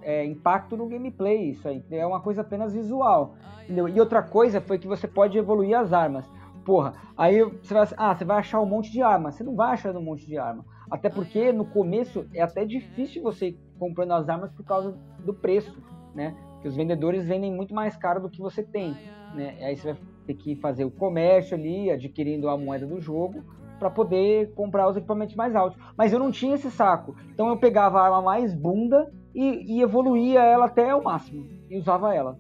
é, 0.02 0.24
impacto 0.24 0.76
no 0.76 0.88
gameplay 0.88 1.51
isso 1.51 1.68
aí. 1.68 1.82
É 1.90 2.06
uma 2.06 2.20
coisa 2.20 2.40
apenas 2.40 2.72
visual. 2.72 3.34
Entendeu? 3.64 3.88
E 3.88 3.98
outra 4.01 4.22
coisa 4.22 4.60
foi 4.60 4.78
que 4.78 4.86
você 4.86 5.06
pode 5.06 5.36
evoluir 5.38 5.78
as 5.78 5.92
armas. 5.92 6.28
Porra, 6.64 6.94
aí 7.16 7.42
você 7.42 7.74
vai, 7.74 7.88
ah, 7.96 8.14
você 8.14 8.24
vai 8.24 8.38
achar 8.38 8.60
um 8.60 8.66
monte 8.66 8.90
de 8.90 9.02
arma. 9.02 9.30
Você 9.30 9.44
não 9.44 9.55
vai 9.55 9.72
achar 9.72 9.96
um 9.96 10.02
monte 10.02 10.26
de 10.26 10.38
arma. 10.38 10.64
Até 10.90 11.09
porque 11.09 11.52
no 11.52 11.64
começo 11.64 12.26
é 12.34 12.42
até 12.42 12.64
difícil 12.64 13.22
você 13.22 13.48
ir 13.48 13.59
comprando 13.78 14.12
as 14.12 14.28
armas 14.28 14.51
por 14.52 14.64
causa 14.64 14.96
do 15.24 15.34
preço, 15.34 15.76
né? 16.14 16.36
Porque 16.55 16.68
os 16.68 16.76
vendedores 16.76 17.26
vendem 17.26 17.52
muito 17.52 17.74
mais 17.74 17.96
caro 17.96 18.20
do 18.20 18.30
que 18.30 18.40
você 18.40 18.62
tem, 18.62 18.96
né? 19.34 19.56
Aí 19.60 19.76
você 19.76 19.92
vai 19.92 20.02
ter 20.26 20.34
que 20.34 20.56
fazer 20.56 20.84
o 20.84 20.90
comércio 20.90 21.56
ali, 21.56 21.90
adquirindo 21.90 22.48
a 22.48 22.56
moeda 22.56 22.86
do 22.86 23.01
jogo 23.01 23.42
para 23.78 23.90
poder 23.90 24.52
comprar 24.55 24.88
os 24.88 24.96
equipamentos 24.96 25.34
mais 25.34 25.55
altos. 25.55 25.78
Mas 25.96 26.12
eu 26.12 26.18
não 26.18 26.30
tinha 26.30 26.55
esse 26.55 26.70
saco. 26.70 27.14
Então 27.32 27.48
eu 27.48 27.56
pegava 27.56 28.01
a 28.01 28.05
arma 28.05 28.22
mais 28.22 28.55
bunda 28.55 29.10
e, 29.34 29.76
e 29.78 29.82
evoluía 29.82 30.42
ela 30.42 30.66
até 30.66 30.94
o 30.94 31.02
máximo. 31.02 31.46
E 31.70 31.78
usava 31.78 32.14
ela. 32.14 32.38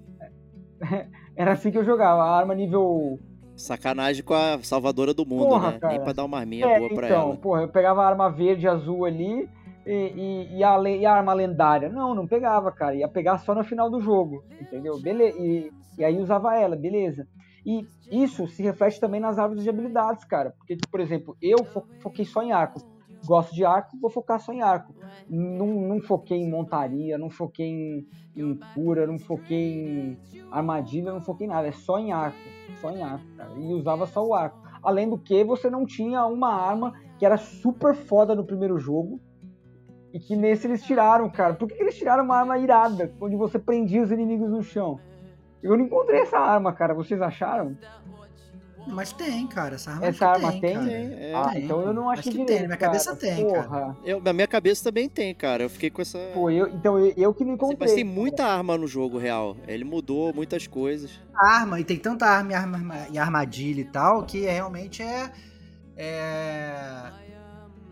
Era 1.36 1.52
assim 1.52 1.70
que 1.70 1.78
eu 1.78 1.84
jogava. 1.84 2.22
A 2.22 2.38
arma 2.38 2.54
nível. 2.54 3.18
Sacanagem 3.56 4.24
com 4.24 4.34
a 4.34 4.58
salvadora 4.62 5.14
do 5.14 5.24
mundo, 5.24 5.48
Porra, 5.48 5.72
né? 5.72 5.78
cara. 5.78 5.92
Nem 5.94 6.02
pra 6.02 6.12
dar 6.12 6.24
uma 6.24 6.38
arminha 6.38 6.66
É, 6.66 6.78
boa 6.78 6.92
pra 6.92 7.06
então, 7.06 7.22
ela. 7.28 7.36
porra, 7.36 7.62
eu 7.62 7.68
pegava 7.68 8.02
a 8.02 8.08
arma 8.08 8.28
verde, 8.28 8.66
azul 8.66 9.04
ali 9.04 9.48
e, 9.86 9.92
e, 9.92 10.56
e 10.58 10.64
a, 10.64 10.76
e 10.82 11.06
a 11.06 11.12
arma 11.14 11.32
lendária. 11.32 11.88
Não, 11.88 12.14
não 12.16 12.26
pegava, 12.26 12.72
cara. 12.72 12.96
Ia 12.96 13.06
pegar 13.08 13.38
só 13.38 13.54
no 13.54 13.62
final 13.62 13.88
do 13.88 14.00
jogo, 14.00 14.42
entendeu? 14.60 15.00
Beleza. 15.00 15.38
E, 15.38 15.70
e 15.98 16.04
aí 16.04 16.20
usava 16.20 16.56
ela, 16.56 16.74
beleza. 16.74 17.28
E 17.64 17.86
isso 18.10 18.46
se 18.46 18.62
reflete 18.62 19.00
também 19.00 19.20
nas 19.20 19.38
árvores 19.38 19.62
de 19.62 19.70
habilidades, 19.70 20.24
cara. 20.24 20.50
Porque, 20.58 20.76
por 20.90 21.00
exemplo, 21.00 21.36
eu 21.40 21.64
fo- 21.64 21.86
foquei 22.00 22.24
só 22.24 22.42
em 22.42 22.52
arco. 22.52 22.80
Gosto 23.26 23.54
de 23.54 23.64
arco, 23.64 23.96
vou 23.98 24.10
focar 24.10 24.38
só 24.38 24.52
em 24.52 24.60
arco. 24.60 24.94
Não, 25.28 25.66
não 25.66 26.00
foquei 26.00 26.36
em 26.36 26.50
montaria, 26.50 27.16
não 27.16 27.30
foquei 27.30 27.66
em, 27.66 28.06
em 28.36 28.54
cura, 28.74 29.06
não 29.06 29.18
foquei 29.18 29.56
em 29.58 30.18
armadilha, 30.50 31.10
não 31.10 31.22
foquei 31.22 31.46
em 31.46 31.50
nada. 31.50 31.66
É 31.66 31.72
só 31.72 31.98
em 31.98 32.12
arco. 32.12 32.36
Só 32.80 32.90
em 32.90 33.02
arco, 33.02 33.24
cara. 33.36 33.50
E 33.56 33.72
usava 33.72 34.06
só 34.06 34.22
o 34.26 34.34
arco. 34.34 34.58
Além 34.82 35.08
do 35.08 35.16
que, 35.16 35.42
você 35.42 35.70
não 35.70 35.86
tinha 35.86 36.26
uma 36.26 36.52
arma 36.52 36.92
que 37.18 37.24
era 37.24 37.38
super 37.38 37.94
foda 37.94 38.34
no 38.34 38.44
primeiro 38.44 38.78
jogo. 38.78 39.18
E 40.12 40.20
que 40.20 40.36
nesse 40.36 40.66
eles 40.66 40.82
tiraram, 40.82 41.30
cara. 41.30 41.54
Por 41.54 41.66
que 41.66 41.74
que 41.74 41.82
eles 41.82 41.96
tiraram 41.96 42.24
uma 42.24 42.36
arma 42.36 42.58
irada? 42.58 43.12
Onde 43.20 43.36
você 43.36 43.58
prendia 43.58 44.02
os 44.02 44.12
inimigos 44.12 44.50
no 44.50 44.62
chão? 44.62 45.00
Eu 45.64 45.78
não 45.78 45.86
encontrei 45.86 46.20
essa 46.20 46.38
arma, 46.38 46.74
cara. 46.74 46.92
Vocês 46.92 47.22
acharam? 47.22 47.74
Mas 48.86 49.14
tem, 49.14 49.46
cara. 49.46 49.76
Essa 49.76 49.92
arma, 49.92 50.06
Essa 50.06 50.26
arma 50.28 50.52
tem? 50.52 50.74
cara. 50.74 50.86
Tem, 50.86 51.14
é. 51.14 51.32
ah, 51.34 51.48
tem, 51.48 51.64
então 51.64 51.80
eu 51.80 51.94
não 51.94 52.10
achei 52.10 52.20
Acho 52.20 52.30
que 52.30 52.44
direito, 52.44 52.48
tem, 52.48 52.60
na 52.60 52.66
minha 52.66 52.76
cabeça 52.76 53.16
cara. 53.16 53.34
tem, 53.34 53.50
cara. 53.50 53.62
Porra. 53.62 53.96
Eu, 54.04 54.20
na 54.20 54.32
minha 54.34 54.46
cabeça 54.46 54.84
também 54.84 55.08
tem, 55.08 55.34
cara. 55.34 55.62
Eu 55.62 55.70
fiquei 55.70 55.88
com 55.88 56.02
essa. 56.02 56.18
Pô, 56.34 56.50
eu, 56.50 56.68
então 56.68 56.98
eu, 56.98 57.14
eu 57.16 57.32
que 57.32 57.42
não 57.46 57.54
encontrei. 57.54 57.78
Mas 57.80 57.94
tem 57.94 58.04
muita 58.04 58.44
arma 58.44 58.76
no 58.76 58.86
jogo 58.86 59.16
real. 59.16 59.56
Ele 59.66 59.84
mudou 59.84 60.34
muitas 60.34 60.66
coisas. 60.66 61.18
arma, 61.34 61.80
e 61.80 61.84
tem 61.84 61.98
tanta 61.98 62.26
arma 62.26 62.52
e, 62.52 62.54
arma 62.54 63.06
e 63.10 63.18
armadilha 63.18 63.80
e 63.80 63.86
tal, 63.86 64.24
que 64.24 64.46
é, 64.46 64.52
realmente 64.52 65.02
é, 65.02 65.32
é, 65.96 67.10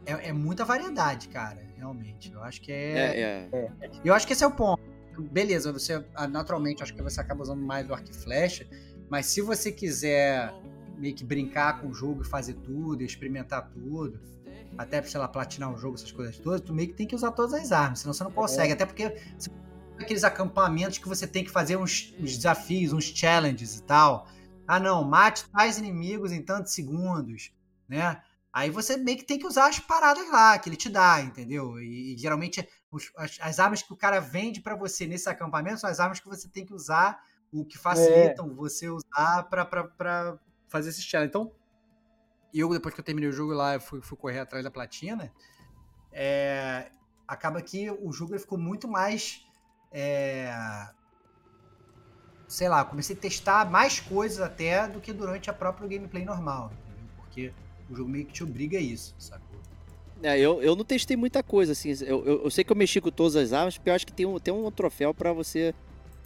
é. 0.05 0.29
é 0.29 0.33
muita 0.35 0.63
variedade, 0.63 1.29
cara. 1.29 1.59
Realmente. 1.79 2.31
Eu 2.31 2.43
acho 2.43 2.61
que 2.61 2.71
é. 2.71 3.49
É, 3.49 3.49
é. 3.51 3.91
Eu 4.05 4.13
acho 4.13 4.27
que 4.27 4.35
esse 4.35 4.45
é 4.45 4.47
o 4.47 4.51
ponto. 4.51 4.93
Beleza, 5.19 5.73
você 5.73 6.05
ah, 6.15 6.27
naturalmente 6.27 6.83
acho 6.83 6.95
que 6.95 7.03
você 7.03 7.21
acaba 7.21 7.43
usando 7.43 7.63
mais 7.63 7.89
o 7.89 7.95
arco 7.95 8.11
e 8.11 8.15
flecha, 8.15 8.67
mas 9.11 9.27
se 9.27 9.41
você 9.41 9.71
quiser 9.71 10.53
meio 10.97 11.15
que 11.15 11.25
brincar 11.25 11.81
com 11.81 11.89
o 11.89 11.95
jogo 11.95 12.23
e 12.23 12.25
fazer 12.25 12.55
tudo, 12.55 13.03
experimentar 13.03 13.69
tudo, 13.71 14.21
até, 14.79 15.03
sei 15.03 15.21
lá, 15.21 15.29
platinar 15.29 15.73
o 15.73 15.77
jogo, 15.77 15.97
essas 15.97 16.13
coisas 16.13 16.39
todas, 16.39 16.61
tu 16.61 16.73
meio 16.73 16.89
que 16.89 16.95
tem 16.95 17.07
que 17.07 17.15
usar 17.15 17.33
todas 17.33 17.53
as 17.53 17.73
armas, 17.73 18.01
senão 18.01 18.15
você 18.15 18.25
não 18.25 18.31
consegue. 18.31 18.73
Até 18.73 18.87
porque 18.87 19.15
aqueles 19.99 20.25
acampamentos 20.25 20.99
que 20.99 21.09
você 21.09 21.27
tem 21.27 21.45
que 21.45 21.51
fazer 21.51 21.77
uns, 21.77 22.15
uns 22.19 22.37
desafios, 22.37 22.93
uns 22.93 23.05
challenges 23.05 23.79
e 23.79 23.83
tal. 23.83 24.27
Ah, 24.67 24.81
não, 24.81 25.05
mate 25.05 25.45
tais 25.51 25.79
inimigos 25.79 26.33
em 26.33 26.43
tantos 26.43 26.73
segundos, 26.73 27.53
né? 27.89 28.23
Aí 28.53 28.71
você 28.71 28.97
meio 28.97 29.19
que 29.19 29.25
tem 29.25 29.39
que 29.39 29.47
usar 29.47 29.69
as 29.69 29.79
paradas 29.79 30.29
lá 30.31 30.59
que 30.59 30.69
ele 30.69 30.77
te 30.77 30.89
dá, 30.89 31.21
entendeu? 31.21 31.81
E, 31.81 32.15
e 32.15 32.19
geralmente 32.19 32.67
os- 32.93 33.11
as, 33.17 33.39
as 33.41 33.59
armas 33.59 33.83
que 33.83 33.93
o 33.93 33.97
cara 33.97 34.21
vende 34.21 34.61
pra 34.61 34.77
você 34.77 35.07
nesse 35.07 35.29
acampamento 35.29 35.81
são 35.81 35.91
as 35.91 35.99
armas 35.99 36.21
que 36.21 36.29
você 36.29 36.49
tem 36.49 36.65
que 36.65 36.75
usar, 36.75 37.21
o 37.53 37.65
que 37.65 37.77
facilitam 37.79 38.55
você 38.55 38.89
usar 38.89 39.45
pra 39.45 40.39
fazer 40.69 40.91
esse 40.91 41.03
challenge. 41.03 41.31
Então, 41.31 41.53
eu, 42.55 42.69
depois 42.71 42.95
que 42.95 43.01
eu 43.01 43.05
terminei 43.05 43.29
o 43.31 43.33
jogo 43.33 43.53
lá, 43.53 43.75
eu 43.75 43.81
fui, 43.81 44.01
fui 44.03 44.17
correr 44.17 44.41
atrás 44.41 44.63
da 44.63 44.71
platina. 44.71 45.33
é, 46.13 46.91
acaba 47.27 47.63
que 47.63 47.91
o 47.91 48.13
jogo 48.13 48.39
ficou 48.39 48.59
muito 48.59 48.87
mais. 48.89 49.45
é, 49.91 50.53
sei 52.49 52.69
lá, 52.69 52.85
comecei 52.85 53.17
a 53.17 53.19
testar 53.19 53.71
mais 53.71 53.99
coisas 54.01 54.41
até 54.41 54.87
do 54.87 55.01
que 55.01 55.13
durante 55.13 55.49
a 55.49 55.55
própria 55.55 55.89
gameplay 55.89 56.25
normal, 56.25 56.71
entendeu? 56.73 57.09
Porque 57.17 57.55
o 57.89 57.95
jogo 57.95 58.11
meio 58.11 58.27
que 58.27 58.33
te 58.33 58.45
obriga 58.45 58.77
a 58.79 58.81
isso, 58.81 59.15
sacou? 59.19 59.42
É, 60.23 60.39
eu, 60.39 60.63
eu 60.63 60.77
não 60.77 60.85
testei 60.85 61.17
muita 61.17 61.43
coisa, 61.43 61.73
assim. 61.73 61.91
Eu, 62.03 62.25
eu, 62.25 62.45
eu 62.45 62.51
sei 62.51 62.63
que 62.63 62.71
eu 62.71 62.77
mexi 62.77 63.01
com 63.01 63.11
todas 63.11 63.35
as 63.35 63.53
armas, 63.53 63.77
porque 63.77 63.91
eu 63.91 63.95
acho 63.95 64.07
que 64.07 64.13
tem 64.13 64.25
um, 64.25 64.39
tem 64.39 64.55
um 64.55 64.71
troféu 64.71 65.13
pra 65.13 65.33
você 65.33 65.75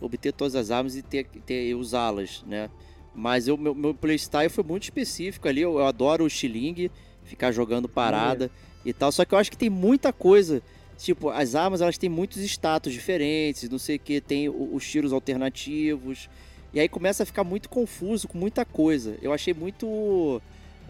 obter 0.01 0.32
todas 0.32 0.55
as 0.55 0.70
armas 0.70 0.97
e 0.97 1.02
ter, 1.02 1.27
ter 1.47 1.74
usá-las, 1.74 2.44
né? 2.47 2.68
Mas 3.14 3.48
eu, 3.48 3.56
meu, 3.56 3.74
meu 3.74 3.94
playstyle 3.94 4.51
foi 4.51 4.62
muito 4.62 4.82
específico 4.85 5.48
ali. 5.48 5.62
Eu, 5.62 5.78
eu 5.78 5.86
adoro 5.86 6.24
o 6.24 6.27
estilingue, 6.27 6.90
ficar 7.24 7.51
jogando 7.51 7.89
parada 7.89 8.51
e 8.85 8.93
tal. 8.93 9.10
Só 9.10 9.24
que 9.24 9.32
eu 9.35 9.39
acho 9.39 9.51
que 9.51 9.56
tem 9.56 9.70
muita 9.70 10.12
coisa. 10.12 10.62
Tipo, 10.98 11.31
as 11.31 11.55
armas 11.55 11.81
elas 11.81 11.97
têm 11.97 12.10
muitos 12.10 12.39
status 12.43 12.93
diferentes, 12.93 13.68
não 13.68 13.78
sei 13.78 13.97
o 13.97 13.98
que, 14.01 14.20
tem 14.20 14.48
os 14.48 14.86
tiros 14.86 15.12
alternativos. 15.12 16.28
E 16.73 16.81
aí 16.81 16.89
começa 16.89 17.23
a 17.23 17.27
ficar 17.27 17.44
muito 17.44 17.70
confuso 17.70 18.28
com 18.28 18.36
muita 18.36 18.64
coisa. 18.64 19.16
Eu 19.23 19.32
achei 19.32 19.55
muito 19.55 20.40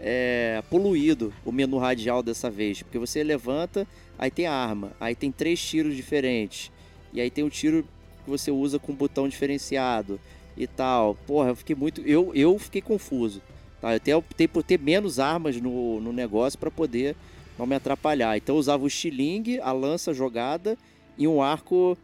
é, 0.01 0.63
poluído 0.71 1.33
o 1.45 1.53
menu 1.53 1.79
radial 1.79 2.23
dessa 2.23 2.51
vez. 2.51 2.83
Porque 2.83 2.99
você 2.99 3.23
levanta, 3.23 3.87
aí 4.19 4.31
tem 4.31 4.47
a 4.47 4.53
arma, 4.53 4.93
aí 5.01 5.15
tem 5.15 5.31
três 5.33 5.61
tiros 5.61 5.95
diferentes. 5.97 6.71
E 7.13 7.21
aí 7.21 7.31
tem 7.31 7.45
o 7.45 7.51
tiro 7.51 7.83
que 8.25 8.31
você 8.31 8.51
usa 8.51 8.79
com 8.79 8.93
um 8.93 8.97
botão 8.97 9.29
diferenciado 9.29 10.21
e 10.57 10.67
tal. 10.67 11.15
Porra, 11.27 11.51
eu 11.51 11.57
fiquei 11.57 11.77
muito. 11.77 12.01
Eu, 12.03 12.33
eu 12.35 12.59
fiquei 12.59 12.81
confuso. 12.83 13.41
Tá? 13.81 13.93
Eu 13.93 13.97
até 13.97 14.17
optei 14.17 14.49
por 14.49 14.63
ter 14.63 14.79
menos 14.79 15.19
armas 15.19 15.61
no, 15.61 16.01
no 16.01 16.13
negócio 16.13 16.59
para 16.59 16.71
poder 16.71 17.17
não 17.59 17.67
me 17.67 17.75
atrapalhar. 17.75 18.37
Então 18.37 18.57
eu 18.57 18.61
usava 18.61 18.85
o 18.85 18.87
estilingue, 18.87 19.61
a 19.61 19.73
lança 19.73 20.13
jogada 20.13 20.77
e 21.17 21.27
um 21.27 21.43
arco 21.43 21.97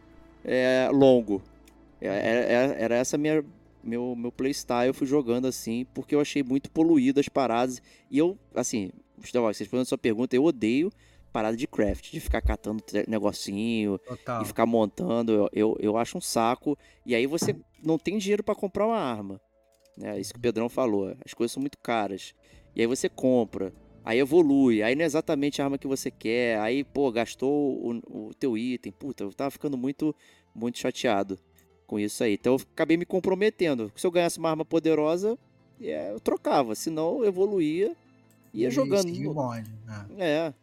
é, 0.43 0.89
longo. 0.91 1.41
É- 2.01 2.53
Era, 2.53 2.73
era 2.73 2.95
essa 2.95 3.17
minha 3.17 3.43
meu 3.83 4.15
meu 4.15 4.31
playstyle, 4.31 4.87
eu 4.87 4.93
fui 4.93 5.05
jogando 5.05 5.47
assim, 5.47 5.85
porque 5.93 6.15
eu 6.15 6.21
achei 6.21 6.43
muito 6.43 6.71
poluído 6.71 7.19
as 7.19 7.27
paradas. 7.27 7.81
E 8.09 8.17
eu, 8.17 8.37
assim, 8.55 8.91
Gustavo, 9.17 9.45
vocês 9.47 9.59
respondendo 9.59 9.83
a 9.83 9.89
sua 9.89 9.97
pergunta, 9.97 10.35
eu 10.35 10.43
odeio 10.43 10.91
parada 11.33 11.57
de 11.57 11.65
craft, 11.65 12.11
de 12.11 12.19
ficar 12.19 12.41
catando 12.41 12.83
negocinho 13.07 13.97
Total. 13.97 14.43
e 14.43 14.45
ficar 14.45 14.67
montando, 14.67 15.31
eu, 15.31 15.49
eu, 15.51 15.77
eu 15.79 15.97
acho 15.97 16.17
um 16.17 16.21
saco. 16.21 16.77
E 17.03 17.15
aí 17.15 17.25
você 17.25 17.55
não 17.83 17.97
tem 17.97 18.19
dinheiro 18.19 18.43
pra 18.43 18.53
comprar 18.53 18.85
uma 18.85 18.99
arma. 18.99 19.41
Né? 19.97 20.19
Isso 20.19 20.31
que 20.31 20.39
o 20.39 20.41
Pedrão 20.41 20.69
falou. 20.69 21.15
As 21.25 21.33
coisas 21.33 21.51
são 21.51 21.59
muito 21.59 21.77
caras. 21.79 22.35
E 22.75 22.81
aí 22.81 22.87
você 22.87 23.09
compra. 23.09 23.73
Aí 24.05 24.19
evolui. 24.19 24.83
Aí 24.83 24.95
não 24.95 25.01
é 25.01 25.05
exatamente 25.05 25.59
a 25.61 25.65
arma 25.65 25.77
que 25.77 25.87
você 25.87 26.11
quer. 26.11 26.59
Aí, 26.59 26.83
pô, 26.83 27.11
gastou 27.11 27.51
o, 27.51 28.27
o 28.27 28.33
teu 28.35 28.55
item. 28.55 28.91
Puta, 28.91 29.23
eu 29.23 29.33
tava 29.33 29.49
ficando 29.49 29.77
muito, 29.77 30.15
muito 30.53 30.77
chateado 30.77 31.39
com 31.93 31.99
isso 31.99 32.23
aí. 32.23 32.33
Então 32.33 32.53
eu 32.55 32.61
acabei 32.73 32.97
me 32.97 33.05
comprometendo. 33.05 33.91
Se 33.95 34.05
eu 34.07 34.09
ganhasse 34.11 34.39
uma 34.39 34.49
arma 34.49 34.65
poderosa, 34.65 35.37
é, 35.79 36.11
eu 36.11 36.19
trocava. 36.19 36.73
Senão 36.73 37.19
eu 37.19 37.25
evoluía. 37.25 37.95
Ia 38.51 38.67
E 38.67 38.71
jogando. 38.71 39.07
no- 39.09 39.43
né? 39.85 40.05
é, 40.17 40.53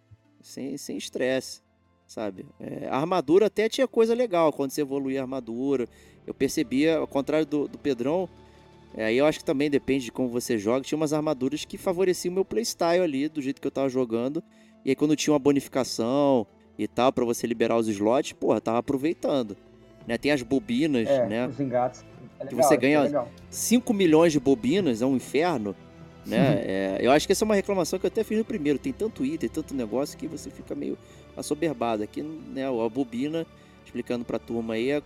sem 0.43 0.77
sem 0.77 0.97
estresse, 0.97 1.61
sabe? 2.07 2.47
É, 2.59 2.89
a 2.89 2.97
armadura 2.97 3.47
até 3.47 3.69
tinha 3.69 3.86
coisa 3.86 4.12
legal 4.15 4.52
quando 4.52 4.70
você 4.73 4.81
evoluía 4.81 5.20
a 5.20 5.23
armadura. 5.23 5.89
Eu 6.27 6.35
percebia, 6.35 6.98
ao 6.98 7.07
contrário 7.07 7.47
do, 7.47 7.66
do 7.69 7.78
Pedrão, 7.78 8.28
é, 8.94 9.05
aí 9.05 9.16
eu 9.19 9.27
acho 9.27 9.39
que 9.39 9.44
também 9.44 9.70
depende 9.70 10.07
de 10.07 10.12
como 10.12 10.28
você 10.28 10.59
joga, 10.59 10.85
tinha 10.85 10.97
umas 10.97 11.12
armaduras 11.12 11.65
que 11.65 11.78
favoreciam 11.78 12.32
o 12.32 12.35
meu 12.35 12.44
playstyle 12.44 13.02
ali, 13.02 13.28
do 13.28 13.40
jeito 13.40 13.61
que 13.61 13.66
eu 13.66 13.70
tava 13.70 13.89
jogando. 13.89 14.43
E 14.85 14.90
aí 14.90 14.97
quando 14.97 15.15
tinha 15.16 15.32
uma 15.32 15.39
bonificação 15.39 16.47
e 16.78 16.86
tal, 16.89 17.12
pra 17.12 17.24
você 17.24 17.47
liberar 17.47 17.77
os 17.77 17.86
slots, 17.89 18.32
porra, 18.32 18.61
tava 18.61 18.78
aproveitando. 18.78 19.57
Né? 20.07 20.19
Tem 20.19 20.31
as 20.33 20.43
bobinas, 20.43 21.09
É, 21.09 21.27
né? 21.27 21.47
os 21.47 21.59
engates. 21.61 22.05
É 22.39 22.47
Que 22.47 22.55
legal, 22.55 22.63
você 22.69 22.75
isso 22.75 22.75
é 22.75 22.77
ganha- 22.77 23.03
legal. 23.03 23.29
5 23.51 23.93
milhões 23.93 24.33
de 24.33 24.41
bobinas 24.41 25.03
é 25.03 25.07
um 25.07 25.15
inferno, 25.17 25.77
né? 26.27 26.63
É, 26.65 26.99
eu 27.01 27.11
acho 27.13 27.27
que 27.27 27.33
essa 27.33 27.45
é 27.45 27.47
uma 27.47 27.55
reclamação 27.55 27.99
que 27.99 28.07
eu 28.07 28.09
até 28.09 28.25
fiz 28.25 28.39
no 28.39 28.45
primeiro. 28.45 28.79
Tem 28.79 28.93
tanto 28.93 29.25
item, 29.25 29.49
tanto 29.49 29.75
negócio 29.75 30.17
que 30.17 30.27
você 30.27 30.51
fica 30.51 30.75
meio 30.75 30.97
assoberbado. 31.37 32.03
Aqui, 32.03 32.23
né, 32.23 32.67
a 32.67 32.89
bobina, 32.89 33.47
explicando 33.85 34.25
pra 34.25 34.39
turma 34.39 34.75
aí, 34.75 34.91
é- 34.91 35.03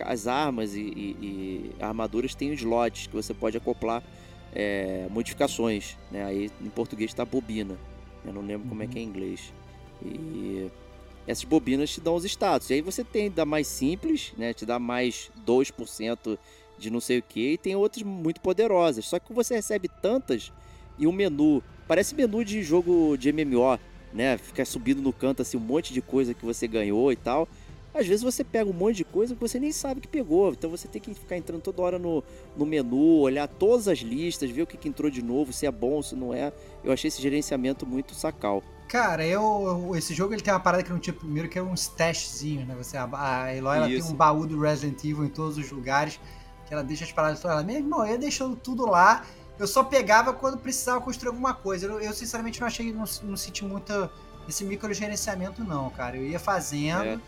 as 0.00 0.26
armas 0.26 0.74
e, 0.74 0.80
e- 0.80 1.16
e 1.22 1.70
armaduras 1.80 2.34
têm 2.34 2.52
slots 2.52 3.06
que 3.06 3.14
você 3.14 3.32
pode 3.34 3.56
acoplar 3.56 4.02
é, 4.56 5.06
modificações, 5.10 5.96
né? 6.12 6.24
Aí 6.24 6.48
em 6.64 6.68
português 6.70 7.12
tá 7.12 7.24
bobina. 7.24 7.76
Eu 8.24 8.32
não 8.32 8.40
lembro 8.42 8.68
como 8.68 8.82
é 8.82 8.86
que 8.86 8.98
é 8.98 9.02
em 9.02 9.04
inglês. 9.06 9.52
E 10.04 10.70
essas 11.26 11.44
bobinas 11.44 11.90
te 11.90 12.00
dão 12.00 12.14
os 12.14 12.24
status. 12.24 12.70
E 12.70 12.74
aí 12.74 12.80
você 12.80 13.02
tem 13.02 13.30
da 13.30 13.44
mais 13.44 13.66
simples, 13.66 14.32
né? 14.36 14.52
Te 14.52 14.66
dá 14.66 14.78
mais 14.78 15.30
2% 15.46 16.38
de 16.78 16.90
não 16.90 17.00
sei 17.00 17.18
o 17.18 17.22
que, 17.22 17.52
e 17.52 17.58
tem 17.58 17.76
outras 17.76 18.02
muito 18.02 18.40
poderosas. 18.40 19.06
Só 19.06 19.18
que 19.18 19.32
você 19.32 19.54
recebe 19.54 19.88
tantas 20.02 20.52
e 20.98 21.06
o 21.06 21.12
menu. 21.12 21.62
Parece 21.86 22.14
menu 22.14 22.44
de 22.44 22.62
jogo 22.62 23.16
de 23.16 23.32
MMO, 23.32 23.78
né? 24.12 24.36
Ficar 24.38 24.64
subindo 24.64 25.00
no 25.00 25.12
canto 25.12 25.42
assim 25.42 25.56
um 25.56 25.60
monte 25.60 25.92
de 25.92 26.02
coisa 26.02 26.34
que 26.34 26.44
você 26.44 26.66
ganhou 26.66 27.12
e 27.12 27.16
tal. 27.16 27.48
Às 27.94 28.08
vezes 28.08 28.24
você 28.24 28.42
pega 28.42 28.68
um 28.68 28.72
monte 28.72 28.96
de 28.96 29.04
coisa 29.04 29.36
que 29.36 29.40
você 29.40 29.60
nem 29.60 29.70
sabe 29.70 30.00
que 30.00 30.08
pegou. 30.08 30.50
Então 30.50 30.68
você 30.68 30.88
tem 30.88 31.00
que 31.00 31.14
ficar 31.14 31.36
entrando 31.36 31.62
toda 31.62 31.80
hora 31.80 31.98
no, 31.98 32.24
no 32.56 32.66
menu, 32.66 33.20
olhar 33.20 33.46
todas 33.46 33.86
as 33.86 34.00
listas, 34.00 34.50
ver 34.50 34.62
o 34.62 34.66
que, 34.66 34.76
que 34.76 34.88
entrou 34.88 35.08
de 35.08 35.22
novo, 35.22 35.52
se 35.52 35.64
é 35.64 35.70
bom, 35.70 36.02
se 36.02 36.16
não 36.16 36.34
é. 36.34 36.52
Eu 36.82 36.92
achei 36.92 37.06
esse 37.06 37.22
gerenciamento 37.22 37.86
muito 37.86 38.12
sacal. 38.12 38.64
Cara, 38.94 39.26
eu, 39.26 39.90
esse 39.96 40.14
jogo 40.14 40.34
ele 40.34 40.40
tem 40.40 40.54
uma 40.54 40.60
parada 40.60 40.84
que 40.84 40.92
não 40.92 41.00
tinha 41.00 41.12
primeiro, 41.12 41.48
que 41.48 41.58
é 41.58 41.62
um 41.62 41.74
stashzinho, 41.74 42.64
né? 42.64 42.76
Você, 42.76 42.96
a, 42.96 43.08
a 43.12 43.52
Eloy 43.52 43.76
ela 43.76 43.88
tem 43.88 44.00
um 44.04 44.14
baú 44.14 44.46
do 44.46 44.60
Resident 44.60 45.02
Evil 45.02 45.24
em 45.24 45.28
todos 45.28 45.58
os 45.58 45.68
lugares, 45.72 46.20
que 46.64 46.72
ela 46.72 46.84
deixa 46.84 47.02
as 47.02 47.10
paradas 47.10 47.40
todas 47.40 47.56
lá. 47.56 47.64
Meu 47.64 47.74
irmão, 47.74 48.06
eu 48.06 48.12
ia 48.12 48.18
deixando 48.18 48.54
tudo 48.54 48.86
lá. 48.86 49.24
Eu 49.58 49.66
só 49.66 49.82
pegava 49.82 50.32
quando 50.32 50.58
precisava 50.58 51.00
construir 51.00 51.30
alguma 51.30 51.52
coisa. 51.52 51.86
Eu, 51.86 52.00
eu 52.00 52.12
sinceramente 52.12 52.60
não 52.60 52.68
achei, 52.68 52.92
não, 52.92 53.04
não 53.24 53.36
senti 53.36 53.64
muito 53.64 54.08
esse 54.48 54.64
microgerenciamento, 54.64 55.64
não, 55.64 55.90
cara. 55.90 56.16
Eu 56.16 56.24
ia 56.24 56.38
fazendo. 56.38 57.02
É 57.02 57.18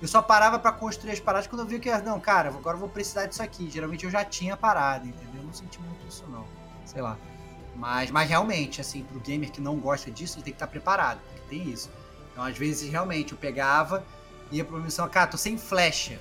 eu 0.00 0.06
só 0.06 0.22
parava 0.22 0.60
para 0.60 0.70
construir 0.70 1.10
as 1.10 1.18
paradas 1.18 1.48
quando 1.48 1.62
eu 1.62 1.66
via 1.66 1.80
que, 1.80 1.90
não, 2.02 2.20
cara, 2.20 2.50
agora 2.50 2.76
eu 2.76 2.80
vou 2.80 2.88
precisar 2.88 3.26
disso 3.26 3.42
aqui. 3.42 3.68
Geralmente 3.68 4.04
eu 4.04 4.12
já 4.12 4.24
tinha 4.24 4.56
parado, 4.56 5.08
entendeu? 5.08 5.40
Eu 5.40 5.46
não 5.46 5.52
senti 5.52 5.80
muito 5.80 6.06
isso, 6.06 6.24
não. 6.28 6.44
Sei 6.84 7.02
lá. 7.02 7.18
Mas, 7.76 8.10
mas 8.10 8.28
realmente, 8.28 8.80
assim, 8.80 9.02
pro 9.04 9.20
gamer 9.20 9.50
que 9.50 9.60
não 9.60 9.76
gosta 9.76 10.10
disso, 10.10 10.36
ele 10.36 10.44
tem 10.44 10.52
que 10.52 10.56
estar 10.56 10.66
preparado, 10.66 11.20
porque 11.20 11.48
tem 11.48 11.68
isso. 11.70 11.90
Então, 12.32 12.44
às 12.44 12.56
vezes, 12.56 12.90
realmente, 12.90 13.32
eu 13.32 13.38
pegava, 13.38 14.04
ia 14.50 14.64
pra 14.64 14.76
uma 14.76 14.84
missão, 14.84 15.08
cara, 15.08 15.26
tô 15.26 15.36
sem 15.36 15.58
flecha. 15.58 16.18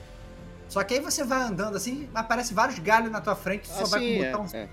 Só 0.68 0.84
que 0.84 0.96
aí 0.96 1.00
você 1.00 1.24
vai 1.24 1.42
andando 1.42 1.78
assim, 1.78 2.10
aparece 2.14 2.54
vários 2.54 2.80
galhos 2.80 3.12
na 3.12 3.22
tua 3.22 3.36
frente, 3.36 3.68
você 3.68 3.86
só 3.86 3.86
vai 3.86 4.00
com 4.00 4.20
o 4.20 4.26
botão. 4.26 4.48
É, 4.54 4.64
é. 4.64 4.70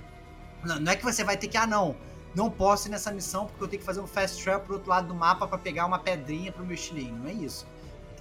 Não, 0.65 0.81
não 0.81 0.93
é 0.93 0.97
que 0.97 1.05
você 1.05 1.23
vai 1.23 1.37
ter 1.37 1.49
que, 1.49 1.57
ah, 1.57 1.67
não, 1.67 1.95
não 2.35 2.51
posso 2.51 2.89
ir 2.89 2.91
nessa 2.91 3.13
missão 3.13 3.47
porque 3.47 3.63
eu 3.63 3.69
tenho 3.69 3.81
que 3.81 3.87
fazer 3.87 4.01
um 4.01 4.07
fast 4.07 4.43
travel 4.43 4.61
pro 4.61 4.75
outro 4.75 4.91
lado 4.91 5.09
do 5.09 5.15
mapa 5.15 5.47
para 5.47 5.59
pegar 5.59 5.87
uma 5.87 5.99
pedrinha 5.99 6.51
pro 6.51 6.65
meu 6.65 6.75
estilinho. 6.75 7.15
Não 7.17 7.29
é 7.29 7.33
isso 7.33 7.67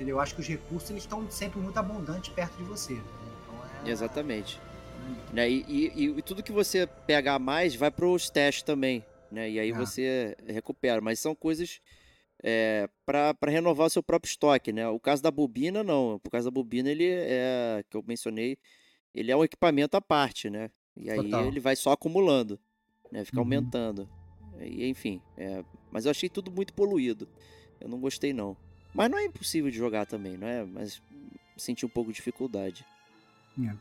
entendeu? 0.01 0.17
Eu 0.17 0.19
acho 0.19 0.33
que 0.33 0.41
os 0.41 0.47
recursos 0.47 0.89
eles 0.89 1.03
estão 1.03 1.29
sempre 1.29 1.59
muito 1.59 1.77
abundantes 1.77 2.33
perto 2.33 2.57
de 2.57 2.63
você. 2.63 2.93
Né? 2.93 3.01
Então, 3.43 3.85
é... 3.85 3.89
Exatamente. 3.89 4.59
Né? 5.33 5.49
E, 5.49 5.65
e, 5.67 6.05
e, 6.17 6.21
tudo 6.21 6.43
que 6.43 6.51
você 6.51 6.85
pegar 7.07 7.39
mais 7.39 7.75
vai 7.75 7.89
para 7.89 8.05
os 8.05 8.29
testes 8.29 8.63
também, 8.63 9.05
né? 9.31 9.49
E 9.49 9.59
aí 9.59 9.71
ah. 9.71 9.77
você 9.77 10.35
recupera. 10.45 10.99
Mas 10.99 11.19
são 11.19 11.33
coisas 11.33 11.79
é, 12.43 12.89
para 13.05 13.35
renovar 13.47 13.87
o 13.87 13.89
seu 13.89 14.03
próprio 14.03 14.29
estoque, 14.29 14.73
né? 14.73 14.87
O 14.87 14.99
caso 14.99 15.23
da 15.23 15.31
bobina, 15.31 15.83
não. 15.83 16.15
O 16.15 16.29
caso 16.29 16.45
da 16.45 16.51
bobina, 16.51 16.89
ele 16.89 17.07
é, 17.07 17.83
que 17.89 17.95
eu 17.95 18.03
mencionei, 18.05 18.57
ele 19.13 19.31
é 19.31 19.37
um 19.37 19.43
equipamento 19.43 19.95
à 19.95 20.01
parte, 20.01 20.49
né? 20.49 20.69
E 20.97 21.09
aí 21.09 21.23
Total. 21.23 21.45
ele 21.45 21.59
vai 21.59 21.75
só 21.75 21.91
acumulando, 21.91 22.59
né? 23.11 23.23
Fica 23.23 23.37
uhum. 23.37 23.43
aumentando. 23.43 24.09
E, 24.59 24.87
enfim, 24.87 25.21
é... 25.37 25.63
mas 25.91 26.05
eu 26.05 26.11
achei 26.11 26.29
tudo 26.29 26.51
muito 26.51 26.73
poluído. 26.73 27.27
Eu 27.79 27.87
não 27.87 27.99
gostei, 27.99 28.33
não. 28.33 28.55
Mas 28.93 29.09
não 29.09 29.17
é 29.17 29.25
impossível 29.25 29.71
de 29.71 29.77
jogar 29.77 30.05
também, 30.05 30.37
não 30.37 30.47
é? 30.47 30.65
Mas 30.65 31.01
senti 31.57 31.85
um 31.85 31.89
pouco 31.89 32.11
de 32.11 32.17
dificuldade. 32.17 32.85
É. 33.63 33.75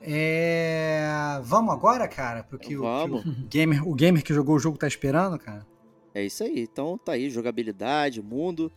É... 0.00 1.40
Vamos 1.42 1.74
agora, 1.74 2.06
cara? 2.06 2.42
Porque 2.44 2.76
Vamos. 2.76 3.24
O, 3.24 3.28
o, 3.44 3.48
gamer, 3.48 3.88
o 3.88 3.94
gamer 3.94 4.22
que 4.22 4.32
jogou 4.32 4.56
o 4.56 4.58
jogo 4.58 4.78
tá 4.78 4.86
esperando, 4.86 5.38
cara. 5.38 5.66
É 6.14 6.24
isso 6.24 6.42
aí. 6.44 6.60
Então 6.60 6.98
tá 6.98 7.12
aí, 7.12 7.30
jogabilidade, 7.30 8.22
mundo 8.22 8.72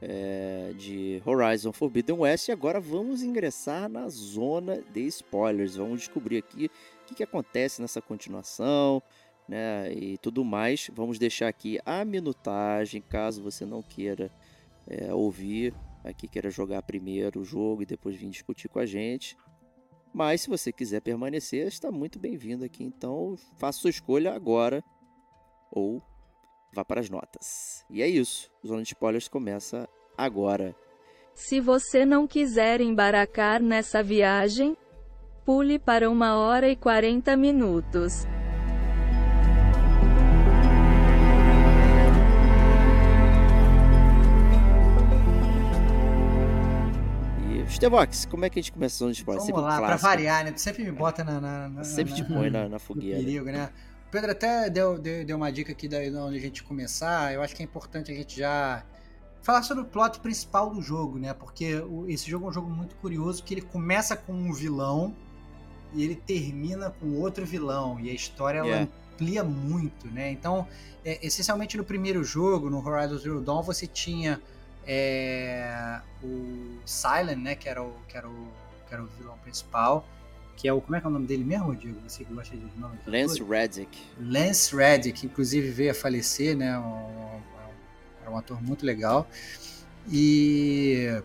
é, 0.00 0.72
de 0.76 1.22
Horizon 1.24 1.72
Forbidden 1.72 2.16
West. 2.16 2.48
E 2.48 2.52
agora 2.52 2.80
vamos 2.80 3.22
ingressar 3.22 3.88
na 3.88 4.08
zona 4.08 4.82
de 4.92 5.00
spoilers. 5.06 5.76
Vamos 5.76 6.00
descobrir 6.00 6.38
aqui 6.38 6.66
o 7.02 7.06
que, 7.06 7.14
que 7.16 7.22
acontece 7.22 7.80
nessa 7.80 8.00
continuação, 8.00 9.02
né? 9.48 9.92
E 9.92 10.18
tudo 10.18 10.44
mais. 10.44 10.90
Vamos 10.94 11.18
deixar 11.18 11.48
aqui 11.48 11.78
a 11.84 12.04
minutagem, 12.04 13.00
caso 13.00 13.42
você 13.42 13.64
não 13.64 13.82
queira 13.82 14.30
é, 14.86 15.12
ouvir 15.12 15.74
aqui, 16.04 16.28
queira 16.28 16.50
jogar 16.50 16.82
primeiro 16.82 17.40
o 17.40 17.44
jogo 17.44 17.82
e 17.82 17.86
depois 17.86 18.16
vir 18.16 18.28
discutir 18.28 18.68
com 18.68 18.78
a 18.78 18.86
gente. 18.86 19.36
Mas 20.16 20.40
se 20.40 20.48
você 20.48 20.72
quiser 20.72 21.02
permanecer, 21.02 21.66
está 21.66 21.92
muito 21.92 22.18
bem-vindo 22.18 22.64
aqui. 22.64 22.82
Então 22.82 23.36
faça 23.58 23.80
sua 23.80 23.90
escolha 23.90 24.32
agora 24.32 24.82
ou 25.70 26.02
vá 26.72 26.82
para 26.86 27.02
as 27.02 27.10
notas. 27.10 27.84
E 27.90 28.00
é 28.00 28.08
isso. 28.08 28.50
Zona 28.66 28.80
de 28.82 28.88
Spoilers 28.88 29.28
começa 29.28 29.86
agora. 30.16 30.74
Se 31.34 31.60
você 31.60 32.06
não 32.06 32.26
quiser 32.26 32.80
embaracar 32.80 33.62
nessa 33.62 34.02
viagem, 34.02 34.74
pule 35.44 35.78
para 35.78 36.08
uma 36.08 36.34
hora 36.38 36.66
e 36.66 36.76
40 36.76 37.36
minutos. 37.36 38.24
Stevox, 47.68 48.26
como 48.26 48.44
é 48.44 48.50
que 48.50 48.58
a 48.58 48.62
gente 48.62 48.72
começa 48.72 48.96
a 48.96 48.98
zona 48.98 49.12
de 49.12 49.18
spoiler? 49.18 49.40
Vamos 49.40 49.54
sempre 49.56 49.70
lá, 49.70 49.86
pra 49.86 49.96
variar, 49.96 50.44
né? 50.44 50.52
Tu 50.52 50.60
sempre 50.60 50.84
me 50.84 50.92
bota 50.92 51.24
na... 51.24 51.40
na, 51.40 51.68
na 51.68 51.84
sempre 51.84 52.14
te 52.14 52.24
põe 52.24 52.48
na, 52.50 52.68
na 52.68 52.78
fogueira. 52.78 53.18
perigo, 53.18 53.46
né? 53.46 53.70
O 54.06 54.10
Pedro 54.10 54.30
até 54.30 54.70
deu, 54.70 54.98
deu, 54.98 55.24
deu 55.24 55.36
uma 55.36 55.50
dica 55.50 55.72
aqui 55.72 55.88
da 55.88 55.98
onde 56.24 56.38
a 56.38 56.40
gente 56.40 56.62
começar. 56.62 57.34
Eu 57.34 57.42
acho 57.42 57.54
que 57.54 57.62
é 57.62 57.64
importante 57.64 58.10
a 58.12 58.14
gente 58.14 58.38
já 58.38 58.84
falar 59.42 59.62
sobre 59.62 59.84
o 59.84 59.86
plot 59.86 60.20
principal 60.20 60.70
do 60.70 60.80
jogo, 60.80 61.18
né? 61.18 61.34
Porque 61.34 61.82
esse 62.08 62.30
jogo 62.30 62.46
é 62.46 62.48
um 62.48 62.52
jogo 62.52 62.70
muito 62.70 62.96
curioso, 62.96 63.42
que 63.42 63.54
ele 63.54 63.62
começa 63.62 64.16
com 64.16 64.32
um 64.32 64.52
vilão 64.52 65.14
e 65.92 66.02
ele 66.02 66.16
termina 66.16 66.90
com 66.90 67.14
outro 67.14 67.44
vilão. 67.44 67.98
E 68.00 68.10
a 68.10 68.12
história 68.12 68.60
yeah. 68.60 68.76
ela 68.76 68.88
amplia 69.12 69.44
muito, 69.44 70.08
né? 70.08 70.30
Então, 70.30 70.66
é, 71.04 71.24
essencialmente 71.24 71.76
no 71.76 71.84
primeiro 71.84 72.22
jogo, 72.24 72.70
no 72.70 72.84
Horizon 72.84 73.18
Zero 73.18 73.40
Dawn, 73.40 73.62
você 73.62 73.86
tinha 73.86 74.40
é, 74.86 76.00
o 76.22 76.78
Silent, 76.84 77.38
né, 77.38 77.54
que 77.54 77.68
era 77.68 77.82
o, 77.82 77.92
que 78.08 78.16
era 78.16 78.28
o, 78.28 78.48
que 78.88 78.94
era 78.94 79.02
o 79.02 79.06
vilão 79.06 79.36
principal, 79.38 80.06
que 80.56 80.68
é 80.68 80.72
o, 80.72 80.80
como 80.80 80.96
é 80.96 81.00
que 81.00 81.06
é 81.06 81.10
o 81.10 81.12
nome 81.12 81.26
dele 81.26 81.44
mesmo, 81.44 81.74
Diego? 81.74 81.98
Você 82.06 82.24
que 82.24 82.32
gosta 82.32 82.56
de 82.56 82.78
nome? 82.78 82.98
Lance 83.06 83.42
Reddick. 83.42 83.98
Lance 84.18 84.74
Reddick, 84.74 85.26
inclusive 85.26 85.70
veio 85.70 85.90
a 85.90 85.94
falecer, 85.94 86.56
né, 86.56 86.78
um, 86.78 87.40
era 88.22 88.30
um 88.30 88.36
ator 88.38 88.62
muito 88.62 88.86
legal, 88.86 89.28
e 90.10 91.20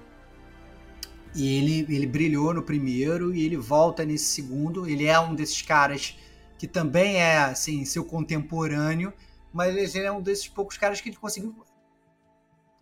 e 1.33 1.57
ele, 1.57 1.95
ele 1.95 2.05
brilhou 2.05 2.53
no 2.53 2.61
primeiro 2.61 3.33
e 3.33 3.45
ele 3.45 3.57
volta 3.57 4.03
nesse 4.03 4.25
segundo. 4.25 4.87
Ele 4.87 5.05
é 5.05 5.19
um 5.19 5.33
desses 5.33 5.61
caras 5.61 6.17
que 6.57 6.67
também 6.67 7.17
é 7.17 7.37
assim, 7.37 7.85
seu 7.85 8.03
contemporâneo, 8.03 9.13
mas 9.53 9.95
ele 9.95 10.05
é 10.05 10.11
um 10.11 10.21
desses 10.21 10.47
poucos 10.47 10.77
caras 10.77 11.01
que 11.01 11.09
ele 11.09 11.15
conseguiu 11.15 11.55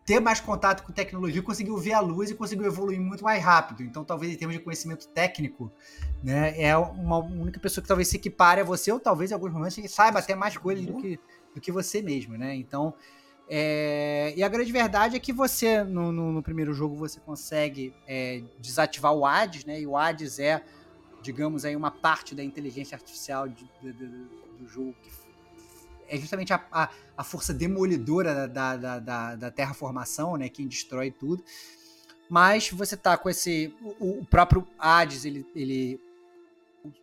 ter 0.10 0.19
mais 0.19 0.40
contato 0.40 0.81
com 0.81 0.91
tecnologia, 0.91 1.40
conseguiu 1.40 1.77
ver 1.77 1.94
a 1.94 1.99
luz 1.99 2.31
e 2.31 2.34
conseguiu 2.34 2.65
evoluir 2.65 2.99
muito 2.99 3.23
mais 3.23 3.44
rápido. 3.44 3.84
Então, 3.84 4.03
talvez 4.03 4.34
em 4.34 4.36
termos 4.36 4.57
de 4.57 4.64
conhecimento 4.64 5.07
técnico, 5.10 5.72
né, 6.23 6.60
é 6.60 6.76
uma 6.76 7.19
única 7.19 7.60
pessoa 7.60 7.84
que 7.84 7.88
talvez 7.88 8.07
se 8.07 8.15
equipare 8.15 8.61
a 8.61 8.64
você, 8.64 8.91
ou 8.91 8.99
talvez 8.99 9.30
em 9.30 9.36
alguns 9.36 9.53
momentos 9.53 9.80
saiba 9.91 10.18
até 10.18 10.34
mais 10.34 10.57
coisas 10.57 10.84
do 10.84 10.95
que, 10.95 11.19
do 11.53 11.61
que 11.61 11.72
você 11.72 12.02
mesmo, 12.02 12.36
né? 12.36 12.56
Então, 12.56 12.91
é... 13.48 14.34
e 14.36 14.41
a 14.41 14.48
grande 14.48 14.72
verdade 14.72 15.15
é 15.15 15.19
que 15.19 15.31
você, 15.31 15.84
no, 15.84 16.11
no, 16.11 16.31
no 16.31 16.41
primeiro 16.41 16.73
jogo, 16.73 16.95
você 16.95 17.19
consegue 17.19 17.94
é, 18.07 18.41
desativar 18.57 19.14
o 19.14 19.23
Hades, 19.27 19.64
né? 19.64 19.80
E 19.80 19.86
o 19.86 19.95
Hades 19.95 20.40
é, 20.40 20.64
digamos 21.22 21.65
aí, 21.65 21.76
uma 21.76 21.91
parte 21.91 22.34
da 22.34 22.44
inteligência 22.44 22.95
artificial 22.95 23.48
de, 23.48 23.69
de, 23.80 23.94
de, 23.94 24.07
do 24.57 24.68
jogo 24.68 24.95
que 25.03 25.11
é 26.10 26.18
justamente 26.18 26.52
a, 26.53 26.65
a, 26.72 26.90
a 27.18 27.23
força 27.23 27.53
demolidora 27.53 28.48
da, 28.48 28.76
da, 28.76 28.99
da, 28.99 29.36
da 29.36 29.52
terraformação, 29.52 30.36
né? 30.38 30.49
Quem 30.49 30.68
destrói 30.68 31.11
tudo. 31.11 31.44
Mas 32.30 32.69
você 32.69 32.98
tá 32.98 33.18
com 33.18 33.30
esse. 33.30 33.73
O, 33.81 34.19
o 34.19 34.26
próprio 34.26 34.68
Hades, 34.77 35.26
ele. 35.26 35.45
ele 35.56 35.99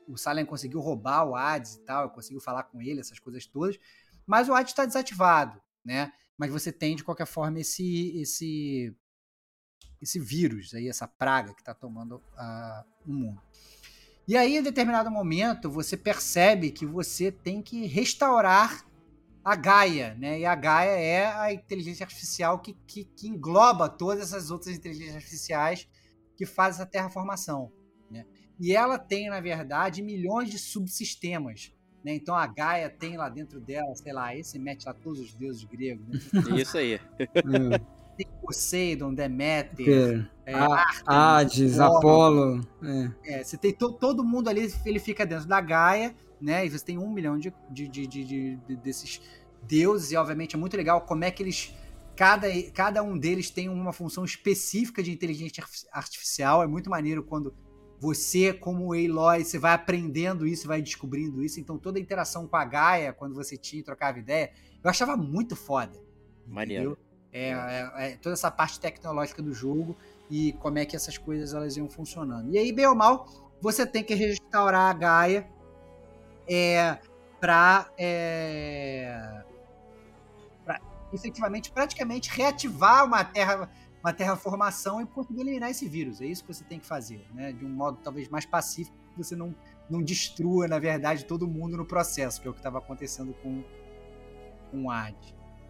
o 0.08 0.16
Salem 0.16 0.46
conseguiu 0.46 0.80
roubar 0.80 1.24
o 1.24 1.36
Hades 1.36 1.74
e 1.74 1.80
tal, 1.80 2.10
conseguiu 2.10 2.40
falar 2.40 2.62
com 2.64 2.80
ele, 2.80 3.00
essas 3.00 3.18
coisas 3.18 3.46
todas. 3.46 3.78
Mas 4.26 4.48
o 4.48 4.54
Hades 4.54 4.72
está 4.72 4.84
desativado, 4.84 5.60
né? 5.84 6.12
Mas 6.36 6.50
você 6.50 6.72
tem, 6.72 6.96
de 6.96 7.04
qualquer 7.04 7.26
forma, 7.26 7.60
esse. 7.60 8.18
esse 8.20 8.94
esse 10.00 10.20
vírus 10.20 10.74
aí, 10.74 10.88
essa 10.88 11.08
praga 11.08 11.54
que 11.54 11.62
está 11.62 11.72
tomando 11.72 12.16
uh, 12.16 12.84
o 13.06 13.12
mundo. 13.12 13.40
E 14.28 14.36
aí, 14.36 14.56
em 14.56 14.62
determinado 14.62 15.10
momento, 15.10 15.70
você 15.70 15.96
percebe 15.96 16.70
que 16.70 16.84
você 16.84 17.30
tem 17.30 17.62
que 17.62 17.86
restaurar 17.86 18.84
a 19.46 19.54
Gaia, 19.54 20.12
né? 20.18 20.40
E 20.40 20.44
a 20.44 20.56
Gaia 20.56 20.90
é 20.90 21.26
a 21.26 21.52
inteligência 21.52 22.02
artificial 22.02 22.58
que, 22.58 22.72
que, 22.84 23.04
que 23.04 23.28
engloba 23.28 23.88
todas 23.88 24.20
essas 24.20 24.50
outras 24.50 24.76
inteligências 24.76 25.14
artificiais 25.14 25.88
que 26.36 26.44
fazem 26.44 26.82
essa 26.82 26.90
terraformação, 26.90 27.70
né? 28.10 28.26
E 28.58 28.74
ela 28.74 28.98
tem, 28.98 29.30
na 29.30 29.40
verdade, 29.40 30.02
milhões 30.02 30.50
de 30.50 30.58
subsistemas. 30.58 31.72
Né? 32.04 32.16
Então 32.16 32.34
a 32.34 32.44
Gaia 32.44 32.90
tem 32.90 33.16
lá 33.16 33.28
dentro 33.28 33.60
dela, 33.60 33.94
sei 33.94 34.12
lá, 34.12 34.34
esse 34.34 34.58
mete 34.58 34.84
lá 34.84 34.92
todos 34.92 35.20
os 35.20 35.32
deuses 35.34 35.62
gregos. 35.62 36.08
Né? 36.08 36.18
Isso 36.60 36.76
aí. 36.76 36.98
Tem 38.16 38.26
Poseidon, 38.40 39.12
Deméter, 39.12 40.28
é, 40.46 40.54
Hades, 41.06 41.78
Apolo. 41.78 42.60
É. 42.82 43.40
é. 43.40 43.44
você 43.44 43.56
tem 43.56 43.72
to, 43.72 43.92
todo 43.92 44.24
mundo 44.24 44.48
ali, 44.48 44.72
ele 44.84 44.98
fica 44.98 45.26
dentro 45.26 45.46
da 45.46 45.60
Gaia, 45.60 46.14
né? 46.40 46.64
E 46.64 46.70
você 46.70 46.84
tem 46.84 46.98
um 46.98 47.10
milhão 47.10 47.38
de, 47.38 47.52
de, 47.70 47.88
de, 47.88 48.06
de, 48.06 48.24
de 48.56 48.76
desses 48.76 49.20
deuses, 49.62 50.12
e 50.12 50.16
obviamente 50.16 50.54
é 50.54 50.58
muito 50.58 50.76
legal 50.76 51.00
como 51.02 51.24
é 51.24 51.30
que 51.30 51.42
eles. 51.42 51.74
Cada, 52.14 52.46
cada 52.72 53.02
um 53.02 53.18
deles 53.18 53.50
tem 53.50 53.68
uma 53.68 53.92
função 53.92 54.24
específica 54.24 55.02
de 55.02 55.12
inteligência 55.12 55.62
artificial. 55.92 56.62
É 56.62 56.66
muito 56.66 56.88
maneiro 56.88 57.22
quando 57.22 57.54
você, 57.98 58.54
como 58.54 58.94
Aloy, 58.94 59.44
você 59.44 59.58
vai 59.58 59.72
aprendendo 59.72 60.46
isso, 60.46 60.66
vai 60.66 60.80
descobrindo 60.80 61.42
isso. 61.42 61.60
Então, 61.60 61.78
toda 61.78 61.98
a 61.98 62.00
interação 62.00 62.46
com 62.46 62.56
a 62.56 62.64
Gaia, 62.64 63.12
quando 63.12 63.34
você 63.34 63.56
tinha 63.56 63.84
trocava 63.84 64.18
ideia, 64.18 64.50
eu 64.82 64.88
achava 64.88 65.14
muito 65.14 65.54
foda. 65.54 66.00
Maneiro. 66.46 66.96
É, 67.32 67.50
é, 67.50 67.92
é, 67.96 68.16
toda 68.16 68.32
essa 68.32 68.50
parte 68.50 68.80
tecnológica 68.80 69.42
do 69.42 69.52
jogo 69.52 69.96
e 70.30 70.52
como 70.54 70.78
é 70.78 70.86
que 70.86 70.96
essas 70.96 71.18
coisas 71.18 71.52
elas 71.52 71.76
iam 71.76 71.88
funcionando. 71.88 72.50
E 72.50 72.58
aí, 72.58 72.72
bem 72.72 72.86
ou 72.86 72.94
mal, 72.94 73.28
você 73.60 73.86
tem 73.86 74.02
que 74.02 74.14
restaurar 74.14 74.90
a 74.90 74.92
Gaia 74.92 75.46
é, 76.48 76.98
para 77.40 77.90
é, 77.98 79.42
efetivamente, 81.12 81.70
praticamente 81.70 82.30
reativar 82.30 83.04
uma 83.04 83.24
terra 83.24 83.70
uma 84.06 84.12
terraformação 84.12 85.00
e 85.00 85.06
conseguir 85.06 85.40
eliminar 85.40 85.68
esse 85.68 85.88
vírus. 85.88 86.20
É 86.20 86.26
isso 86.26 86.44
que 86.44 86.54
você 86.54 86.62
tem 86.62 86.78
que 86.78 86.86
fazer, 86.86 87.26
né? 87.34 87.50
De 87.50 87.64
um 87.64 87.68
modo 87.68 87.98
talvez 88.04 88.28
mais 88.28 88.46
pacífico, 88.46 88.96
que 89.12 89.18
você 89.18 89.34
não, 89.34 89.52
não 89.90 90.00
destrua, 90.00 90.68
na 90.68 90.78
verdade, 90.78 91.24
todo 91.24 91.44
mundo 91.48 91.76
no 91.76 91.84
processo, 91.84 92.40
que 92.40 92.46
é 92.46 92.50
o 92.50 92.54
que 92.54 92.60
estava 92.60 92.78
acontecendo 92.78 93.34
com, 93.42 93.64
com 94.70 94.84
o 94.84 94.90
Ad, 94.92 95.16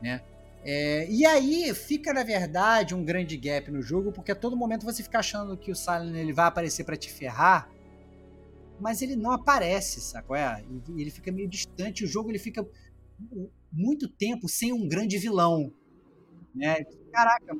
né? 0.02 0.22
É, 0.68 1.08
e 1.08 1.24
aí 1.24 1.72
fica, 1.72 2.12
na 2.12 2.24
verdade, 2.24 2.92
um 2.92 3.04
grande 3.04 3.36
gap 3.36 3.70
no 3.70 3.80
jogo, 3.80 4.10
porque 4.10 4.32
a 4.32 4.34
todo 4.34 4.56
momento 4.56 4.84
você 4.84 5.00
fica 5.00 5.20
achando 5.20 5.56
que 5.56 5.70
o 5.70 5.76
Silent 5.76 6.16
ele 6.16 6.32
vai 6.32 6.46
aparecer 6.46 6.82
para 6.82 6.96
te 6.96 7.08
ferrar, 7.08 7.70
mas 8.80 9.00
ele 9.00 9.14
não 9.14 9.30
aparece, 9.30 10.00
saco? 10.00 10.34
É? 10.34 10.64
Ele 10.96 11.10
fica 11.12 11.30
meio 11.30 11.48
distante, 11.48 12.02
o 12.02 12.06
jogo 12.08 12.32
ele 12.32 12.40
fica 12.40 12.68
muito 13.72 14.08
tempo 14.08 14.48
sem 14.48 14.72
um 14.72 14.88
grande 14.88 15.16
vilão. 15.18 15.72
Né? 16.52 16.84
Caraca, 17.12 17.54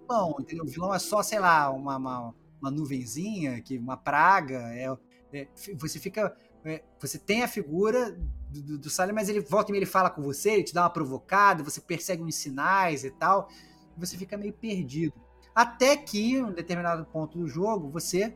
vilão, 0.00 0.36
entendeu? 0.40 0.64
O 0.64 0.68
vilão 0.68 0.94
é 0.94 0.98
só, 0.98 1.22
sei 1.22 1.38
lá, 1.38 1.70
uma, 1.70 1.98
uma, 1.98 2.34
uma 2.62 2.70
nuvenzinha, 2.70 3.60
que, 3.60 3.76
uma 3.76 3.98
praga. 3.98 4.58
É, 4.74 4.88
é 5.34 5.48
você 5.76 5.98
fica. 5.98 6.34
É, 6.64 6.82
você 6.98 7.18
tem 7.18 7.42
a 7.42 7.48
figura 7.48 8.18
do, 8.50 8.62
do, 8.62 8.78
do 8.78 8.90
mas 9.14 9.28
ele 9.28 9.40
volta 9.40 9.72
e 9.72 9.76
ele 9.76 9.86
fala 9.86 10.10
com 10.10 10.22
você, 10.22 10.50
ele 10.50 10.64
te 10.64 10.74
dá 10.74 10.82
uma 10.82 10.90
provocada, 10.90 11.62
você 11.62 11.80
persegue 11.80 12.22
uns 12.22 12.34
sinais 12.34 13.04
e 13.04 13.10
tal, 13.10 13.48
e 13.96 14.00
você 14.00 14.16
fica 14.16 14.36
meio 14.36 14.52
perdido. 14.52 15.12
Até 15.54 15.96
que, 15.96 16.34
em 16.34 16.44
um 16.44 16.52
determinado 16.52 17.04
ponto 17.06 17.38
do 17.38 17.48
jogo, 17.48 17.90
você 17.90 18.34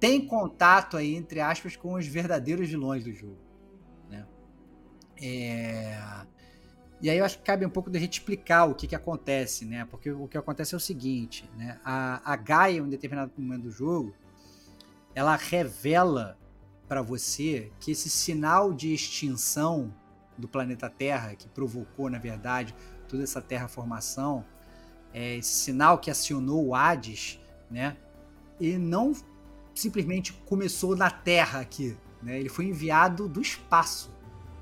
tem 0.00 0.26
contato 0.26 0.96
aí, 0.96 1.14
entre 1.14 1.40
aspas, 1.40 1.76
com 1.76 1.94
os 1.94 2.06
verdadeiros 2.06 2.68
vilões 2.68 3.04
do 3.04 3.12
jogo. 3.12 3.38
Né? 4.08 4.26
É... 5.20 5.98
E 7.00 7.10
aí 7.10 7.18
eu 7.18 7.24
acho 7.24 7.38
que 7.38 7.44
cabe 7.44 7.66
um 7.66 7.70
pouco 7.70 7.90
da 7.90 7.98
gente 7.98 8.14
explicar 8.14 8.64
o 8.64 8.74
que, 8.74 8.86
que 8.86 8.94
acontece, 8.94 9.64
né? 9.64 9.84
Porque 9.84 10.10
o 10.12 10.28
que 10.28 10.38
acontece 10.38 10.72
é 10.72 10.76
o 10.76 10.80
seguinte, 10.80 11.50
né? 11.56 11.80
A, 11.84 12.32
a 12.32 12.36
Gaia, 12.36 12.78
em 12.78 12.80
um 12.80 12.88
determinado 12.88 13.32
momento 13.36 13.64
do 13.64 13.70
jogo, 13.70 14.14
ela 15.14 15.34
revela 15.34 16.38
para 16.88 17.02
você 17.02 17.70
que 17.80 17.92
esse 17.92 18.10
sinal 18.10 18.72
de 18.72 18.92
extinção 18.92 19.94
do 20.36 20.48
planeta 20.48 20.90
Terra, 20.90 21.34
que 21.34 21.48
provocou, 21.48 22.10
na 22.10 22.18
verdade, 22.18 22.74
toda 23.08 23.22
essa 23.22 23.40
terraformação, 23.40 24.44
é, 25.12 25.36
esse 25.36 25.52
sinal 25.52 25.98
que 25.98 26.10
acionou 26.10 26.66
o 26.66 26.74
Hades, 26.74 27.38
né? 27.70 27.96
Ele 28.60 28.78
não 28.78 29.14
simplesmente 29.74 30.32
começou 30.32 30.96
na 30.96 31.10
Terra 31.10 31.60
aqui, 31.60 31.96
né? 32.22 32.38
Ele 32.38 32.48
foi 32.48 32.66
enviado 32.66 33.28
do 33.28 33.40
espaço. 33.40 34.10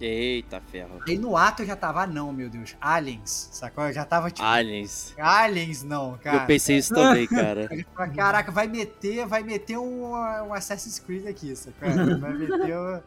Eita 0.01 0.63
ferro. 0.63 0.99
Aí 1.07 1.19
no 1.19 1.37
ato 1.37 1.63
eu 1.63 1.67
já 1.67 1.77
tava, 1.77 2.03
ah, 2.03 2.07
não, 2.07 2.33
meu 2.33 2.49
Deus, 2.49 2.75
aliens, 2.81 3.51
sacou? 3.53 3.85
Eu 3.85 3.93
já 3.93 4.05
tava 4.05 4.31
tipo. 4.31 4.47
Aliens. 4.47 5.15
Aliens, 5.19 5.83
não, 5.83 6.17
cara. 6.17 6.39
Eu 6.39 6.47
pensei 6.47 6.79
isso 6.79 6.95
também, 6.95 7.27
cara. 7.29 7.69
Caraca, 8.17 8.51
vai 8.51 8.67
meter, 8.67 9.27
vai 9.27 9.43
meter 9.43 9.77
um, 9.77 10.13
um 10.13 10.55
Assassin's 10.55 10.99
Creed 10.99 11.27
aqui, 11.27 11.55
sacou? 11.55 11.89
Vai 12.19 12.33
meter. 12.33 13.03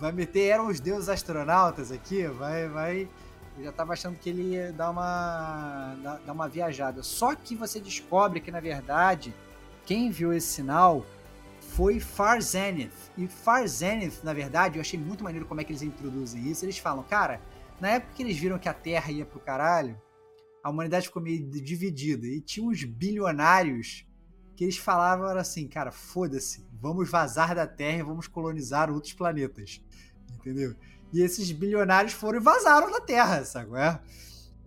vai 0.00 0.12
meter 0.12 0.48
eram 0.48 0.66
os 0.66 0.80
deuses 0.80 1.08
astronautas 1.08 1.92
aqui, 1.92 2.26
vai, 2.26 2.68
vai. 2.68 3.08
Eu 3.56 3.64
já 3.64 3.72
tava 3.72 3.92
achando 3.92 4.16
que 4.16 4.30
ele 4.30 4.54
ia 4.54 4.72
dar 4.72 4.90
uma, 4.90 5.94
dar, 6.02 6.20
dar 6.26 6.32
uma 6.32 6.48
viajada. 6.48 7.04
Só 7.04 7.36
que 7.36 7.54
você 7.54 7.78
descobre 7.78 8.40
que, 8.40 8.50
na 8.50 8.60
verdade, 8.60 9.32
quem 9.84 10.10
viu 10.10 10.32
esse 10.32 10.48
sinal 10.48 11.06
foi 11.76 11.98
Far 11.98 12.40
Zenith. 12.40 13.10
E 13.16 13.26
Far 13.26 13.66
Zenith, 13.66 14.22
na 14.22 14.32
verdade, 14.32 14.76
eu 14.76 14.80
achei 14.80 14.98
muito 14.98 15.24
maneiro 15.24 15.46
como 15.46 15.60
é 15.60 15.64
que 15.64 15.72
eles 15.72 15.82
introduzem 15.82 16.50
isso. 16.50 16.64
Eles 16.64 16.78
falam, 16.78 17.02
cara, 17.02 17.40
na 17.80 17.90
época 17.90 18.12
que 18.14 18.22
eles 18.22 18.36
viram 18.36 18.58
que 18.58 18.68
a 18.68 18.74
Terra 18.74 19.10
ia 19.10 19.24
pro 19.24 19.40
caralho, 19.40 20.00
a 20.62 20.70
humanidade 20.70 21.06
ficou 21.06 21.22
meio 21.22 21.48
dividida. 21.50 22.26
E 22.26 22.40
tinha 22.40 22.66
uns 22.66 22.84
bilionários 22.84 24.06
que 24.54 24.64
eles 24.64 24.76
falavam 24.76 25.26
assim, 25.36 25.66
cara, 25.66 25.90
foda-se, 25.90 26.66
vamos 26.80 27.10
vazar 27.10 27.54
da 27.54 27.66
Terra 27.66 27.98
e 27.98 28.02
vamos 28.02 28.28
colonizar 28.28 28.90
outros 28.90 29.14
planetas. 29.14 29.80
Entendeu? 30.38 30.74
E 31.12 31.22
esses 31.22 31.50
bilionários 31.52 32.12
foram 32.12 32.38
e 32.38 32.42
vazaram 32.42 32.90
da 32.90 33.00
Terra, 33.00 33.44
sabe? 33.44 33.76
É? 33.76 33.98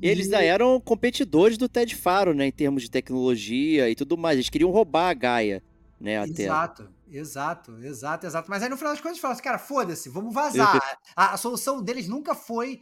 Eles 0.01 0.27
e... 0.27 0.33
eram 0.33 0.79
competidores 0.79 1.57
do 1.57 1.69
Ted 1.69 1.95
Faro, 1.95 2.33
né, 2.33 2.47
em 2.47 2.51
termos 2.51 2.81
de 2.81 2.89
tecnologia 2.89 3.89
e 3.89 3.95
tudo 3.95 4.17
mais. 4.17 4.37
Eles 4.37 4.49
queriam 4.49 4.71
roubar 4.71 5.09
a 5.09 5.13
Gaia 5.13 5.63
né? 5.99 6.17
Até. 6.19 6.43
Exato, 6.43 6.89
exato, 7.07 7.77
exato, 7.83 8.25
exato. 8.25 8.49
Mas 8.49 8.63
aí 8.63 8.69
no 8.69 8.77
final 8.77 8.93
das 8.93 9.01
contas 9.01 9.19
falaram 9.19 9.33
assim, 9.33 9.43
cara, 9.43 9.57
foda-se, 9.57 10.09
vamos 10.09 10.33
vazar. 10.33 10.79
a, 11.15 11.33
a, 11.33 11.37
solução 11.37 11.81
deles 11.81 12.07
nunca 12.07 12.35
foi. 12.35 12.81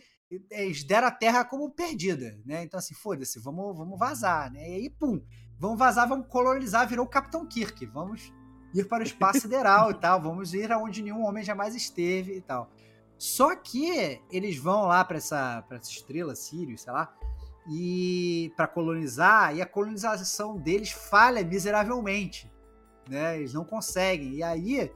Eles 0.50 0.84
deram 0.84 1.08
a 1.08 1.12
terra 1.12 1.46
como 1.46 1.70
perdida, 1.70 2.40
né? 2.46 2.64
Então, 2.64 2.80
assim, 2.80 2.96
foda-se, 2.96 3.40
vamos, 3.40 3.78
vamos 3.78 4.00
vazar, 4.00 4.52
né? 4.52 4.68
E 4.68 4.74
aí, 4.76 4.90
pum, 4.90 5.22
vamos 5.60 5.78
vazar, 5.78 6.08
vamos 6.08 6.28
colonizar, 6.28 6.88
virou 6.88 7.06
o 7.06 7.10
Capitão 7.10 7.46
Kirk. 7.46 7.86
Vamos 7.88 8.34
ir 8.74 8.88
para 8.88 9.04
o 9.04 9.06
espaço 9.06 9.42
sideral 9.42 9.92
e 9.92 9.96
tal, 9.96 10.22
vamos 10.22 10.54
ir 10.54 10.72
aonde 10.72 11.04
nenhum 11.04 11.24
homem 11.24 11.44
jamais 11.44 11.76
esteve 11.76 12.36
e 12.36 12.42
tal. 12.42 12.72
Só 13.16 13.56
que 13.56 14.20
eles 14.32 14.58
vão 14.58 14.88
lá 14.88 15.06
para 15.06 15.18
essa, 15.18 15.62
pra 15.68 15.78
essa 15.78 15.92
estrela, 15.92 16.36
Sirius, 16.36 16.82
sei 16.82 16.92
lá, 16.92 17.14
e 17.70 18.52
para 18.58 18.68
colonizar, 18.68 19.56
e 19.56 19.62
a 19.62 19.66
colonização 19.66 20.58
deles 20.58 20.92
falha 20.92 21.44
miseravelmente 21.46 22.52
né? 23.10 23.38
Eles 23.38 23.54
não 23.54 23.64
conseguem. 23.64 24.34
E 24.34 24.44
aí 24.44 24.92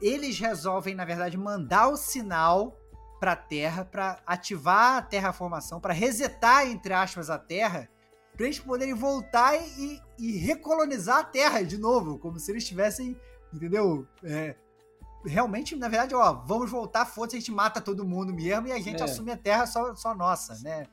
eles 0.00 0.38
resolvem, 0.38 0.94
na 0.94 1.04
verdade, 1.04 1.36
mandar 1.36 1.88
o 1.88 1.96
sinal 1.96 2.76
para 3.18 3.32
a 3.32 3.36
Terra 3.36 3.84
para 3.84 4.20
ativar 4.26 4.98
a 4.98 5.02
terraformação, 5.02 5.80
para 5.80 5.92
resetar 5.92 6.66
entre 6.66 6.92
aspas 6.92 7.28
a 7.30 7.38
Terra, 7.38 7.88
para 8.36 8.46
eles 8.46 8.60
poderem 8.60 8.94
voltar 8.94 9.56
e, 9.56 10.00
e, 10.18 10.38
recolonizar 10.38 11.18
a 11.18 11.24
Terra 11.24 11.62
de 11.62 11.76
novo, 11.76 12.18
como 12.18 12.38
se 12.38 12.52
eles 12.52 12.64
tivessem, 12.64 13.18
entendeu? 13.52 14.06
É, 14.22 14.54
realmente, 15.26 15.74
na 15.74 15.88
verdade, 15.88 16.14
ó, 16.14 16.32
vamos 16.32 16.70
voltar, 16.70 17.04
foda-se, 17.04 17.36
a 17.36 17.40
gente 17.40 17.50
mata 17.50 17.80
todo 17.80 18.06
mundo 18.06 18.32
mesmo 18.32 18.68
e 18.68 18.72
a 18.72 18.80
gente 18.80 19.00
é. 19.00 19.04
assume 19.04 19.32
a 19.32 19.36
Terra 19.36 19.66
só, 19.66 19.94
só 19.96 20.14
nossa, 20.14 20.56
né? 20.62 20.86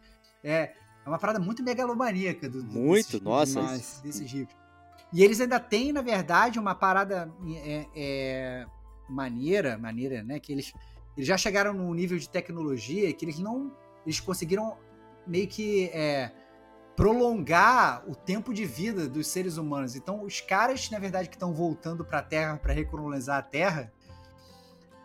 É, 0.44 0.73
é 1.06 1.10
uma 1.10 1.19
parada 1.19 1.40
muito 1.40 1.61
megalomaníaca 1.61 2.49
do, 2.49 2.64
do 2.64 2.72
muito, 2.72 3.06
desses, 3.06 3.22
nossa, 3.22 3.61
desses, 3.61 4.02
desses 4.02 4.32
ricos. 4.32 4.64
E 5.14 5.23
eles 5.23 5.40
ainda 5.40 5.60
têm, 5.60 5.91
na 5.94 6.02
verdade, 6.02 6.60
uma 6.60 6.76
parada 6.76 7.32
é, 7.64 7.86
é, 7.95 8.65
maneira, 9.07 9.77
maneira, 9.77 10.23
né? 10.23 10.40
Que 10.40 10.52
eles, 10.52 10.73
eles 11.15 11.27
já 11.27 11.38
chegaram 11.38 11.73
num 11.73 11.94
nível 11.94 12.18
de 12.18 12.30
tecnologia 12.30 13.11
que 13.14 13.26
eles 13.26 13.40
não. 13.40 13.72
Eles 14.06 14.19
conseguiram 14.19 14.77
meio 15.26 15.48
que 15.48 15.90
é, 15.94 16.32
prolongar 16.95 18.03
o 18.07 18.15
tempo 18.15 18.53
de 18.53 18.65
vida 18.65 19.07
dos 19.07 19.27
seres 19.27 19.57
humanos. 19.57 19.95
Então, 19.95 20.23
os 20.23 20.41
caras, 20.41 20.90
na 20.90 20.99
verdade, 20.99 21.30
que 21.30 21.36
estão 21.36 21.53
voltando 21.53 22.06
para 22.06 22.19
a 22.19 22.23
Terra 22.23 22.57
para 22.57 22.73
recolonizar 22.73 23.38
a 23.38 23.41
Terra, 23.41 23.91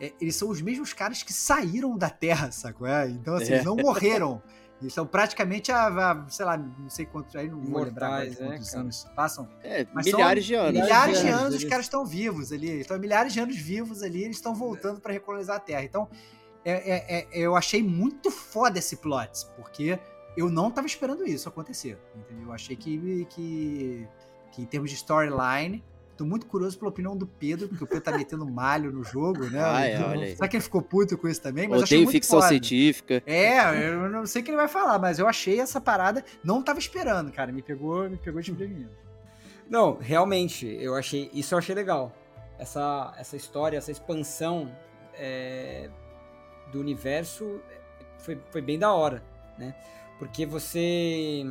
é, 0.01 0.13
eles 0.21 0.37
são 0.37 0.49
os 0.49 0.63
mesmos 0.63 0.93
caras 0.93 1.23
que 1.23 1.33
saíram 1.33 1.97
da 1.97 2.09
Terra, 2.09 2.51
sacou? 2.51 2.87
É? 2.87 3.09
Então, 3.09 3.35
assim, 3.35 3.53
eles 3.53 3.65
não 3.65 3.79
é. 3.79 3.83
morreram. 3.83 4.43
Eles 4.81 4.95
são 4.95 5.07
praticamente 5.07 5.71
a, 5.71 5.89
a, 5.89 6.29
sei 6.29 6.47
lá, 6.47 6.57
não 6.57 6.89
sei 6.89 7.05
quantos, 7.05 7.37
aí 7.37 7.49
não 7.51 7.61
vou 7.61 7.83
lembrar 7.83 8.27
é, 8.27 8.35
quantos 8.35 8.75
anos 8.75 9.07
passam. 9.15 9.47
É, 9.63 9.87
milhares 9.95 10.45
de 10.45 10.55
anos. 10.55 10.81
Milhares 10.81 11.21
de 11.21 11.29
anos, 11.29 11.55
os 11.57 11.65
caras 11.65 11.85
estão 11.85 12.05
vivos 12.07 12.51
ali. 12.51 12.81
Estão 12.81 12.99
milhares 12.99 13.33
de 13.33 13.41
anos 13.41 13.57
vivos 13.57 14.03
ali, 14.03 14.25
eles 14.25 14.37
estão 14.37 14.55
voltando 14.55 15.01
para 15.01 15.13
recolonizar 15.13 15.57
a 15.57 15.61
Terra. 15.61 15.85
Então, 15.85 16.09
é, 16.65 16.73
é, 16.73 17.19
é, 17.19 17.27
eu 17.33 17.57
achei 17.57 17.83
muito 17.83 18.31
foda 18.31 18.79
esse 18.79 18.97
plot, 18.97 19.47
porque 19.57 19.99
eu 20.37 20.49
não 20.49 20.71
tava 20.71 20.87
esperando 20.87 21.27
isso 21.27 21.49
acontecer, 21.49 21.99
entendeu? 22.15 22.47
Eu 22.47 22.53
achei 22.53 22.77
que, 22.77 23.27
que, 23.27 24.09
que 24.53 24.63
em 24.63 24.67
termos 24.67 24.91
de 24.91 24.97
storyline, 24.97 25.85
Tô 26.21 26.27
muito 26.27 26.45
curioso 26.45 26.79
pela 26.79 26.91
opinião 26.91 27.17
do 27.17 27.27
Pedro, 27.27 27.67
porque 27.67 27.83
o 27.83 27.87
Pedro 27.87 28.05
tá 28.05 28.13
metendo 28.13 28.45
malho 28.45 28.93
no 28.93 29.03
jogo, 29.03 29.49
né? 29.49 29.59
Ah, 29.65 29.87
é, 29.87 30.05
olha 30.05 30.27
aí. 30.27 30.37
Será 30.37 30.49
que 30.49 30.57
ele 30.59 30.63
ficou 30.63 30.83
puto 30.83 31.17
com 31.17 31.27
isso 31.27 31.41
também? 31.41 31.67
Mas 31.67 31.81
Odeio 31.81 32.07
ficção 32.09 32.41
foda. 32.41 32.49
científica. 32.51 33.23
É, 33.25 33.89
eu 33.89 34.07
não 34.11 34.27
sei 34.27 34.43
o 34.43 34.45
que 34.45 34.51
ele 34.51 34.59
vai 34.59 34.69
falar, 34.69 34.99
mas 34.99 35.19
eu 35.19 35.27
achei 35.27 35.59
essa 35.59 35.81
parada. 35.81 36.23
Não 36.45 36.63
tava 36.63 36.79
esperando, 36.79 37.33
cara. 37.33 37.51
Me 37.51 37.63
pegou, 37.63 38.07
me 38.11 38.19
pegou 38.19 38.43
de 38.43 38.53
prevenido. 38.53 38.91
Não, 39.67 39.97
realmente, 39.99 40.67
eu 40.67 40.95
achei. 40.95 41.31
Isso 41.33 41.55
eu 41.55 41.59
achei 41.59 41.75
legal. 41.75 42.15
Essa, 42.59 43.15
essa 43.17 43.35
história, 43.35 43.79
essa 43.79 43.91
expansão 43.91 44.71
é, 45.15 45.89
do 46.71 46.81
universo 46.81 47.63
foi, 48.19 48.39
foi 48.51 48.61
bem 48.61 48.79
da 48.79 48.93
hora, 48.93 49.23
né? 49.57 49.75
Porque 50.19 50.45
você 50.45 51.47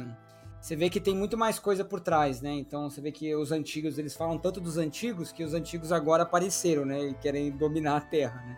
você 0.59 0.75
vê 0.75 0.89
que 0.89 0.99
tem 0.99 1.15
muito 1.15 1.37
mais 1.37 1.57
coisa 1.57 1.85
por 1.85 1.99
trás, 1.99 2.41
né? 2.41 2.51
Então 2.51 2.89
você 2.89 2.99
vê 2.99 3.11
que 3.11 3.33
os 3.35 3.51
antigos, 3.51 3.97
eles 3.97 4.15
falam 4.15 4.37
tanto 4.37 4.59
dos 4.59 4.77
antigos 4.77 5.31
que 5.31 5.43
os 5.43 5.53
antigos 5.53 5.91
agora 5.91 6.23
apareceram, 6.23 6.85
né? 6.85 7.09
E 7.09 7.13
querem 7.13 7.51
dominar 7.51 7.97
a 7.97 8.01
Terra, 8.01 8.41
né? 8.45 8.57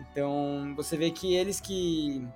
Então 0.00 0.74
você 0.76 0.96
vê 0.96 1.10
que 1.10 1.34
eles 1.34 1.60
que 1.60 2.26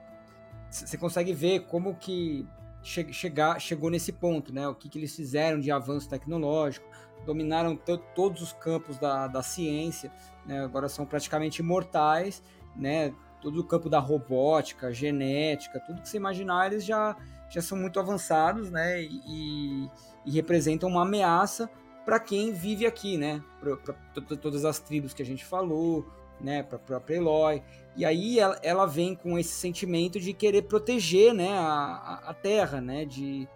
você 0.71 0.99
consegue 0.99 1.33
ver 1.33 1.61
como 1.67 1.95
que 1.95 2.47
che 2.83 3.13
chegar, 3.13 3.61
chegou 3.61 3.91
nesse 3.91 4.13
ponto, 4.13 4.53
né? 4.53 4.69
O 4.69 4.75
que, 4.75 4.89
que 4.89 4.99
eles 4.99 5.15
fizeram 5.15 5.61
de 5.61 5.71
avanço 5.71 6.09
tecnológico, 6.09 6.87
dominaram 7.25 7.77
todos 8.15 8.43
os 8.43 8.53
campos 8.53 8.99
da, 8.99 9.27
da 9.27 9.43
ciência, 9.43 10.11
né? 10.47 10.63
Agora 10.63 10.89
são 10.89 11.07
praticamente 11.07 11.61
imortais, 11.61 12.43
né? 12.77 13.15
Todo 13.41 13.61
o 13.61 13.65
campo 13.65 13.89
da 13.89 13.99
robótica, 13.99 14.93
genética, 14.93 15.81
tudo 15.81 16.03
que 16.03 16.09
você 16.09 16.19
imaginar, 16.19 16.67
eles 16.67 16.85
já 16.85 17.17
já 17.51 17.61
são 17.61 17.77
muito 17.77 17.99
avançados, 17.99 18.71
né? 18.71 19.03
E, 19.03 19.91
e 20.25 20.31
representam 20.31 20.89
uma 20.89 21.03
ameaça 21.03 21.69
para 22.05 22.19
quem 22.19 22.53
vive 22.53 22.87
aqui, 22.87 23.19
né? 23.19 23.43
Para 23.61 24.37
todas 24.37 24.65
as 24.65 24.79
tribos 24.79 25.13
que 25.13 25.23
a 25.23 25.27
gente 25.27 25.45
falou, 25.45 26.07
né? 26.41 26.63
Para 26.63 26.77
a 26.77 26.81
própria 26.81 27.17
Eloy. 27.17 27.63
E 27.97 28.05
aí 28.05 28.39
ela, 28.39 28.59
ela, 28.63 28.87
vem 28.87 29.15
com 29.15 29.39
esse 29.39 29.53
sentimento 29.53 30.19
de 30.19 30.33
querer 30.33 30.63
proteger, 30.63 31.35
né? 31.35 31.53
A, 31.53 32.23
a, 32.27 32.35
terra, 32.35 32.81
né? 32.81 33.05
De, 33.05 33.49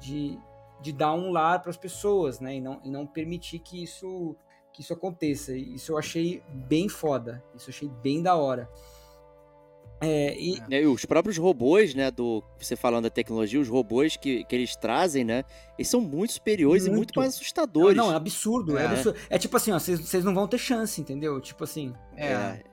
de, 0.00 0.38
de 0.80 0.92
dar 0.92 1.12
um 1.12 1.30
lar 1.30 1.60
para 1.60 1.70
as 1.70 1.76
pessoas, 1.76 2.40
né? 2.40 2.56
E 2.56 2.60
não, 2.60 2.80
e 2.84 2.90
não 2.90 3.06
permitir 3.06 3.58
que 3.58 3.82
isso 3.82 4.36
que 4.72 4.82
isso 4.82 4.92
aconteça. 4.92 5.52
Isso 5.56 5.92
eu 5.92 5.98
achei 5.98 6.42
bem 6.48 6.88
foda. 6.88 7.42
Isso 7.54 7.70
eu 7.70 7.74
achei 7.74 7.88
bem 7.88 8.22
da 8.22 8.36
hora. 8.36 8.70
É, 10.00 10.34
e... 10.38 10.62
É, 10.70 10.82
e... 10.82 10.86
os 10.86 11.04
próprios 11.04 11.36
robôs, 11.36 11.94
né, 11.94 12.10
do 12.10 12.42
você 12.58 12.74
falando 12.74 13.04
da 13.04 13.10
tecnologia, 13.10 13.60
os 13.60 13.68
robôs 13.68 14.16
que, 14.16 14.44
que 14.44 14.54
eles 14.54 14.74
trazem, 14.74 15.24
né, 15.24 15.44
eles 15.78 15.88
são 15.88 16.00
muito 16.00 16.32
superiores 16.32 16.84
muito. 16.84 16.94
e 16.94 16.96
muito 16.96 17.18
mais 17.18 17.34
assustadores. 17.34 17.96
Não, 17.96 18.06
não 18.06 18.12
é 18.14 18.16
absurdo, 18.16 18.78
é. 18.78 18.82
é 18.82 18.86
absurdo. 18.86 19.18
É 19.28 19.38
tipo 19.38 19.56
assim, 19.56 19.72
ó, 19.72 19.78
vocês 19.78 20.24
não 20.24 20.34
vão 20.34 20.48
ter 20.48 20.58
chance, 20.58 21.00
entendeu? 21.00 21.40
Tipo 21.40 21.64
assim. 21.64 21.92
É. 22.16 22.32
é. 22.32 22.64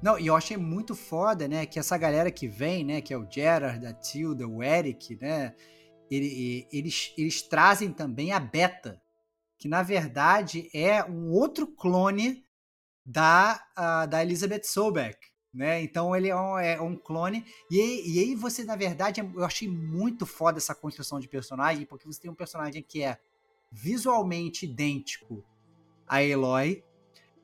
Não, 0.00 0.18
e 0.18 0.26
eu 0.26 0.34
achei 0.34 0.56
muito 0.56 0.94
foda, 0.94 1.46
né, 1.46 1.66
que 1.66 1.78
essa 1.78 1.96
galera 1.96 2.30
que 2.30 2.48
vem, 2.48 2.84
né, 2.84 3.00
que 3.00 3.12
é 3.12 3.18
o 3.18 3.26
Gerard, 3.30 3.86
a 3.86 3.92
Tilda, 3.92 4.48
o 4.48 4.62
Eric, 4.62 5.16
né, 5.20 5.54
ele, 6.10 6.66
eles, 6.72 7.12
eles 7.16 7.42
trazem 7.42 7.92
também 7.92 8.32
a 8.32 8.40
Beta, 8.40 9.00
que 9.58 9.68
na 9.68 9.82
verdade 9.82 10.68
é 10.74 11.04
um 11.04 11.30
outro 11.30 11.68
clone 11.68 12.42
da, 13.06 13.62
uh, 13.78 14.08
da 14.08 14.22
Elizabeth 14.22 14.64
Sobeck 14.64 15.31
né? 15.52 15.82
Então 15.82 16.16
ele 16.16 16.28
é 16.28 16.36
um, 16.36 16.58
é 16.58 16.80
um 16.80 16.96
clone. 16.96 17.44
E, 17.70 17.76
e, 17.78 18.18
aí 18.20 18.34
você, 18.34 18.64
na 18.64 18.76
verdade, 18.76 19.20
é, 19.20 19.24
eu 19.24 19.44
achei 19.44 19.68
muito 19.68 20.24
foda 20.24 20.58
essa 20.58 20.74
construção 20.74 21.20
de 21.20 21.28
personagem, 21.28 21.84
porque 21.84 22.06
você 22.06 22.20
tem 22.20 22.30
um 22.30 22.34
personagem 22.34 22.82
que 22.82 23.02
é 23.02 23.18
visualmente 23.70 24.64
idêntico 24.66 25.44
a 26.06 26.22
Eloy, 26.22 26.82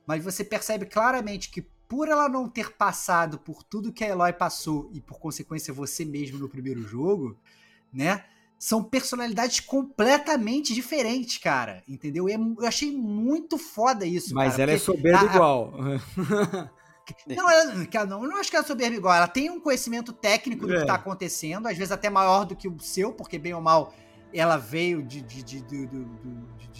mas 0.05 0.23
você 0.23 0.43
percebe 0.43 0.85
claramente 0.85 1.49
que 1.49 1.61
por 1.87 2.07
ela 2.07 2.29
não 2.29 2.47
ter 2.47 2.71
passado 2.73 3.39
por 3.39 3.63
tudo 3.63 3.91
que 3.91 4.03
a 4.03 4.09
Eloy 4.09 4.33
passou 4.33 4.89
e 4.93 5.01
por 5.01 5.19
consequência 5.19 5.73
você 5.73 6.05
mesmo 6.05 6.37
no 6.37 6.47
primeiro 6.47 6.81
jogo, 6.83 7.37
né? 7.91 8.25
São 8.59 8.83
personalidades 8.83 9.61
completamente 9.61 10.73
diferentes, 10.73 11.37
cara. 11.37 11.81
Entendeu? 11.87 12.27
E 12.27 12.33
eu 12.33 12.67
achei 12.67 12.91
muito 12.91 13.57
foda 13.57 14.05
isso. 14.05 14.35
Mas 14.35 14.51
cara, 14.51 14.63
ela 14.63 14.71
é 14.73 14.77
soberba 14.77 15.21
a, 15.21 15.25
igual. 15.25 15.73
Não, 17.27 17.49
ela, 17.49 17.73
não, 18.05 18.23
eu 18.23 18.29
não 18.29 18.37
acho 18.37 18.49
que 18.49 18.55
ela 18.55 18.65
é 18.65 18.67
soberba 18.67 18.95
igual. 18.95 19.13
Ela 19.13 19.27
tem 19.27 19.49
um 19.49 19.59
conhecimento 19.59 20.11
técnico 20.11 20.65
do 20.65 20.73
é. 20.73 20.77
que 20.77 20.81
está 20.81 20.95
acontecendo, 20.95 21.67
às 21.67 21.77
vezes 21.77 21.91
até 21.91 22.09
maior 22.09 22.45
do 22.45 22.55
que 22.55 22.67
o 22.67 22.79
seu, 22.79 23.13
porque 23.13 23.37
bem 23.37 23.53
ou 23.53 23.61
mal 23.61 23.93
ela 24.33 24.57
veio 24.57 25.01
de, 25.01 25.21
de, 25.21 25.43
de, 25.43 25.61
de, 25.61 25.85
de, 25.87 26.07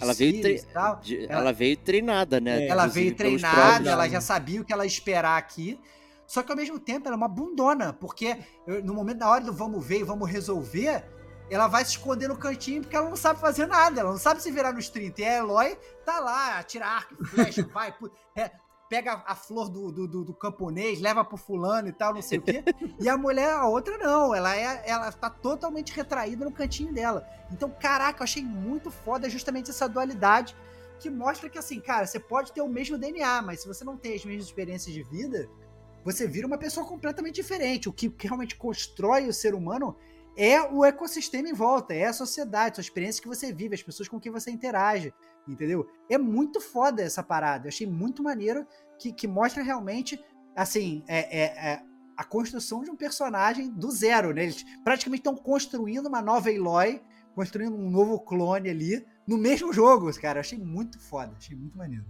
ela 0.00 0.14
veio 0.14 0.40
tre... 0.40 0.64
ela... 0.72 1.00
ela... 1.28 1.52
veio 1.52 1.76
treinada, 1.76 2.40
né? 2.40 2.64
É. 2.64 2.68
Ela 2.68 2.86
veio 2.86 3.14
treinada, 3.14 3.90
ela 3.90 4.08
já 4.08 4.20
sabia 4.20 4.60
o 4.60 4.64
que 4.64 4.72
ela 4.72 4.84
ia 4.84 4.88
esperar 4.88 5.36
aqui. 5.36 5.78
Só 6.26 6.44
que 6.44 6.52
ao 6.52 6.56
mesmo 6.56 6.78
tempo 6.78 7.08
ela 7.08 7.16
é 7.16 7.18
uma 7.18 7.28
bundona, 7.28 7.92
porque 7.92 8.38
no 8.84 8.94
momento 8.94 9.18
da 9.18 9.28
hora 9.28 9.44
do 9.44 9.52
vamos 9.52 9.84
ver 9.84 9.98
e 9.98 10.04
vamos 10.04 10.30
resolver, 10.30 11.04
ela 11.50 11.66
vai 11.66 11.84
se 11.84 11.90
esconder 11.90 12.28
no 12.28 12.36
cantinho 12.36 12.82
porque 12.82 12.94
ela 12.94 13.08
não 13.08 13.16
sabe 13.16 13.40
fazer 13.40 13.66
nada, 13.66 14.00
ela 14.00 14.10
não 14.12 14.18
sabe 14.18 14.40
se 14.40 14.50
virar 14.52 14.72
nos 14.72 14.88
30. 14.88 15.20
E 15.20 15.24
a 15.24 15.38
Eloy 15.38 15.76
tá 16.04 16.20
lá, 16.20 16.60
atira 16.60 16.86
arco, 16.86 17.24
flecha, 17.24 17.68
vai, 17.74 17.92
é, 18.36 18.52
pega 18.90 19.22
a 19.24 19.36
flor 19.36 19.70
do, 19.70 19.92
do, 19.92 20.08
do, 20.08 20.24
do 20.24 20.34
camponês, 20.34 21.00
leva 21.00 21.24
pro 21.24 21.36
fulano 21.36 21.88
e 21.88 21.92
tal, 21.92 22.12
não 22.12 22.20
sei 22.20 22.38
o 22.38 22.42
quê. 22.42 22.64
E 22.98 23.08
a 23.08 23.16
mulher, 23.16 23.52
a 23.52 23.68
outra 23.68 23.96
não, 23.96 24.34
ela 24.34 24.56
é 24.56 24.82
ela 24.84 25.12
tá 25.12 25.30
totalmente 25.30 25.92
retraída 25.92 26.44
no 26.44 26.50
cantinho 26.50 26.92
dela. 26.92 27.24
Então, 27.52 27.70
caraca, 27.70 28.20
eu 28.20 28.24
achei 28.24 28.42
muito 28.42 28.90
foda 28.90 29.30
justamente 29.30 29.70
essa 29.70 29.88
dualidade 29.88 30.56
que 30.98 31.08
mostra 31.08 31.48
que 31.48 31.56
assim, 31.56 31.80
cara, 31.80 32.04
você 32.04 32.18
pode 32.18 32.52
ter 32.52 32.60
o 32.62 32.68
mesmo 32.68 32.98
DNA, 32.98 33.40
mas 33.42 33.62
se 33.62 33.68
você 33.68 33.84
não 33.84 33.96
tem 33.96 34.16
as 34.16 34.24
mesmas 34.24 34.46
experiências 34.46 34.92
de 34.92 35.04
vida, 35.04 35.48
você 36.04 36.26
vira 36.26 36.46
uma 36.46 36.58
pessoa 36.58 36.84
completamente 36.84 37.36
diferente. 37.36 37.88
O 37.88 37.92
que, 37.92 38.12
realmente 38.18 38.56
constrói 38.56 39.28
o 39.28 39.32
ser 39.32 39.54
humano 39.54 39.96
é 40.36 40.60
o 40.62 40.84
ecossistema 40.84 41.48
em 41.48 41.54
volta, 41.54 41.94
é 41.94 42.06
a 42.06 42.12
sociedade, 42.12 42.76
são 42.76 42.80
as 42.80 42.86
experiências 42.86 43.20
que 43.20 43.28
você 43.28 43.52
vive, 43.52 43.76
as 43.76 43.82
pessoas 43.82 44.08
com 44.08 44.18
quem 44.18 44.32
você 44.32 44.50
interage 44.50 45.14
entendeu? 45.48 45.88
É 46.08 46.18
muito 46.18 46.60
foda 46.60 47.02
essa 47.02 47.22
parada. 47.22 47.66
Eu 47.66 47.68
achei 47.68 47.86
muito 47.86 48.22
maneiro 48.22 48.66
que, 48.98 49.12
que 49.12 49.26
mostra 49.26 49.62
realmente, 49.62 50.22
assim, 50.54 51.02
é, 51.06 51.42
é, 51.42 51.72
é 51.72 51.82
a 52.16 52.24
construção 52.24 52.82
de 52.82 52.90
um 52.90 52.96
personagem 52.96 53.70
do 53.70 53.90
zero, 53.90 54.34
né? 54.34 54.42
Eles 54.44 54.64
praticamente 54.84 55.20
estão 55.20 55.34
construindo 55.34 56.06
uma 56.06 56.20
nova 56.20 56.50
Eloy, 56.50 57.00
construindo 57.34 57.74
um 57.74 57.90
novo 57.90 58.20
clone 58.20 58.68
ali, 58.68 59.04
no 59.26 59.38
mesmo 59.38 59.72
jogo, 59.72 60.12
cara. 60.20 60.38
Eu 60.38 60.40
achei 60.40 60.58
muito 60.58 61.00
foda, 61.00 61.34
achei 61.36 61.56
muito 61.56 61.78
maneiro. 61.78 62.04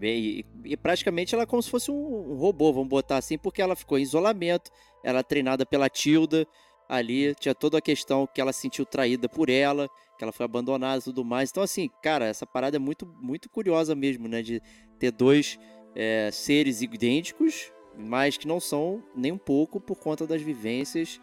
E, 0.00 0.44
e, 0.64 0.76
praticamente 0.76 1.34
ela 1.34 1.44
é 1.44 1.46
como 1.46 1.62
se 1.62 1.70
fosse 1.70 1.90
um, 1.90 2.32
um 2.32 2.34
robô, 2.34 2.72
vamos 2.72 2.88
botar 2.88 3.16
assim, 3.16 3.38
porque 3.38 3.62
ela 3.62 3.76
ficou 3.76 3.98
em 3.98 4.02
isolamento, 4.02 4.70
ela 5.04 5.20
é 5.20 5.22
treinada 5.22 5.64
pela 5.64 5.88
Tilda 5.88 6.46
ali, 6.88 7.34
tinha 7.36 7.54
toda 7.54 7.78
a 7.78 7.82
questão 7.82 8.26
que 8.26 8.40
ela 8.40 8.52
se 8.52 8.60
sentiu 8.60 8.84
traída 8.84 9.28
por 9.28 9.48
ela, 9.48 9.88
que 10.22 10.24
ela 10.24 10.32
foi 10.32 10.44
abandonada 10.44 11.00
e 11.00 11.02
tudo 11.02 11.24
mais. 11.24 11.50
Então, 11.50 11.64
assim, 11.64 11.90
cara, 12.00 12.26
essa 12.26 12.46
parada 12.46 12.76
é 12.76 12.78
muito, 12.78 13.04
muito 13.20 13.50
curiosa 13.50 13.92
mesmo, 13.92 14.28
né? 14.28 14.40
De 14.40 14.62
ter 14.96 15.10
dois 15.10 15.58
é, 15.96 16.30
seres 16.32 16.80
idênticos, 16.80 17.72
mas 17.98 18.36
que 18.36 18.46
não 18.46 18.60
são 18.60 19.02
nem 19.16 19.32
um 19.32 19.38
pouco 19.38 19.80
por 19.80 19.98
conta 19.98 20.24
das 20.24 20.40
vivências. 20.40 21.20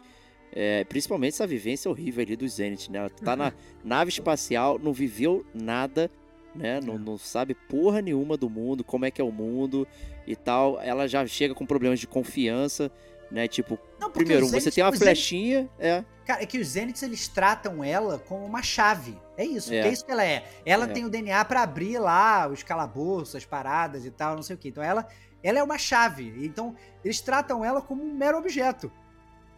É, 0.52 0.84
principalmente 0.84 1.34
essa 1.34 1.46
vivência 1.46 1.90
horrível 1.90 2.22
ali 2.22 2.36
do 2.36 2.46
Zenith, 2.46 2.90
né? 2.90 2.98
Ela 2.98 3.08
tá 3.08 3.34
na 3.34 3.54
nave 3.82 4.10
espacial, 4.10 4.78
não 4.78 4.92
viveu 4.92 5.46
nada, 5.54 6.10
né? 6.54 6.78
Não, 6.84 6.98
não 6.98 7.16
sabe 7.16 7.54
porra 7.54 8.02
nenhuma 8.02 8.36
do 8.36 8.50
mundo, 8.50 8.84
como 8.84 9.06
é 9.06 9.10
que 9.10 9.20
é 9.20 9.24
o 9.24 9.32
mundo 9.32 9.88
e 10.26 10.36
tal. 10.36 10.78
Ela 10.78 11.06
já 11.06 11.26
chega 11.26 11.54
com 11.54 11.64
problemas 11.64 12.00
de 12.00 12.06
confiança 12.06 12.92
né? 13.30 13.46
Tipo, 13.48 13.78
não, 13.98 14.10
primeiro, 14.10 14.46
Zenith, 14.46 14.62
você 14.62 14.70
tem 14.70 14.84
uma 14.84 14.92
flechinha, 14.92 15.58
Zenith, 15.58 15.70
é. 15.78 16.04
Cara, 16.30 16.42
é 16.42 16.46
que 16.46 16.58
os 16.58 16.68
Zeniths 16.68 17.02
eles 17.02 17.26
tratam 17.26 17.82
ela 17.82 18.18
como 18.18 18.44
uma 18.44 18.62
chave. 18.62 19.18
É 19.36 19.44
isso, 19.44 19.72
é, 19.72 19.78
é 19.78 19.88
isso 19.88 20.04
que 20.04 20.12
ela 20.12 20.24
é. 20.24 20.48
Ela 20.64 20.84
é. 20.84 20.88
tem 20.88 21.04
o 21.04 21.10
DNA 21.10 21.44
para 21.44 21.62
abrir 21.62 21.98
lá 21.98 22.48
os 22.48 22.62
calabouços, 22.62 23.34
as 23.34 23.44
paradas 23.44 24.04
e 24.04 24.10
tal, 24.10 24.36
não 24.36 24.42
sei 24.42 24.54
o 24.54 24.58
que. 24.58 24.68
Então 24.68 24.82
ela, 24.82 25.08
ela 25.42 25.58
é 25.58 25.62
uma 25.62 25.78
chave. 25.78 26.32
Então 26.44 26.76
eles 27.04 27.20
tratam 27.20 27.64
ela 27.64 27.82
como 27.82 28.04
um 28.04 28.14
mero 28.14 28.38
objeto. 28.38 28.92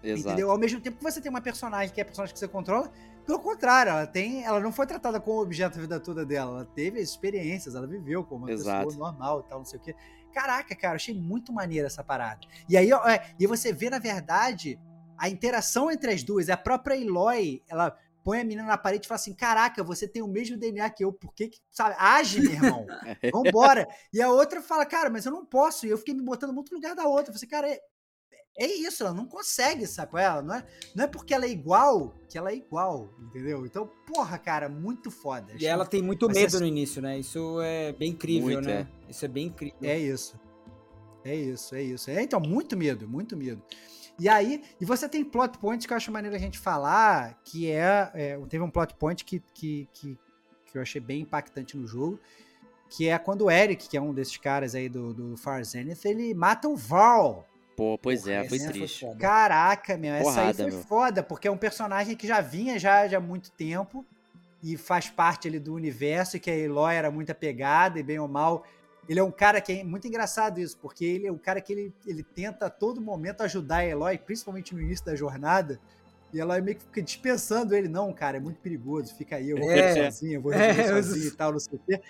Exato. 0.02 0.28
Entendeu? 0.28 0.50
Ao 0.50 0.58
mesmo 0.58 0.80
tempo 0.80 0.96
que 0.96 1.04
você 1.04 1.20
tem 1.20 1.30
uma 1.30 1.40
personagem 1.40 1.92
que 1.92 2.00
é 2.00 2.02
a 2.02 2.06
personagem 2.06 2.32
que 2.32 2.38
você 2.38 2.48
controla, 2.48 2.90
pelo 3.24 3.38
contrário, 3.38 3.90
ela 3.90 4.06
tem, 4.06 4.44
ela 4.44 4.58
não 4.58 4.72
foi 4.72 4.86
tratada 4.86 5.20
como 5.20 5.40
objeto 5.40 5.78
a 5.78 5.80
vida 5.82 6.00
toda 6.00 6.24
dela, 6.24 6.50
ela 6.56 6.64
teve 6.64 7.00
experiências, 7.00 7.74
ela 7.74 7.86
viveu 7.86 8.24
como 8.24 8.46
uma 8.46 8.52
Exato. 8.52 8.86
pessoa 8.86 9.10
normal 9.10 9.44
e 9.46 9.48
tal, 9.48 9.58
não 9.58 9.64
sei 9.64 9.78
o 9.78 9.82
que. 9.82 9.94
Caraca, 10.32 10.74
cara, 10.74 10.96
achei 10.96 11.14
muito 11.14 11.52
maneiro 11.52 11.86
essa 11.86 12.02
parada. 12.02 12.40
E 12.68 12.76
aí, 12.76 12.92
ó, 12.92 13.06
é, 13.08 13.34
e 13.38 13.46
você 13.46 13.72
vê, 13.72 13.90
na 13.90 13.98
verdade, 13.98 14.78
a 15.16 15.28
interação 15.28 15.90
entre 15.90 16.12
as 16.12 16.22
duas. 16.22 16.48
A 16.48 16.56
própria 16.56 16.96
Eloy, 16.96 17.62
ela 17.68 17.96
põe 18.24 18.40
a 18.40 18.44
menina 18.44 18.64
na 18.64 18.78
parede 18.78 19.06
e 19.06 19.08
fala 19.08 19.20
assim: 19.20 19.34
Caraca, 19.34 19.82
você 19.82 20.08
tem 20.08 20.22
o 20.22 20.28
mesmo 20.28 20.56
DNA 20.56 20.88
que 20.90 21.04
eu, 21.04 21.12
por 21.12 21.32
que, 21.34 21.50
sabe? 21.70 21.94
Age, 21.98 22.40
meu 22.40 22.52
irmão. 22.52 22.86
Vambora. 23.32 23.86
E 24.12 24.20
a 24.22 24.30
outra 24.30 24.60
fala: 24.62 24.86
Cara, 24.86 25.10
mas 25.10 25.26
eu 25.26 25.32
não 25.32 25.44
posso. 25.44 25.86
E 25.86 25.90
eu 25.90 25.98
fiquei 25.98 26.14
me 26.14 26.22
botando 26.22 26.52
muito 26.52 26.70
no 26.70 26.76
lugar 26.76 26.94
da 26.94 27.06
outra. 27.06 27.32
Eu 27.32 27.34
falei, 27.34 27.48
cara, 27.48 27.80
é, 28.56 28.64
é 28.64 28.74
isso, 28.74 29.02
ela 29.02 29.14
não 29.14 29.26
consegue, 29.26 29.86
sacou? 29.86 30.18
Ela 30.18 30.42
não 30.42 30.54
é, 30.54 30.66
não 30.94 31.04
é 31.04 31.06
porque 31.06 31.32
ela 31.32 31.46
é 31.46 31.50
igual 31.50 32.14
que 32.28 32.36
ela 32.36 32.50
é 32.50 32.56
igual, 32.56 33.12
entendeu? 33.20 33.64
Então, 33.66 33.90
porra, 34.06 34.38
cara, 34.38 34.68
muito 34.68 35.10
foda. 35.10 35.54
E 35.58 35.66
ela 35.66 35.84
tem 35.84 36.02
muito 36.02 36.28
medo 36.28 36.60
no 36.60 36.66
início, 36.66 37.00
né? 37.00 37.18
Isso 37.18 37.60
é 37.60 37.92
bem 37.92 38.10
incrível, 38.10 38.54
muito, 38.54 38.66
né? 38.66 38.86
É. 39.06 39.10
Isso 39.10 39.24
é 39.24 39.28
bem 39.28 39.46
incrível. 39.46 39.76
É 39.82 39.98
isso. 39.98 40.40
É 41.24 41.34
isso, 41.34 41.74
é 41.74 41.82
isso. 41.82 42.10
É, 42.10 42.22
então, 42.22 42.40
muito 42.40 42.76
medo, 42.76 43.08
muito 43.08 43.36
medo. 43.36 43.62
E 44.18 44.28
aí, 44.28 44.62
e 44.80 44.84
você 44.84 45.08
tem 45.08 45.24
plot 45.24 45.58
points 45.58 45.86
que 45.86 45.92
eu 45.92 45.96
acho 45.96 46.12
maneiro 46.12 46.36
a 46.36 46.38
gente 46.38 46.58
falar, 46.58 47.40
que 47.44 47.70
é, 47.70 48.10
é 48.14 48.38
teve 48.48 48.62
um 48.62 48.70
plot 48.70 48.94
point 48.94 49.24
que, 49.24 49.40
que, 49.54 49.88
que, 49.92 50.18
que, 50.66 50.78
eu 50.78 50.82
achei 50.82 51.00
bem 51.00 51.22
impactante 51.22 51.76
no 51.76 51.86
jogo, 51.86 52.20
que 52.90 53.08
é 53.08 53.18
quando 53.18 53.46
o 53.46 53.50
Eric, 53.50 53.88
que 53.88 53.96
é 53.96 54.00
um 54.00 54.12
desses 54.12 54.36
caras 54.36 54.74
aí 54.74 54.88
do, 54.88 55.14
do 55.14 55.36
Far 55.36 55.64
Zenith, 55.64 56.04
ele 56.04 56.34
mata 56.34 56.68
o 56.68 56.76
Val. 56.76 57.48
Pô, 57.76 57.98
pois 57.98 58.26
é, 58.26 58.46
foi 58.48 58.58
triste. 58.58 59.06
Foi 59.06 59.16
Caraca, 59.16 59.96
meu, 59.96 60.14
essa 60.14 60.24
Porrada, 60.24 60.48
aí 60.48 60.54
foi 60.54 60.70
meu. 60.70 60.80
foda, 60.82 61.22
porque 61.22 61.48
é 61.48 61.50
um 61.50 61.56
personagem 61.56 62.16
que 62.16 62.26
já 62.26 62.40
vinha 62.40 62.78
já, 62.78 63.06
já 63.08 63.18
há 63.18 63.20
muito 63.20 63.50
tempo 63.52 64.04
e 64.62 64.76
faz 64.76 65.10
parte 65.10 65.48
ali 65.48 65.58
do 65.58 65.74
universo, 65.74 66.38
que 66.38 66.50
a 66.50 66.56
Eloy 66.56 66.94
era 66.94 67.10
muito 67.10 67.32
apegada 67.32 67.98
e 67.98 68.02
bem 68.02 68.18
ou 68.18 68.28
mal. 68.28 68.64
Ele 69.08 69.18
é 69.18 69.22
um 69.22 69.32
cara 69.32 69.60
que 69.60 69.72
é 69.72 69.84
muito 69.84 70.06
engraçado 70.06 70.60
isso, 70.60 70.78
porque 70.78 71.04
ele 71.04 71.26
é 71.26 71.32
um 71.32 71.38
cara 71.38 71.60
que 71.60 71.72
ele, 71.72 71.92
ele 72.06 72.22
tenta 72.22 72.66
a 72.66 72.70
todo 72.70 73.00
momento 73.00 73.42
ajudar 73.42 73.78
a 73.78 73.86
Eloy, 73.86 74.16
principalmente 74.18 74.74
no 74.74 74.80
início 74.80 75.04
da 75.04 75.16
jornada, 75.16 75.80
e 76.32 76.40
ela 76.40 76.60
meio 76.60 76.76
que 76.76 76.84
fica 76.84 77.02
dispensando 77.02 77.74
ele, 77.74 77.88
não, 77.88 78.12
cara, 78.12 78.36
é 78.36 78.40
muito 78.40 78.60
perigoso, 78.60 79.14
fica 79.16 79.36
aí, 79.36 79.50
eu 79.50 79.58
vou 79.58 79.70
é, 79.70 80.10
sozinho, 80.10 80.34
eu 80.34 80.40
vou 80.40 80.52
resolver 80.52 80.80
é, 80.80 81.02
sozinho 81.02 81.26
e 81.26 81.30
tal, 81.32 81.52
não 81.52 81.58
sei 81.58 81.74
o 81.74 81.80
quê. 81.84 82.00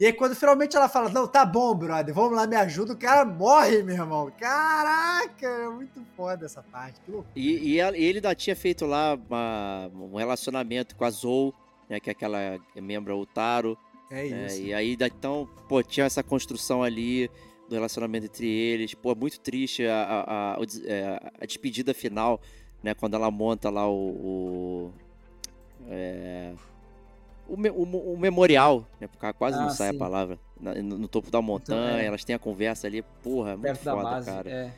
E 0.00 0.06
aí, 0.06 0.14
quando 0.14 0.34
finalmente 0.34 0.74
ela 0.74 0.88
fala, 0.88 1.10
não, 1.10 1.28
tá 1.28 1.44
bom, 1.44 1.74
brother, 1.74 2.14
vamos 2.14 2.34
lá, 2.34 2.46
me 2.46 2.56
ajuda, 2.56 2.94
o 2.94 2.96
cara 2.96 3.22
morre, 3.22 3.82
meu 3.82 3.94
irmão. 3.94 4.32
Caraca, 4.38 5.46
é 5.46 5.68
muito 5.68 6.02
foda 6.16 6.46
essa 6.46 6.62
parte. 6.62 6.98
E, 7.36 7.74
e, 7.74 7.80
ele 7.82 8.16
ainda 8.16 8.34
tinha 8.34 8.56
feito 8.56 8.86
lá 8.86 9.14
uma, 9.14 9.90
um 9.94 10.16
relacionamento 10.16 10.96
com 10.96 11.04
a 11.04 11.10
Zou, 11.10 11.54
né, 11.86 12.00
que 12.00 12.08
é 12.08 12.12
aquela 12.12 12.58
membra 12.76 13.14
Otaro. 13.14 13.76
É 14.10 14.24
isso. 14.24 14.62
É, 14.62 14.64
e 14.64 14.72
aí, 14.72 14.96
então, 14.98 15.46
pô, 15.68 15.82
tinha 15.82 16.06
essa 16.06 16.22
construção 16.22 16.82
ali 16.82 17.30
do 17.68 17.74
relacionamento 17.74 18.24
entre 18.24 18.48
eles. 18.48 18.94
Pô, 18.94 19.14
muito 19.14 19.38
triste 19.38 19.84
a, 19.84 20.02
a, 20.02 20.54
a, 20.54 20.58
é, 20.86 21.30
a 21.42 21.44
despedida 21.44 21.92
final, 21.92 22.40
né, 22.82 22.94
quando 22.94 23.16
ela 23.16 23.30
monta 23.30 23.68
lá 23.68 23.86
o... 23.86 23.92
o 23.92 24.92
é 25.90 26.54
o, 27.50 27.82
o, 27.82 28.14
o 28.14 28.18
memorial, 28.18 28.86
né? 29.00 29.08
Porque 29.08 29.32
quase 29.34 29.58
ah, 29.58 29.62
não 29.62 29.70
sai 29.70 29.90
sim. 29.90 29.96
a 29.96 29.98
palavra. 29.98 30.38
no, 30.60 30.98
no, 30.98 31.08
topo 31.08 31.30
da 31.30 31.42
montanha, 31.42 31.88
então, 31.88 31.98
é. 31.98 32.06
elas 32.06 32.24
têm 32.24 32.34
a 32.34 32.38
conversa 32.38 32.86
ali, 32.86 33.02
porra, 33.22 33.52
muito 33.52 33.62
Perto 33.62 33.82
foda, 33.82 34.02
base, 34.02 34.26
cara. 34.26 34.50
É. 34.50 34.72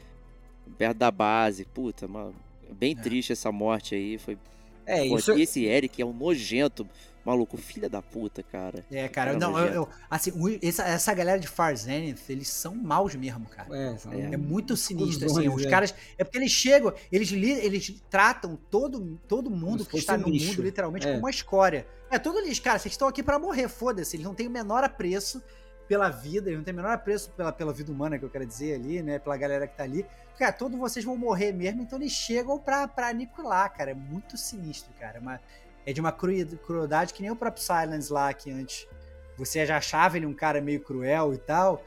Perto 0.78 0.96
da 0.96 1.10
base, 1.10 1.64
puta, 1.66 2.08
mano. 2.08 2.34
Bem 2.70 2.96
é. 2.98 3.02
triste 3.02 3.32
essa 3.32 3.52
morte 3.52 3.94
aí. 3.94 4.16
Foi. 4.18 4.38
É, 4.86 5.06
Pô, 5.08 5.18
isso. 5.18 5.32
Esse 5.32 5.64
Eric 5.64 6.00
é 6.00 6.06
um 6.06 6.12
nojento. 6.12 6.88
Maluco, 7.24 7.56
filha 7.56 7.88
da 7.88 8.02
puta, 8.02 8.42
cara. 8.42 8.84
É, 8.90 9.08
cara, 9.08 9.34
não, 9.34 9.56
eu, 9.58 9.72
eu, 9.72 9.88
assim, 10.10 10.32
essa, 10.60 10.82
essa 10.82 11.14
galera 11.14 11.38
de 11.38 11.46
Far 11.46 11.74
Zenith, 11.76 12.28
eles 12.28 12.48
são 12.48 12.74
maus 12.74 13.14
mesmo, 13.14 13.46
cara. 13.46 13.68
É, 13.76 13.96
é. 14.10 14.34
é 14.34 14.36
muito 14.36 14.76
sinistro, 14.76 15.26
assim, 15.26 15.48
os 15.48 15.64
é. 15.64 15.70
caras, 15.70 15.94
é 16.18 16.24
porque 16.24 16.38
eles 16.38 16.50
chegam, 16.50 16.92
eles, 17.12 17.30
eles 17.30 18.02
tratam 18.10 18.58
todo, 18.68 19.20
todo 19.28 19.50
mundo 19.50 19.86
que 19.86 19.98
está 19.98 20.18
no 20.18 20.28
lixo. 20.28 20.48
mundo, 20.48 20.62
literalmente, 20.62 21.06
é. 21.06 21.10
como 21.10 21.22
uma 21.22 21.30
escória. 21.30 21.86
É 22.10 22.18
todo 22.18 22.40
lixo, 22.40 22.60
cara, 22.60 22.78
vocês 22.78 22.92
estão 22.92 23.06
aqui 23.06 23.22
para 23.22 23.38
morrer, 23.38 23.68
foda-se, 23.68 24.16
eles 24.16 24.26
não 24.26 24.34
têm 24.34 24.48
o 24.48 24.50
menor 24.50 24.82
apreço 24.82 25.40
pela 25.86 26.08
vida, 26.08 26.48
eles 26.48 26.58
não 26.58 26.64
têm 26.64 26.74
o 26.74 26.76
menor 26.76 26.92
apreço 26.92 27.30
pela, 27.30 27.52
pela 27.52 27.72
vida 27.72 27.92
humana, 27.92 28.18
que 28.18 28.24
eu 28.24 28.30
quero 28.30 28.44
dizer 28.44 28.74
ali, 28.74 29.00
né, 29.00 29.20
pela 29.20 29.36
galera 29.36 29.68
que 29.68 29.76
tá 29.76 29.84
ali. 29.84 30.04
Cara, 30.36 30.52
todos 30.52 30.76
vocês 30.76 31.04
vão 31.04 31.16
morrer 31.16 31.52
mesmo, 31.52 31.82
então 31.82 31.98
eles 31.98 32.12
chegam 32.12 32.58
pra, 32.58 32.88
pra 32.88 33.08
aniquilar, 33.08 33.72
cara, 33.72 33.92
é 33.92 33.94
muito 33.94 34.36
sinistro, 34.36 34.92
cara, 34.98 35.20
mas 35.20 35.40
é 35.84 35.92
de 35.92 36.00
uma 36.00 36.12
crueldade 36.12 37.12
que 37.12 37.22
nem 37.22 37.30
o 37.30 37.36
próprio 37.36 37.62
Silence 37.62 38.12
lá, 38.12 38.32
que 38.32 38.50
antes 38.50 38.86
você 39.36 39.64
já 39.66 39.76
achava 39.76 40.16
ele 40.16 40.26
um 40.26 40.34
cara 40.34 40.60
meio 40.60 40.80
cruel 40.80 41.34
e 41.34 41.38
tal, 41.38 41.82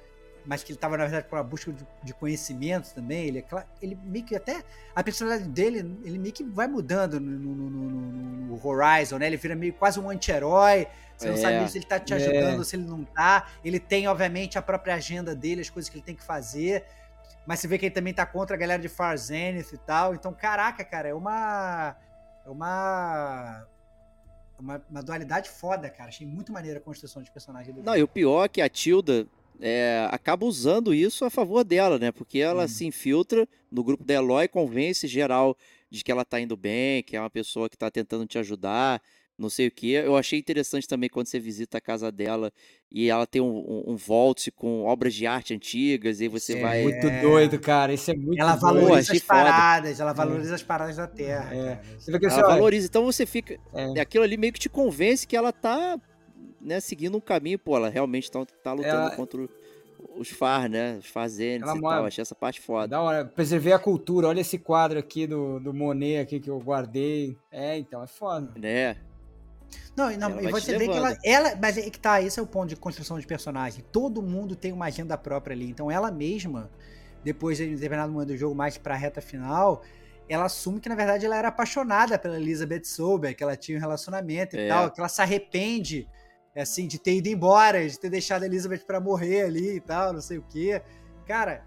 mas 0.46 0.64
que 0.64 0.72
ele 0.72 0.78
estava, 0.78 0.98
na 0.98 1.06
verdade, 1.06 1.28
com 1.28 1.36
a 1.36 1.44
busca 1.44 1.74
de, 2.04 2.14
conhecimento 2.14 2.94
também. 2.94 3.28
Ele, 3.28 3.40
é, 3.40 3.64
ele 3.82 3.98
meio 4.04 4.24
que 4.24 4.36
até. 4.36 4.64
A 4.96 5.04
personalidade 5.04 5.50
dele, 5.50 5.80
ele 6.04 6.20
meio 6.20 6.34
que 6.34 6.44
vai 6.44 6.68
mudando 6.68 7.20
no, 7.20 7.32
no, 7.32 7.70
no, 7.70 7.90
no 8.48 8.68
Horizon, 8.68 9.18
né? 9.18 9.28
Ele 9.28 9.38
vira 9.38 9.56
meio 9.56 9.74
quase 9.74 10.00
um 10.00 10.10
anti-herói. 10.10 10.88
Você 11.18 11.28
é. 11.28 11.32
não 11.32 11.38
sabe 11.38 11.72
se 11.72 11.78
ele 11.78 11.86
tá 11.86 12.00
te 12.00 12.14
ajudando, 12.14 12.62
é. 12.62 12.64
se 12.64 12.76
ele 12.76 12.86
não 12.86 13.04
tá. 13.04 13.48
Ele 13.64 13.80
tem, 13.80 14.08
obviamente, 14.08 14.58
a 14.58 14.62
própria 14.62 14.96
agenda 14.96 15.36
dele, 15.36 15.62
as 15.62 15.70
coisas 15.70 15.90
que 15.90 15.98
ele 15.98 16.06
tem 16.06 16.16
que 16.16 16.24
fazer. 16.24 16.86
Mas 17.46 17.60
você 17.60 17.68
vê 17.68 17.78
que 17.78 17.86
ele 17.86 17.96
também 17.96 18.14
tá 18.14 18.26
contra 18.26 18.56
a 18.56 18.60
galera 18.60 18.82
de 18.82 18.90
Far 18.90 19.18
Zenith 19.18 19.74
e 19.74 19.78
tal. 19.78 20.14
Então, 20.14 20.32
caraca, 20.32 20.84
cara, 20.84 21.10
é 21.10 21.14
uma. 21.14 21.96
É 22.46 22.50
uma 22.50 23.66
uma, 24.60 24.84
uma, 24.90 25.02
dualidade 25.02 25.50
foda, 25.50 25.90
cara. 25.90 26.10
Achei 26.10 26.26
muito 26.26 26.52
maneira 26.52 26.80
a 26.80 26.82
construção 26.82 27.22
de 27.22 27.32
personagem 27.32 27.74
do 27.74 27.84
Não, 27.84 27.96
e 27.96 28.04
o 28.04 28.08
pior 28.08 28.46
é 28.46 28.50
que 28.50 28.62
a 28.62 28.70
Tilda 28.70 29.28
é, 29.60 30.08
acaba 30.12 30.46
usando 30.46 30.94
isso 30.94 31.26
a 31.26 31.30
favor 31.30 31.64
dela, 31.64 31.98
né? 31.98 32.12
Porque 32.12 32.40
ela 32.40 32.66
hum. 32.66 32.68
se 32.68 32.86
infiltra 32.86 33.48
no 33.72 33.84
grupo 33.84 34.04
da 34.04 34.14
Eloy, 34.14 34.48
convence 34.48 35.08
geral 35.08 35.58
de 35.90 36.04
que 36.04 36.12
ela 36.12 36.26
tá 36.26 36.40
indo 36.40 36.58
bem, 36.58 37.04
que 37.04 37.16
é 37.16 37.20
uma 37.20 37.30
pessoa 37.30 37.70
que 37.70 37.78
tá 37.78 37.90
tentando 37.90 38.26
te 38.26 38.38
ajudar, 38.38 39.02
não 39.38 39.50
sei 39.50 39.68
o 39.68 39.72
que. 39.72 39.92
Eu 39.92 40.16
achei 40.16 40.40
interessante 40.40 40.88
também 40.88 41.10
quando 41.10 41.28
você 41.28 41.40
visita 41.40 41.78
a 41.78 41.82
casa 41.82 42.12
dela 42.12 42.52
e 42.90 43.10
ela 43.10 43.28
tem 43.28 43.42
um, 43.42 43.58
um, 43.58 43.84
um 43.88 43.96
vault 43.96 44.50
com 44.52 44.84
obras 44.86 45.14
de 45.14 45.28
arte 45.28 45.54
antigas 45.54 46.22
e 46.22 46.28
você 46.28 46.58
é 46.58 46.62
vai. 46.62 46.84
Muito 46.84 47.10
doido, 47.22 47.60
cara. 47.60 47.94
Isso 47.94 48.12
é 48.12 48.16
muito 48.16 48.42
Ela 48.42 48.56
valoriza 48.56 49.14
as 49.14 49.20
paradas, 49.20 50.00
ela 50.00 50.14
valoriza 50.14 50.52
é. 50.52 50.56
as 50.56 50.64
paradas 50.64 50.96
da 50.96 51.08
Terra. 51.08 51.54
É. 51.54 51.82
Você 52.00 52.12
vê 52.12 52.20
que 52.20 52.26
ela 52.28 52.48
valoriza. 52.48 52.88
Então 52.88 53.04
você 53.04 53.26
fica. 53.26 53.60
É. 53.74 54.00
Aquilo 54.00 54.24
ali 54.24 54.38
meio 54.38 54.54
que 54.54 54.60
te 54.60 54.70
convence 54.70 55.28
que 55.28 55.36
ela 55.36 55.52
tá 55.52 56.00
né, 56.62 56.80
seguindo 56.80 57.18
um 57.18 57.22
caminho. 57.22 57.60
Pô, 57.60 57.76
ela 57.76 57.90
realmente 57.90 58.32
tá, 58.32 58.46
tá 58.64 58.72
lutando 58.72 58.96
ela... 58.96 59.16
contra 59.18 59.48
os 60.18 60.30
Far, 60.30 60.70
né? 60.70 60.98
Os 60.98 61.08
Fazendes 61.08 61.70
e 61.70 61.82
tal. 61.82 62.06
Achei 62.06 62.22
essa 62.22 62.36
parte 62.36 62.62
foda. 62.62 62.88
Da 62.88 63.02
hora. 63.02 63.26
Preservei 63.26 63.74
a 63.74 63.80
cultura. 63.80 64.28
Olha 64.28 64.40
esse 64.40 64.58
quadro 64.58 64.98
aqui 64.98 65.28
do, 65.28 65.60
do 65.60 65.74
Monet 65.74 66.20
aqui 66.20 66.40
que 66.40 66.50
eu 66.50 66.60
guardei. 66.60 67.38
É, 67.52 67.78
então, 67.78 68.02
é 68.02 68.08
foda. 68.08 68.54
Né? 68.58 68.96
Não, 69.96 70.12
não 70.18 70.42
e 70.42 70.52
você 70.52 70.78
vê 70.78 70.88
que 70.88 70.98
ela, 70.98 71.18
ela. 71.24 71.56
Mas 71.62 71.78
é 71.78 71.90
que 71.90 72.00
tá, 72.00 72.22
esse 72.22 72.40
é 72.40 72.44
o 72.44 72.48
ponto 72.48 72.70
de 72.70 72.76
construção 72.76 73.20
de 73.20 73.26
personagem. 73.26 73.84
Todo 73.92 74.22
mundo 74.22 74.56
tem 74.56 74.72
uma 74.72 74.86
agenda 74.86 75.18
própria 75.18 75.56
ali. 75.56 75.70
Então 75.70 75.90
ela 75.90 76.12
mesma, 76.12 76.70
depois 77.24 77.58
de 77.58 77.68
determinado 77.68 78.12
momento 78.12 78.30
do 78.30 78.38
jogo, 78.38 78.54
mais 78.54 78.78
pra 78.78 78.96
reta 78.96 79.22
final, 79.22 79.82
ela 80.28 80.46
assume 80.46 80.80
que, 80.80 80.90
na 80.90 80.96
verdade, 80.96 81.26
ela 81.26 81.38
era 81.38 81.48
apaixonada 81.50 82.18
pela 82.18 82.38
Elizabeth 82.38 82.84
Sober, 82.84 83.36
que 83.36 83.44
ela 83.44 83.56
tinha 83.56 83.78
um 83.78 83.82
relacionamento 83.82 84.56
e 84.56 84.60
é. 84.60 84.68
tal, 84.68 84.92
que 84.92 85.00
ela 85.00 85.10
se 85.10 85.22
arrepende, 85.22 86.08
assim, 86.56 86.88
de 86.88 87.00
ter 87.00 87.16
ido 87.16 87.30
embora, 87.30 87.88
de 87.88 88.00
ter 88.00 88.10
deixado 88.10 88.44
a 88.44 88.46
Elizabeth 88.46 88.80
para 88.80 89.00
morrer 89.00 89.44
ali 89.44 89.78
e 89.78 89.80
tal, 89.80 90.12
não 90.12 90.22
sei 90.22 90.40
o 90.40 90.44
quê. 90.50 90.82
Cara, 91.26 91.64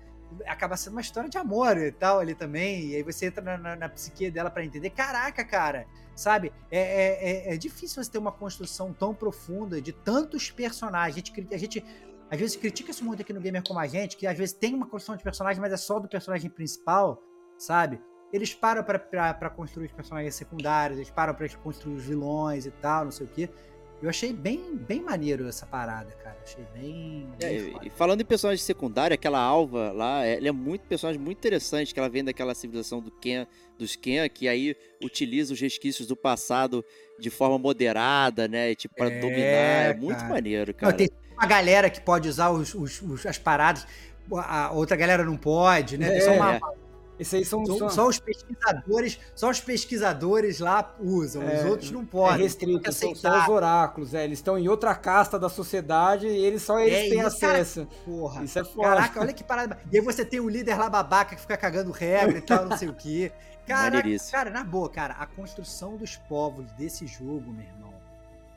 acaba 0.46 0.76
sendo 0.76 0.94
uma 0.94 1.00
história 1.00 1.28
de 1.28 1.38
amor 1.38 1.76
e 1.76 1.92
tal 1.92 2.20
ali 2.20 2.34
também. 2.34 2.88
E 2.88 2.96
aí 2.96 3.02
você 3.02 3.26
entra 3.26 3.42
na, 3.42 3.56
na, 3.56 3.76
na 3.76 3.88
psique 3.88 4.30
dela 4.30 4.50
para 4.50 4.64
entender. 4.64 4.90
Caraca, 4.90 5.44
cara, 5.44 5.86
sabe? 6.14 6.52
É, 6.70 6.78
é, 6.78 7.30
é, 7.30 7.55
é, 7.55 7.56
difícil 7.56 8.02
você 8.02 8.10
ter 8.10 8.18
uma 8.18 8.32
construção 8.32 8.92
tão 8.92 9.14
profunda 9.14 9.80
de 9.80 9.92
tantos 9.92 10.50
personagens. 10.50 11.16
A 11.16 11.18
gente, 11.18 11.55
a 11.55 11.59
gente 11.59 11.84
às 12.30 12.38
vezes 12.38 12.56
critica 12.56 12.90
isso 12.90 13.05
muito 13.05 13.22
aqui 13.22 13.32
no 13.32 13.40
Gamer 13.40 13.62
como 13.66 13.80
a 13.80 13.86
gente, 13.86 14.16
que 14.16 14.26
às 14.26 14.36
vezes 14.36 14.55
tem 14.55 14.74
uma 14.74 14.86
construção 14.86 15.16
de 15.16 15.22
personagem, 15.22 15.60
mas 15.60 15.72
é 15.72 15.76
só 15.76 15.98
do 15.98 16.09
personagem 16.09 16.50
principal, 16.50 17.22
sabe? 17.56 18.00
Eles 18.30 18.55
param 18.55 18.84
para 18.84 19.48
construir 19.48 19.86
os 19.86 19.92
personagens 19.92 20.34
secundários, 20.34 20.98
eles 20.98 21.10
param 21.10 21.34
para 21.34 21.48
construir 21.56 21.94
os 21.94 22.05
vilões 22.05 22.66
e 22.66 22.70
tal, 22.70 23.05
não 23.05 23.10
sei 23.10 23.26
o 23.26 23.30
quê. 23.30 23.48
Eu 24.00 24.08
achei 24.08 24.32
bem, 24.32 24.76
bem 24.76 25.00
maneiro 25.00 25.48
essa 25.48 25.66
parada, 25.66 26.12
cara. 26.22 26.36
Achei 26.44 26.64
bem. 26.72 27.26
bem 27.36 27.48
é, 27.48 27.86
e 27.86 27.90
falando 27.90 28.20
em 28.20 28.24
personagem 28.24 28.62
secundário, 28.62 29.12
aquela 29.12 29.40
Alva 29.40 29.90
lá, 29.90 30.24
ela 30.24 30.48
é 30.48 30.52
muito 30.52 30.82
personagem 30.82 31.20
muito 31.20 31.38
interessante, 31.38 31.92
que 31.92 31.98
ela 31.98 32.08
vem 32.08 32.22
daquela 32.22 32.54
civilização 32.54 33.00
do 33.00 33.10
Ken, 33.10 33.44
dos 33.76 33.96
Ken, 33.96 34.28
que 34.28 34.46
aí 34.46 34.76
utiliza 35.02 35.52
os 35.52 35.60
resquícios 35.60 36.06
do 36.06 36.14
passado 36.14 36.84
de 37.18 37.28
forma 37.28 37.58
moderada, 37.58 38.46
né? 38.46 38.70
E, 38.70 38.76
tipo, 38.76 38.94
pra 38.94 39.10
é, 39.10 39.20
dominar. 39.20 39.42
É 39.42 39.94
muito 39.94 40.24
maneiro, 40.26 40.72
cara. 40.72 40.92
Não, 40.92 40.96
tem 40.96 41.10
uma 41.32 41.46
galera 41.46 41.90
que 41.90 42.00
pode 42.00 42.28
usar 42.28 42.50
os, 42.50 42.74
os, 42.74 43.02
os, 43.02 43.26
as 43.26 43.36
paradas, 43.36 43.84
a 44.32 44.70
outra 44.72 44.96
galera 44.96 45.24
não 45.24 45.36
pode, 45.36 45.98
né? 45.98 46.08
Tem 46.10 46.20
só 46.20 46.32
uma, 46.34 46.54
é. 46.54 46.60
Esses 47.18 47.34
aí 47.34 47.44
são, 47.44 47.66
são, 47.66 47.90
só 47.90 48.06
os 48.06 48.18
pesquisadores, 48.20 49.18
só 49.34 49.50
os 49.50 49.60
pesquisadores 49.60 50.60
lá 50.60 50.94
usam, 51.00 51.42
é, 51.42 51.60
os 51.60 51.70
outros 51.70 51.90
não 51.90 52.06
podem. 52.06 52.40
É 52.40 52.42
restrito, 52.44 52.92
são 52.92 53.14
só 53.14 53.42
os 53.42 53.48
oráculos, 53.48 54.14
é, 54.14 54.24
eles 54.24 54.38
estão 54.38 54.56
em 54.56 54.68
outra 54.68 54.94
casta 54.94 55.38
da 55.38 55.48
sociedade 55.48 56.28
e 56.28 56.44
eles 56.44 56.62
só 56.62 56.78
eles 56.78 57.06
é, 57.06 57.08
têm 57.08 57.20
acesso. 57.20 57.86
Cara, 57.86 58.02
porra. 58.04 58.44
Isso 58.44 58.58
é 58.58 58.64
foda. 58.64 58.88
Caraca, 58.88 59.20
olha 59.20 59.32
que 59.32 59.42
parada. 59.42 59.78
E 59.90 59.96
aí 59.96 60.02
você 60.02 60.24
tem 60.24 60.38
o 60.38 60.48
líder 60.48 60.76
lá 60.78 60.88
babaca 60.88 61.34
que 61.34 61.40
fica 61.40 61.56
cagando 61.56 61.90
regra 61.90 62.38
e 62.38 62.42
tal, 62.42 62.64
não 62.66 62.76
sei 62.76 62.88
o 62.88 62.94
quê. 62.94 63.32
Cara, 63.66 64.02
cara, 64.30 64.48
na 64.48 64.64
boa, 64.64 64.88
cara, 64.88 65.12
a 65.18 65.26
construção 65.26 65.98
dos 65.98 66.16
povos 66.16 66.72
desse 66.72 67.06
jogo, 67.06 67.52
meu 67.52 67.66
irmão, 67.66 67.92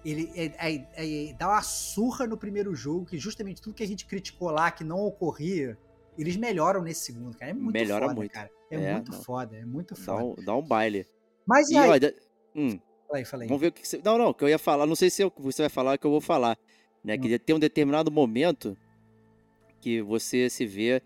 ele 0.05 0.31
é, 0.33 0.45
é, 0.57 0.85
é, 0.93 1.33
dá 1.33 1.49
uma 1.49 1.61
surra 1.61 2.25
no 2.25 2.37
primeiro 2.37 2.73
jogo, 2.73 3.05
que 3.05 3.17
justamente 3.17 3.61
tudo 3.61 3.73
que 3.73 3.83
a 3.83 3.87
gente 3.87 4.05
criticou 4.05 4.49
lá 4.49 4.71
que 4.71 4.85
não 4.85 4.99
ocorria 4.99 5.77
eles 6.17 6.35
melhoram 6.37 6.81
nesse 6.81 7.05
segundo, 7.05 7.37
cara. 7.37 7.51
É 7.51 7.53
muito 7.53 7.73
Melhora 7.73 8.05
foda, 8.05 8.15
muito. 8.15 8.31
cara. 8.31 8.49
É, 8.69 8.75
É, 8.75 8.93
muito 8.93 9.11
não. 9.11 9.21
foda, 9.23 9.57
é 9.57 9.65
muito 9.65 9.93
Dá 9.95 10.01
foda. 10.01 10.23
um, 10.23 10.45
dá 10.45 10.55
um 10.55 10.61
baile. 10.61 11.05
Mas 11.45 11.69
e 11.69 11.73
E 11.73 11.77
aí? 11.77 11.89
olha, 11.89 12.15
hum, 12.55 12.79
Fala 13.07 13.19
aí, 13.19 13.25
fala 13.25 13.43
aí. 13.43 13.47
vamos 13.49 13.61
ver 13.61 13.67
o 13.67 13.71
que 13.71 13.87
você. 13.87 14.01
Não, 14.03 14.17
não, 14.17 14.29
o 14.29 14.33
que 14.33 14.43
eu 14.43 14.49
ia 14.49 14.57
falar, 14.59 14.85
não 14.85 14.95
sei 14.95 15.09
se 15.09 15.21
eu- 15.21 15.33
você 15.37 15.63
vai 15.63 15.69
falar 15.69 15.95
o 15.95 15.99
que 15.99 16.05
eu 16.05 16.11
vou 16.11 16.21
falar. 16.21 16.57
Né? 17.03 17.15
Hum. 17.15 17.19
Que 17.21 17.39
tem 17.39 17.55
um 17.55 17.59
determinado 17.59 18.11
momento 18.11 18.77
que 19.79 20.01
você 20.01 20.49
se 20.49 20.65
vê 20.65 21.01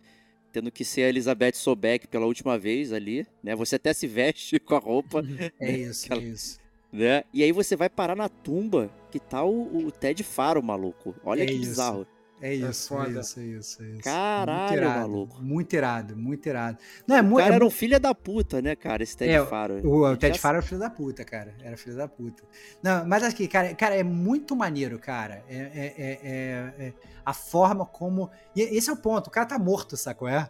tendo 0.52 0.72
que 0.72 0.86
ser 0.86 1.04
a 1.04 1.10
Elizabeth 1.10 1.54
Sobeck 1.56 2.08
pela 2.08 2.26
última 2.26 2.58
vez 2.58 2.94
ali, 2.94 3.26
né? 3.44 3.56
Você 3.56 3.76
até 3.76 3.94
se 3.94 4.08
veste 4.08 4.60
com 4.60 4.76
a 4.76 4.80
roupa, 4.80 5.22
É 5.60 5.72
isso, 5.72 6.06
Aquela- 6.06 6.22
é 6.22 6.26
isso. 6.26 6.60
né? 6.92 7.24
E 7.34 7.44
aí 7.44 7.52
você 7.52 7.76
vai 7.76 7.90
parar 7.90 8.16
na 8.16 8.30
tumba 8.30 8.90
que 9.12 9.20
tá 9.20 9.44
o, 9.44 9.86
o 9.86 9.92
Ted 9.92 10.22
Faro, 10.24 10.62
maluco. 10.64 11.16
Olha 11.24 11.44
É 11.44 11.46
que 11.46 11.54
isso. 11.54 11.62
bizarro. 11.70 12.08
É 12.42 12.54
isso, 12.54 12.94
é 12.94 12.98
foda. 12.98 13.20
isso, 13.22 13.40
é 13.40 13.44
isso, 13.44 13.82
é 13.84 13.86
isso. 13.92 14.02
Caralho, 14.02 14.60
muito 14.68 14.74
irado, 14.78 15.00
maluco. 15.00 15.42
Muito 15.42 15.74
irado, 15.74 16.18
muito 16.18 16.46
irado. 16.50 16.78
Não, 17.08 17.16
é 17.16 17.22
O 17.22 17.24
muito. 17.24 17.44
cara 17.44 17.56
era 17.56 17.66
um 17.66 17.70
filho 17.70 18.00
da 18.00 18.14
puta, 18.14 18.62
né, 18.62 18.76
cara? 18.76 19.02
Esse 19.04 19.16
Ted 19.16 19.32
É, 19.34 19.46
Faro. 19.46 19.76
O, 19.88 20.06
o 20.06 20.18
Ted 20.18 20.36
já- 20.36 20.42
Faro 20.42 20.58
era 20.58 20.66
filho 20.66 20.80
da 20.80 20.90
puta, 20.90 21.24
cara. 21.24 21.56
Era 21.64 21.78
filho 21.78 21.96
da 21.96 22.08
puta. 22.08 22.44
Não, 22.84 23.06
mas 23.08 23.24
aqui, 23.24 23.48
cara, 23.48 23.74
cara, 23.74 23.96
é 23.96 24.04
muito 24.04 24.56
maneiro, 24.56 25.00
cara. 25.00 25.44
É, 25.48 25.56
é- 25.56 25.94
é- 25.98 26.20
é- 26.24 26.88
é 26.88 26.94
a 27.26 27.34
forma 27.34 27.86
como. 27.86 28.30
E 28.56 28.62
esse 28.62 28.90
é 28.90 28.94
o 28.94 28.98
ponto. 28.98 29.28
O 29.28 29.32
cara 29.32 29.46
tá 29.48 29.58
morto, 29.58 29.96
sacou? 29.96 30.28
É? 30.28 30.50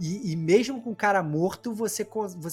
E, 0.00 0.32
e 0.32 0.36
mesmo 0.36 0.80
com 0.80 0.92
o 0.92 0.96
cara 0.96 1.22
morto, 1.22 1.74
você 1.74 2.06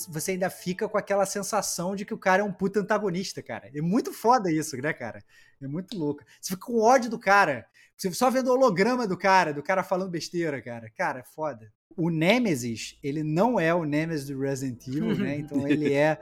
você 0.10 0.32
ainda 0.32 0.50
fica 0.50 0.90
com 0.90 0.98
aquela 0.98 1.26
sensação 1.26 1.96
de 1.96 2.04
que 2.04 2.14
o 2.14 2.18
cara 2.18 2.42
é 2.42 2.46
um 2.46 2.52
puta 2.52 2.80
antagonista, 2.82 3.42
cara. 3.42 3.70
É 3.74 3.82
muito 3.82 4.12
foda 4.12 4.52
isso, 4.52 4.76
né, 4.78 4.92
cara? 4.92 5.24
É 5.62 5.68
muito 5.68 5.98
louco. 5.98 6.24
Você 6.42 6.54
fica 6.56 6.66
com 6.66 6.80
ódio 6.82 7.10
do 7.10 7.18
cara. 7.20 7.66
Você 8.02 8.12
só 8.14 8.32
vendo 8.32 8.48
o 8.48 8.54
holograma 8.54 9.06
do 9.08 9.16
cara, 9.16 9.54
do 9.54 9.62
cara 9.62 9.84
falando 9.84 10.10
besteira, 10.10 10.60
cara. 10.60 10.90
Cara, 10.98 11.20
é 11.20 11.24
foda. 11.24 11.72
O 11.96 12.10
Nemesis, 12.10 12.98
ele 13.04 13.22
não 13.22 13.60
é 13.60 13.72
o 13.76 13.84
Nemesis 13.84 14.26
do 14.28 14.40
Resident 14.40 14.88
Evil, 14.88 15.16
né? 15.18 15.36
Então 15.38 15.68
ele 15.68 15.94
é, 15.94 16.20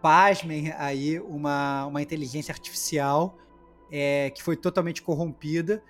pasmem 0.00 0.72
aí, 0.78 1.20
uma, 1.20 1.84
uma 1.84 2.00
inteligência 2.00 2.50
artificial 2.50 3.38
é, 3.92 4.30
que 4.30 4.42
foi 4.42 4.56
totalmente 4.56 5.02
corrompida. 5.02 5.82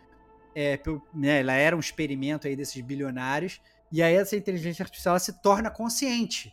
É, 0.57 0.77
pelo- 0.77 1.01
né, 1.15 1.39
ela 1.41 1.53
era 1.53 1.77
um 1.77 1.81
experimento 1.81 2.49
aí 2.49 2.57
desses 2.57 2.81
bilionários. 2.83 3.61
E 3.93 4.03
aí 4.03 4.17
essa 4.17 4.35
inteligência 4.35 4.83
artificial 4.83 5.17
se 5.21 5.41
torna 5.41 5.71
consciente. 5.71 6.53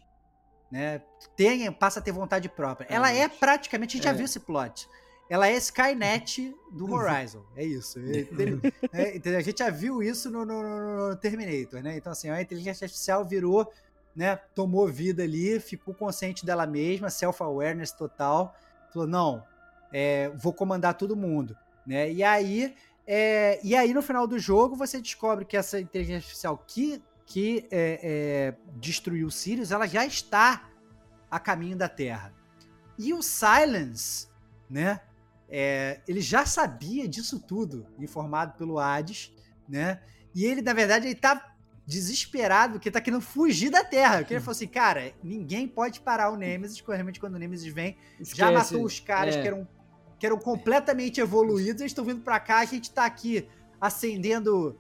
Né? 0.72 1.02
Tem, 1.36 1.72
passa 1.72 1.99
a 1.99 2.03
ter 2.03 2.12
vontade 2.12 2.48
própria. 2.49 2.86
Ela 2.88 3.12
é 3.12 3.28
praticamente, 3.28 3.95
a 3.95 3.98
gente 3.98 4.03
já 4.03 4.12
É. 4.12 4.14
viu 4.14 4.26
esse 4.26 4.40
plot. 4.41 4.88
Ela 5.30 5.47
é 5.47 5.57
Skynet 5.57 6.56
do 6.72 6.85
Horizon. 6.93 7.43
É 7.56 7.64
isso. 7.65 7.99
É, 8.93 9.38
a 9.38 9.41
gente 9.41 9.60
já 9.60 9.69
viu 9.69 10.03
isso 10.03 10.30
no, 10.30 10.45
no- 10.45 11.10
no- 11.10 11.15
Terminator, 11.15 11.81
né? 11.81 11.97
Então, 11.97 12.11
assim, 12.11 12.30
a 12.30 12.41
inteligência 12.41 12.85
artificial 12.85 13.26
virou, 13.26 13.72
né? 14.15 14.35
Tomou 14.53 14.88
vida 14.88 15.23
ali, 15.23 15.60
ficou 15.60 15.93
consciente 15.93 16.45
dela 16.45 16.65
mesma, 16.68 17.10
self-awareness 17.10 17.91
total. 17.91 18.56
Falou, 18.93 19.07
não, 19.07 19.43
é, 19.91 20.30
vou 20.35 20.53
comandar 20.53 20.93
todo 20.93 21.15
mundo, 21.15 21.57
né? 21.85 22.11
E 22.11 22.23
aí, 22.23 22.76
é, 23.07 23.60
e 23.64 23.76
aí, 23.76 23.93
no 23.93 24.02
final 24.02 24.27
do 24.27 24.38
jogo, 24.39 24.76
você 24.76 25.02
descobre 25.02 25.43
que 25.43 25.57
essa 25.57 25.80
inteligência 25.80 26.18
artificial 26.19 26.64
que, 26.68 27.02
que 27.26 27.68
é, 27.72 27.99
é, 28.03 28.56
destruiu 28.77 29.27
o 29.27 29.31
Sirius, 29.31 29.72
ela 29.72 29.88
já 29.88 30.06
está 30.06 30.69
a 31.31 31.39
caminho 31.39 31.76
da 31.76 31.89
Terra. 31.89 32.31
E 32.97 33.14
o 33.14 33.22
Silence, 33.22 34.27
né? 34.69 35.02
É, 35.50 36.00
ele 36.08 36.22
já 36.22 36.46
sabia 36.46 37.08
disso 37.08 37.40
tudo, 37.40 37.86
informado 38.00 38.54
pelo 38.58 38.80
Hades, 38.80 39.32
né? 39.68 40.00
E 40.34 40.46
ele, 40.46 40.62
na 40.62 40.74
verdade, 40.74 41.08
ele 41.08 41.16
tá 41.16 41.54
desesperado, 41.88 42.74
porque 42.74 42.90
tá 42.90 43.00
querendo 43.00 43.22
fugir 43.22 43.70
da 43.70 43.84
Terra. 43.84 44.18
Porque 44.18 44.34
ele 44.34 44.42
falou 44.42 44.54
assim, 44.54 44.68
cara, 44.68 45.14
ninguém 45.24 45.68
pode 45.68 46.00
parar 46.00 46.32
o 46.32 46.36
Nemesis, 46.36 46.82
porque 46.82 46.94
realmente 46.94 47.20
quando 47.20 47.36
o 47.36 47.40
Nemesis 47.40 47.72
vem, 47.72 47.96
já 48.20 48.50
Esquece. 48.52 48.54
matou 48.74 48.84
os 48.86 49.00
caras 49.00 49.36
É. 49.36 49.42
que, 49.42 49.48
eram, 49.48 49.68
que 50.20 50.26
eram 50.26 50.38
completamente 50.38 51.22
evoluídos, 51.22 51.82
eles 51.82 51.92
estão 51.92 52.04
vindo 52.04 52.22
pra 52.22 52.40
cá, 52.40 52.60
a 52.60 52.66
gente 52.66 52.92
tá 52.92 53.06
aqui 53.06 53.48
acendendo 53.80 54.78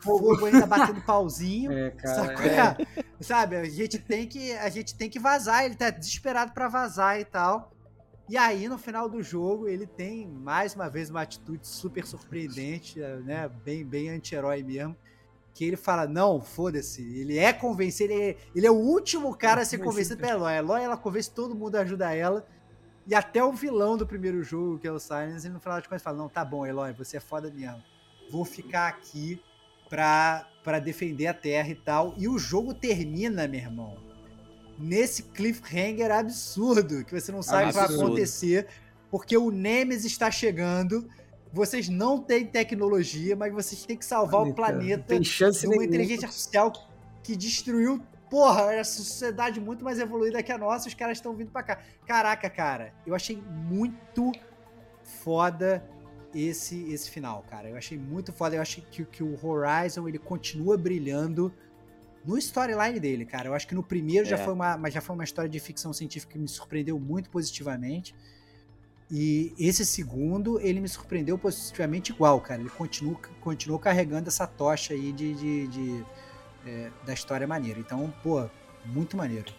fogo 0.00 0.44
ainda, 0.46 0.66
batendo 0.66 1.00
pauzinho. 1.02 1.70
É, 1.78 1.90
cara. 1.90 2.76
É. 2.96 3.04
Sabe, 3.22 3.56
a 3.56 3.64
gente 3.64 3.98
tem 3.98 4.26
que 4.26 4.52
a 4.52 4.68
gente 4.68 4.94
tem 4.94 5.08
que 5.08 5.18
vazar, 5.18 5.64
ele 5.64 5.74
tá 5.74 5.90
desesperado 5.90 6.52
pra 6.52 6.68
vazar 6.68 7.18
e 7.20 7.24
tal. 7.24 7.72
E 8.28 8.36
aí 8.36 8.68
no 8.68 8.76
final 8.76 9.08
do 9.08 9.22
jogo 9.22 9.68
ele 9.68 9.86
tem 9.86 10.28
mais 10.28 10.74
uma 10.74 10.88
vez 10.88 11.08
uma 11.08 11.22
atitude 11.22 11.66
super 11.66 12.06
surpreendente, 12.06 13.00
né, 13.24 13.48
bem 13.64 13.84
bem 13.84 14.10
anti-herói 14.10 14.62
mesmo, 14.62 14.94
que 15.54 15.64
ele 15.64 15.76
fala: 15.76 16.06
"Não, 16.06 16.40
foda-se". 16.40 17.02
Ele 17.02 17.38
é 17.38 17.52
convencido, 17.52 18.12
ele 18.12 18.22
é, 18.22 18.36
ele 18.54 18.66
é 18.66 18.70
o 18.70 18.74
último 18.76 19.34
cara 19.34 19.62
a 19.62 19.64
ser 19.64 19.78
convencido 19.78 20.20
pela 20.20 20.32
Eloy. 20.34 20.52
A 20.52 20.56
Eloy 20.58 20.82
ela 20.82 20.96
convence 20.96 21.30
todo 21.30 21.54
mundo 21.54 21.76
a 21.76 21.80
ajudar 21.80 22.14
ela. 22.14 22.46
E 23.06 23.14
até 23.14 23.42
o 23.42 23.52
vilão 23.52 23.96
do 23.96 24.06
primeiro 24.06 24.42
jogo, 24.42 24.78
que 24.78 24.86
é 24.86 24.92
o 24.92 24.98
Silence, 24.98 25.46
ele 25.46 25.54
no 25.54 25.60
final 25.60 25.80
de 25.80 25.88
contas 25.88 26.02
fala: 26.02 26.18
"Não, 26.18 26.28
tá 26.28 26.44
bom, 26.44 26.66
Eloy, 26.66 26.92
você 26.92 27.16
é 27.16 27.20
foda 27.20 27.50
mesmo. 27.50 27.82
Vou 28.30 28.44
ficar 28.44 28.88
aqui 28.88 29.40
pra, 29.88 30.46
pra 30.62 30.78
defender 30.78 31.26
a 31.28 31.34
Terra 31.34 31.70
e 31.70 31.74
tal. 31.74 32.14
E 32.18 32.28
o 32.28 32.38
jogo 32.38 32.74
termina, 32.74 33.48
meu 33.48 33.60
irmão, 33.60 33.96
nesse 34.78 35.24
cliffhanger 35.24 36.10
absurdo, 36.10 37.04
que 37.04 37.18
você 37.18 37.32
não 37.32 37.42
sabe 37.42 37.64
o 37.64 37.68
que 37.68 37.74
vai 37.74 37.84
acontecer, 37.86 38.66
porque 39.10 39.36
o 39.36 39.50
Nemesis 39.50 40.12
está 40.12 40.30
chegando. 40.30 41.08
Vocês 41.52 41.88
não 41.88 42.18
têm 42.20 42.46
tecnologia, 42.46 43.34
mas 43.34 43.52
vocês 43.52 43.84
têm 43.84 43.96
que 43.96 44.04
salvar 44.04 44.46
o 44.46 44.54
planeta 44.54 45.04
Tem 45.04 45.24
chance 45.24 45.60
de 45.60 45.66
uma 45.66 45.76
nenhuma. 45.76 45.88
inteligência 45.88 46.26
artificial 46.26 46.72
que 47.22 47.34
destruiu. 47.34 48.00
Porra, 48.30 48.74
essa 48.74 49.02
sociedade 49.02 49.58
muito 49.58 49.82
mais 49.82 49.98
evoluída 49.98 50.42
que 50.42 50.52
a 50.52 50.58
nossa, 50.58 50.86
os 50.86 50.94
caras 50.94 51.16
estão 51.16 51.34
vindo 51.34 51.50
pra 51.50 51.62
cá. 51.62 51.78
Caraca, 52.06 52.50
cara, 52.50 52.92
eu 53.06 53.14
achei 53.14 53.42
muito 53.66 54.30
foda 55.02 55.82
esse 56.34 56.92
esse 56.92 57.10
final, 57.10 57.42
cara. 57.48 57.70
Eu 57.70 57.76
achei 57.76 57.96
muito 57.96 58.30
foda. 58.30 58.56
Eu 58.56 58.60
achei 58.60 58.84
que, 58.90 59.04
que 59.06 59.22
o 59.22 59.38
Horizon 59.42 60.06
ele 60.06 60.18
continua 60.18 60.76
brilhando 60.76 61.50
no 62.24 62.36
storyline 62.38 63.00
dele, 63.00 63.24
cara. 63.24 63.48
Eu 63.48 63.54
acho 63.54 63.66
que 63.66 63.74
no 63.74 63.82
primeiro 63.82 64.26
já 64.26 64.36
É. 64.36 64.44
foi 64.44 64.52
uma, 64.52 64.90
já 64.90 65.00
foi 65.00 65.14
uma 65.14 65.24
história 65.24 65.48
de 65.48 65.58
ficção 65.60 65.92
científica 65.92 66.32
que 66.34 66.38
me 66.38 66.48
surpreendeu 66.48 66.98
muito 66.98 67.30
positivamente. 67.30 68.14
E 69.10 69.54
esse 69.58 69.86
segundo, 69.86 70.60
ele 70.60 70.80
me 70.80 70.88
surpreendeu 70.88 71.38
positivamente 71.38 72.12
igual, 72.12 72.40
cara. 72.40 72.60
Ele 72.60 72.68
continua, 72.70 73.18
continuou 73.40 73.78
carregando 73.78 74.28
essa 74.28 74.46
tocha 74.46 74.92
aí 74.92 75.12
de, 75.12 75.32
de- 75.34 75.66
de, 75.68 76.04
é, 76.66 76.90
da 77.06 77.14
história 77.14 77.46
maneira. 77.46 77.80
Então, 77.80 78.12
pô, 78.22 78.46
muito 78.84 79.16
maneiro. 79.16 79.50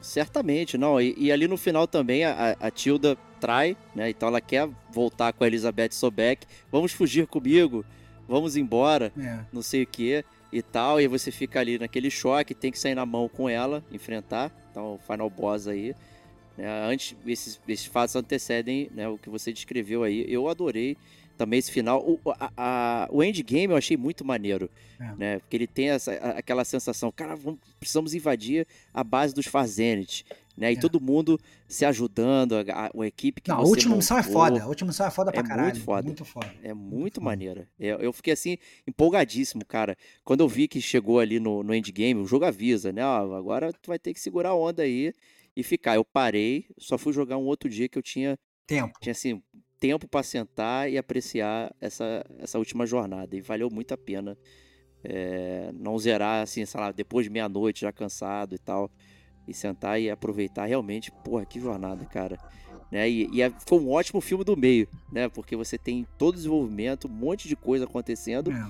Certamente, 0.00 0.78
não. 0.78 1.00
E, 1.00 1.14
e 1.18 1.32
ali 1.32 1.48
no 1.48 1.56
final 1.56 1.86
também 1.88 2.24
a, 2.24 2.56
a 2.60 2.70
Tilda 2.70 3.16
trai, 3.40 3.76
né? 3.94 4.08
Então 4.10 4.28
ela 4.28 4.40
quer 4.40 4.68
voltar 4.92 5.32
com 5.32 5.42
a 5.42 5.46
Elizabeth 5.48 5.90
Sobeck. 5.92 6.46
Vamos 6.70 6.92
fugir 6.92 7.26
comigo, 7.26 7.84
vamos 8.28 8.56
embora, 8.56 9.12
É. 9.18 9.40
não 9.52 9.62
sei 9.62 9.82
o 9.82 9.86
que 9.86 10.24
e 10.58 10.62
tal. 10.62 11.00
E 11.00 11.06
você 11.06 11.30
fica 11.30 11.60
ali 11.60 11.78
naquele 11.78 12.10
choque, 12.10 12.54
tem 12.54 12.72
que 12.72 12.78
sair 12.78 12.94
na 12.94 13.04
mão 13.04 13.28
com 13.28 13.48
ela, 13.48 13.84
enfrentar. 13.92 14.50
Então 14.70 14.98
final 15.06 15.28
boss 15.28 15.68
aí. 15.68 15.94
né? 16.56 16.66
Antes, 16.90 17.16
esses, 17.26 17.60
esses 17.68 17.86
fatos 17.86 18.16
antecedem 18.16 18.90
né, 18.94 19.08
o 19.08 19.18
que 19.18 19.28
você 19.28 19.52
descreveu 19.52 20.02
aí. 20.02 20.24
Eu 20.28 20.48
adorei 20.48 20.96
também 21.36 21.58
esse 21.58 21.70
final. 21.70 22.02
O, 22.04 22.18
a- 22.38 22.50
a- 22.56 23.08
o 23.10 23.22
endgame 23.22 23.72
eu 23.72 23.76
achei 23.76 23.96
muito 23.96 24.24
maneiro. 24.24 24.70
É. 24.98 25.14
Né? 25.16 25.38
Porque 25.38 25.56
ele 25.56 25.66
tem 25.66 25.90
essa, 25.90 26.12
a- 26.12 26.38
aquela 26.38 26.64
sensação, 26.64 27.12
cara, 27.12 27.36
vamos- 27.36 27.60
precisamos 27.78 28.14
invadir 28.14 28.66
a 28.92 29.04
base 29.04 29.34
dos 29.34 29.46
Fazenites. 29.46 30.24
Né? 30.56 30.72
E 30.72 30.76
É. 30.76 30.80
todo 30.80 30.98
mundo 30.98 31.38
se 31.68 31.84
ajudando, 31.84 32.54
a, 32.54 32.60
a, 32.86 33.02
a 33.02 33.06
equipe 33.06 33.42
que 33.42 33.50
Não, 33.50 33.58
a 33.58 33.60
você 33.60 33.70
última 33.72 33.96
missão 33.96 34.16
é 34.16 34.22
foda. 34.22 34.62
A 34.62 34.66
última 34.66 34.88
missão 34.88 35.06
é 35.06 35.10
foda 35.10 35.30
pra 35.30 35.40
É 35.40 35.42
muito 35.42 35.54
caralho. 35.54 35.80
foda. 35.82 36.06
Muito 36.06 36.24
foda. 36.24 36.54
É 36.62 36.72
muito 36.72 37.14
foda. 37.16 37.24
maneira. 37.26 37.68
Eu, 37.78 37.98
eu 37.98 38.10
fiquei 38.12 38.32
assim, 38.32 38.56
empolgadíssimo, 38.86 39.64
cara. 39.66 39.96
Quando 40.24 40.40
eu 40.40 40.48
vi 40.48 40.66
que 40.66 40.80
chegou 40.80 41.20
ali 41.20 41.38
no, 41.38 41.62
no 41.62 41.74
endgame, 41.74 42.20
o 42.20 42.26
jogo 42.26 42.46
avisa, 42.46 42.90
né? 42.90 43.04
Ó, 43.04 43.34
agora 43.36 43.70
tu 43.72 43.88
vai 43.88 43.98
ter 43.98 44.14
que 44.14 44.20
segurar 44.20 44.50
a 44.50 44.54
onda 44.56 44.82
aí 44.82 45.12
e 45.54 45.62
ficar. 45.62 45.96
Eu 45.96 46.04
parei, 46.04 46.64
só 46.78 46.96
fui 46.96 47.12
jogar 47.12 47.36
um 47.36 47.44
outro 47.44 47.68
dia 47.68 47.86
que 47.86 47.98
eu 47.98 48.02
tinha, 48.02 48.38
Tempo. 48.66 48.98
tinha 49.00 49.12
assim, 49.12 49.42
tempo 49.78 50.08
pra 50.08 50.22
sentar 50.22 50.90
e 50.90 50.96
apreciar 50.98 51.74
essa, 51.80 52.24
essa 52.38 52.58
última 52.58 52.86
jornada. 52.86 53.36
E 53.36 53.40
valeu 53.40 53.68
muito 53.70 53.92
a 53.92 53.96
pena. 53.96 54.36
é, 55.04 55.70
não 55.72 55.96
zerar, 55.98 56.42
assim, 56.42 56.64
sei 56.64 56.80
lá, 56.80 56.90
depois 56.90 57.24
de 57.26 57.30
meia-noite, 57.30 57.82
já 57.82 57.92
cansado 57.92 58.54
e 58.54 58.58
tal. 58.58 58.90
E 59.46 59.54
sentar 59.54 60.00
e 60.00 60.10
aproveitar 60.10 60.64
realmente, 60.64 61.12
porra, 61.24 61.46
que 61.46 61.60
jornada, 61.60 62.04
cara. 62.06 62.36
Né? 62.90 63.08
E, 63.08 63.28
e 63.32 63.40
é- 63.42 63.52
foi 63.68 63.78
um 63.78 63.90
ótimo 63.90 64.20
filme 64.20 64.42
do 64.42 64.56
meio, 64.56 64.88
né? 65.12 65.28
Porque 65.28 65.54
você 65.54 65.78
tem 65.78 66.04
todo 66.18 66.34
o 66.34 66.36
desenvolvimento, 66.36 67.06
um 67.06 67.10
monte 67.12 67.46
de 67.46 67.54
coisa 67.54 67.84
acontecendo. 67.84 68.50
É. 68.50 68.66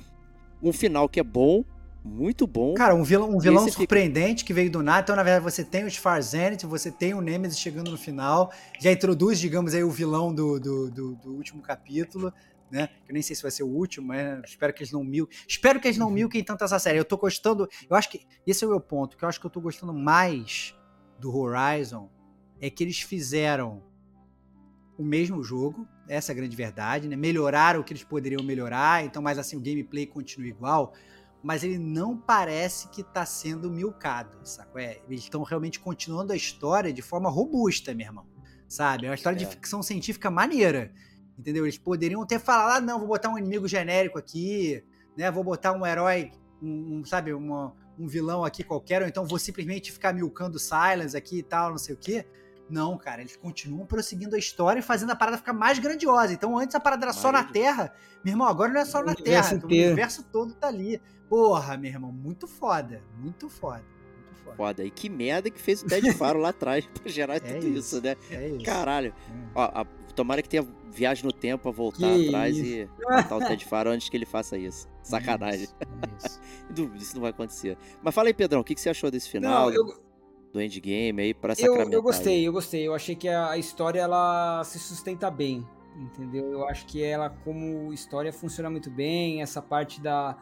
Um 0.63 0.73
final 0.73 1.09
que 1.09 1.21
é 1.21 1.23
bom, 1.23 1.65
muito 2.07 2.47
bom. 2.47 2.75
Cara, 2.75 2.95
um 2.95 3.03
vilão, 3.03 3.29
um 3.35 3.39
vilão 3.39 3.63
esse 3.63 3.71
fica- 3.73 3.81
surpreendente 3.83 4.45
que 4.45 4.53
veio 4.55 4.71
do 4.71 4.83
nada. 4.83 5.01
Então, 5.03 5.17
na 5.17 5.23
verdade, 5.23 5.45
você 5.45 5.65
tem 5.65 5.85
os 5.85 5.97
Farzenit, 5.97 6.65
você 6.67 6.91
tem 6.91 7.13
o 7.15 7.21
Nemesis 7.21 7.59
chegando 7.59 7.91
no 7.91 7.99
final. 7.99 8.53
Já 8.81 8.91
introduz, 8.93 9.39
digamos 9.39 9.75
aí, 9.75 9.83
o 9.85 9.91
vilão 9.91 10.35
do, 10.35 10.59
do, 10.61 10.91
do- 10.91 11.15
do 11.17 11.35
último 11.35 11.61
capítulo. 11.63 12.33
né? 12.71 12.89
Eu 13.09 13.13
nem 13.13 13.23
sei 13.23 13.37
se 13.37 13.43
vai 13.43 13.51
ser 13.51 13.63
o 13.63 13.69
último, 13.69 14.09
mas 14.09 14.41
espero 14.51 14.73
que 14.73 14.83
eles 14.83 14.93
não 14.93 15.05
mil. 15.05 15.29
Espero 15.47 15.79
que 15.81 15.87
eles 15.89 15.99
não 15.99 16.11
milquem 16.11 16.43
tanto 16.43 16.65
essa 16.65 16.79
série. 16.79 16.99
Eu 16.99 17.05
tô 17.05 17.17
gostando. 17.17 17.69
Eu 17.89 17.97
acho 17.97 18.09
que. 18.11 18.27
Esse 18.47 18.65
é 18.65 18.67
o 18.67 18.71
meu 18.71 18.81
ponto, 18.81 19.17
que 19.17 19.25
eu 19.25 19.29
acho 19.29 19.39
que 19.41 19.47
eu 19.47 19.51
tô 19.51 19.61
gostando 19.61 19.93
mais 19.95 20.75
do 21.19 21.35
Horizon 21.37 22.09
é 22.61 22.69
que 22.71 22.83
eles 22.85 23.01
fizeram 23.01 23.83
o 24.99 25.05
mesmo 25.05 25.43
jogo, 25.45 25.87
essa 26.09 26.31
é 26.31 26.35
a 26.35 26.37
grande 26.37 26.57
verdade, 26.57 27.07
né? 27.07 27.17
Melhoraram 27.17 27.81
o 27.81 27.85
que 27.85 27.93
eles 27.93 28.03
poderiam 28.03 28.43
melhorar, 28.43 29.05
então, 29.05 29.21
mas 29.23 29.39
assim, 29.39 29.55
o 29.57 29.61
gameplay 29.61 30.07
continua 30.07 30.49
igual, 30.49 30.95
mas 31.47 31.63
ele 31.63 31.79
não 31.79 32.17
parece 32.17 32.89
que 32.89 33.03
está 33.03 33.25
sendo 33.25 33.71
milcado, 33.71 34.37
sabe? 34.43 34.83
É, 34.83 35.01
eles 35.09 35.21
estão 35.21 35.45
realmente 35.45 35.79
continuando 35.79 36.33
a 36.33 36.37
história 36.37 36.93
de 36.93 37.01
forma 37.01 37.31
robusta, 37.31 37.95
meu 37.95 38.05
irmão, 38.05 38.27
sabe? 38.67 39.07
É 39.07 39.11
uma 39.11 39.15
história 39.15 39.37
é. 39.37 39.39
de 39.39 39.47
ficção 39.47 39.81
científica 39.81 40.29
maneira, 40.29 40.93
entendeu? 41.39 41.65
Eles 41.65 41.79
poderiam 41.79 42.27
ter 42.27 42.41
falado, 42.41 42.79
ah, 42.79 42.81
não, 42.81 42.99
vou 42.99 43.07
botar 43.07 43.29
um 43.29 43.39
inimigo 43.39 43.69
genérico 43.69 44.19
aqui, 44.19 44.83
né? 45.17 45.31
Vou 45.31 45.45
botar 45.45 45.73
um 45.73 45.87
herói, 45.87 46.33
um, 46.61 46.99
um 46.99 47.05
sabe, 47.05 47.33
uma, 47.33 47.73
um 47.97 48.09
vilão 48.09 48.45
aqui 48.45 48.65
qualquer, 48.65 49.03
ou 49.03 49.07
então 49.07 49.25
vou 49.25 49.39
simplesmente 49.39 49.93
ficar 49.93 50.13
milcando 50.13 50.59
Silence 50.59 51.17
aqui 51.17 51.39
e 51.39 51.43
tal, 51.45 51.71
não 51.71 51.79
sei 51.79 51.95
o 51.95 51.99
quê. 51.99 52.27
Não, 52.69 52.99
cara, 52.99 53.21
eles 53.21 53.37
continuam 53.37 53.87
prosseguindo 53.87 54.35
a 54.35 54.39
história 54.39 54.81
e 54.81 54.83
fazendo 54.83 55.11
a 55.11 55.17
parada 55.17 55.39
ficar 55.39 55.53
mais 55.53 55.79
grandiosa. 55.79 56.33
Então, 56.33 56.59
antes 56.59 56.75
a 56.75 56.81
parada 56.81 57.05
era 57.05 57.13
só 57.13 57.31
na 57.31 57.45
Terra. 57.45 57.93
Meu 58.25 58.33
irmão, 58.33 58.49
agora 58.49 58.73
não 58.73 58.81
é 58.81 58.85
só 58.85 59.01
o 59.01 59.05
na 59.05 59.15
Terra. 59.15 59.55
Então, 59.55 59.69
o 59.69 59.73
universo 59.73 60.25
todo 60.25 60.55
tá 60.55 60.67
ali. 60.67 61.01
Porra, 61.29 61.77
meu 61.77 61.91
irmão, 61.91 62.11
muito 62.11 62.47
foda. 62.47 63.03
Muito 63.19 63.49
foda. 63.49 63.85
Muito 64.17 64.35
foda. 64.43 64.57
foda. 64.57 64.85
E 64.85 64.91
que 64.91 65.09
merda 65.09 65.49
que 65.49 65.61
fez 65.61 65.83
o 65.83 65.87
Ted 65.87 66.11
Faro 66.15 66.41
lá 66.41 66.49
atrás 66.49 66.85
pra 66.87 67.11
gerar 67.11 67.37
é 67.37 67.41
tudo 67.41 67.69
isso, 67.69 67.97
isso 67.97 68.01
né? 68.01 68.17
É 68.31 68.49
isso. 68.49 68.65
Caralho. 68.65 69.09
É. 69.09 69.49
Ó, 69.55 69.63
a, 69.63 69.87
tomara 70.15 70.43
que 70.43 70.49
tenha 70.49 70.67
viagem 70.91 71.25
no 71.25 71.33
tempo 71.33 71.63
pra 71.63 71.71
voltar 71.71 72.15
que 72.15 72.29
atrás 72.29 72.57
isso. 72.57 72.67
e 72.67 72.89
matar 73.09 73.37
o 73.37 73.41
Ted 73.41 73.63
Faro 73.67 73.91
antes 73.91 74.09
que 74.09 74.17
ele 74.17 74.27
faça 74.27 74.59
isso. 74.59 74.89
Sacanagem. 75.03 75.69
Isso, 76.19 76.41
isso. 76.71 76.91
isso 76.99 77.15
não 77.15 77.23
vai 77.23 77.31
acontecer. 77.31 77.79
Mas 78.03 78.15
fala 78.15 78.29
aí, 78.29 78.35
Pedrão, 78.35 78.61
o 78.61 78.65
que, 78.65 78.75
que 78.75 78.81
você 78.81 78.91
achou 78.91 79.11
desse 79.11 79.29
final? 79.29 79.71
Não, 79.71 79.75
eu 79.75 80.06
do 80.57 80.63
endgame 80.63 81.23
aí 81.23 81.35
para 81.35 81.55
sacramentar. 81.55 81.93
Eu, 81.93 81.99
eu 81.99 82.03
gostei, 82.03 82.37
aí. 82.37 82.45
eu 82.45 82.53
gostei. 82.53 82.89
Eu 82.89 82.95
achei 82.95 83.15
que 83.15 83.29
a 83.29 83.57
história 83.59 84.01
ela 84.01 84.65
se 84.65 84.79
sustenta 84.79 85.31
bem, 85.31 85.67
entendeu? 85.95 86.51
Eu 86.51 86.67
acho 86.67 86.87
que 86.87 87.03
ela 87.03 87.29
como 87.29 87.93
história 87.93 88.33
funciona 88.33 88.71
muito 88.71 88.91
bem, 88.91 89.43
essa 89.43 89.61
parte 89.61 90.01
da 90.01 90.37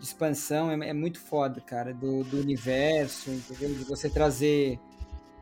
expansão 0.00 0.70
é, 0.70 0.90
é 0.90 0.92
muito 0.92 1.18
foda, 1.18 1.60
cara, 1.60 1.92
do, 1.92 2.22
do 2.22 2.38
universo, 2.38 3.30
entendeu? 3.30 3.70
De 3.70 3.84
você 3.84 4.08
trazer 4.08 4.78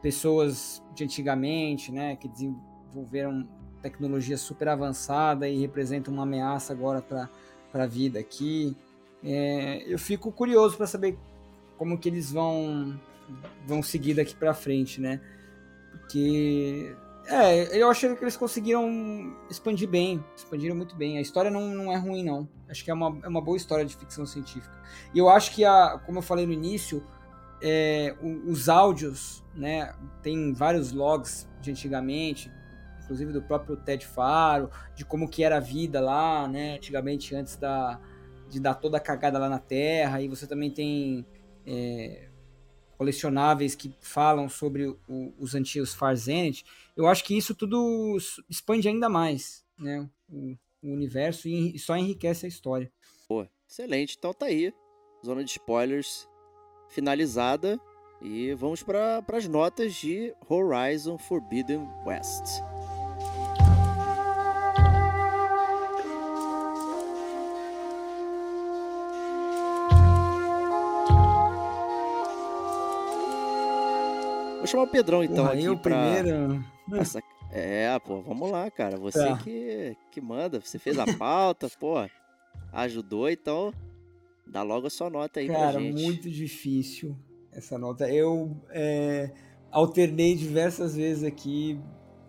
pessoas 0.01 0.83
de 0.95 1.05
antigamente, 1.05 1.93
né, 1.93 2.17
que 2.17 2.29
desenvolveram 2.29 3.47
tecnologia 3.83 4.37
super 4.39 4.69
avançada 4.69 5.49
e 5.49 5.61
representam 5.61 6.15
uma 6.15 6.23
ameaça 6.23 6.73
agora 6.73 7.03
para 7.03 7.29
a 7.75 7.87
vida 7.87 8.19
aqui. 8.19 8.75
É, 9.23 9.83
eu 9.87 9.99
fico 9.99 10.31
curioso 10.33 10.77
para 10.77 10.87
saber 10.87 11.19
como 11.77 11.99
que 11.99 12.09
eles 12.09 12.31
vão 12.31 12.99
vão 13.67 13.83
seguir 13.83 14.15
daqui 14.15 14.35
para 14.35 14.55
frente, 14.55 15.01
né? 15.01 15.21
Porque 15.91 16.95
é, 17.27 17.79
eu 17.79 17.89
acho 17.89 18.15
que 18.17 18.25
eles 18.25 18.37
conseguiram 18.37 19.35
expandir 19.51 19.89
bem, 19.89 20.23
expandiram 20.37 20.77
muito 20.77 20.95
bem. 20.95 21.17
A 21.17 21.21
história 21.21 21.51
não, 21.51 21.69
não 21.69 21.93
é 21.93 21.97
ruim, 21.97 22.23
não. 22.23 22.49
Acho 22.69 22.85
que 22.85 22.91
é 22.91 22.95
uma, 22.95 23.19
é 23.23 23.29
uma 23.29 23.41
boa 23.41 23.57
história 23.57 23.85
de 23.85 23.97
ficção 23.97 24.27
científica. 24.27 24.75
E 25.15 25.19
eu 25.19 25.29
acho 25.29 25.53
que, 25.53 25.65
a, 25.65 25.99
como 26.05 26.19
eu 26.19 26.23
falei 26.23 26.45
no 26.45 26.53
início, 26.53 27.03
é, 27.63 28.15
os 28.47 28.69
áudios, 28.69 29.43
né? 29.55 29.95
Tem 30.23 30.53
vários 30.53 30.93
logs 30.93 31.49
de 31.63 31.71
antigamente, 31.71 32.53
inclusive 33.03 33.33
do 33.33 33.41
próprio 33.41 33.77
Ted 33.77 34.07
Faro, 34.07 34.71
de 34.95 35.05
como 35.05 35.29
que 35.29 35.43
era 35.43 35.57
a 35.57 35.61
vida 35.61 36.01
lá, 36.01 36.47
né? 36.47 36.77
Antigamente, 36.77 37.35
antes 37.35 37.57
da, 37.57 37.99
de 38.51 38.61
dar 38.61 38.75
toda 38.75 38.99
a 38.99 39.01
cagada 39.01 39.39
lá 39.39 39.49
na 39.49 39.59
Terra. 39.59 40.21
E 40.21 40.29
você 40.29 40.47
também 40.47 40.71
tem 40.71 41.27
é, 41.67 42.29
colecionáveis 43.05 43.75
que 43.75 43.93
falam 44.01 44.49
sobre 44.49 44.87
o, 44.87 45.35
os 45.39 45.55
antigos 45.55 45.93
Far 45.93 46.17
Zenith, 46.17 46.65
eu 46.97 47.07
acho 47.07 47.23
que 47.23 47.37
isso 47.37 47.55
tudo 47.55 48.17
expande 48.49 48.89
ainda 48.89 49.09
mais 49.11 49.63
né, 49.79 50.09
o, 50.29 50.57
o 50.83 50.89
universo 50.89 51.47
e 51.47 51.79
só 51.79 51.97
enriquece 51.97 52.47
a 52.47 52.49
história. 52.49 52.91
Pô, 53.29 53.47
excelente. 53.69 54.17
Então 54.19 54.33
tá 54.33 54.47
aí. 54.47 54.73
Zona 55.25 55.45
de 55.45 55.51
spoilers 55.51 56.27
finalizada. 56.89 57.79
E 58.23 58.55
vamos 58.55 58.83
para 58.83 59.23
as 59.35 59.47
notas 59.47 59.95
de 59.95 60.35
Horizon 60.49 61.19
Forbidden 61.19 61.87
West. 62.07 62.63
Vou 74.65 74.69
chamar 74.71 74.85
o 74.85 74.89
Pedrão 74.89 75.23
então 75.23 75.45
Porra, 75.45 75.53
aqui 75.53 75.65
eu 75.65 75.77
pra... 75.77 76.15
primeiro. 76.17 76.65
Essa... 76.95 77.21
É, 77.53 77.99
pô, 77.99 78.23
vamos 78.23 78.51
lá, 78.51 78.71
cara. 78.71 78.97
Você 78.97 79.19
tá. 79.19 79.37
que, 79.37 79.95
que 80.11 80.23
manda. 80.23 80.59
Você 80.59 80.79
fez 80.79 80.99
a 80.99 81.05
pauta, 81.19 81.69
pô. 81.79 81.97
Ajudou, 82.73 83.29
então 83.29 83.75
dá 84.47 84.63
logo 84.63 84.87
a 84.87 84.91
sua 84.91 85.11
nota 85.11 85.41
aí 85.41 85.49
cara. 85.49 85.75
Cara, 85.75 85.81
muito 85.81 86.31
difícil 86.31 87.15
essa 87.53 87.77
nota. 87.77 88.11
Eu 88.11 88.57
é, 88.71 89.33
alternei 89.71 90.35
diversas 90.35 90.97
vezes 90.97 91.25
aqui 91.25 91.79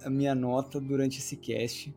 a 0.03 0.09
minha 0.09 0.35
nota 0.35 0.77
durante 0.81 1.19
esse 1.19 1.37
cast. 1.37 1.95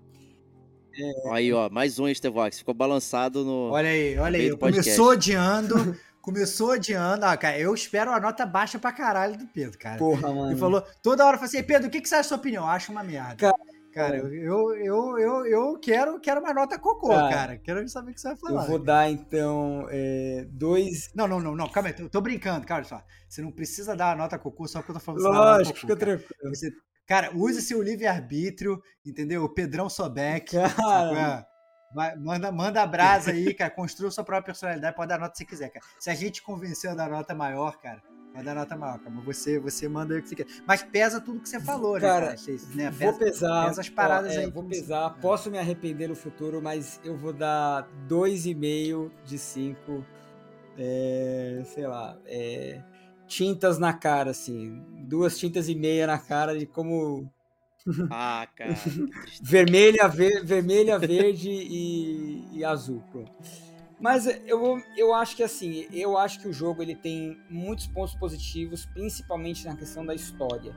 É... 0.97 1.33
Aí, 1.33 1.53
ó, 1.53 1.69
mais 1.69 1.99
um 1.99 2.07
Estevox. 2.07 2.61
Ficou 2.61 2.75
balançado 2.75 3.45
no. 3.45 3.71
Olha 3.73 3.89
aí, 3.89 4.17
olha 4.17 4.39
aí. 4.39 4.57
Começou 4.57 5.09
odiando. 5.11 5.75
começou 6.29 6.73
odiando. 6.73 7.25
Ah, 7.25 7.37
cara, 7.37 7.59
eu 7.59 7.75
espero 7.75 8.13
a 8.13 8.21
nota 8.21 8.45
baixa 8.45 8.79
pra 8.79 8.93
caralho 8.93 9.39
do 9.39 9.47
Pedro, 9.47 9.79
cara. 9.79 9.97
Porra, 9.97 10.29
mano. 10.29 10.51
Ele 10.51 10.61
falou, 10.61 10.83
toda 11.03 11.25
hora 11.25 11.37
eu 11.37 11.41
falei 11.41 11.57
assim, 11.57 11.67
Pedro, 11.67 11.89
o 11.89 11.91
que, 11.91 12.03
que 12.03 12.09
você 12.09 12.17
acha 12.17 12.25
da 12.25 12.29
sua 12.29 12.37
opinião? 12.37 12.65
Eu 12.65 12.71
acho 12.71 12.93
uma 12.93 13.03
merda. 13.03 13.37
Cara, 13.37 13.57
cara 13.95 14.17
eu, 14.19 14.75
eu, 14.75 15.19
eu, 15.19 15.47
eu 15.47 15.79
quero, 15.79 16.21
quero 16.21 16.41
uma 16.41 16.53
nota 16.53 16.79
cocô, 16.79 17.09
cara. 17.09 17.35
cara. 17.35 17.57
Quero 17.57 17.89
saber 17.89 18.11
o 18.11 18.15
que 18.15 18.21
você 18.21 18.29
vai 18.29 18.37
falar. 18.37 18.63
Eu 18.63 18.69
vou 18.69 18.79
dar, 18.79 19.11
então, 19.11 19.87
é, 19.91 20.47
dois... 20.51 21.11
Não, 21.15 21.27
não, 21.27 21.41
não, 21.41 21.57
não, 21.57 21.69
calma 21.69 21.89
aí, 21.89 21.95
eu 21.99 22.11
tô 22.11 22.21
brincando, 22.21 22.67
cara, 22.67 22.85
só. 22.85 23.03
Você 23.27 23.41
não 23.41 23.51
precisa 23.51 23.97
dar 23.97 24.13
a 24.13 24.17
nota 24.17 24.39
cocô 24.39 24.69
só 24.69 24.81
porque 24.81 24.91
eu 24.91 24.97
tô 24.97 25.01
falando 25.01 25.23
Lógico, 25.23 25.79
fica 25.79 25.97
tranquilo. 25.97 26.55
Você, 26.55 26.71
cara, 27.07 27.35
use 27.35 27.63
seu 27.63 27.83
livre-arbítrio, 27.83 28.79
entendeu? 29.05 29.45
O 29.45 29.55
Pedrão 29.55 29.89
Sobeck. 29.89 30.57
Cara... 30.77 31.47
Vai, 31.95 32.15
manda, 32.17 32.53
manda 32.53 32.83
a 32.83 32.87
brasa 32.87 33.31
aí, 33.31 33.55
cara. 33.55 33.71
Construa 33.71 34.11
sua 34.11 34.25
própria 34.25 34.53
personalidade. 34.53 34.95
Pode 34.95 35.09
dar 35.09 35.19
nota 35.19 35.37
se 35.37 35.45
quiser, 35.45 35.71
cara. 35.71 35.85
Se 35.99 36.11
a 36.11 36.15
gente 36.15 36.43
convenceu 36.43 36.91
a 36.91 36.95
dar 36.95 37.09
nota 37.09 37.35
maior, 37.35 37.79
cara, 37.79 38.03
vai 38.35 38.43
dar 38.43 38.55
nota 38.55 38.77
maior, 38.77 38.99
cara. 38.99 39.11
Mas 39.11 39.25
você, 39.25 39.59
você 39.59 39.89
manda 39.89 40.15
o 40.15 40.23
que 40.23 40.29
você 40.29 40.37
quer. 40.37 40.47
Mas 40.67 40.83
pesa 40.83 41.21
tudo 41.21 41.41
que 41.41 41.49
você 41.49 41.61
falou, 41.61 41.95
né, 41.95 42.01
cara? 42.01 42.27
cara? 42.27 42.37
né? 42.75 42.91
Pesa, 42.91 43.11
vou 43.11 43.19
pesar. 43.19 43.67
Pesa 43.69 43.81
as 43.81 43.89
paradas 43.89 44.37
ó, 44.37 44.41
é, 44.41 44.45
aí. 44.45 44.51
Vou 44.51 44.65
pesar. 44.65 45.15
Você... 45.15 45.21
Posso 45.21 45.51
me 45.51 45.59
arrepender 45.59 46.09
no 46.09 46.15
futuro, 46.15 46.61
mas 46.61 47.01
eu 47.05 47.17
vou 47.17 47.33
dar 47.33 47.89
2,5 48.07 49.11
de 49.25 49.39
5. 49.39 50.05
É, 50.77 51.63
sei 51.65 51.87
lá. 51.87 52.19
É, 52.27 52.83
tintas 53.27 53.79
na 53.79 53.93
cara, 53.93 54.31
assim. 54.31 54.85
Duas 55.07 55.39
tintas 55.39 55.69
e 55.69 55.75
meia 55.75 56.07
na 56.07 56.19
cara 56.19 56.59
de 56.59 56.67
como 56.67 57.33
ah, 58.11 58.47
cara. 58.55 58.75
vermelha, 59.43 60.09
ver, 60.09 60.45
vermelha, 60.45 60.99
verde 60.99 61.51
e, 61.51 62.59
e 62.59 62.65
azul. 62.65 63.03
Pronto. 63.11 63.33
Mas 64.01 64.27
eu, 64.47 64.81
eu 64.97 65.13
acho 65.13 65.37
que 65.37 65.43
assim, 65.43 65.87
eu 65.93 66.17
acho 66.17 66.41
que 66.41 66.49
o 66.49 66.53
jogo 66.53 66.83
ele 66.83 66.95
tem 66.95 67.37
muitos 67.51 67.89
pontos 67.89 68.15
positivos, 68.15 68.87
principalmente 68.87 69.65
na 69.65 69.77
questão 69.77 70.07
da 70.07 70.15
história. 70.15 70.75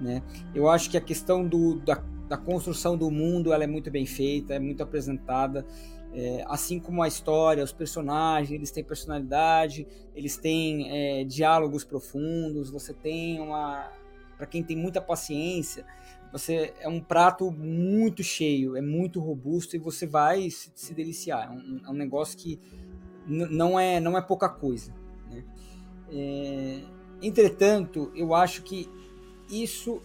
Né? 0.00 0.22
Eu 0.54 0.68
acho 0.68 0.90
que 0.90 0.96
a 0.96 1.00
questão 1.00 1.46
do, 1.46 1.78
da, 1.80 2.02
da 2.28 2.36
construção 2.36 2.96
do 2.96 3.10
mundo 3.10 3.52
ela 3.52 3.64
é 3.64 3.66
muito 3.66 3.90
bem 3.90 4.06
feita, 4.06 4.54
é 4.54 4.58
muito 4.58 4.82
apresentada. 4.82 5.66
É, 6.14 6.44
assim 6.46 6.78
como 6.78 7.02
a 7.02 7.08
história, 7.08 7.62
os 7.64 7.72
personagens, 7.72 8.50
eles 8.50 8.70
têm 8.70 8.84
personalidade, 8.84 9.86
eles 10.14 10.36
têm 10.36 10.90
é, 10.90 11.24
diálogos 11.24 11.84
profundos, 11.84 12.70
você 12.70 12.92
tem 12.92 13.40
uma. 13.40 13.90
Para 14.36 14.46
quem 14.46 14.62
tem 14.62 14.76
muita 14.76 15.00
paciência, 15.00 15.86
você 16.32 16.72
é 16.80 16.88
um 16.88 16.98
prato 16.98 17.50
muito 17.50 18.22
cheio, 18.22 18.74
é 18.74 18.80
muito 18.80 19.20
robusto 19.20 19.76
e 19.76 19.78
você 19.78 20.06
vai 20.06 20.48
se, 20.48 20.72
se 20.74 20.94
deliciar. 20.94 21.46
É 21.46 21.50
um, 21.50 21.80
é 21.86 21.90
um, 21.90 21.94
negócio 21.94 22.38
que 22.38 22.58
não 23.26 23.78
é 23.78 24.00
não 24.00 24.16
é 24.16 24.22
pouca 24.22 24.48
coisa. 24.48 24.94
Né? 25.30 25.44
É, 26.10 26.80
entretanto, 27.20 28.10
eu 28.16 28.34
acho 28.34 28.62
que 28.62 28.88
isso 29.50 30.00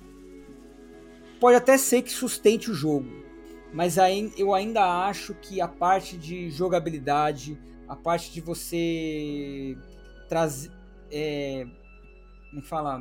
pode 1.39 1.55
até 1.55 1.77
ser 1.77 2.01
que 2.01 2.11
sustente 2.11 2.69
o 2.69 2.73
jogo, 2.73 3.07
mas 3.73 3.97
aí 3.97 4.31
eu 4.37 4.53
ainda 4.53 5.07
acho 5.07 5.33
que 5.35 5.61
a 5.61 5.67
parte 5.67 6.17
de 6.17 6.49
jogabilidade, 6.49 7.57
a 7.87 7.95
parte 7.95 8.33
de 8.33 8.41
você 8.41 9.77
trazer, 10.27 10.71
é, 11.09 11.65
como 12.49 12.61
é 12.61 12.65
fala, 12.65 12.99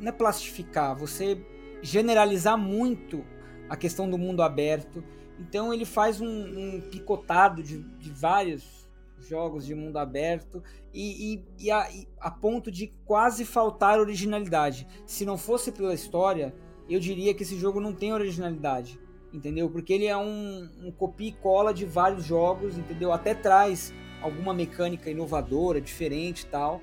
não 0.00 0.08
é 0.08 0.12
plastificar, 0.12 0.96
você 0.96 1.44
generalizar 1.84 2.56
muito 2.56 3.24
a 3.68 3.76
questão 3.76 4.08
do 4.08 4.16
mundo 4.16 4.42
aberto 4.42 5.04
Então 5.38 5.72
ele 5.72 5.84
faz 5.84 6.20
um, 6.20 6.26
um 6.26 6.80
picotado 6.80 7.62
de, 7.62 7.82
de, 7.82 8.10
vários 8.10 8.88
jogos 9.18 9.66
de 9.66 9.74
mundo 9.74 9.98
aberto 9.98 10.62
e, 10.92 11.34
e, 11.34 11.44
e, 11.66 11.70
a, 11.70 11.90
e, 11.90 12.08
a, 12.18 12.30
ponto 12.30 12.70
de 12.70 12.92
quase 13.04 13.44
faltar 13.44 13.98
originalidade. 13.98 14.86
Se 15.04 15.24
não 15.24 15.36
fosse 15.36 15.72
pela 15.72 15.92
história, 15.92 16.54
eu 16.88 16.98
diria 16.98 17.34
que 17.34 17.42
esse 17.42 17.58
jogo 17.58 17.80
não 17.80 17.92
tem 17.92 18.12
originalidade, 18.12 18.98
entendeu? 19.32 19.68
Porque 19.68 19.92
ele 19.92 20.06
é 20.06 20.16
um, 20.16 20.68
um 20.82 20.92
copia 20.92 21.28
e 21.28 21.32
cola 21.32 21.74
de 21.74 21.84
vários 21.84 22.24
jogos, 22.24 22.78
entendeu? 22.78 23.12
Até 23.12 23.34
traz 23.34 23.92
alguma 24.22 24.54
mecânica 24.54 25.10
inovadora, 25.10 25.80
diferente 25.80 26.42
e 26.42 26.46
tal, 26.46 26.80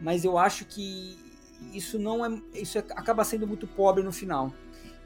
mas 0.00 0.24
eu 0.24 0.38
acho 0.38 0.64
que 0.66 1.27
isso 1.72 1.98
não 1.98 2.24
é, 2.24 2.40
isso 2.54 2.78
é, 2.78 2.84
acaba 2.90 3.24
sendo 3.24 3.46
muito 3.46 3.66
pobre 3.66 4.02
no 4.02 4.12
final. 4.12 4.52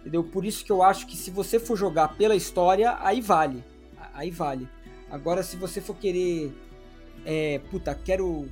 Entendeu? 0.01 0.25
Por 0.25 0.45
isso 0.45 0.65
que 0.65 0.73
eu 0.73 0.83
acho 0.83 1.07
que 1.07 1.17
se 1.17 1.31
você 1.31 1.61
for 1.61 1.77
jogar 1.77 2.17
pela 2.17 2.35
história, 2.35 2.97
aí 3.01 3.21
vale. 3.21 3.65
Aí 4.13 4.31
vale. 4.31 4.69
Agora, 5.11 5.43
se 5.43 5.57
você 5.57 5.81
for 5.81 5.97
querer. 5.97 6.53
É, 7.25 7.61
puta, 7.71 7.95
quero. 7.95 8.49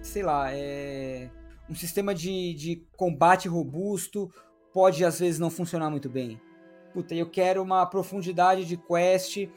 Sei 0.00 0.22
lá, 0.22 0.52
é, 0.52 1.30
um 1.68 1.74
sistema 1.74 2.14
de, 2.14 2.54
de 2.54 2.86
combate 2.96 3.48
robusto 3.48 4.32
pode 4.72 5.04
às 5.04 5.20
vezes 5.20 5.38
não 5.38 5.50
funcionar 5.50 5.90
muito 5.90 6.08
bem. 6.08 6.40
Puta, 6.92 7.14
eu 7.14 7.28
quero 7.28 7.62
uma 7.62 7.84
profundidade 7.86 8.64
de 8.64 8.76
quest. 8.76 9.48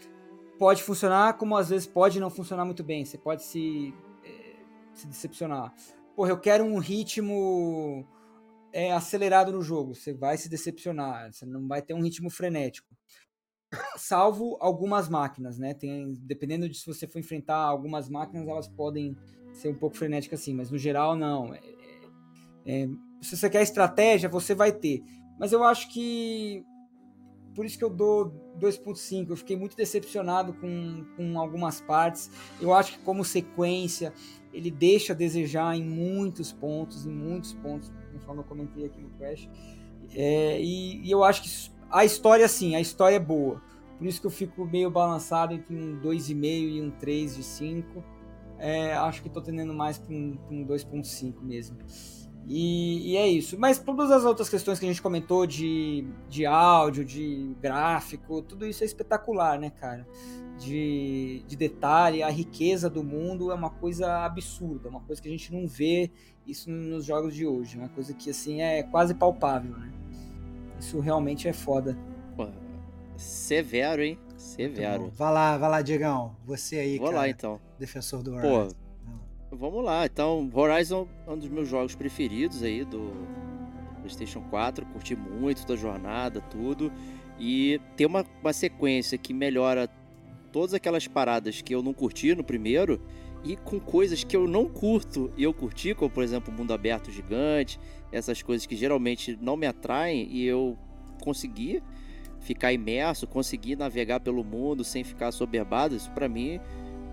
Pode 0.60 0.84
funcionar, 0.84 1.38
como 1.38 1.58
às 1.58 1.70
vezes 1.70 1.88
pode 1.88 2.20
não 2.20 2.30
funcionar 2.30 2.66
muito 2.66 2.84
bem. 2.84 3.04
Você 3.04 3.18
pode 3.18 3.44
se, 3.44 3.94
é, 4.24 4.56
se 4.94 5.08
decepcionar. 5.08 5.74
Porra, 6.16 6.30
eu 6.30 6.40
quero 6.40 6.64
um 6.64 6.80
ritmo 6.80 8.08
é 8.76 8.92
acelerado 8.92 9.54
no 9.54 9.62
jogo, 9.62 9.96
você 9.96 10.14
vai 10.14 10.38
se 10.38 10.50
decepcionar, 10.50 11.32
você 11.32 11.46
não 11.46 11.66
vai 11.66 11.82
ter 11.82 11.94
um 11.94 12.04
ritmo 12.04 12.30
frenético. 12.30 12.94
Salvo 13.96 14.58
algumas 14.60 15.08
máquinas, 15.08 15.58
né? 15.58 15.74
Tem, 15.74 16.14
dependendo 16.20 16.68
de 16.68 16.78
se 16.78 16.86
você 16.86 17.08
for 17.08 17.20
enfrentar 17.20 17.56
algumas 17.56 18.10
máquinas, 18.10 18.46
elas 18.46 18.68
podem 18.68 19.16
ser 19.54 19.70
um 19.70 19.76
pouco 19.76 19.96
frenéticas 19.96 20.42
assim, 20.42 20.54
mas 20.54 20.70
no 20.70 20.78
geral 20.78 21.16
não. 21.16 21.54
É, 21.54 21.60
é, 22.66 22.84
é 22.84 22.88
se 23.22 23.38
você 23.38 23.50
quer 23.50 23.62
estratégia, 23.62 24.28
você 24.28 24.54
vai 24.54 24.74
ter. 24.74 25.02
Mas 25.40 25.54
eu 25.54 25.64
acho 25.64 25.90
que 25.94 26.62
por 27.56 27.66
isso 27.66 27.78
que 27.78 27.84
eu 27.84 27.90
dou 27.90 28.32
2.5. 28.60 29.30
Eu 29.30 29.38
fiquei 29.38 29.56
muito 29.56 29.76
decepcionado 29.78 30.54
com, 30.54 31.06
com 31.16 31.40
algumas 31.40 31.80
partes. 31.80 32.30
Eu 32.60 32.74
acho 32.74 32.94
que 32.94 33.00
como 33.00 33.24
sequência 33.24 34.14
ele 34.54 34.70
deixa 34.70 35.14
a 35.14 35.16
desejar 35.16 35.76
em 35.76 35.84
muitos 35.84 36.52
pontos, 36.52 37.06
em 37.06 37.12
muitos 37.12 37.54
pontos 37.54 37.92
conforme 38.14 38.42
eu 38.42 38.46
comentei 38.46 38.86
aqui 38.86 39.02
no 39.02 39.10
Crash. 39.12 39.50
É, 40.14 40.62
e, 40.62 41.02
e, 41.02 41.12
eu 41.12 41.24
acho 41.24 41.44
que 41.44 41.50
a 41.90 42.06
história, 42.06 42.48
sim, 42.48 42.76
a 42.76 42.82
história 42.82 43.16
é 43.16 43.20
boa. 43.20 43.62
Por 43.98 44.08
isso 44.08 44.20
que 44.20 44.28
eu 44.28 44.32
fico 44.32 44.66
meio 44.66 44.90
balançado 44.90 45.54
entre 45.54 45.76
um 45.76 46.00
2,5 46.02 46.44
e 46.44 46.82
um 46.82 46.92
3 46.92 47.36
de 47.36 47.44
5. 47.44 48.04
É, 48.58 48.94
acho 48.94 49.22
que 49.22 49.28
estou 49.28 49.42
tendendo 49.42 49.74
mais 49.74 49.98
para 49.98 50.14
um, 50.14 50.38
um 50.50 50.66
2,5 50.66 51.42
mesmo. 51.42 51.78
E, 52.48 53.14
e, 53.14 53.18
é 53.18 53.28
isso. 53.28 53.58
Mas 53.60 53.80
todas 53.80 54.12
as 54.12 54.24
outras 54.24 54.48
questões 54.48 54.78
que 54.78 54.86
a 54.86 54.88
gente 54.88 55.02
comentou 55.02 55.48
de, 55.48 56.06
de 56.30 56.46
áudio, 56.46 57.04
de 57.04 57.56
gráfico, 57.60 58.42
tudo 58.42 58.66
isso 58.68 58.84
é 58.84 58.86
espetacular, 58.86 59.60
né, 59.60 59.72
cara? 59.72 60.08
De, 60.60 61.44
de 61.48 61.56
detalhe, 61.56 62.22
a 62.22 62.30
riqueza 62.30 62.90
do 62.90 63.04
mundo 63.04 63.52
é 63.52 63.56
uma 63.56 63.70
coisa 63.70 64.24
absurda, 64.24 64.88
uma 64.88 65.02
coisa 65.02 65.22
que 65.22 65.28
a 65.28 65.32
gente 65.32 65.52
não 65.52 65.68
vê 65.68 66.12
isso 66.46 66.70
nos 66.70 67.04
jogos 67.04 67.34
de 67.34 67.46
hoje. 67.46 67.78
Uma 67.78 67.90
coisa 67.90 68.14
que, 68.14 68.30
assim, 68.30 68.62
é 68.62 68.84
quase 68.84 69.16
palpável, 69.16 69.76
né? 69.76 69.92
Isso 70.80 71.00
realmente 71.00 71.48
é 71.48 71.54
foda. 71.54 71.98
Pô, 72.36 72.48
severo, 73.18 74.04
hein? 74.04 74.20
Severo. 74.38 75.10
Vai 75.16 75.34
lá, 75.34 75.58
vai 75.58 75.70
lá, 75.70 75.82
Diegão. 75.82 76.36
Você 76.46 76.78
aí, 76.78 76.98
Vou 76.98 77.08
cara, 77.08 77.22
lá, 77.22 77.30
então. 77.30 77.60
Defensor 77.80 78.22
do 78.22 78.34
Horizon. 78.34 78.68
Pô, 78.68 78.85
vamos 79.52 79.84
lá. 79.84 80.06
Então, 80.06 80.50
Horizon 80.54 81.08
é 81.28 81.32
um 81.32 81.38
dos 81.38 81.50
meus 81.50 81.68
jogos 81.68 81.96
preferidos 81.96 82.64
aí 82.64 82.84
do 82.84 83.12
PlayStation 84.00 84.42
4. 84.50 84.86
Curti 84.88 85.16
muito 85.16 85.66
da 85.66 85.76
jornada, 85.76 86.42
tudo. 86.42 86.92
E 87.40 87.80
tem 87.96 88.08
uma, 88.08 88.26
uma 88.42 88.54
sequência 88.54 89.18
que 89.18 89.34
melhora 89.34 89.90
todas 90.52 90.74
aquelas 90.74 91.08
paradas 91.08 91.62
que 91.62 91.76
eu 91.76 91.84
não 91.84 91.94
curti 91.94 92.34
no 92.34 92.44
primeiro 92.44 93.02
e 93.44 93.56
com 93.56 93.80
coisas 93.80 94.24
que 94.24 94.36
eu 94.36 94.48
não 94.48 94.68
curto 94.68 95.32
e 95.38 95.44
eu 95.44 95.54
curti, 95.54 95.94
como 95.94 96.10
por 96.10 96.24
exemplo 96.24 96.52
mundo 96.52 96.74
aberto 96.74 97.12
gigante, 97.12 97.80
essas 98.12 98.42
coisas 98.42 98.66
que 98.66 98.76
geralmente 98.76 99.38
não 99.40 99.58
me 99.58 99.68
atraem 99.68 100.28
e 100.32 100.46
eu 100.46 100.78
consegui 101.22 101.84
ficar 102.40 102.72
imerso, 102.72 103.28
conseguir 103.28 103.76
navegar 103.76 104.20
pelo 104.20 104.44
mundo 104.44 104.84
sem 104.84 105.04
ficar 105.04 105.32
soberbado, 105.32 105.96
isso 105.96 106.10
para 106.12 106.30
mim 106.30 106.60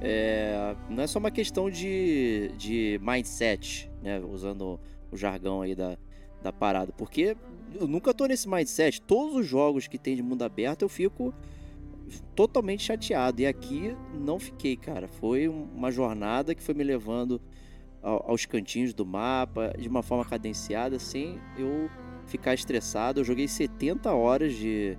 é, 0.05 0.77
não 0.91 1.03
é 1.03 1.07
só 1.07 1.19
uma 1.19 1.31
questão 1.31 1.71
de, 1.71 2.51
de 2.59 3.01
mindset, 3.01 3.91
né, 4.03 4.21
usando 4.21 4.81
o 5.11 5.17
jargão 5.17 5.63
aí 5.63 5.77
da, 5.77 5.97
da 6.43 6.53
parada, 6.53 6.93
porque 6.93 7.37
eu 7.73 7.87
nunca 7.87 8.13
tô 8.13 8.27
nesse 8.27 8.49
mindset, 8.49 9.01
todos 9.01 9.37
os 9.37 9.47
jogos 9.47 9.87
que 9.87 9.97
tem 9.97 10.17
de 10.17 10.23
mundo 10.23 10.43
aberto 10.43 10.83
eu 10.83 10.89
fico 10.89 11.33
totalmente 12.35 12.83
chateado. 12.83 13.41
E 13.41 13.47
aqui 13.47 13.97
não 14.15 14.39
fiquei, 14.39 14.77
cara. 14.77 15.09
Foi 15.09 15.49
uma 15.49 15.91
jornada 15.91 16.55
que 16.55 16.63
foi 16.63 16.75
me 16.75 16.85
levando 16.85 17.41
aos 18.03 18.45
cantinhos 18.45 18.93
do 18.93 19.07
mapa 19.07 19.73
de 19.79 19.89
uma 19.89 20.03
forma 20.03 20.25
cadenciada, 20.25 20.99
sem 20.99 21.39
eu 21.57 21.89
ficar 22.27 22.55
estressado. 22.55 23.21
Eu 23.21 23.25
joguei 23.25 23.47
70 23.47 24.13
horas 24.13 24.55
de, 24.55 24.99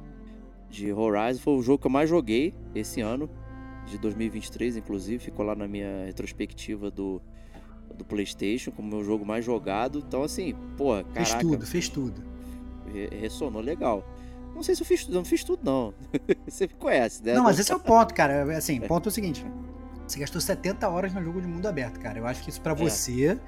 de 0.70 0.94
Horizon, 0.94 1.42
foi 1.42 1.54
o 1.54 1.62
jogo 1.62 1.80
que 1.80 1.88
eu 1.88 1.92
mais 1.92 2.10
joguei 2.10 2.54
esse 2.74 3.02
ano, 3.02 3.30
de 3.85 3.97
2023, 3.97 4.77
inclusive. 4.77 5.23
Ficou 5.23 5.45
lá 5.45 5.55
na 5.55 5.68
minha 5.68 6.05
retrospectiva 6.05 6.89
do, 6.89 7.22
do 7.95 8.03
PlayStation 8.03 8.72
como 8.72 8.89
meu 8.89 9.03
jogo 9.03 9.26
mais 9.26 9.43
jogado. 9.43 9.99
Então, 9.99 10.23
assim, 10.23 10.55
pô, 10.77 10.91
caraca. 10.91 11.14
Fez 11.14 11.34
tudo, 11.35 11.65
fez 11.65 11.89
tudo. 11.89 12.23
Ressonou 13.19 13.61
legal. 13.61 14.03
Não 14.53 14.61
sei 14.61 14.76
se 14.76 14.84
eu 14.84 14.85
fiz 14.85 15.03
tudo, 15.03 15.15
não 15.15 15.26
fiz 15.26 15.43
tudo, 15.43 15.61
não. 15.64 15.93
Você 16.47 16.68
me 16.68 16.73
conhece, 16.73 17.23
né? 17.23 17.34
Não, 17.34 17.43
mas 17.43 17.60
esse 17.60 17.72
é 17.72 17.76
o 17.76 17.80
ponto, 17.80 18.14
cara. 18.14 18.55
Assim, 18.55 18.80
o 18.80 18.88
ponto 18.88 19.10
é 19.10 19.10
o 19.10 19.11
seguinte: 19.11 19.43
você 20.07 20.19
gastou 20.19 20.39
70 20.39 20.88
horas 20.88 21.14
no 21.14 21.23
jogo 21.23 21.41
de 21.41 21.47
mundo 21.47 21.65
aberto, 21.68 21.99
cara. 21.99 22.19
Eu 22.19 22.27
acho 22.27 22.43
que 22.43 22.49
isso 22.49 22.61
para 22.61 22.73
é. 22.73 22.76
você 22.76 23.39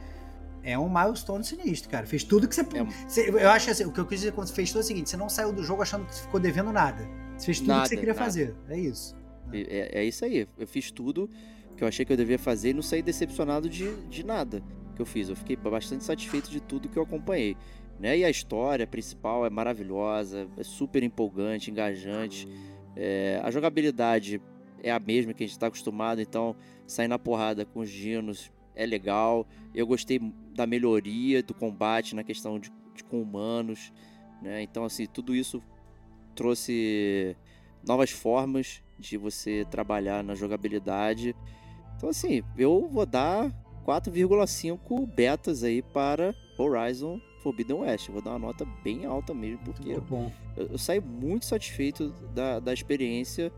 é 0.64 0.78
um 0.80 0.90
milestone 0.90 1.44
sinistro, 1.44 1.90
cara. 1.90 2.08
Fez 2.08 2.24
tudo 2.24 2.48
que 2.48 2.56
você. 2.56 2.62
É. 2.62 2.84
você 3.08 3.30
eu 3.30 3.50
acho 3.50 3.70
assim, 3.70 3.86
o 3.86 3.92
que 3.92 4.00
eu 4.00 4.06
quis 4.06 4.22
dizer 4.22 4.32
quando 4.32 4.48
você 4.48 4.54
fez 4.54 4.70
tudo 4.70 4.80
é 4.80 4.84
o 4.84 4.86
seguinte: 4.86 5.10
você 5.10 5.18
não 5.18 5.30
saiu 5.30 5.54
do 5.54 5.64
jogo 5.64 5.84
achando 5.84 6.06
que 6.06 6.16
você 6.16 6.24
ficou 6.24 6.40
devendo 6.40 6.72
nada. 6.72 7.08
Você 7.38 7.46
fez 7.46 7.60
tudo 7.60 7.68
nada, 7.68 7.84
que 7.84 7.90
você 7.90 7.98
queria 7.98 8.14
nada. 8.14 8.26
fazer. 8.26 8.56
É 8.68 8.78
isso. 8.78 9.16
É, 9.64 10.00
é, 10.00 10.06
isso 10.06 10.26
aí. 10.26 10.48
Eu 10.58 10.68
fiz 10.68 10.92
tudo 10.92 11.30
que 11.76 11.84
eu 11.84 11.88
achei 11.88 12.06
que 12.06 12.14
eu 12.14 12.18
devia 12.18 12.40
fazer 12.40 12.70
e 12.70 12.74
não 12.74 12.82
saí 12.82 13.02
decepcionado 13.02 13.70
de, 13.70 13.96
de 14.08 14.26
nada 14.26 14.64
que 14.96 15.02
eu 15.02 15.06
fiz. 15.06 15.30
Eu 15.30 15.36
fiquei 15.36 15.56
bastante 15.56 16.04
satisfeito 16.04 16.50
de 16.50 16.60
tudo 16.60 16.90
que 16.90 16.98
eu 16.98 17.04
acompanhei. 17.04 17.58
Né? 18.00 18.20
E 18.20 18.26
a 18.26 18.30
história 18.30 18.86
principal 18.86 19.46
é 19.46 19.50
maravilhosa, 19.50 20.48
é 20.58 20.64
super 20.64 21.04
empolgante, 21.04 21.72
engajante. 21.72 22.48
É, 22.96 23.40
a 23.44 23.52
jogabilidade 23.52 24.42
é 24.82 24.92
a 24.92 25.00
mesma 25.00 25.34
que 25.34 25.44
a 25.44 25.48
gente 25.48 25.56
está 25.56 25.68
acostumado, 25.68 26.22
então 26.22 26.56
sair 26.86 27.08
na 27.08 27.18
porrada 27.18 27.66
com 27.66 27.80
os 27.80 27.90
dinos 27.90 28.52
é 28.76 28.86
legal. 28.86 29.48
Eu 29.74 29.88
gostei 29.88 30.20
da 30.54 30.68
melhoria 30.68 31.42
do 31.42 31.54
combate 31.54 32.16
na 32.16 32.24
questão 32.24 32.60
de, 32.60 32.72
de 32.94 33.04
com 33.04 33.22
humanos. 33.22 33.92
Né? 34.42 34.62
Então, 34.62 34.84
assim, 34.84 35.06
tudo 35.06 35.34
isso 35.34 35.62
trouxe 36.36 37.36
novas 37.86 38.12
formas 38.12 38.84
de 38.98 39.18
você 39.18 39.66
trabalhar 39.70 40.24
na 40.24 40.36
jogabilidade. 40.36 41.36
Então, 41.98 42.10
assim, 42.10 42.44
eu 42.58 42.88
vou 42.88 43.06
dar 43.06 43.52
4,5 43.86 45.06
betas 45.06 45.64
aí 45.64 45.82
para 45.82 46.34
Horizon 46.58 47.20
Forbidden 47.42 47.78
West. 47.78 48.08
Eu 48.08 48.14
vou 48.14 48.24
dar 48.24 48.32
uma 48.32 48.40
nota 48.40 48.66
bem 48.84 49.06
alta 49.06 49.34
mesmo, 49.34 49.60
porque 49.60 49.90
eu, 49.90 50.04
eu, 50.56 50.78
saio 50.78 51.02
muito 51.02 51.46
satisfeito 51.46 52.10
da, 52.34 52.60
da 52.60 52.74
experiência 52.74 53.52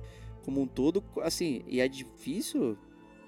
como 0.43 0.61
um 0.61 0.67
todo. 0.67 1.03
Assim, 1.21 1.63
e 1.67 1.79
é 1.79 1.87
difícil 1.87 2.77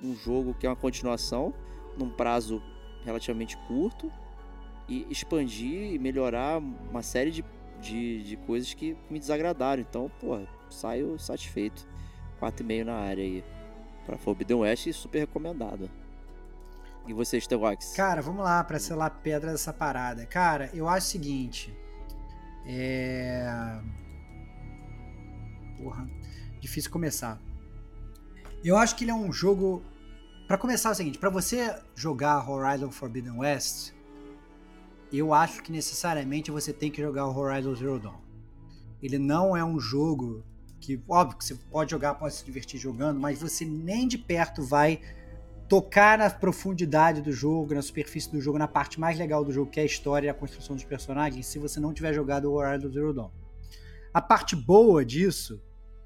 um 0.04 0.14
jogo 0.16 0.54
que 0.54 0.66
é 0.66 0.70
uma 0.70 0.76
continuação 0.76 1.54
num 1.98 2.10
prazo 2.10 2.62
relativamente 3.06 3.58
curto 3.68 4.12
e 4.88 5.06
expandir 5.10 5.94
e 5.94 6.00
melhorar 6.00 6.58
uma 6.58 7.02
série 7.02 7.32
de, 7.32 7.46
de, 7.82 8.24
de 8.24 8.36
coisas 8.38 8.74
que 8.74 8.98
me 9.10 9.20
desagradaram. 9.20 9.82
Então, 9.82 10.12
pô, 10.20 10.40
saio 10.70 11.18
satisfeito. 11.18 11.88
4,5 12.40 12.84
na 12.84 12.96
área 12.96 13.24
aí. 13.24 13.44
Pra 14.06 14.18
Forbidden 14.18 14.58
West, 14.58 14.92
super 14.94 15.20
recomendado. 15.20 15.90
E 17.08 17.14
você, 17.14 17.40
Stevox? 17.40 17.94
Cara, 17.96 18.22
vamos 18.22 18.44
lá, 18.44 18.64
pra 18.64 18.80
selar 18.80 19.08
a 19.08 19.10
pedra 19.10 19.52
dessa 19.52 19.74
parada. 19.74 20.26
Cara, 20.26 20.70
eu 20.74 20.88
acho 20.88 21.08
o 21.08 21.10
seguinte. 21.10 21.76
É. 22.66 23.80
Porra, 25.78 26.08
difícil 26.60 26.92
começar. 26.92 27.40
Eu 28.64 28.78
acho 28.78 28.96
que 28.96 29.04
ele 29.04 29.12
é 29.12 29.16
um 29.16 29.32
jogo. 29.32 29.84
Para 30.48 30.58
começar, 30.58 30.90
é 30.90 30.92
o 30.92 30.96
seguinte: 30.96 31.18
para 31.18 31.30
você 31.30 31.76
jogar 31.96 32.48
Horizon 32.50 32.92
Forbidden 32.92 33.40
West, 33.40 33.94
eu 35.12 35.34
acho 35.34 35.64
que 35.64 35.72
necessariamente 35.72 36.52
você 36.52 36.72
tem 36.72 36.92
que 36.92 37.02
jogar 37.02 37.28
o 37.28 37.36
Horizon 37.36 37.74
Zero 37.76 38.00
Dawn. 38.00 38.20
Ele 39.02 39.18
não 39.18 39.56
é 39.56 39.64
um 39.64 39.80
jogo 39.80 40.44
que 40.80 41.02
óbvio 41.08 41.38
que 41.38 41.46
você 41.46 41.56
pode 41.56 41.92
jogar, 41.92 42.16
pode 42.16 42.34
se 42.34 42.46
divertir 42.46 42.80
jogando, 42.80 43.20
mas 43.20 43.40
você 43.40 43.66
nem 43.66 44.08
de 44.08 44.18
perto 44.18 44.64
vai 44.64 45.02
tocar 45.68 46.18
na 46.18 46.30
profundidade 46.30 47.22
do 47.22 47.32
jogo, 47.32 47.76
na 47.76 47.82
superfície 47.82 48.32
do 48.32 48.42
jogo, 48.42 48.58
na 48.58 48.68
parte 48.68 49.00
mais 49.00 49.20
legal 49.20 49.46
do 49.46 49.52
jogo, 49.52 49.70
que 49.70 49.80
é 49.80 49.84
a 49.84 49.86
história 49.86 50.28
e 50.28 50.30
a 50.30 50.34
construção 50.34 50.76
dos 50.76 50.84
personagens, 50.84 51.46
se 51.46 51.60
você 51.60 51.80
não 51.80 51.94
tiver 51.94 52.12
jogado 52.12 52.46
o 52.46 52.56
Horizon 52.56 52.90
Zero 52.90 53.14
Dawn. 53.14 53.30
A 54.12 54.20
parte 54.20 54.56
boa 54.56 55.06
disso, 55.06 55.62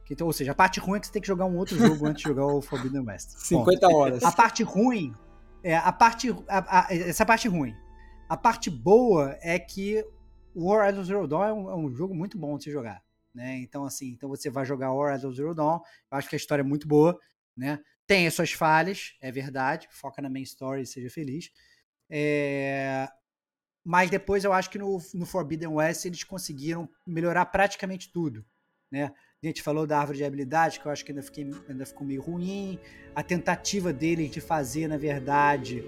que, 0.05 0.13
então, 0.13 0.27
ou 0.27 0.33
seja, 0.33 0.51
a 0.51 0.55
parte 0.55 0.81
ruim 0.81 0.97
é 0.97 0.99
que 0.99 1.07
você 1.07 1.13
tem 1.13 1.21
que 1.21 1.27
jogar 1.27 1.45
um 1.45 1.57
outro 1.57 1.77
jogo 1.77 2.05
antes 2.05 2.21
de 2.21 2.27
jogar 2.27 2.45
o 2.45 2.61
Forbidden 2.61 3.05
West. 3.05 3.29
50 3.39 3.87
Bom, 3.87 3.95
horas. 3.95 4.23
A 4.23 4.31
parte 4.33 4.63
ruim, 4.63 5.15
é, 5.63 5.77
a 5.77 5.93
parte, 5.93 6.35
a, 6.49 6.79
a, 6.79 6.93
essa 6.93 7.25
parte 7.25 7.47
ruim. 7.47 7.73
A 8.27 8.35
parte 8.35 8.69
boa 8.69 9.37
é 9.41 9.57
que 9.57 10.05
o 10.53 10.69
Horizon 10.69 11.03
Zero 11.05 11.27
Dawn 11.27 11.43
é 11.43 11.53
um, 11.53 11.69
é 11.69 11.75
um 11.75 11.95
jogo 11.95 12.13
muito 12.13 12.37
bom 12.37 12.57
de 12.57 12.65
se 12.65 12.71
jogar. 12.71 13.01
Né? 13.33 13.57
Então, 13.57 13.83
assim, 13.83 14.09
então 14.09 14.29
você 14.29 14.49
vai 14.49 14.65
jogar 14.65 14.93
Horizon 14.93 15.31
Zero 15.31 15.55
Dawn, 15.55 15.79
eu 16.11 16.17
acho 16.17 16.29
que 16.29 16.35
a 16.35 16.37
história 16.37 16.61
é 16.61 16.65
muito 16.65 16.87
boa, 16.87 17.19
né? 17.57 17.79
Tem 18.05 18.27
as 18.27 18.33
suas 18.33 18.51
falhas, 18.51 19.15
é 19.21 19.31
verdade, 19.31 19.87
foca 19.89 20.21
na 20.21 20.29
main 20.29 20.43
story 20.43 20.81
e 20.81 20.85
seja 20.85 21.09
feliz. 21.09 21.49
É... 22.09 23.07
Mas 23.83 24.09
depois 24.09 24.43
eu 24.43 24.53
acho 24.53 24.69
que 24.69 24.77
no, 24.77 25.01
no 25.13 25.25
Forbidden 25.25 25.69
West 25.69 26.05
eles 26.05 26.23
conseguiram 26.23 26.87
melhorar 27.05 27.45
praticamente 27.47 28.11
tudo, 28.11 28.45
né? 28.91 29.11
A 29.41 29.45
gente 29.45 29.61
falou 29.61 29.85
da 29.85 29.99
árvore 29.99 30.19
de 30.19 30.23
habilidade, 30.23 30.79
que 30.79 30.85
eu 30.85 30.91
acho 30.91 31.03
que 31.03 31.11
ainda, 31.11 31.21
fiquei, 31.21 31.49
ainda 31.67 31.85
ficou 31.85 32.07
meio 32.07 32.21
ruim. 32.21 32.79
A 33.13 33.21
tentativa 33.21 33.91
deles 33.91 34.31
de 34.31 34.39
fazer, 34.39 34.87
na 34.87 34.95
verdade, 34.95 35.83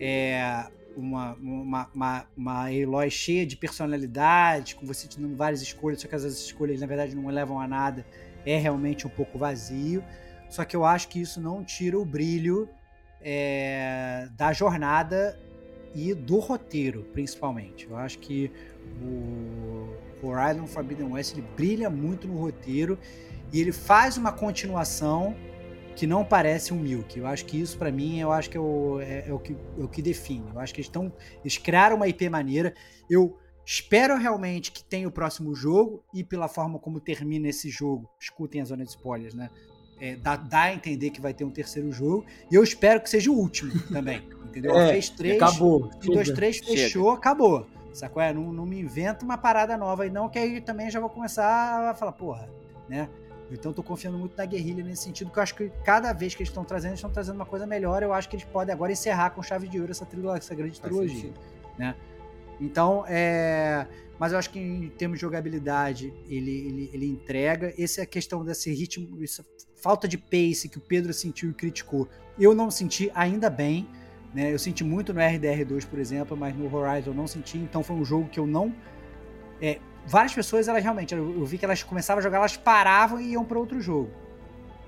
é, 0.00 0.70
uma, 1.00 1.34
uma, 1.34 1.90
uma, 1.94 2.26
uma 2.36 2.72
Eloy 2.72 3.10
cheia 3.10 3.46
de 3.46 3.56
personalidade, 3.56 4.74
com 4.74 4.86
você 4.86 5.06
tendo 5.08 5.34
várias 5.36 5.62
escolhas, 5.62 6.00
só 6.00 6.08
que 6.08 6.14
essas 6.14 6.38
escolhas, 6.38 6.80
na 6.80 6.86
verdade, 6.86 7.14
não 7.14 7.28
levam 7.28 7.60
a 7.60 7.66
nada, 7.68 8.04
é 8.44 8.56
realmente 8.56 9.06
um 9.06 9.10
pouco 9.10 9.38
vazio. 9.38 10.02
Só 10.48 10.64
que 10.64 10.74
eu 10.74 10.84
acho 10.84 11.08
que 11.08 11.20
isso 11.20 11.40
não 11.40 11.62
tira 11.62 11.98
o 11.98 12.04
brilho 12.04 12.68
é, 13.20 14.28
da 14.36 14.52
jornada 14.52 15.38
e 15.94 16.14
do 16.14 16.38
roteiro, 16.38 17.04
principalmente. 17.12 17.86
Eu 17.88 17.96
acho 17.96 18.18
que 18.18 18.50
o 19.02 20.26
Horizon 20.26 20.66
Forbidden 20.66 21.12
West 21.12 21.32
ele 21.32 21.44
brilha 21.56 21.90
muito 21.90 22.26
no 22.26 22.38
roteiro 22.38 22.98
e 23.52 23.60
ele 23.60 23.72
faz 23.72 24.16
uma 24.16 24.32
continuação 24.32 25.36
que 25.98 26.06
não 26.06 26.24
parece 26.24 26.72
um 26.72 26.78
Milk. 26.78 27.18
Eu 27.18 27.26
acho 27.26 27.44
que 27.44 27.60
isso, 27.60 27.76
para 27.76 27.90
mim, 27.90 28.20
eu 28.20 28.30
acho 28.30 28.48
que 28.48 28.56
é 28.56 28.60
o, 28.60 29.00
é, 29.00 29.24
é 29.26 29.32
o 29.32 29.38
que, 29.40 29.52
é 29.52 29.82
o 29.82 29.88
que 29.88 30.00
define. 30.00 30.48
Eu 30.54 30.60
acho 30.60 30.72
que 30.72 30.78
eles, 30.80 30.86
estão, 30.86 31.12
eles 31.40 31.58
criaram 31.58 31.96
uma 31.96 32.06
IP 32.06 32.28
maneira. 32.28 32.72
Eu 33.10 33.36
espero 33.66 34.16
realmente 34.16 34.70
que 34.70 34.84
tenha 34.84 35.08
o 35.08 35.10
próximo 35.10 35.56
jogo 35.56 36.04
e 36.14 36.22
pela 36.22 36.46
forma 36.46 36.78
como 36.78 37.00
termina 37.00 37.48
esse 37.48 37.68
jogo. 37.68 38.08
Escutem 38.20 38.60
a 38.60 38.64
zona 38.64 38.84
de 38.84 38.90
spoilers, 38.90 39.34
né? 39.34 39.50
É, 40.00 40.14
dá, 40.14 40.36
dá, 40.36 40.62
a 40.62 40.72
entender 40.72 41.10
que 41.10 41.20
vai 41.20 41.34
ter 41.34 41.42
um 41.42 41.50
terceiro 41.50 41.90
jogo. 41.90 42.24
E 42.48 42.54
eu 42.54 42.62
espero 42.62 43.00
que 43.00 43.10
seja 43.10 43.32
o 43.32 43.34
último 43.34 43.72
também. 43.88 44.22
Entendeu? 44.46 44.78
É, 44.78 44.92
fez 44.92 45.10
três. 45.10 45.42
Acabou. 45.42 45.90
Um, 46.00 46.12
dois, 46.12 46.30
três, 46.30 46.58
fechou, 46.58 47.06
Chega. 47.06 47.18
acabou. 47.18 47.66
Sacou? 47.92 48.22
É, 48.22 48.32
não, 48.32 48.52
não 48.52 48.64
me 48.64 48.78
inventa 48.78 49.24
uma 49.24 49.36
parada 49.36 49.76
nova 49.76 50.06
e 50.06 50.10
não, 50.10 50.28
que 50.28 50.38
aí 50.38 50.60
também 50.60 50.88
já 50.92 51.00
vou 51.00 51.10
começar 51.10 51.90
a 51.90 51.94
falar, 51.94 52.12
porra, 52.12 52.48
né? 52.88 53.08
Então 53.50 53.72
tô 53.72 53.82
confiando 53.82 54.18
muito 54.18 54.36
na 54.36 54.44
guerrilha 54.44 54.84
nesse 54.84 55.04
sentido, 55.04 55.30
que 55.30 55.38
eu 55.38 55.42
acho 55.42 55.54
que 55.54 55.70
cada 55.84 56.12
vez 56.12 56.34
que 56.34 56.42
eles 56.42 56.50
estão 56.50 56.64
trazendo, 56.64 56.90
eles 56.90 56.98
estão 56.98 57.10
trazendo 57.10 57.36
uma 57.36 57.46
coisa 57.46 57.66
melhor. 57.66 58.02
Eu 58.02 58.12
acho 58.12 58.28
que 58.28 58.36
eles 58.36 58.44
podem 58.44 58.74
agora 58.74 58.92
encerrar 58.92 59.30
com 59.30 59.42
chave 59.42 59.68
de 59.68 59.80
ouro 59.80 59.90
essa, 59.90 60.04
trilogia, 60.04 60.38
essa 60.38 60.54
grande 60.54 60.78
Faz 60.78 60.92
trilogia. 60.92 61.16
Sentido. 61.16 61.40
Né? 61.78 61.94
Então, 62.60 63.04
é. 63.08 63.86
Mas 64.18 64.32
eu 64.32 64.38
acho 64.38 64.50
que 64.50 64.58
em 64.58 64.88
termos 64.88 65.18
de 65.18 65.22
jogabilidade, 65.22 66.12
ele, 66.28 66.50
ele, 66.50 66.90
ele 66.92 67.06
entrega. 67.06 67.72
Essa 67.78 68.00
é 68.00 68.04
a 68.04 68.06
questão 68.06 68.44
desse 68.44 68.72
ritmo, 68.74 69.22
essa 69.22 69.44
falta 69.76 70.08
de 70.08 70.18
pace 70.18 70.68
que 70.68 70.76
o 70.76 70.80
Pedro 70.80 71.12
sentiu 71.14 71.50
e 71.50 71.54
criticou. 71.54 72.08
Eu 72.38 72.52
não 72.52 72.70
senti, 72.70 73.10
ainda 73.14 73.48
bem. 73.48 73.88
Né? 74.34 74.52
Eu 74.52 74.58
senti 74.58 74.82
muito 74.82 75.14
no 75.14 75.20
RDR2, 75.20 75.86
por 75.86 75.98
exemplo, 75.98 76.36
mas 76.36 76.54
no 76.56 76.74
Horizon 76.74 77.10
eu 77.10 77.14
não 77.14 77.28
senti. 77.28 77.58
Então 77.58 77.82
foi 77.82 77.96
um 77.96 78.04
jogo 78.04 78.28
que 78.28 78.40
eu 78.40 78.46
não. 78.46 78.74
É, 79.60 79.78
várias 80.08 80.34
pessoas, 80.34 80.66
elas 80.68 80.82
realmente, 80.82 81.14
eu, 81.14 81.44
vi 81.44 81.58
que 81.58 81.64
elas 81.64 81.82
começavam 81.82 82.20
a 82.20 82.22
jogar, 82.22 82.38
elas 82.38 82.56
paravam 82.56 83.20
e 83.20 83.32
iam 83.32 83.44
para 83.44 83.58
outro 83.58 83.80
jogo. 83.80 84.10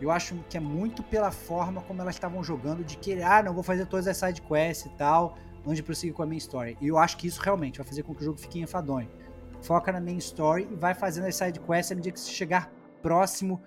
Eu 0.00 0.10
acho 0.10 0.34
que 0.48 0.56
é 0.56 0.60
muito 0.60 1.02
pela 1.02 1.30
forma 1.30 1.82
como 1.82 2.00
elas 2.00 2.14
estavam 2.14 2.42
jogando, 2.42 2.82
de 2.82 2.96
que, 2.96 3.22
ah, 3.22 3.42
não 3.42 3.52
vou 3.52 3.62
fazer 3.62 3.84
todas 3.86 4.08
as 4.08 4.16
side 4.16 4.40
quests 4.40 4.86
e 4.86 4.96
tal, 4.96 5.36
antes 5.60 5.76
de 5.76 5.82
prosseguir 5.82 6.14
com 6.14 6.22
a 6.22 6.26
main 6.26 6.38
story. 6.38 6.76
E 6.80 6.88
eu 6.88 6.96
acho 6.96 7.18
que 7.18 7.26
isso 7.26 7.40
realmente 7.42 7.76
vai 7.76 7.86
fazer 7.86 8.02
com 8.02 8.14
que 8.14 8.22
o 8.22 8.24
jogo 8.24 8.40
fique 8.40 8.58
enfadonho. 8.58 9.10
Foca 9.60 9.92
na 9.92 10.00
main 10.00 10.16
story 10.16 10.66
e 10.70 10.74
vai 10.74 10.94
fazendo 10.94 11.26
as 11.26 11.36
side 11.36 11.60
quests 11.60 11.92
à 11.92 11.94
medida 11.94 12.14
que 12.14 12.20
você 12.20 12.32
chegar 12.32 12.72
próximo 13.02 13.62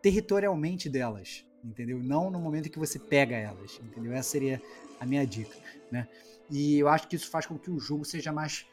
territorialmente 0.00 0.88
delas, 0.88 1.44
entendeu? 1.62 1.98
Não 2.02 2.30
no 2.30 2.38
momento 2.38 2.70
que 2.70 2.78
você 2.78 2.98
pega 2.98 3.36
elas, 3.36 3.78
entendeu? 3.82 4.14
Essa 4.14 4.30
seria 4.30 4.62
a 4.98 5.04
minha 5.04 5.26
dica, 5.26 5.54
né? 5.92 6.08
E 6.50 6.78
eu 6.78 6.88
acho 6.88 7.06
que 7.08 7.16
isso 7.16 7.28
faz 7.30 7.44
com 7.44 7.58
que 7.58 7.70
o 7.70 7.78
jogo 7.78 8.06
seja 8.06 8.32
mais 8.32 8.66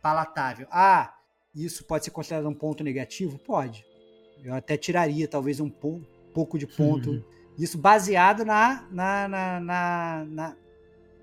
palatável. 0.00 0.66
Ah, 0.70 1.14
isso 1.54 1.84
pode 1.84 2.04
ser 2.04 2.10
considerado 2.10 2.48
um 2.48 2.54
ponto 2.54 2.82
negativo? 2.82 3.38
Pode. 3.38 3.84
Eu 4.42 4.54
até 4.54 4.76
tiraria 4.76 5.28
talvez 5.28 5.60
um 5.60 5.70
pouco 5.70 6.58
de 6.58 6.66
ponto. 6.66 7.10
Uhum. 7.10 7.24
Isso 7.58 7.78
baseado 7.78 8.44
na, 8.44 8.86
na, 8.90 9.28
na, 9.28 9.60
na, 9.60 10.24
na, 10.24 10.56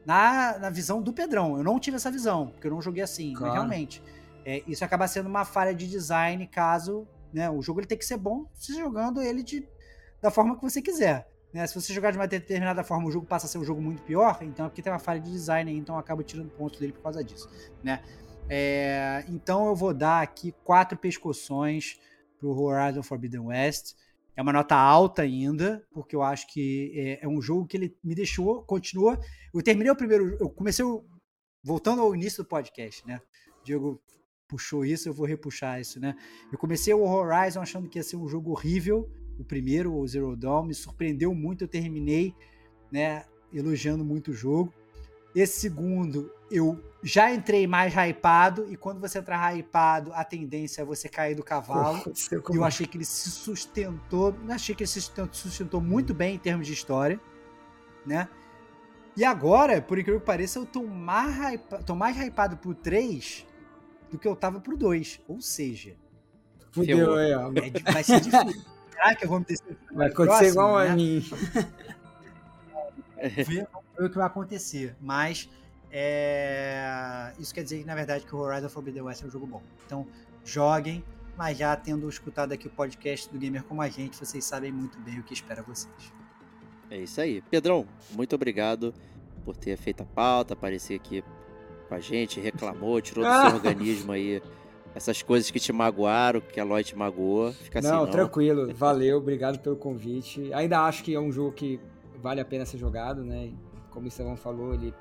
na, 0.06 0.60
na 0.60 0.70
visão 0.70 1.02
do 1.02 1.12
Pedrão. 1.12 1.58
Eu 1.58 1.64
não 1.64 1.80
tive 1.80 1.98
essa 1.98 2.10
visão, 2.10 2.48
porque 2.48 2.68
eu 2.68 2.72
não 2.72 2.82
joguei 2.82 3.04
assim, 3.04 3.34
claro. 3.34 3.48
mas 3.48 3.54
realmente. 3.54 4.04
É, 4.46 4.64
isso 4.68 4.84
acaba 4.84 5.08
sendo 5.08 5.28
uma 5.28 5.46
falha 5.46 5.74
de 5.74 5.88
design 5.88 6.48
caso 6.48 7.08
né, 7.34 7.50
o 7.50 7.62
jogo 7.62 7.80
ele 7.80 7.88
tem 7.88 7.98
que 7.98 8.06
ser 8.06 8.18
bom 8.18 8.46
se 8.54 8.74
jogando 8.74 9.22
ele 9.22 9.44
de, 9.44 9.68
da 10.22 10.30
forma 10.30 10.56
que 10.56 10.62
você 10.62 10.82
quiser. 10.82 11.28
Né? 11.54 11.66
Se 11.68 11.76
você 11.76 11.94
jogar 11.94 12.12
de 12.12 12.18
uma 12.18 12.28
determinada 12.28 12.84
forma, 12.84 13.08
o 13.08 13.12
jogo 13.12 13.26
passa 13.26 13.46
a 13.46 13.50
ser 13.50 13.58
um 13.58 13.64
jogo 13.64 13.82
muito 13.82 14.02
pior, 14.04 14.38
então 14.42 14.66
é 14.66 14.70
porque 14.70 14.82
tem 14.82 14.92
uma 14.92 15.00
falha 15.00 15.20
de 15.20 15.30
design, 15.30 15.72
então 15.76 15.98
acaba 15.98 16.24
tirando 16.24 16.50
pontos 16.50 16.80
dele 16.80 16.94
por 16.94 17.02
causa 17.02 17.24
disso. 17.24 17.50
Né? 17.84 18.02
É, 18.54 19.24
então 19.30 19.68
eu 19.68 19.76
vou 19.76 19.94
dar 19.94 20.22
aqui 20.22 20.54
quatro 20.66 20.98
pescoções 20.98 21.98
pro 22.38 22.50
Horizon 22.50 23.02
Forbidden 23.02 23.40
West. 23.40 23.96
É 24.36 24.42
uma 24.42 24.52
nota 24.52 24.76
alta 24.76 25.22
ainda, 25.22 25.82
porque 25.94 26.14
eu 26.14 26.22
acho 26.22 26.52
que 26.52 26.92
é, 26.94 27.24
é, 27.24 27.28
um 27.30 27.42
jogo 27.42 27.66
que 27.66 27.78
ele 27.78 27.98
me 28.04 28.14
deixou, 28.14 28.62
continua. 28.64 29.18
Eu 29.54 29.64
terminei 29.64 29.90
o 29.90 29.96
primeiro, 29.96 30.36
eu 30.38 30.50
comecei 30.50 30.84
o, 30.84 31.02
voltando 31.64 32.02
ao 32.02 32.14
início 32.14 32.44
do 32.44 32.50
podcast, 32.50 33.08
né? 33.08 33.22
Diego 33.64 34.02
puxou 34.50 34.84
isso, 34.84 35.08
eu 35.08 35.14
vou 35.14 35.26
repuxar 35.26 35.80
isso, 35.80 35.98
né? 35.98 36.14
Eu 36.52 36.58
comecei 36.58 36.94
o 36.94 37.08
Horizon 37.08 37.62
achando 37.62 37.88
que 37.88 38.00
ia 38.00 38.04
ser 38.04 38.18
um 38.18 38.28
jogo 38.28 38.52
horrível, 38.52 39.10
o 39.40 39.46
primeiro, 39.46 39.96
o 39.96 40.06
Zero 40.06 40.36
Dawn, 40.36 40.66
me 40.66 40.74
surpreendeu 40.74 41.34
muito, 41.34 41.64
eu 41.64 41.70
terminei, 41.70 42.36
né, 42.92 43.24
elogiando 43.54 44.04
muito 44.04 44.32
o 44.32 44.34
jogo. 44.34 44.74
Esse 45.34 45.62
segundo, 45.62 46.30
eu 46.52 46.91
já 47.04 47.34
entrei 47.34 47.66
mais 47.66 47.94
hypado, 47.94 48.72
e 48.72 48.78
quando 48.78 49.00
você 49.00 49.20
entrar 49.20 49.56
hypado, 49.56 50.12
a 50.14 50.24
tendência 50.24 50.82
é 50.82 50.86
você 50.86 51.10
cair 51.10 51.36
do 51.36 51.44
cavalo. 51.44 52.02
Pô, 52.04 52.54
eu 52.54 52.64
achei 52.64 52.86
que 52.86 52.98
ele 52.98 53.06
se 53.06 53.30
sustentou, 53.32 54.36
achei 54.50 54.76
que 54.76 54.84
ele 54.84 54.88
se 54.88 55.02
sustentou 55.02 55.82
muito 55.82 56.14
bem 56.14 56.36
em 56.36 56.40
termos 56.40 56.68
de 56.68 56.74
história, 56.74 57.20
né? 58.06 58.30
E 59.18 59.26
agora, 59.26 59.82
por 59.82 60.00
incrível 60.00 60.20
que 60.20 60.26
pareça, 60.26 60.60
eu 60.60 60.66
tô 60.66 60.84
mais, 60.84 61.54
hypado, 61.54 61.84
tô 61.84 61.96
mais 61.96 62.16
hypado 62.18 62.56
pro 62.58 62.74
3 62.74 63.46
do 64.10 64.18
que 64.18 64.28
eu 64.28 64.36
tava 64.36 64.62
pro 64.62 64.78
2. 64.78 65.22
Ou 65.28 65.42
seja, 65.42 65.96
Fudeu, 66.72 67.20
é, 67.20 67.38
ó. 67.38 67.52
É, 67.52 67.92
vai 67.92 68.04
ser 68.04 68.22
difícil. 68.22 68.62
Será 68.92 69.16
que 69.16 69.26
eu 69.26 69.30
vou 69.30 69.40
me 69.40 69.46
Vai 69.94 70.08
acontecer 70.08 70.14
próximo, 70.14 70.50
igual 70.50 70.80
né? 70.80 70.90
a 70.90 70.96
mim. 70.96 71.20
ver, 73.20 73.46
ver 73.46 73.68
o 74.00 74.10
que 74.10 74.16
vai 74.16 74.28
acontecer. 74.28 74.96
Mas 75.02 75.50
é... 75.92 77.34
isso 77.40 77.54
quer 77.54 77.64
dizer 77.64 77.80
que, 77.80 77.86
na 77.86 77.96
verdade, 77.96 78.26
que 78.26 78.36
o 78.36 78.40
Horizon 78.40 78.70
Forbidden 78.70 79.04
West 79.04 79.24
é 79.24 79.28
um 79.28 79.30
jogo 79.30 79.46
bom. 79.46 79.62
Então, 79.86 80.08
joguem, 80.44 81.04
mas 81.38 81.58
já 81.58 81.76
tendo 81.76 82.08
escutado 82.08 82.54
aqui 82.54 82.68
o 82.68 82.70
podcast 82.70 83.30
do 83.30 83.38
Gamer 83.38 83.64
Como 83.64 83.82
a 83.82 83.90
Gente, 83.90 84.18
vocês 84.18 84.44
sabem 84.44 84.72
muito 84.72 85.00
bem 85.00 85.20
o 85.20 85.24
que 85.24 85.34
espera 85.34 85.62
vocês. 85.62 86.14
É 86.90 86.98
isso 86.98 87.20
aí. 87.22 87.42
Pedrão, 87.50 87.88
muito 88.12 88.36
obrigado 88.36 88.94
por 89.44 89.56
ter 89.56 89.78
feito 89.78 90.04
a 90.04 90.06
pauta, 90.06 90.54
aparecer 90.54 90.96
aqui 90.96 91.24
com 91.88 91.96
a 91.96 92.00
gente, 92.00 92.40
reclamou, 92.40 93.02
tirou 93.02 93.26
do 93.26 93.50
seu 93.50 93.56
organismo 93.56 94.12
aí 94.12 94.42
essas 94.94 95.22
coisas 95.22 95.50
que 95.50 95.60
te 95.60 95.72
magoaram, 95.72 96.42
que 96.42 96.60
a 96.60 96.64
Lloyd 96.64 96.90
te 96.90 96.96
magoou. 96.96 97.52
Fica 97.54 97.80
assim, 97.80 97.88
não, 97.88 98.06
não, 98.06 98.12
tranquilo. 98.12 98.72
Valeu, 98.76 99.18
obrigado 99.18 99.60
pelo 99.60 99.76
convite. 99.76 100.54
Ainda 100.54 100.82
acho 100.82 101.04
que 101.04 101.16
é 101.16 101.20
um 101.20 101.32
jogo 101.32 101.54
que 101.54 101.80
vale 102.22 102.42
a 102.42 102.46
pena 102.46 102.66
ser 102.66 102.78
jogado, 102.78 103.24
né? 103.24 103.52
Como 103.90 104.06
o 104.06 104.08
Estevão 104.08 104.36
falou, 104.36 104.74
ele 104.74 104.94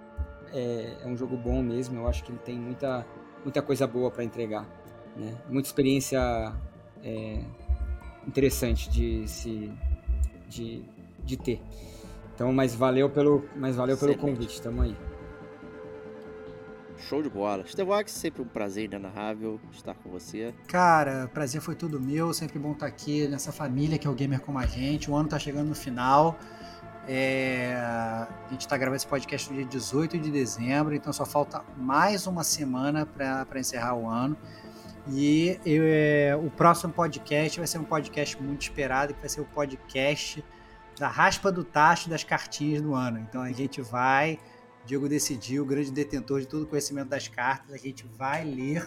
é, 0.52 0.96
é, 1.02 1.06
um 1.06 1.16
jogo 1.16 1.36
bom 1.36 1.62
mesmo. 1.62 1.98
Eu 1.98 2.08
acho 2.08 2.24
que 2.24 2.32
ele 2.32 2.38
tem 2.38 2.58
muita, 2.58 3.06
muita 3.44 3.62
coisa 3.62 3.86
boa 3.86 4.10
para 4.10 4.24
entregar, 4.24 4.66
né? 5.16 5.36
Muita 5.48 5.68
experiência 5.68 6.52
é, 7.02 7.42
interessante 8.26 8.90
de 8.90 9.26
se 9.28 9.72
de, 10.48 10.82
de 11.24 11.36
ter. 11.36 11.62
Então, 12.34 12.52
mas 12.52 12.74
valeu 12.74 13.08
pelo, 13.08 13.44
mas 13.56 13.76
valeu 13.76 13.96
pelo 13.96 14.16
convite. 14.16 14.60
Tamo 14.60 14.82
aí. 14.82 14.96
Show 16.96 17.22
de 17.22 17.30
bola. 17.30 17.66
Stevox, 17.66 18.12
sempre 18.12 18.42
um 18.42 18.46
prazer 18.46 18.84
inenarrável 18.84 19.58
estar 19.72 19.94
com 19.94 20.10
você. 20.10 20.54
Cara, 20.66 21.28
prazer 21.32 21.60
foi 21.60 21.74
tudo 21.74 22.00
meu. 22.00 22.32
Sempre 22.34 22.58
bom 22.58 22.72
estar 22.72 22.86
aqui 22.86 23.26
nessa 23.26 23.52
família 23.52 23.98
que 23.98 24.06
é 24.06 24.10
o 24.10 24.14
Gamer 24.14 24.40
Como 24.40 24.58
a 24.58 24.66
Gente. 24.66 25.10
O 25.10 25.14
ano 25.14 25.28
tá 25.28 25.38
chegando 25.38 25.68
no 25.68 25.74
final. 25.74 26.38
É... 27.08 27.74
A 27.76 28.28
gente 28.50 28.62
está 28.62 28.76
gravando 28.76 28.96
esse 28.96 29.06
podcast 29.06 29.50
no 29.50 29.56
dia 29.56 29.66
18 29.66 30.18
de 30.18 30.30
dezembro, 30.30 30.94
então 30.94 31.12
só 31.12 31.24
falta 31.24 31.62
mais 31.76 32.26
uma 32.26 32.44
semana 32.44 33.06
para 33.06 33.58
encerrar 33.58 33.94
o 33.94 34.08
ano. 34.08 34.36
E 35.08 35.58
eu, 35.64 35.82
é, 35.86 36.36
o 36.36 36.50
próximo 36.50 36.92
podcast 36.92 37.58
vai 37.58 37.66
ser 37.66 37.78
um 37.78 37.84
podcast 37.84 38.40
muito 38.40 38.62
esperado, 38.62 39.14
que 39.14 39.20
vai 39.20 39.28
ser 39.28 39.40
o 39.40 39.44
podcast 39.44 40.44
da 40.98 41.08
raspa 41.08 41.50
do 41.50 41.64
tacho 41.64 42.10
das 42.10 42.22
cartinhas 42.22 42.82
do 42.82 42.94
ano. 42.94 43.18
Então 43.18 43.40
a 43.40 43.50
gente 43.50 43.80
vai, 43.80 44.38
Diego 44.84 45.08
decidiu, 45.08 45.62
o 45.62 45.66
grande 45.66 45.90
detentor 45.90 46.40
de 46.40 46.46
todo 46.46 46.64
o 46.64 46.66
conhecimento 46.66 47.08
das 47.08 47.26
cartas, 47.26 47.74
a 47.74 47.78
gente 47.78 48.06
vai 48.06 48.44
ler 48.44 48.86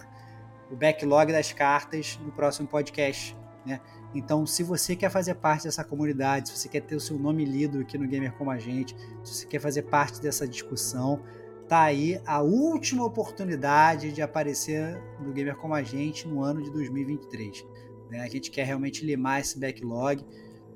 o 0.70 0.76
backlog 0.76 1.32
das 1.32 1.52
cartas 1.52 2.18
no 2.22 2.32
próximo 2.32 2.68
podcast. 2.68 3.36
Né? 3.66 3.80
Então, 4.14 4.46
se 4.46 4.62
você 4.62 4.94
quer 4.94 5.10
fazer 5.10 5.34
parte 5.34 5.64
dessa 5.64 5.82
comunidade, 5.82 6.48
se 6.48 6.56
você 6.56 6.68
quer 6.68 6.82
ter 6.82 6.94
o 6.94 7.00
seu 7.00 7.18
nome 7.18 7.44
lido 7.44 7.80
aqui 7.80 7.98
no 7.98 8.06
Gamer 8.06 8.32
Como 8.34 8.50
a 8.50 8.58
Gente, 8.58 8.96
se 9.24 9.34
você 9.34 9.46
quer 9.46 9.58
fazer 9.58 9.82
parte 9.82 10.20
dessa 10.20 10.46
discussão, 10.46 11.20
tá 11.68 11.82
aí 11.82 12.20
a 12.24 12.40
última 12.40 13.04
oportunidade 13.04 14.12
de 14.12 14.22
aparecer 14.22 15.02
no 15.20 15.32
Gamer 15.32 15.56
Como 15.56 15.74
a 15.74 15.82
Gente 15.82 16.28
no 16.28 16.42
ano 16.42 16.62
de 16.62 16.70
2023. 16.70 17.66
Né? 18.08 18.20
A 18.20 18.28
gente 18.28 18.52
quer 18.52 18.64
realmente 18.64 19.04
limar 19.04 19.40
esse 19.40 19.58
backlog. 19.58 20.24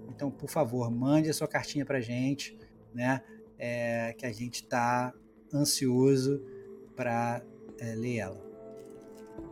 Então, 0.09 0.31
por 0.31 0.51
favor, 0.51 0.91
mande 0.91 1.31
a 1.31 1.33
sua 1.33 1.47
cartinha 1.47 1.85
pra 1.85 2.01
gente, 2.01 2.59
né? 2.93 3.23
É, 3.57 4.15
que 4.17 4.25
a 4.27 4.33
gente 4.33 4.63
está 4.63 5.13
ansioso 5.53 6.43
para 6.97 7.43
é, 7.79 7.95
ler 7.95 8.17
ela. 8.17 8.49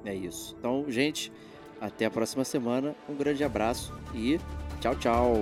É 0.05 0.15
isso. 0.15 0.57
Então, 0.59 0.85
gente, 0.89 1.33
até 1.81 2.07
a 2.07 2.11
próxima 2.11 2.45
semana. 2.45 2.95
Um 3.09 3.15
grande 3.15 3.45
abraço 3.45 3.93
e 4.15 4.39
tchau, 4.81 4.95
tchau. 4.97 5.35